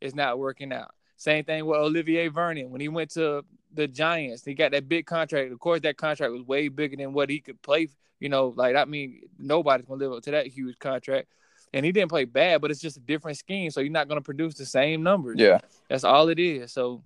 it's 0.00 0.14
not 0.14 0.38
working 0.38 0.72
out. 0.72 0.92
Same 1.16 1.44
thing 1.44 1.64
with 1.64 1.78
Olivier 1.78 2.28
Vernon 2.28 2.70
when 2.70 2.80
he 2.80 2.88
went 2.88 3.10
to 3.12 3.44
the 3.72 3.88
Giants. 3.88 4.44
He 4.44 4.54
got 4.54 4.72
that 4.72 4.88
big 4.88 5.06
contract. 5.06 5.52
Of 5.52 5.58
course, 5.58 5.80
that 5.82 5.96
contract 5.96 6.32
was 6.32 6.42
way 6.42 6.68
bigger 6.68 6.96
than 6.96 7.12
what 7.12 7.30
he 7.30 7.40
could 7.40 7.60
play. 7.62 7.88
You 8.20 8.28
know, 8.28 8.52
like 8.56 8.76
I 8.76 8.84
mean, 8.84 9.22
nobody's 9.38 9.86
gonna 9.86 10.00
live 10.00 10.12
up 10.12 10.22
to 10.24 10.30
that 10.32 10.46
huge 10.46 10.78
contract. 10.78 11.28
And 11.72 11.84
he 11.84 11.92
didn't 11.92 12.10
play 12.10 12.24
bad, 12.24 12.60
but 12.60 12.70
it's 12.70 12.80
just 12.80 12.96
a 12.96 13.00
different 13.00 13.38
scheme. 13.38 13.70
So 13.70 13.80
you're 13.80 13.90
not 13.90 14.08
gonna 14.08 14.20
produce 14.20 14.54
the 14.54 14.66
same 14.66 15.02
numbers. 15.02 15.38
Yeah, 15.38 15.60
that's 15.88 16.04
all 16.04 16.28
it 16.28 16.38
is. 16.38 16.72
So 16.72 17.02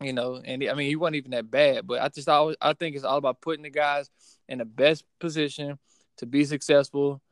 you 0.00 0.12
know, 0.12 0.40
and 0.44 0.64
I 0.68 0.74
mean 0.74 0.88
he 0.88 0.96
wasn't 0.96 1.16
even 1.16 1.30
that 1.32 1.50
bad, 1.50 1.86
but 1.86 2.00
I 2.00 2.08
just 2.08 2.28
always 2.28 2.56
I 2.60 2.72
think 2.72 2.96
it's 2.96 3.04
all 3.04 3.18
about 3.18 3.40
putting 3.40 3.62
the 3.62 3.70
guys 3.70 4.10
in 4.48 4.58
the 4.58 4.64
best 4.64 5.04
position 5.20 5.78
to 6.18 6.26
be 6.26 6.44
successful, 6.44 7.22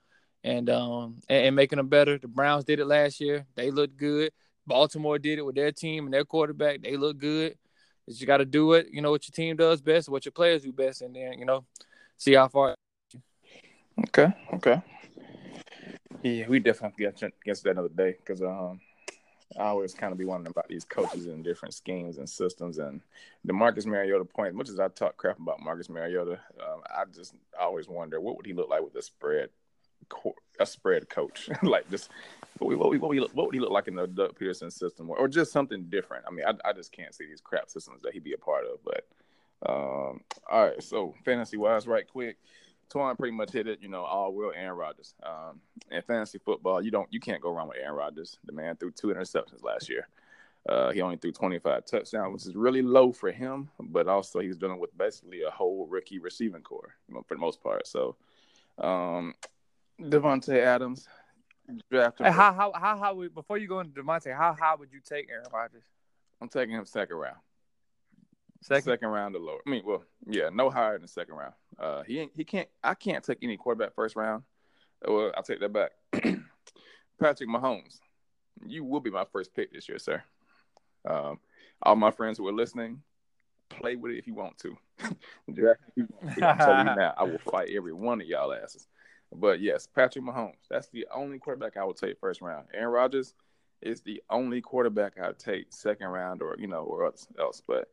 and 0.45 0.69
um 0.71 1.21
and, 1.29 1.47
and, 1.47 1.57
making 1.57 1.79
them 1.79 1.89
better. 1.89 2.19
The 2.19 2.29
Browns 2.29 2.65
did 2.65 2.81
it 2.81 2.87
last 2.87 3.21
year. 3.21 3.47
They 3.55 3.71
looked 3.71 3.97
good. 3.97 4.33
Baltimore 4.67 5.19
did 5.19 5.39
it 5.39 5.47
with 5.47 5.57
their 5.57 5.73
team 5.73 6.05
and 6.05 6.15
their 6.15 6.25
quarterback. 6.25 6.83
They 6.83 6.97
look 6.97 7.19
good. 7.19 7.57
You 8.07 8.27
got 8.27 8.39
to 8.39 8.45
do 8.45 8.73
it. 8.73 8.89
You 8.91 9.01
know 9.01 9.11
what 9.11 9.27
your 9.27 9.33
team 9.33 9.57
does 9.57 9.81
best, 9.81 10.09
what 10.09 10.25
your 10.25 10.33
players 10.33 10.63
do 10.63 10.73
best, 10.73 11.03
and 11.03 11.15
then 11.15 11.39
you 11.39 11.45
know 11.45 11.65
see 12.17 12.35
how 12.35 12.49
far. 12.49 12.75
Okay. 14.09 14.33
Okay. 14.55 14.83
Yeah, 16.23 16.49
we 16.49 16.61
definitely 16.61 17.05
have 17.07 17.15
to 17.17 17.27
get 17.27 17.33
against 17.43 17.65
that 17.65 17.71
another 17.71 17.89
day 17.89 18.17
because 18.19 18.43
um 18.43 18.81
I 19.59 19.65
always 19.65 19.95
kind 19.95 20.13
of 20.13 20.19
be 20.19 20.25
wondering 20.25 20.51
about 20.51 20.69
these 20.69 20.85
coaches 20.85 21.27
and 21.27 21.45
different 21.45 21.75
schemes 21.75 22.19
and 22.19 22.29
systems. 22.29 22.79
And 22.79 23.01
the 23.45 23.53
Marcus 23.53 23.87
Mariota 23.87 24.25
point, 24.25 24.55
much 24.55 24.69
as 24.69 24.81
I 24.81 24.89
talk 24.89 25.17
crap 25.17 25.39
about 25.39 25.61
Marcus 25.61 25.89
Mariota, 25.89 26.39
um, 26.61 26.83
I 26.87 27.05
just 27.15 27.35
always 27.59 27.89
wonder 27.89 28.21
what 28.21 28.37
would 28.37 28.47
he 28.47 28.53
look 28.53 28.69
like 28.69 28.83
with 28.83 28.95
a 28.97 29.03
spread, 29.03 29.51
a 30.61 30.67
spread 30.67 31.09
coach, 31.09 31.49
like 31.63 31.89
just 31.91 32.11
what, 32.59 32.79
what, 32.79 33.01
what, 33.01 33.09
would 33.09 33.55
he 33.55 33.61
look 33.61 33.71
like 33.71 33.89
in 33.89 33.97
the 33.97 34.07
Doug 34.07 34.39
Pederson 34.39 34.73
system, 34.73 35.11
or, 35.11 35.17
or 35.17 35.29
just 35.29 35.53
something 35.53 35.85
different? 35.85 36.25
I 36.27 36.31
mean, 36.31 36.45
I, 36.47 36.69
I 36.69 36.73
just 36.73 36.93
can't 36.93 37.15
see 37.15 37.27
these 37.27 37.41
crap 37.41 37.69
systems 37.69 38.03
that 38.03 38.13
he'd 38.13 38.25
be 38.25 38.35
a 38.35 38.39
part 38.39 38.65
of. 38.65 38.79
But 38.85 39.07
um, 39.69 40.21
all 40.51 40.67
right, 40.67 40.83
so 40.83 41.15
fantasy 41.25 41.57
wise, 41.57 41.87
right 41.87 42.09
quick. 42.09 42.37
Twan 42.93 43.17
pretty 43.17 43.35
much 43.37 43.53
hit 43.53 43.67
it, 43.67 43.81
you 43.81 43.89
know, 43.89 44.03
all 44.03 44.33
will 44.33 44.53
Aaron 44.55 44.77
Rodgers. 44.77 45.15
Um, 45.23 45.61
in 45.91 46.03
fantasy 46.03 46.39
football, 46.39 46.83
you 46.83 46.91
don't 46.91 47.09
you 47.13 47.21
can't 47.21 47.41
go 47.41 47.51
wrong 47.51 47.69
with 47.69 47.79
Aaron 47.79 47.97
Rodgers. 47.97 48.39
The 48.45 48.53
man 48.53 48.77
threw 48.77 48.91
two 48.91 49.09
interceptions 49.09 49.63
last 49.63 49.89
year. 49.89 50.09
Uh, 50.69 50.93
he 50.93 51.01
only 51.01 51.17
threw 51.17 51.33
25 51.33 51.85
touchdowns, 51.87 52.33
which 52.33 52.47
is 52.47 52.55
really 52.55 52.83
low 52.83 53.11
for 53.11 53.33
him, 53.33 53.69
but 53.81 54.07
also 54.07 54.39
he's 54.39 54.57
dealing 54.57 54.79
with 54.79 54.97
basically 54.97 55.43
a 55.43 55.51
whole 55.51 55.87
rookie 55.87 56.21
receiving 56.21 56.63
corps 56.63 56.95
you 57.09 57.15
know, 57.15 57.23
for 57.27 57.35
the 57.35 57.41
most 57.41 57.61
part. 57.61 57.85
So, 57.85 58.15
um, 58.79 59.35
Davante 60.01 60.57
Adams, 60.57 61.09
draft 61.91 62.21
him. 62.21 62.33
How 62.33 62.53
how 62.53 62.73
how 62.75 62.97
how 62.97 63.15
we, 63.15 63.29
before 63.29 63.59
you 63.59 63.67
go 63.67 63.81
into 63.81 64.01
Davante, 64.01 64.37
how 64.37 64.55
how 64.59 64.77
would 64.77 64.93
you 64.93 65.01
take 65.01 65.29
Aaron 65.31 65.47
Rodgers? 65.53 65.85
I'm 66.41 66.49
taking 66.49 66.75
him 66.75 66.85
second 66.85 67.17
round. 67.17 67.37
Second, 68.63 68.85
second 68.85 69.09
round 69.09 69.35
or 69.35 69.41
lower. 69.41 69.59
I 69.67 69.71
mean, 69.71 69.83
well, 69.85 70.05
yeah, 70.27 70.49
no 70.53 70.71
higher 70.71 70.97
than 70.97 71.09
second 71.09 71.35
round. 71.35 71.55
Uh, 71.79 72.03
he 72.05 72.29
he 72.35 72.45
can't. 72.45 72.69
I 72.83 72.95
can't 72.95 73.25
take 73.25 73.39
any 73.43 73.57
quarterback 73.57 73.95
first 73.95 74.15
round. 74.15 74.45
Well, 75.05 75.33
I'll 75.37 75.43
take 75.43 75.61
that 75.61 75.73
back. 75.73 75.91
Patrick 77.21 77.49
Mahomes, 77.49 77.99
you 78.65 78.85
will 78.85 79.01
be 79.01 79.11
my 79.11 79.25
first 79.33 79.53
pick 79.55 79.73
this 79.73 79.89
year, 79.89 79.99
sir. 79.99 80.23
Um, 81.05 81.41
all 81.83 81.97
my 81.97 82.13
friends 82.13 82.39
who 82.39 82.47
are 82.47 82.53
listening, 82.53 83.03
play 83.69 83.97
with 83.97 84.13
it 84.13 84.19
if 84.19 84.27
you 84.27 84.35
want 84.35 84.59
to. 84.59 84.77
You 85.97 86.09
now, 86.39 87.15
I 87.17 87.25
will 87.25 87.39
fight 87.39 87.71
every 87.75 87.93
one 87.93 88.21
of 88.21 88.27
y'all 88.27 88.53
asses. 88.53 88.87
But 89.35 89.61
yes, 89.61 89.87
Patrick 89.87 90.25
Mahomes, 90.25 90.55
that's 90.71 90.89
the 90.89 91.07
only 91.13 91.39
quarterback 91.39 91.77
I 91.77 91.85
will 91.85 91.95
take 91.95 92.21
first 92.21 92.41
round. 92.41 92.67
Aaron 92.73 92.93
Rodgers 92.93 93.35
is 93.81 94.01
the 94.03 94.23
only 94.31 94.61
quarterback 94.61 95.15
I 95.21 95.27
would 95.29 95.39
take 95.39 95.67
second 95.71 96.09
round 96.09 96.43
or 96.43 96.57
you 96.59 96.69
know 96.69 96.85
or 96.85 97.13
else. 97.39 97.63
But 97.67 97.89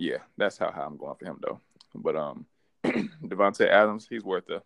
yeah, 0.00 0.16
that's 0.38 0.56
how 0.56 0.70
high 0.70 0.84
I'm 0.84 0.96
going 0.96 1.14
for 1.14 1.26
him 1.26 1.38
though. 1.42 1.60
But 1.94 2.16
um, 2.16 2.46
Davante 2.84 3.68
Adams, 3.68 4.06
he's 4.08 4.24
worth 4.24 4.48
it. 4.48 4.62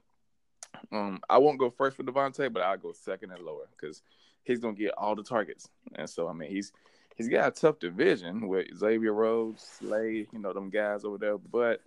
Um, 0.93 1.21
I 1.29 1.39
won't 1.39 1.59
go 1.59 1.71
first 1.71 1.97
for 1.97 2.05
Davante, 2.05 2.53
but 2.53 2.63
I'll 2.63 2.79
go 2.79 2.93
second 2.93 3.33
and 3.33 3.43
lower 3.43 3.69
because 3.77 4.03
he's 4.45 4.61
gonna 4.61 4.75
get 4.75 4.95
all 4.97 5.17
the 5.17 5.25
targets. 5.25 5.69
And 5.97 6.09
so 6.09 6.29
I 6.29 6.33
mean, 6.33 6.51
he's 6.51 6.73
he's 7.17 7.29
got 7.29 7.49
a 7.49 7.61
tough 7.61 7.81
division 7.81 8.47
with 8.47 8.69
Xavier 8.77 9.13
Rhodes, 9.13 9.63
Slay, 9.81 10.29
you 10.33 10.39
know 10.39 10.53
them 10.53 10.71
guys 10.71 11.05
over 11.05 11.19
there. 11.19 11.37
But 11.37 11.81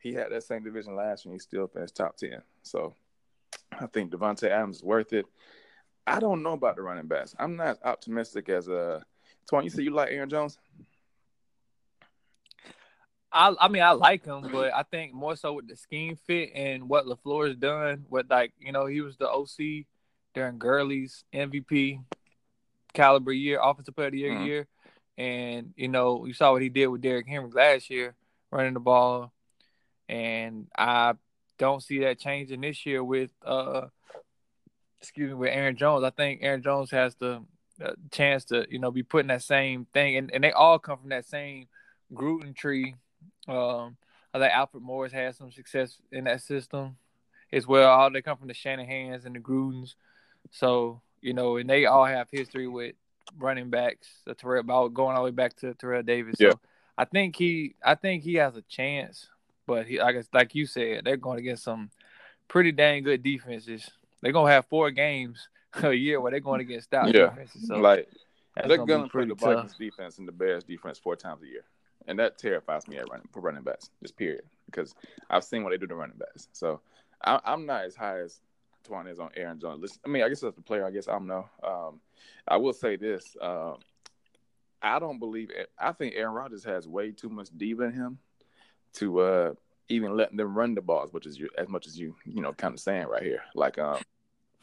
he 0.00 0.12
had 0.12 0.32
that 0.32 0.42
same 0.42 0.64
division 0.64 0.96
last 0.96 1.24
year. 1.24 1.32
and 1.32 1.40
He 1.40 1.44
still 1.44 1.68
finished 1.68 1.94
top 1.94 2.16
ten. 2.16 2.42
So 2.64 2.92
I 3.72 3.86
think 3.86 4.10
Davante 4.10 4.48
Adams 4.50 4.78
is 4.78 4.82
worth 4.82 5.12
it. 5.12 5.26
I 6.08 6.18
don't 6.18 6.42
know 6.42 6.54
about 6.54 6.74
the 6.74 6.82
running 6.82 7.06
backs. 7.06 7.36
I'm 7.38 7.54
not 7.54 7.78
optimistic 7.84 8.48
as 8.48 8.66
a. 8.66 9.04
Twan, 9.48 9.62
you 9.62 9.70
said 9.70 9.84
you 9.84 9.92
like 9.92 10.10
Aaron 10.10 10.28
Jones? 10.28 10.58
I 13.32 13.54
I 13.60 13.68
mean 13.68 13.82
I 13.82 13.92
like 13.92 14.24
him, 14.24 14.48
but 14.50 14.74
I 14.74 14.82
think 14.82 15.14
more 15.14 15.36
so 15.36 15.52
with 15.52 15.68
the 15.68 15.76
scheme 15.76 16.16
fit 16.26 16.50
and 16.54 16.88
what 16.88 17.06
LaFleur's 17.06 17.56
done 17.56 18.04
with 18.08 18.26
like, 18.30 18.52
you 18.58 18.72
know, 18.72 18.86
he 18.86 19.00
was 19.00 19.16
the 19.16 19.28
OC 19.28 19.86
during 20.34 20.58
Gurley's 20.58 21.24
MVP 21.32 22.00
caliber 22.92 23.32
year, 23.32 23.60
offensive 23.62 23.94
player 23.94 24.08
of 24.08 24.12
the 24.12 24.18
year 24.18 24.32
mm-hmm. 24.32 24.46
year. 24.46 24.66
And, 25.16 25.74
you 25.76 25.88
know, 25.88 26.24
you 26.24 26.32
saw 26.32 26.52
what 26.52 26.62
he 26.62 26.68
did 26.68 26.88
with 26.88 27.02
Derrick 27.02 27.28
Henry 27.28 27.50
last 27.52 27.90
year, 27.90 28.14
running 28.50 28.74
the 28.74 28.80
ball. 28.80 29.32
And 30.08 30.66
I 30.76 31.14
don't 31.58 31.82
see 31.82 32.00
that 32.00 32.18
changing 32.18 32.62
this 32.62 32.84
year 32.84 33.04
with 33.04 33.30
uh 33.44 33.86
excuse 35.00 35.28
me, 35.28 35.34
with 35.34 35.50
Aaron 35.50 35.76
Jones. 35.76 36.04
I 36.04 36.10
think 36.10 36.40
Aaron 36.42 36.62
Jones 36.62 36.90
has 36.90 37.14
the 37.14 37.42
uh, 37.82 37.92
chance 38.10 38.46
to, 38.46 38.66
you 38.68 38.78
know, 38.78 38.90
be 38.90 39.02
putting 39.02 39.28
that 39.28 39.42
same 39.42 39.86
thing 39.94 40.16
and, 40.16 40.30
and 40.34 40.42
they 40.42 40.52
all 40.52 40.78
come 40.78 40.98
from 40.98 41.10
that 41.10 41.26
same 41.26 41.68
Gruden 42.12 42.56
tree 42.56 42.96
um, 43.48 43.96
I 44.32 44.38
think 44.38 44.52
Alfred 44.52 44.82
Morris 44.82 45.12
had 45.12 45.34
some 45.34 45.50
success 45.50 45.96
in 46.12 46.24
that 46.24 46.42
system 46.42 46.96
as 47.52 47.66
well. 47.66 47.90
All 47.90 48.10
they 48.10 48.22
come 48.22 48.36
from 48.36 48.48
the 48.48 48.54
Shanahans 48.54 49.26
and 49.26 49.34
the 49.34 49.40
Grudens, 49.40 49.94
so 50.50 51.00
you 51.20 51.34
know, 51.34 51.56
and 51.56 51.68
they 51.68 51.86
all 51.86 52.04
have 52.04 52.28
history 52.30 52.68
with 52.68 52.94
running 53.38 53.70
backs. 53.70 54.08
The 54.26 54.34
Terrell 54.34 54.88
going 54.88 55.16
all 55.16 55.22
the 55.22 55.30
way 55.30 55.30
back 55.30 55.56
to 55.56 55.74
Terrell 55.74 56.02
Davis. 56.02 56.36
Yeah. 56.38 56.52
So 56.52 56.60
I 56.96 57.04
think 57.04 57.36
he, 57.36 57.74
I 57.84 57.94
think 57.94 58.22
he 58.22 58.34
has 58.34 58.56
a 58.56 58.62
chance, 58.62 59.28
but 59.66 59.86
he, 59.86 60.00
I 60.00 60.12
guess, 60.12 60.28
like 60.32 60.54
you 60.54 60.66
said, 60.66 61.04
they're 61.04 61.16
going 61.16 61.36
to 61.36 61.42
get 61.42 61.58
some 61.58 61.90
pretty 62.48 62.72
dang 62.72 63.02
good 63.02 63.22
defenses. 63.22 63.88
They're 64.20 64.32
gonna 64.32 64.50
have 64.50 64.66
four 64.66 64.90
games 64.90 65.48
a 65.82 65.92
year 65.92 66.20
where 66.20 66.30
they're 66.30 66.40
going 66.40 66.60
against 66.60 66.88
stout 66.88 67.14
yeah. 67.14 67.30
defenses. 67.30 67.68
So 67.68 67.76
like 67.76 68.08
they're 68.66 68.84
gonna 68.84 69.08
play 69.08 69.24
the 69.24 69.34
Vikings 69.34 69.76
defense 69.78 70.18
and 70.18 70.28
the 70.28 70.32
Bears 70.32 70.64
defense 70.64 70.98
four 70.98 71.16
times 71.16 71.42
a 71.42 71.46
year 71.46 71.64
and 72.10 72.18
that 72.18 72.38
terrifies 72.38 72.88
me 72.88 72.98
at 72.98 73.08
running 73.08 73.28
for 73.32 73.40
running 73.40 73.62
backs, 73.62 73.88
just 74.02 74.16
period, 74.16 74.42
because 74.66 74.94
I've 75.30 75.44
seen 75.44 75.62
what 75.62 75.70
they 75.70 75.78
do 75.78 75.86
to 75.86 75.94
running 75.94 76.18
backs. 76.18 76.48
So 76.52 76.80
I, 77.22 77.40
am 77.44 77.66
not 77.66 77.84
as 77.84 77.94
high 77.94 78.18
as 78.18 78.40
Twan 78.86 79.10
is 79.10 79.20
on 79.20 79.30
Aaron 79.36 79.60
Jones. 79.60 79.98
I 80.04 80.08
mean, 80.08 80.24
I 80.24 80.28
guess 80.28 80.42
as 80.42 80.58
a 80.58 80.60
player, 80.60 80.84
I 80.84 80.90
guess 80.90 81.06
I 81.06 81.12
don't 81.12 81.28
know. 81.28 81.48
Um, 81.62 82.00
I 82.48 82.56
will 82.56 82.72
say 82.72 82.96
this: 82.96 83.36
um, 83.40 83.76
I 84.82 84.98
don't 84.98 85.20
believe. 85.20 85.50
I 85.78 85.92
think 85.92 86.14
Aaron 86.16 86.34
Rodgers 86.34 86.64
has 86.64 86.88
way 86.88 87.12
too 87.12 87.28
much 87.28 87.48
diva 87.56 87.84
in 87.84 87.92
him 87.92 88.18
to 88.94 89.20
uh, 89.20 89.54
even 89.88 90.16
let 90.16 90.36
them 90.36 90.58
run 90.58 90.74
the 90.74 90.82
ball 90.82 91.04
as 91.04 91.12
much 91.12 91.26
as 91.26 91.38
you, 91.38 91.48
as 91.56 91.68
much 91.68 91.86
as 91.86 91.96
you, 91.96 92.16
you 92.24 92.42
know, 92.42 92.52
kind 92.52 92.74
of 92.74 92.80
saying 92.80 93.06
right 93.06 93.22
here. 93.22 93.42
Like, 93.54 93.78
um, 93.78 94.00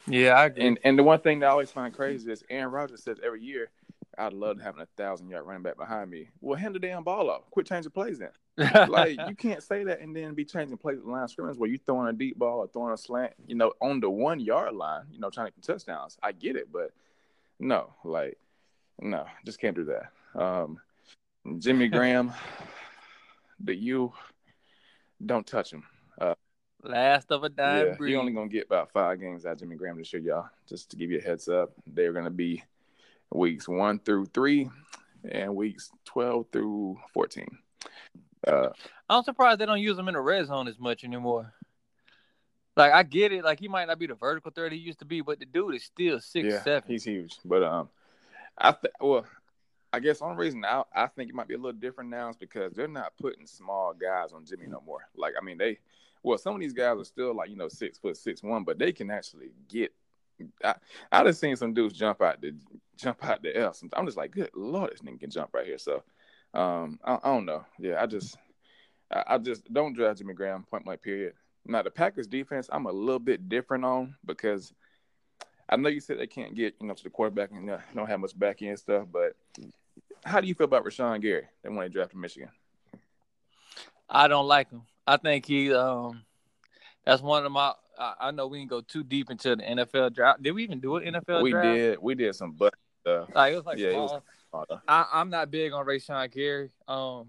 yeah, 0.06 0.32
I 0.32 0.46
agree. 0.46 0.66
And 0.66 0.78
and 0.84 0.98
the 0.98 1.02
one 1.02 1.20
thing 1.20 1.38
that 1.38 1.46
I 1.46 1.50
always 1.50 1.70
find 1.70 1.94
crazy 1.94 2.30
is 2.30 2.44
Aaron 2.50 2.70
Rodgers 2.72 3.04
says 3.04 3.16
every 3.24 3.42
year 3.42 3.70
I'd 4.18 4.32
love 4.32 4.58
to 4.58 4.62
having 4.62 4.80
a 4.80 4.88
thousand 4.96 5.28
yard 5.30 5.46
running 5.46 5.62
back 5.62 5.76
behind 5.76 6.10
me. 6.10 6.28
Well, 6.40 6.58
hand 6.58 6.74
the 6.74 6.78
damn 6.78 7.04
ball 7.04 7.30
off. 7.30 7.50
Quit 7.50 7.66
changing 7.66 7.92
plays 7.92 8.18
then. 8.18 8.30
like 8.88 9.16
you 9.28 9.36
can't 9.36 9.62
say 9.62 9.84
that 9.84 10.00
and 10.00 10.14
then 10.14 10.34
be 10.34 10.44
changing 10.44 10.76
plays 10.76 10.98
at 10.98 11.04
the 11.04 11.10
line 11.10 11.22
of 11.22 11.30
scrimmage 11.30 11.56
where 11.56 11.70
you 11.70 11.78
throwing 11.78 12.08
a 12.08 12.12
deep 12.12 12.36
ball 12.36 12.58
or 12.58 12.66
throwing 12.66 12.92
a 12.92 12.96
slant, 12.96 13.32
you 13.46 13.54
know, 13.54 13.72
on 13.80 14.00
the 14.00 14.10
one 14.10 14.40
yard 14.40 14.74
line, 14.74 15.04
you 15.12 15.20
know, 15.20 15.30
trying 15.30 15.46
to 15.46 15.52
get 15.52 15.62
touchdowns. 15.62 16.18
I 16.22 16.32
get 16.32 16.56
it, 16.56 16.72
but 16.72 16.90
no, 17.60 17.94
like, 18.04 18.36
no, 19.00 19.26
just 19.46 19.60
can't 19.60 19.76
do 19.76 19.84
that. 19.84 20.40
Um, 20.40 20.80
Jimmy 21.58 21.88
Graham, 21.88 22.32
the 23.60 23.74
you 23.74 24.12
don't 25.24 25.46
touch 25.46 25.72
him. 25.72 25.84
Uh, 26.20 26.34
Last 26.82 27.30
of 27.30 27.44
a 27.44 27.48
dime. 27.48 27.86
Yeah, 27.86 28.06
you're 28.06 28.20
only 28.20 28.32
gonna 28.32 28.48
get 28.48 28.66
about 28.66 28.90
five 28.92 29.20
games 29.20 29.46
out 29.46 29.52
of 29.52 29.58
Jimmy 29.60 29.76
Graham 29.76 29.98
this 29.98 30.12
year, 30.12 30.22
y'all. 30.22 30.48
Just 30.68 30.90
to 30.90 30.96
give 30.96 31.10
you 31.10 31.18
a 31.18 31.22
heads 31.22 31.48
up, 31.48 31.72
they're 31.86 32.12
gonna 32.12 32.30
be 32.30 32.62
weeks 33.32 33.68
one 33.68 33.98
through 33.98 34.26
three 34.26 34.70
and 35.30 35.54
weeks 35.54 35.90
12 36.06 36.46
through 36.52 36.98
14. 37.12 37.46
Uh, 38.46 38.68
I'm 39.08 39.24
surprised 39.24 39.60
they 39.60 39.66
don't 39.66 39.80
use 39.80 39.98
him 39.98 40.08
in 40.08 40.14
the 40.14 40.20
red 40.20 40.46
zone 40.46 40.68
as 40.68 40.78
much 40.78 41.04
anymore. 41.04 41.52
Like 42.76 42.92
I 42.92 43.02
get 43.02 43.32
it, 43.32 43.44
like 43.44 43.58
he 43.58 43.66
might 43.66 43.88
not 43.88 43.98
be 43.98 44.06
the 44.06 44.14
vertical 44.14 44.52
threat 44.52 44.70
he 44.70 44.78
used 44.78 45.00
to 45.00 45.04
be, 45.04 45.20
but 45.20 45.40
the 45.40 45.46
dude 45.46 45.74
is 45.74 45.84
still 45.84 46.20
six 46.20 46.48
yeah, 46.48 46.62
seven. 46.62 46.84
He's 46.86 47.02
huge, 47.02 47.36
but 47.44 47.64
um, 47.64 47.88
I 48.56 48.70
th- 48.70 48.94
well, 49.00 49.26
I 49.92 49.98
guess 49.98 50.20
one 50.20 50.36
reason 50.36 50.64
I 50.64 50.84
I 50.94 51.08
think 51.08 51.28
it 51.28 51.34
might 51.34 51.48
be 51.48 51.54
a 51.54 51.58
little 51.58 51.72
different 51.72 52.10
now 52.10 52.28
is 52.28 52.36
because 52.36 52.72
they're 52.74 52.86
not 52.86 53.14
putting 53.20 53.46
small 53.46 53.94
guys 53.94 54.32
on 54.32 54.44
Jimmy 54.44 54.66
no 54.68 54.80
more. 54.86 55.08
Like 55.16 55.34
I 55.40 55.44
mean 55.44 55.58
they, 55.58 55.78
well 56.22 56.38
some 56.38 56.54
of 56.54 56.60
these 56.60 56.72
guys 56.72 56.98
are 56.98 57.04
still 57.04 57.34
like 57.34 57.50
you 57.50 57.56
know 57.56 57.68
six 57.68 57.98
foot 57.98 58.16
six 58.16 58.44
one, 58.44 58.62
but 58.62 58.78
they 58.78 58.92
can 58.92 59.10
actually 59.10 59.50
get 59.68 59.92
I 60.64 60.74
I 61.10 61.24
have 61.24 61.36
seen 61.36 61.56
some 61.56 61.74
dudes 61.74 61.98
jump 61.98 62.22
out 62.22 62.40
the 62.40 62.54
jump 62.96 63.24
out 63.24 63.42
the 63.42 63.56
L. 63.56 63.74
I'm 63.94 64.06
just 64.06 64.16
like, 64.16 64.32
good 64.32 64.50
lord, 64.54 64.92
this 64.92 65.00
nigga 65.00 65.20
can 65.20 65.30
jump 65.30 65.50
right 65.52 65.66
here. 65.66 65.78
So, 65.78 66.02
um, 66.54 66.98
I, 67.04 67.14
I 67.14 67.34
don't 67.34 67.46
know. 67.46 67.64
Yeah, 67.78 68.02
I 68.02 68.06
just, 68.06 68.36
I, 69.10 69.24
I, 69.28 69.38
just 69.38 69.72
don't 69.72 69.94
draft 69.94 70.18
Jimmy 70.18 70.34
Graham 70.34 70.64
point 70.64 70.84
blank 70.84 71.02
period. 71.02 71.34
Now 71.64 71.82
the 71.82 71.90
Packers 71.90 72.26
defense, 72.26 72.68
I'm 72.72 72.86
a 72.86 72.92
little 72.92 73.18
bit 73.18 73.48
different 73.48 73.84
on 73.84 74.16
because 74.24 74.72
I 75.68 75.76
know 75.76 75.88
you 75.88 76.00
said 76.00 76.18
they 76.18 76.26
can't 76.26 76.54
get 76.54 76.74
you 76.80 76.86
know 76.86 76.94
to 76.94 77.04
the 77.04 77.10
quarterback 77.10 77.50
and 77.52 77.70
uh, 77.70 77.78
don't 77.94 78.08
have 78.08 78.20
much 78.20 78.38
back 78.38 78.62
end 78.62 78.78
stuff, 78.78 79.06
but 79.12 79.36
how 80.24 80.40
do 80.40 80.48
you 80.48 80.54
feel 80.54 80.64
about 80.64 80.84
Rashan 80.84 81.20
Gary? 81.20 81.44
They 81.62 81.68
want 81.68 81.86
to 81.86 81.88
draft 81.90 82.12
from 82.12 82.22
Michigan. 82.22 82.50
I 84.08 84.28
don't 84.28 84.46
like 84.46 84.70
him. 84.70 84.82
I 85.06 85.18
think 85.18 85.46
he 85.46 85.72
um 85.72 86.22
that's 87.04 87.22
one 87.22 87.44
of 87.44 87.52
my 87.52 87.72
I, 87.98 88.14
I 88.20 88.30
know 88.30 88.46
we 88.46 88.58
didn't 88.58 88.70
go 88.70 88.80
too 88.80 89.02
deep 89.04 89.30
into 89.30 89.56
the 89.56 89.62
NFL 89.62 90.14
draft. 90.14 90.42
Did 90.42 90.52
we 90.52 90.62
even 90.64 90.80
do 90.80 90.96
an 90.96 91.14
NFL 91.14 91.24
draft? 91.26 91.42
we 91.42 91.50
draft? 91.50 91.64
did. 91.76 91.98
We 92.00 92.14
did 92.14 92.34
some 92.34 92.52
butt 92.52 92.74
stuff. 93.00 93.28
Like 93.34 93.52
it 93.52 93.56
was 93.56 93.66
like 93.66 93.78
Yeah, 93.78 93.88
it 93.88 93.96
was- 93.96 94.20
I, 94.88 95.06
I'm 95.12 95.28
not 95.30 95.50
big 95.50 95.72
on 95.72 95.84
Ray 95.84 95.98
Rashan 95.98 96.30
Gary. 96.32 96.70
Um, 96.86 97.28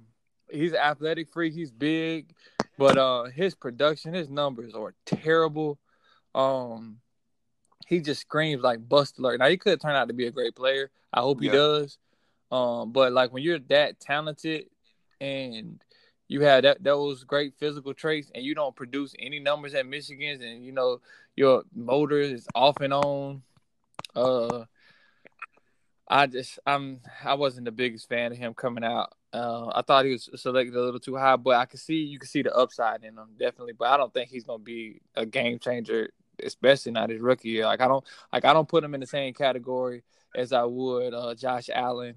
he's 0.50 0.72
an 0.72 0.78
athletic 0.80 1.28
freak. 1.30 1.54
He's 1.54 1.70
big, 1.72 2.34
but 2.78 2.98
uh, 2.98 3.24
his 3.26 3.56
production, 3.56 4.14
his 4.14 4.30
numbers 4.30 4.74
are 4.74 4.94
terrible. 5.06 5.78
Um, 6.34 7.00
he 7.88 8.00
just 8.00 8.22
screams 8.22 8.62
like 8.64 8.88
bust 8.88 9.20
alert. 9.20 9.40
Now 9.40 9.50
he 9.50 9.58
could 9.58 9.82
turn 9.82 9.96
out 9.96 10.08
to 10.08 10.14
be 10.14 10.28
a 10.28 10.32
great 10.32 10.56
player. 10.56 10.92
I 11.14 11.20
hope 11.22 11.42
he 11.42 11.48
Yeah. 11.48 11.54
does. 11.54 11.98
Um, 12.52 12.92
but 12.94 13.12
like 13.12 13.34
when 13.34 13.44
you're 13.44 13.60
that 13.70 14.00
talented 14.00 14.66
and 15.20 15.82
you 16.30 16.42
have 16.42 16.64
that 16.64 16.82
those 16.82 17.26
great 17.26 17.54
physical 17.60 17.94
traits 17.94 18.32
and 18.34 18.46
you 18.46 18.56
don't 18.56 18.76
produce 18.76 19.14
any 19.20 19.40
numbers 19.40 19.74
at 19.74 19.86
Michigan's 19.86 20.42
and 20.42 20.64
you 20.64 20.72
know 20.72 21.02
your 21.36 21.64
motor 21.76 22.20
is 22.20 22.48
off 22.56 22.80
and 22.80 22.94
on. 22.94 23.42
Uh 24.16 24.64
I 26.08 26.28
just 26.28 26.60
I'm 26.66 27.02
I 27.24 27.34
wasn't 27.34 27.66
the 27.66 27.72
biggest 27.72 28.08
fan 28.08 28.32
of 28.32 28.38
him 28.38 28.54
coming 28.54 28.84
out. 28.84 29.14
Uh, 29.32 29.72
I 29.76 29.84
thought 29.84 30.06
he 30.06 30.12
was 30.12 30.28
selected 30.36 30.76
a 30.76 30.82
little 30.82 31.00
too 31.00 31.16
high, 31.16 31.36
but 31.36 31.56
I 31.56 31.66
could 31.66 31.80
see 31.80 31.98
you 31.98 32.18
can 32.18 32.28
see 32.28 32.42
the 32.42 32.56
upside 32.56 33.04
in 33.04 33.16
him 33.16 33.30
definitely. 33.38 33.74
But 33.74 33.90
I 33.90 33.98
don't 33.98 34.14
think 34.14 34.30
he's 34.30 34.44
gonna 34.44 34.60
be 34.60 35.02
a 35.16 35.26
game 35.26 35.60
changer, 35.60 36.10
especially 36.44 36.94
not 36.94 37.12
his 37.12 37.22
rookie 37.22 37.50
year. 37.50 37.66
Like 37.66 37.82
I 37.82 37.88
don't 37.88 38.04
like 38.34 38.46
I 38.46 38.54
don't 38.54 38.68
put 38.68 38.84
him 38.84 38.96
in 38.96 39.02
the 39.02 39.08
same 39.08 39.34
category 39.34 40.04
as 40.36 40.52
I 40.52 40.64
would 40.64 41.14
uh, 41.14 41.36
Josh 41.36 41.70
Allen 41.74 42.16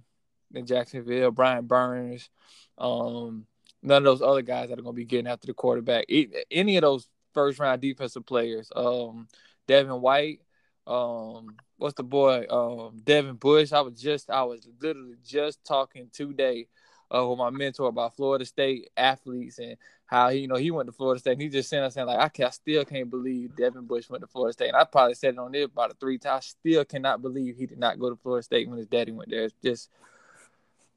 in 0.54 0.66
Jacksonville, 0.66 1.30
Brian 1.30 1.66
Burns, 1.66 2.30
um, 2.78 3.46
none 3.82 3.98
of 3.98 4.04
those 4.04 4.22
other 4.22 4.42
guys 4.42 4.68
that 4.68 4.78
are 4.78 4.82
gonna 4.82 4.94
be 4.94 5.04
getting 5.04 5.26
after 5.26 5.46
the 5.46 5.54
quarterback. 5.54 6.06
Any 6.50 6.76
of 6.76 6.82
those 6.82 7.08
first 7.34 7.58
round 7.58 7.80
defensive 7.80 8.26
players, 8.26 8.70
um, 8.74 9.28
Devin 9.66 10.00
White, 10.00 10.40
um, 10.86 11.56
what's 11.76 11.94
the 11.94 12.02
boy, 12.02 12.46
um, 12.50 13.00
Devin 13.04 13.36
Bush. 13.36 13.72
I 13.72 13.80
was 13.80 14.00
just 14.00 14.30
I 14.30 14.42
was 14.42 14.68
literally 14.80 15.16
just 15.24 15.64
talking 15.64 16.08
today 16.12 16.66
uh, 17.14 17.26
with 17.26 17.38
my 17.38 17.50
mentor 17.50 17.88
about 17.88 18.16
Florida 18.16 18.44
State 18.44 18.90
athletes 18.96 19.58
and 19.58 19.76
how 20.06 20.30
he, 20.30 20.40
you 20.40 20.48
know, 20.48 20.56
he 20.56 20.70
went 20.70 20.86
to 20.86 20.92
Florida 20.92 21.20
State 21.20 21.32
and 21.32 21.42
he 21.42 21.48
just 21.48 21.68
sent 21.68 21.84
us 21.84 21.94
saying 21.94 22.06
like 22.06 22.18
I 22.18 22.28
can 22.28 22.46
I 22.46 22.50
still 22.50 22.84
can't 22.84 23.10
believe 23.10 23.56
Devin 23.56 23.86
Bush 23.86 24.08
went 24.08 24.22
to 24.22 24.26
Florida 24.26 24.52
State. 24.52 24.68
And 24.68 24.76
I 24.76 24.84
probably 24.84 25.14
said 25.14 25.34
it 25.34 25.38
on 25.38 25.52
there 25.52 25.64
about 25.64 25.90
a 25.90 25.94
three 25.94 26.18
times. 26.18 26.44
I 26.44 26.68
still 26.68 26.84
cannot 26.84 27.22
believe 27.22 27.56
he 27.56 27.66
did 27.66 27.78
not 27.78 27.98
go 27.98 28.10
to 28.10 28.16
Florida 28.16 28.42
State 28.42 28.68
when 28.68 28.78
his 28.78 28.86
daddy 28.86 29.12
went 29.12 29.30
there. 29.30 29.44
It's 29.44 29.54
just 29.62 29.90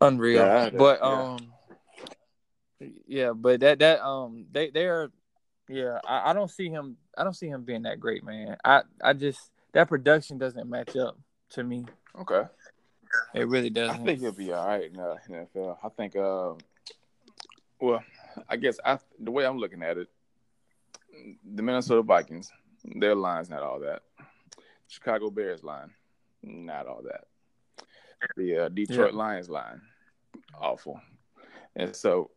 unreal. 0.02 0.44
Yeah, 0.44 0.70
but 0.70 1.02
um 1.02 1.38
yeah, 1.40 1.55
but 3.34 3.60
that 3.62 3.80
that 3.80 4.06
um 4.06 4.46
they 4.52 4.70
they're 4.70 5.10
yeah, 5.68 6.00
I, 6.06 6.30
I 6.30 6.34
don't 6.34 6.50
see 6.50 6.70
him 6.70 6.98
I 7.18 7.24
don't 7.24 7.34
see 7.34 7.48
him 7.48 7.64
being 7.64 7.84
that 7.84 8.00
great, 8.00 8.24
man. 8.24 8.58
I 8.64 8.82
I 9.04 9.14
just 9.14 9.52
that 9.74 9.88
production 9.88 10.38
doesn't 10.38 10.70
match 10.70 10.96
up 10.96 11.18
to 11.52 11.64
me. 11.64 11.86
okay. 12.20 12.44
It 13.34 13.48
really 13.48 13.70
doesn't. 13.70 14.02
I 14.02 14.06
think 14.06 14.20
he'll 14.20 14.32
be 14.32 14.52
all 14.52 14.68
right 14.68 14.86
in 14.86 14.94
the 14.94 15.18
NFL. 15.30 15.78
I 15.84 15.90
think, 15.90 16.16
um, 16.18 16.58
well, 17.80 18.04
I 18.50 18.58
guess 18.58 18.78
I 18.84 19.00
the 19.20 19.32
way 19.32 19.46
I'm 19.46 19.58
looking 19.58 19.84
at 19.84 19.98
it, 19.98 20.10
the 21.54 21.62
Minnesota 21.62 22.02
Vikings, 22.02 22.52
their 22.84 23.16
line's 23.16 23.50
not 23.50 23.64
all 23.64 23.80
that. 23.80 24.02
Chicago 24.88 25.30
Bears 25.30 25.64
line, 25.64 25.92
not 26.44 26.88
all 26.88 27.02
that. 27.04 27.26
The 28.38 28.66
uh, 28.66 28.70
Detroit 28.70 29.14
Lions 29.14 29.50
line, 29.50 29.82
awful. 30.60 31.00
And 31.76 31.96
so 31.96 32.32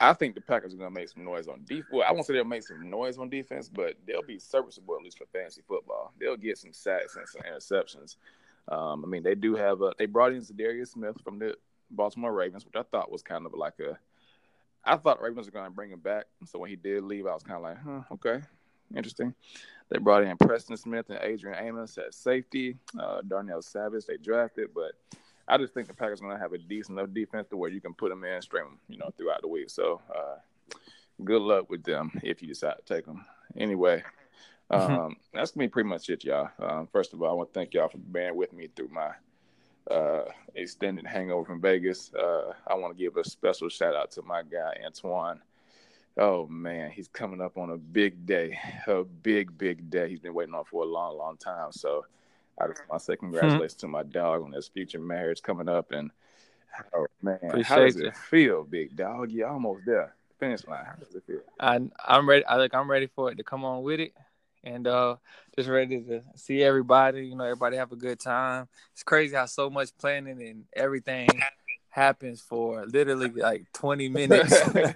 I 0.00 0.14
think 0.14 0.34
the 0.34 0.40
Packers 0.40 0.72
are 0.72 0.78
going 0.78 0.92
to 0.92 0.98
make 0.98 1.10
some 1.10 1.24
noise 1.24 1.46
on 1.46 1.62
defense. 1.66 1.88
Well, 1.92 2.06
I 2.08 2.12
won't 2.12 2.24
say 2.24 2.32
they'll 2.32 2.44
make 2.44 2.62
some 2.62 2.88
noise 2.88 3.18
on 3.18 3.28
defense, 3.28 3.68
but 3.68 3.96
they'll 4.06 4.22
be 4.22 4.38
serviceable 4.38 4.96
at 4.96 5.02
least 5.02 5.18
for 5.18 5.26
fantasy 5.26 5.60
football. 5.68 6.12
They'll 6.18 6.38
get 6.38 6.56
some 6.56 6.72
sacks 6.72 7.16
and 7.16 7.28
some 7.28 7.42
interceptions. 7.42 8.16
Um, 8.68 9.04
I 9.04 9.08
mean, 9.08 9.22
they 9.22 9.34
do 9.34 9.54
have 9.56 9.82
a. 9.82 9.92
They 9.98 10.06
brought 10.06 10.32
in 10.32 10.40
Za'Darius 10.40 10.88
Smith 10.88 11.16
from 11.22 11.38
the 11.38 11.54
Baltimore 11.90 12.32
Ravens, 12.32 12.64
which 12.64 12.76
I 12.76 12.82
thought 12.82 13.12
was 13.12 13.22
kind 13.22 13.44
of 13.44 13.52
like 13.52 13.74
a. 13.80 13.98
I 14.84 14.96
thought 14.96 15.20
Ravens 15.20 15.46
were 15.46 15.52
going 15.52 15.66
to 15.66 15.70
bring 15.70 15.90
him 15.90 16.00
back. 16.00 16.24
So 16.46 16.58
when 16.58 16.70
he 16.70 16.76
did 16.76 17.02
leave, 17.04 17.26
I 17.26 17.34
was 17.34 17.42
kind 17.42 17.56
of 17.56 17.62
like, 17.62 17.76
huh, 17.84 18.14
okay, 18.14 18.42
interesting. 18.96 19.34
They 19.90 19.98
brought 19.98 20.24
in 20.24 20.36
Preston 20.38 20.76
Smith 20.78 21.10
and 21.10 21.18
Adrian 21.20 21.62
Amos 21.62 21.98
at 21.98 22.14
safety. 22.14 22.76
Uh, 22.98 23.20
Darnell 23.26 23.60
Savage 23.60 24.06
they 24.06 24.16
drafted, 24.16 24.70
but 24.74 24.92
I 25.48 25.58
just 25.58 25.74
think 25.74 25.88
the 25.88 25.94
Packers 25.94 26.20
are 26.20 26.24
going 26.24 26.36
to 26.36 26.42
have 26.42 26.52
a 26.52 26.58
decent 26.58 26.98
enough 26.98 27.12
defense 27.12 27.48
to 27.48 27.56
where 27.56 27.70
you 27.70 27.80
can 27.80 27.94
put 27.94 28.10
them 28.10 28.24
in, 28.24 28.40
stream 28.42 28.64
them, 28.64 28.78
you 28.88 28.98
know, 28.98 29.10
throughout 29.16 29.42
the 29.42 29.48
week. 29.48 29.70
So, 29.70 30.00
uh, 30.14 30.36
good 31.24 31.42
luck 31.42 31.68
with 31.68 31.82
them 31.82 32.10
if 32.22 32.40
you 32.40 32.48
decide 32.48 32.76
to 32.76 32.94
take 32.94 33.04
them. 33.06 33.24
Anyway, 33.56 34.02
um, 34.70 34.80
Mhm. 34.80 35.16
that's 35.32 35.50
gonna 35.50 35.64
be 35.64 35.70
pretty 35.70 35.88
much 35.88 36.08
it, 36.08 36.24
y'all. 36.24 36.50
Um, 36.58 36.86
first 36.86 37.12
of 37.12 37.22
all, 37.22 37.30
I 37.30 37.34
want 37.34 37.52
to 37.52 37.58
thank 37.58 37.74
y'all 37.74 37.88
for 37.88 37.98
bearing 37.98 38.36
with 38.36 38.52
me 38.52 38.68
through 38.68 38.88
my 38.88 39.12
uh, 39.90 40.30
extended 40.54 41.04
hangover 41.06 41.44
from 41.44 41.60
Vegas. 41.60 42.14
Uh, 42.14 42.52
I 42.66 42.74
want 42.74 42.96
to 42.96 43.02
give 43.02 43.16
a 43.16 43.24
special 43.24 43.68
shout 43.68 43.96
out 43.96 44.10
to 44.12 44.22
my 44.22 44.42
guy 44.42 44.78
Antoine. 44.84 45.42
Oh 46.16 46.46
man, 46.46 46.90
he's 46.90 47.08
coming 47.08 47.40
up 47.40 47.56
on 47.56 47.70
a 47.70 47.76
big 47.76 48.24
day, 48.26 48.58
a 48.86 49.02
big, 49.02 49.56
big 49.56 49.90
day. 49.90 50.08
He's 50.08 50.20
been 50.20 50.34
waiting 50.34 50.54
on 50.54 50.64
for 50.64 50.82
a 50.84 50.86
long, 50.86 51.16
long 51.16 51.36
time. 51.38 51.72
So 51.72 52.04
I 52.58 52.66
just 52.68 52.82
want 52.88 53.00
to 53.00 53.04
say 53.04 53.16
congratulations 53.16 53.74
to 53.76 53.88
my 53.88 54.02
dog 54.02 54.42
on 54.42 54.52
his 54.52 54.68
future 54.68 55.00
marriage 55.00 55.42
coming 55.42 55.68
up. 55.68 55.92
And 55.92 56.10
oh 56.94 57.06
man, 57.22 57.38
how 57.64 57.76
does 57.80 57.96
you. 57.96 58.06
it 58.06 58.16
feel, 58.16 58.64
big 58.64 58.96
dog? 58.96 59.30
You're 59.30 59.48
almost 59.48 59.84
there. 59.86 60.14
Finish 60.38 60.66
line. 60.66 60.84
How 60.84 60.94
does 60.94 61.14
it 61.14 61.22
feel? 61.26 61.40
I 61.58 61.80
I'm 62.06 62.28
ready. 62.28 62.44
I 62.46 62.56
think 62.56 62.74
I'm 62.74 62.90
ready 62.90 63.06
for 63.06 63.30
it 63.30 63.36
to 63.36 63.44
come 63.44 63.64
on 63.64 63.82
with 63.82 64.00
it, 64.00 64.14
and 64.64 64.86
uh, 64.86 65.16
just 65.56 65.68
ready 65.68 66.00
to 66.00 66.22
see 66.34 66.62
everybody. 66.62 67.26
You 67.26 67.36
know, 67.36 67.44
everybody 67.44 67.76
have 67.76 67.92
a 67.92 67.96
good 67.96 68.18
time. 68.18 68.68
It's 68.92 69.02
crazy 69.02 69.36
how 69.36 69.46
so 69.46 69.68
much 69.68 69.90
planning 69.98 70.42
and 70.42 70.64
everything 70.74 71.28
happens 71.90 72.40
for 72.40 72.86
literally 72.86 73.28
like 73.28 73.66
20 73.74 74.08
minutes, 74.08 74.54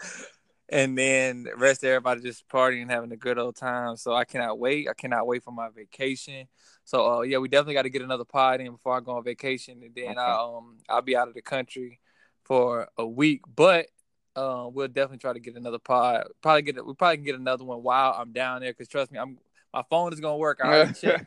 and 0.68 0.96
then 0.98 1.44
the 1.44 1.56
rest 1.56 1.84
of 1.84 1.88
everybody 1.88 2.20
just 2.22 2.48
partying 2.48 2.82
and 2.82 2.90
having 2.90 3.12
a 3.12 3.16
good 3.16 3.38
old 3.38 3.56
time. 3.56 3.96
So 3.96 4.14
I 4.14 4.24
cannot 4.24 4.58
wait. 4.58 4.88
I 4.88 4.94
cannot 4.94 5.26
wait 5.26 5.44
for 5.44 5.52
my 5.52 5.68
vacation. 5.68 6.48
So 6.84 7.18
uh, 7.18 7.20
yeah, 7.22 7.38
we 7.38 7.48
definitely 7.48 7.74
got 7.74 7.82
to 7.82 7.90
get 7.90 8.02
another 8.02 8.24
pod 8.24 8.60
in 8.60 8.72
before 8.72 8.96
I 8.96 9.00
go 9.00 9.12
on 9.12 9.24
vacation, 9.24 9.82
and 9.82 9.94
then 9.94 10.18
Okay. 10.18 10.18
I 10.18 10.34
um 10.42 10.78
I'll 10.88 11.02
be 11.02 11.16
out 11.16 11.28
of 11.28 11.34
the 11.34 11.42
country 11.42 12.00
for 12.44 12.88
a 12.98 13.06
week, 13.06 13.42
but 13.54 13.86
uh, 14.36 14.68
we'll 14.72 14.88
definitely 14.88 15.18
try 15.18 15.32
to 15.32 15.40
get 15.40 15.56
another 15.56 15.78
pod. 15.78 16.26
Probably 16.42 16.62
get 16.62 16.84
we 16.86 16.94
probably 16.94 17.16
can 17.18 17.24
get 17.26 17.34
another 17.36 17.64
one 17.64 17.82
while 17.82 18.14
I'm 18.18 18.32
down 18.32 18.60
there 18.60 18.72
because 18.72 18.88
trust 18.88 19.12
me, 19.12 19.18
I'm 19.18 19.38
my 19.72 19.82
phone 19.90 20.12
is 20.12 20.20
gonna 20.20 20.36
work. 20.36 20.60
I 20.60 20.66
already 20.66 20.92
checked. 20.92 21.26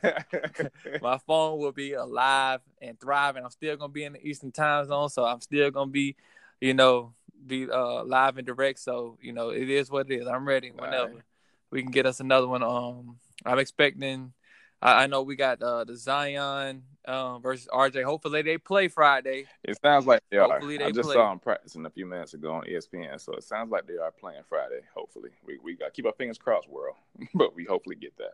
My 1.01 1.17
phone 1.19 1.59
will 1.59 1.71
be 1.71 1.93
alive 1.93 2.61
and 2.81 2.99
thriving. 2.99 3.43
I'm 3.43 3.51
still 3.51 3.77
gonna 3.77 3.91
be 3.91 4.03
in 4.03 4.13
the 4.13 4.25
Eastern 4.25 4.51
Time 4.51 4.85
Zone, 4.87 5.09
so 5.09 5.25
I'm 5.25 5.41
still 5.41 5.71
gonna 5.71 5.91
be, 5.91 6.15
you 6.59 6.73
know, 6.73 7.13
be 7.45 7.69
uh 7.69 8.03
live 8.03 8.37
and 8.37 8.47
direct. 8.47 8.79
So 8.79 9.17
you 9.21 9.33
know, 9.33 9.49
it 9.49 9.69
is 9.69 9.89
what 9.89 10.09
it 10.09 10.21
is. 10.21 10.27
I'm 10.27 10.47
ready 10.47 10.71
whenever 10.71 11.09
Alright. 11.09 11.23
we 11.71 11.81
can 11.81 11.91
get 11.91 12.05
us 12.05 12.19
another 12.19 12.47
one. 12.47 12.63
Um, 12.63 13.17
I'm 13.45 13.59
expecting. 13.59 14.33
I, 14.81 15.03
I 15.03 15.07
know 15.07 15.23
we 15.23 15.35
got 15.35 15.61
uh 15.61 15.83
the 15.83 15.97
Zion 15.97 16.83
um 17.05 17.41
versus 17.41 17.67
RJ. 17.71 18.03
Hopefully 18.03 18.41
they 18.41 18.57
play 18.57 18.87
Friday. 18.87 19.45
It 19.63 19.79
sounds 19.81 20.05
like 20.05 20.21
they 20.29 20.37
are. 20.37 20.59
They 20.61 20.83
I 20.83 20.91
just 20.91 21.07
play. 21.07 21.15
saw 21.15 21.29
them 21.29 21.39
practicing 21.39 21.85
a 21.85 21.89
few 21.89 22.05
minutes 22.05 22.33
ago 22.33 22.53
on 22.53 22.63
ESPN, 22.63 23.19
so 23.19 23.33
it 23.33 23.43
sounds 23.43 23.71
like 23.71 23.87
they 23.87 23.97
are 23.97 24.11
playing 24.11 24.43
Friday. 24.47 24.81
Hopefully, 24.95 25.31
we 25.45 25.57
we 25.63 25.75
got 25.75 25.93
keep 25.93 26.05
our 26.05 26.13
fingers 26.13 26.37
crossed, 26.37 26.69
world, 26.69 26.95
but 27.33 27.55
we 27.55 27.65
hopefully 27.65 27.95
get 27.95 28.17
that. 28.17 28.33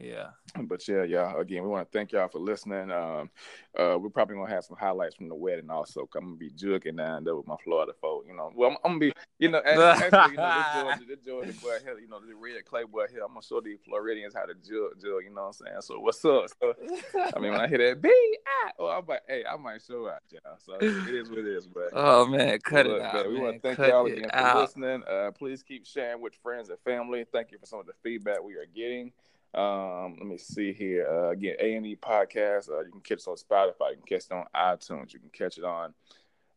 Yeah. 0.00 0.28
But 0.62 0.86
yeah, 0.88 1.04
y'all. 1.04 1.40
Again, 1.40 1.62
we 1.62 1.68
want 1.68 1.90
to 1.90 1.98
thank 1.98 2.12
y'all 2.12 2.28
for 2.28 2.38
listening. 2.38 2.90
Um, 2.90 3.30
uh, 3.78 3.96
we're 3.98 4.10
probably 4.10 4.36
gonna 4.36 4.50
have 4.50 4.64
some 4.64 4.76
highlights 4.76 5.14
from 5.14 5.28
the 5.28 5.34
wedding 5.34 5.70
also. 5.70 6.08
I'm 6.14 6.24
gonna 6.24 6.36
be 6.36 6.50
jugging 6.50 6.96
down 6.96 7.24
there 7.24 7.36
with 7.36 7.46
my 7.46 7.56
Florida 7.64 7.92
folk. 8.00 8.24
You 8.28 8.36
know, 8.36 8.52
well, 8.54 8.70
I'm, 8.70 8.76
I'm 8.84 8.90
gonna 8.92 9.00
be, 9.00 9.12
you 9.38 9.48
know, 9.48 9.60
actually, 9.64 10.32
you 10.32 10.36
know, 10.36 10.54
this 10.56 10.74
Georgia, 10.82 11.04
this 11.08 11.18
Georgia 11.26 11.52
boy 11.62 11.76
here, 11.82 11.98
you 11.98 12.08
know, 12.08 12.20
the 12.20 12.34
red 12.34 12.64
clay 12.64 12.84
boy 12.84 13.06
here. 13.10 13.22
I'm 13.22 13.28
gonna 13.28 13.42
show 13.42 13.60
these 13.60 13.78
Floridians 13.86 14.34
how 14.34 14.44
to 14.44 14.54
jug, 14.54 15.00
jug. 15.00 15.24
You 15.24 15.30
know 15.34 15.42
what 15.42 15.46
I'm 15.46 15.52
saying? 15.52 15.80
So 15.80 15.98
what's 15.98 16.24
up? 16.24 16.46
So, 16.60 16.74
I 17.34 17.38
mean, 17.38 17.52
when 17.52 17.60
I 17.60 17.68
hear 17.68 17.78
that 17.78 18.00
B, 18.00 18.08
I, 18.08 18.70
oh, 18.78 18.88
I'm 18.88 19.06
like, 19.06 19.22
hey, 19.28 19.44
I 19.50 19.56
might 19.56 19.80
show 19.86 20.08
out, 20.08 20.20
y'all. 20.30 20.58
So 20.58 20.74
it 20.74 21.14
is 21.14 21.30
what 21.30 21.38
it 21.38 21.46
is, 21.46 21.66
but. 21.66 21.90
Oh 21.98 22.26
man, 22.26 22.58
cut 22.60 22.86
Look, 22.86 23.00
it 23.00 23.02
out. 23.02 23.14
man, 23.14 23.32
we 23.32 23.40
want 23.40 23.54
to 23.56 23.60
thank 23.60 23.76
Cut 23.76 23.88
y'all 23.88 24.06
again 24.06 24.28
for 24.28 24.36
out. 24.36 24.60
listening. 24.60 25.02
Uh, 25.10 25.30
please 25.32 25.62
keep 25.62 25.86
sharing 25.86 26.20
with 26.20 26.34
friends 26.42 26.68
and 26.68 26.78
family. 26.80 27.24
Thank 27.32 27.52
you 27.52 27.58
for 27.58 27.66
some 27.66 27.80
of 27.80 27.86
the 27.86 27.92
feedback 28.02 28.42
we 28.42 28.54
are 28.54 28.66
getting. 28.74 29.12
Um, 29.56 30.16
let 30.18 30.26
me 30.26 30.36
see 30.36 30.72
here. 30.72 31.08
Uh, 31.08 31.30
again, 31.30 31.56
A 31.58 31.74
and 31.74 31.86
E 31.86 31.96
podcast. 31.96 32.68
Uh, 32.68 32.80
you 32.80 32.92
can 32.92 33.00
catch 33.00 33.20
it 33.20 33.28
on 33.28 33.36
Spotify. 33.36 33.90
You 33.90 33.96
can 33.96 34.18
catch 34.18 34.26
it 34.26 34.32
on 34.32 34.44
iTunes. 34.54 35.12
You 35.12 35.20
can 35.20 35.30
catch 35.30 35.58
it 35.58 35.64
on 35.64 35.94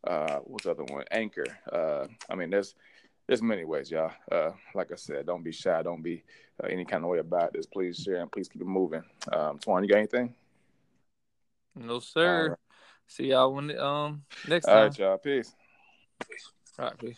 uh, 0.05 0.39
what's 0.39 0.65
the 0.65 0.71
other 0.71 0.83
one? 0.83 1.03
Anchor. 1.11 1.45
Uh, 1.71 2.07
I 2.29 2.35
mean, 2.35 2.49
there's 2.49 2.75
there's 3.27 3.41
many 3.41 3.65
ways, 3.65 3.91
y'all. 3.91 4.11
Uh, 4.31 4.51
like 4.73 4.91
I 4.91 4.95
said, 4.95 5.25
don't 5.25 5.43
be 5.43 5.51
shy. 5.51 5.81
Don't 5.83 6.01
be 6.01 6.23
uh, 6.63 6.67
any 6.67 6.85
kind 6.85 7.03
of 7.03 7.09
way 7.09 7.19
about 7.19 7.53
this. 7.53 7.65
Please 7.65 7.97
share 7.97 8.21
and 8.21 8.31
please 8.31 8.47
keep 8.47 8.61
it 8.61 8.67
moving. 8.67 9.03
Um, 9.31 9.59
Twan, 9.59 9.83
you 9.83 9.89
got 9.89 9.97
anything? 9.97 10.33
No 11.75 11.99
sir. 11.99 12.43
All 12.43 12.49
right. 12.49 12.57
See 13.07 13.25
y'all 13.25 13.53
when 13.53 13.77
um 13.77 14.23
next 14.47 14.65
time. 14.65 14.89
right, 14.89 14.99
y'all. 14.99 15.17
Peace. 15.17 15.53
All 16.77 16.85
right, 16.85 16.97
peace. 16.97 17.17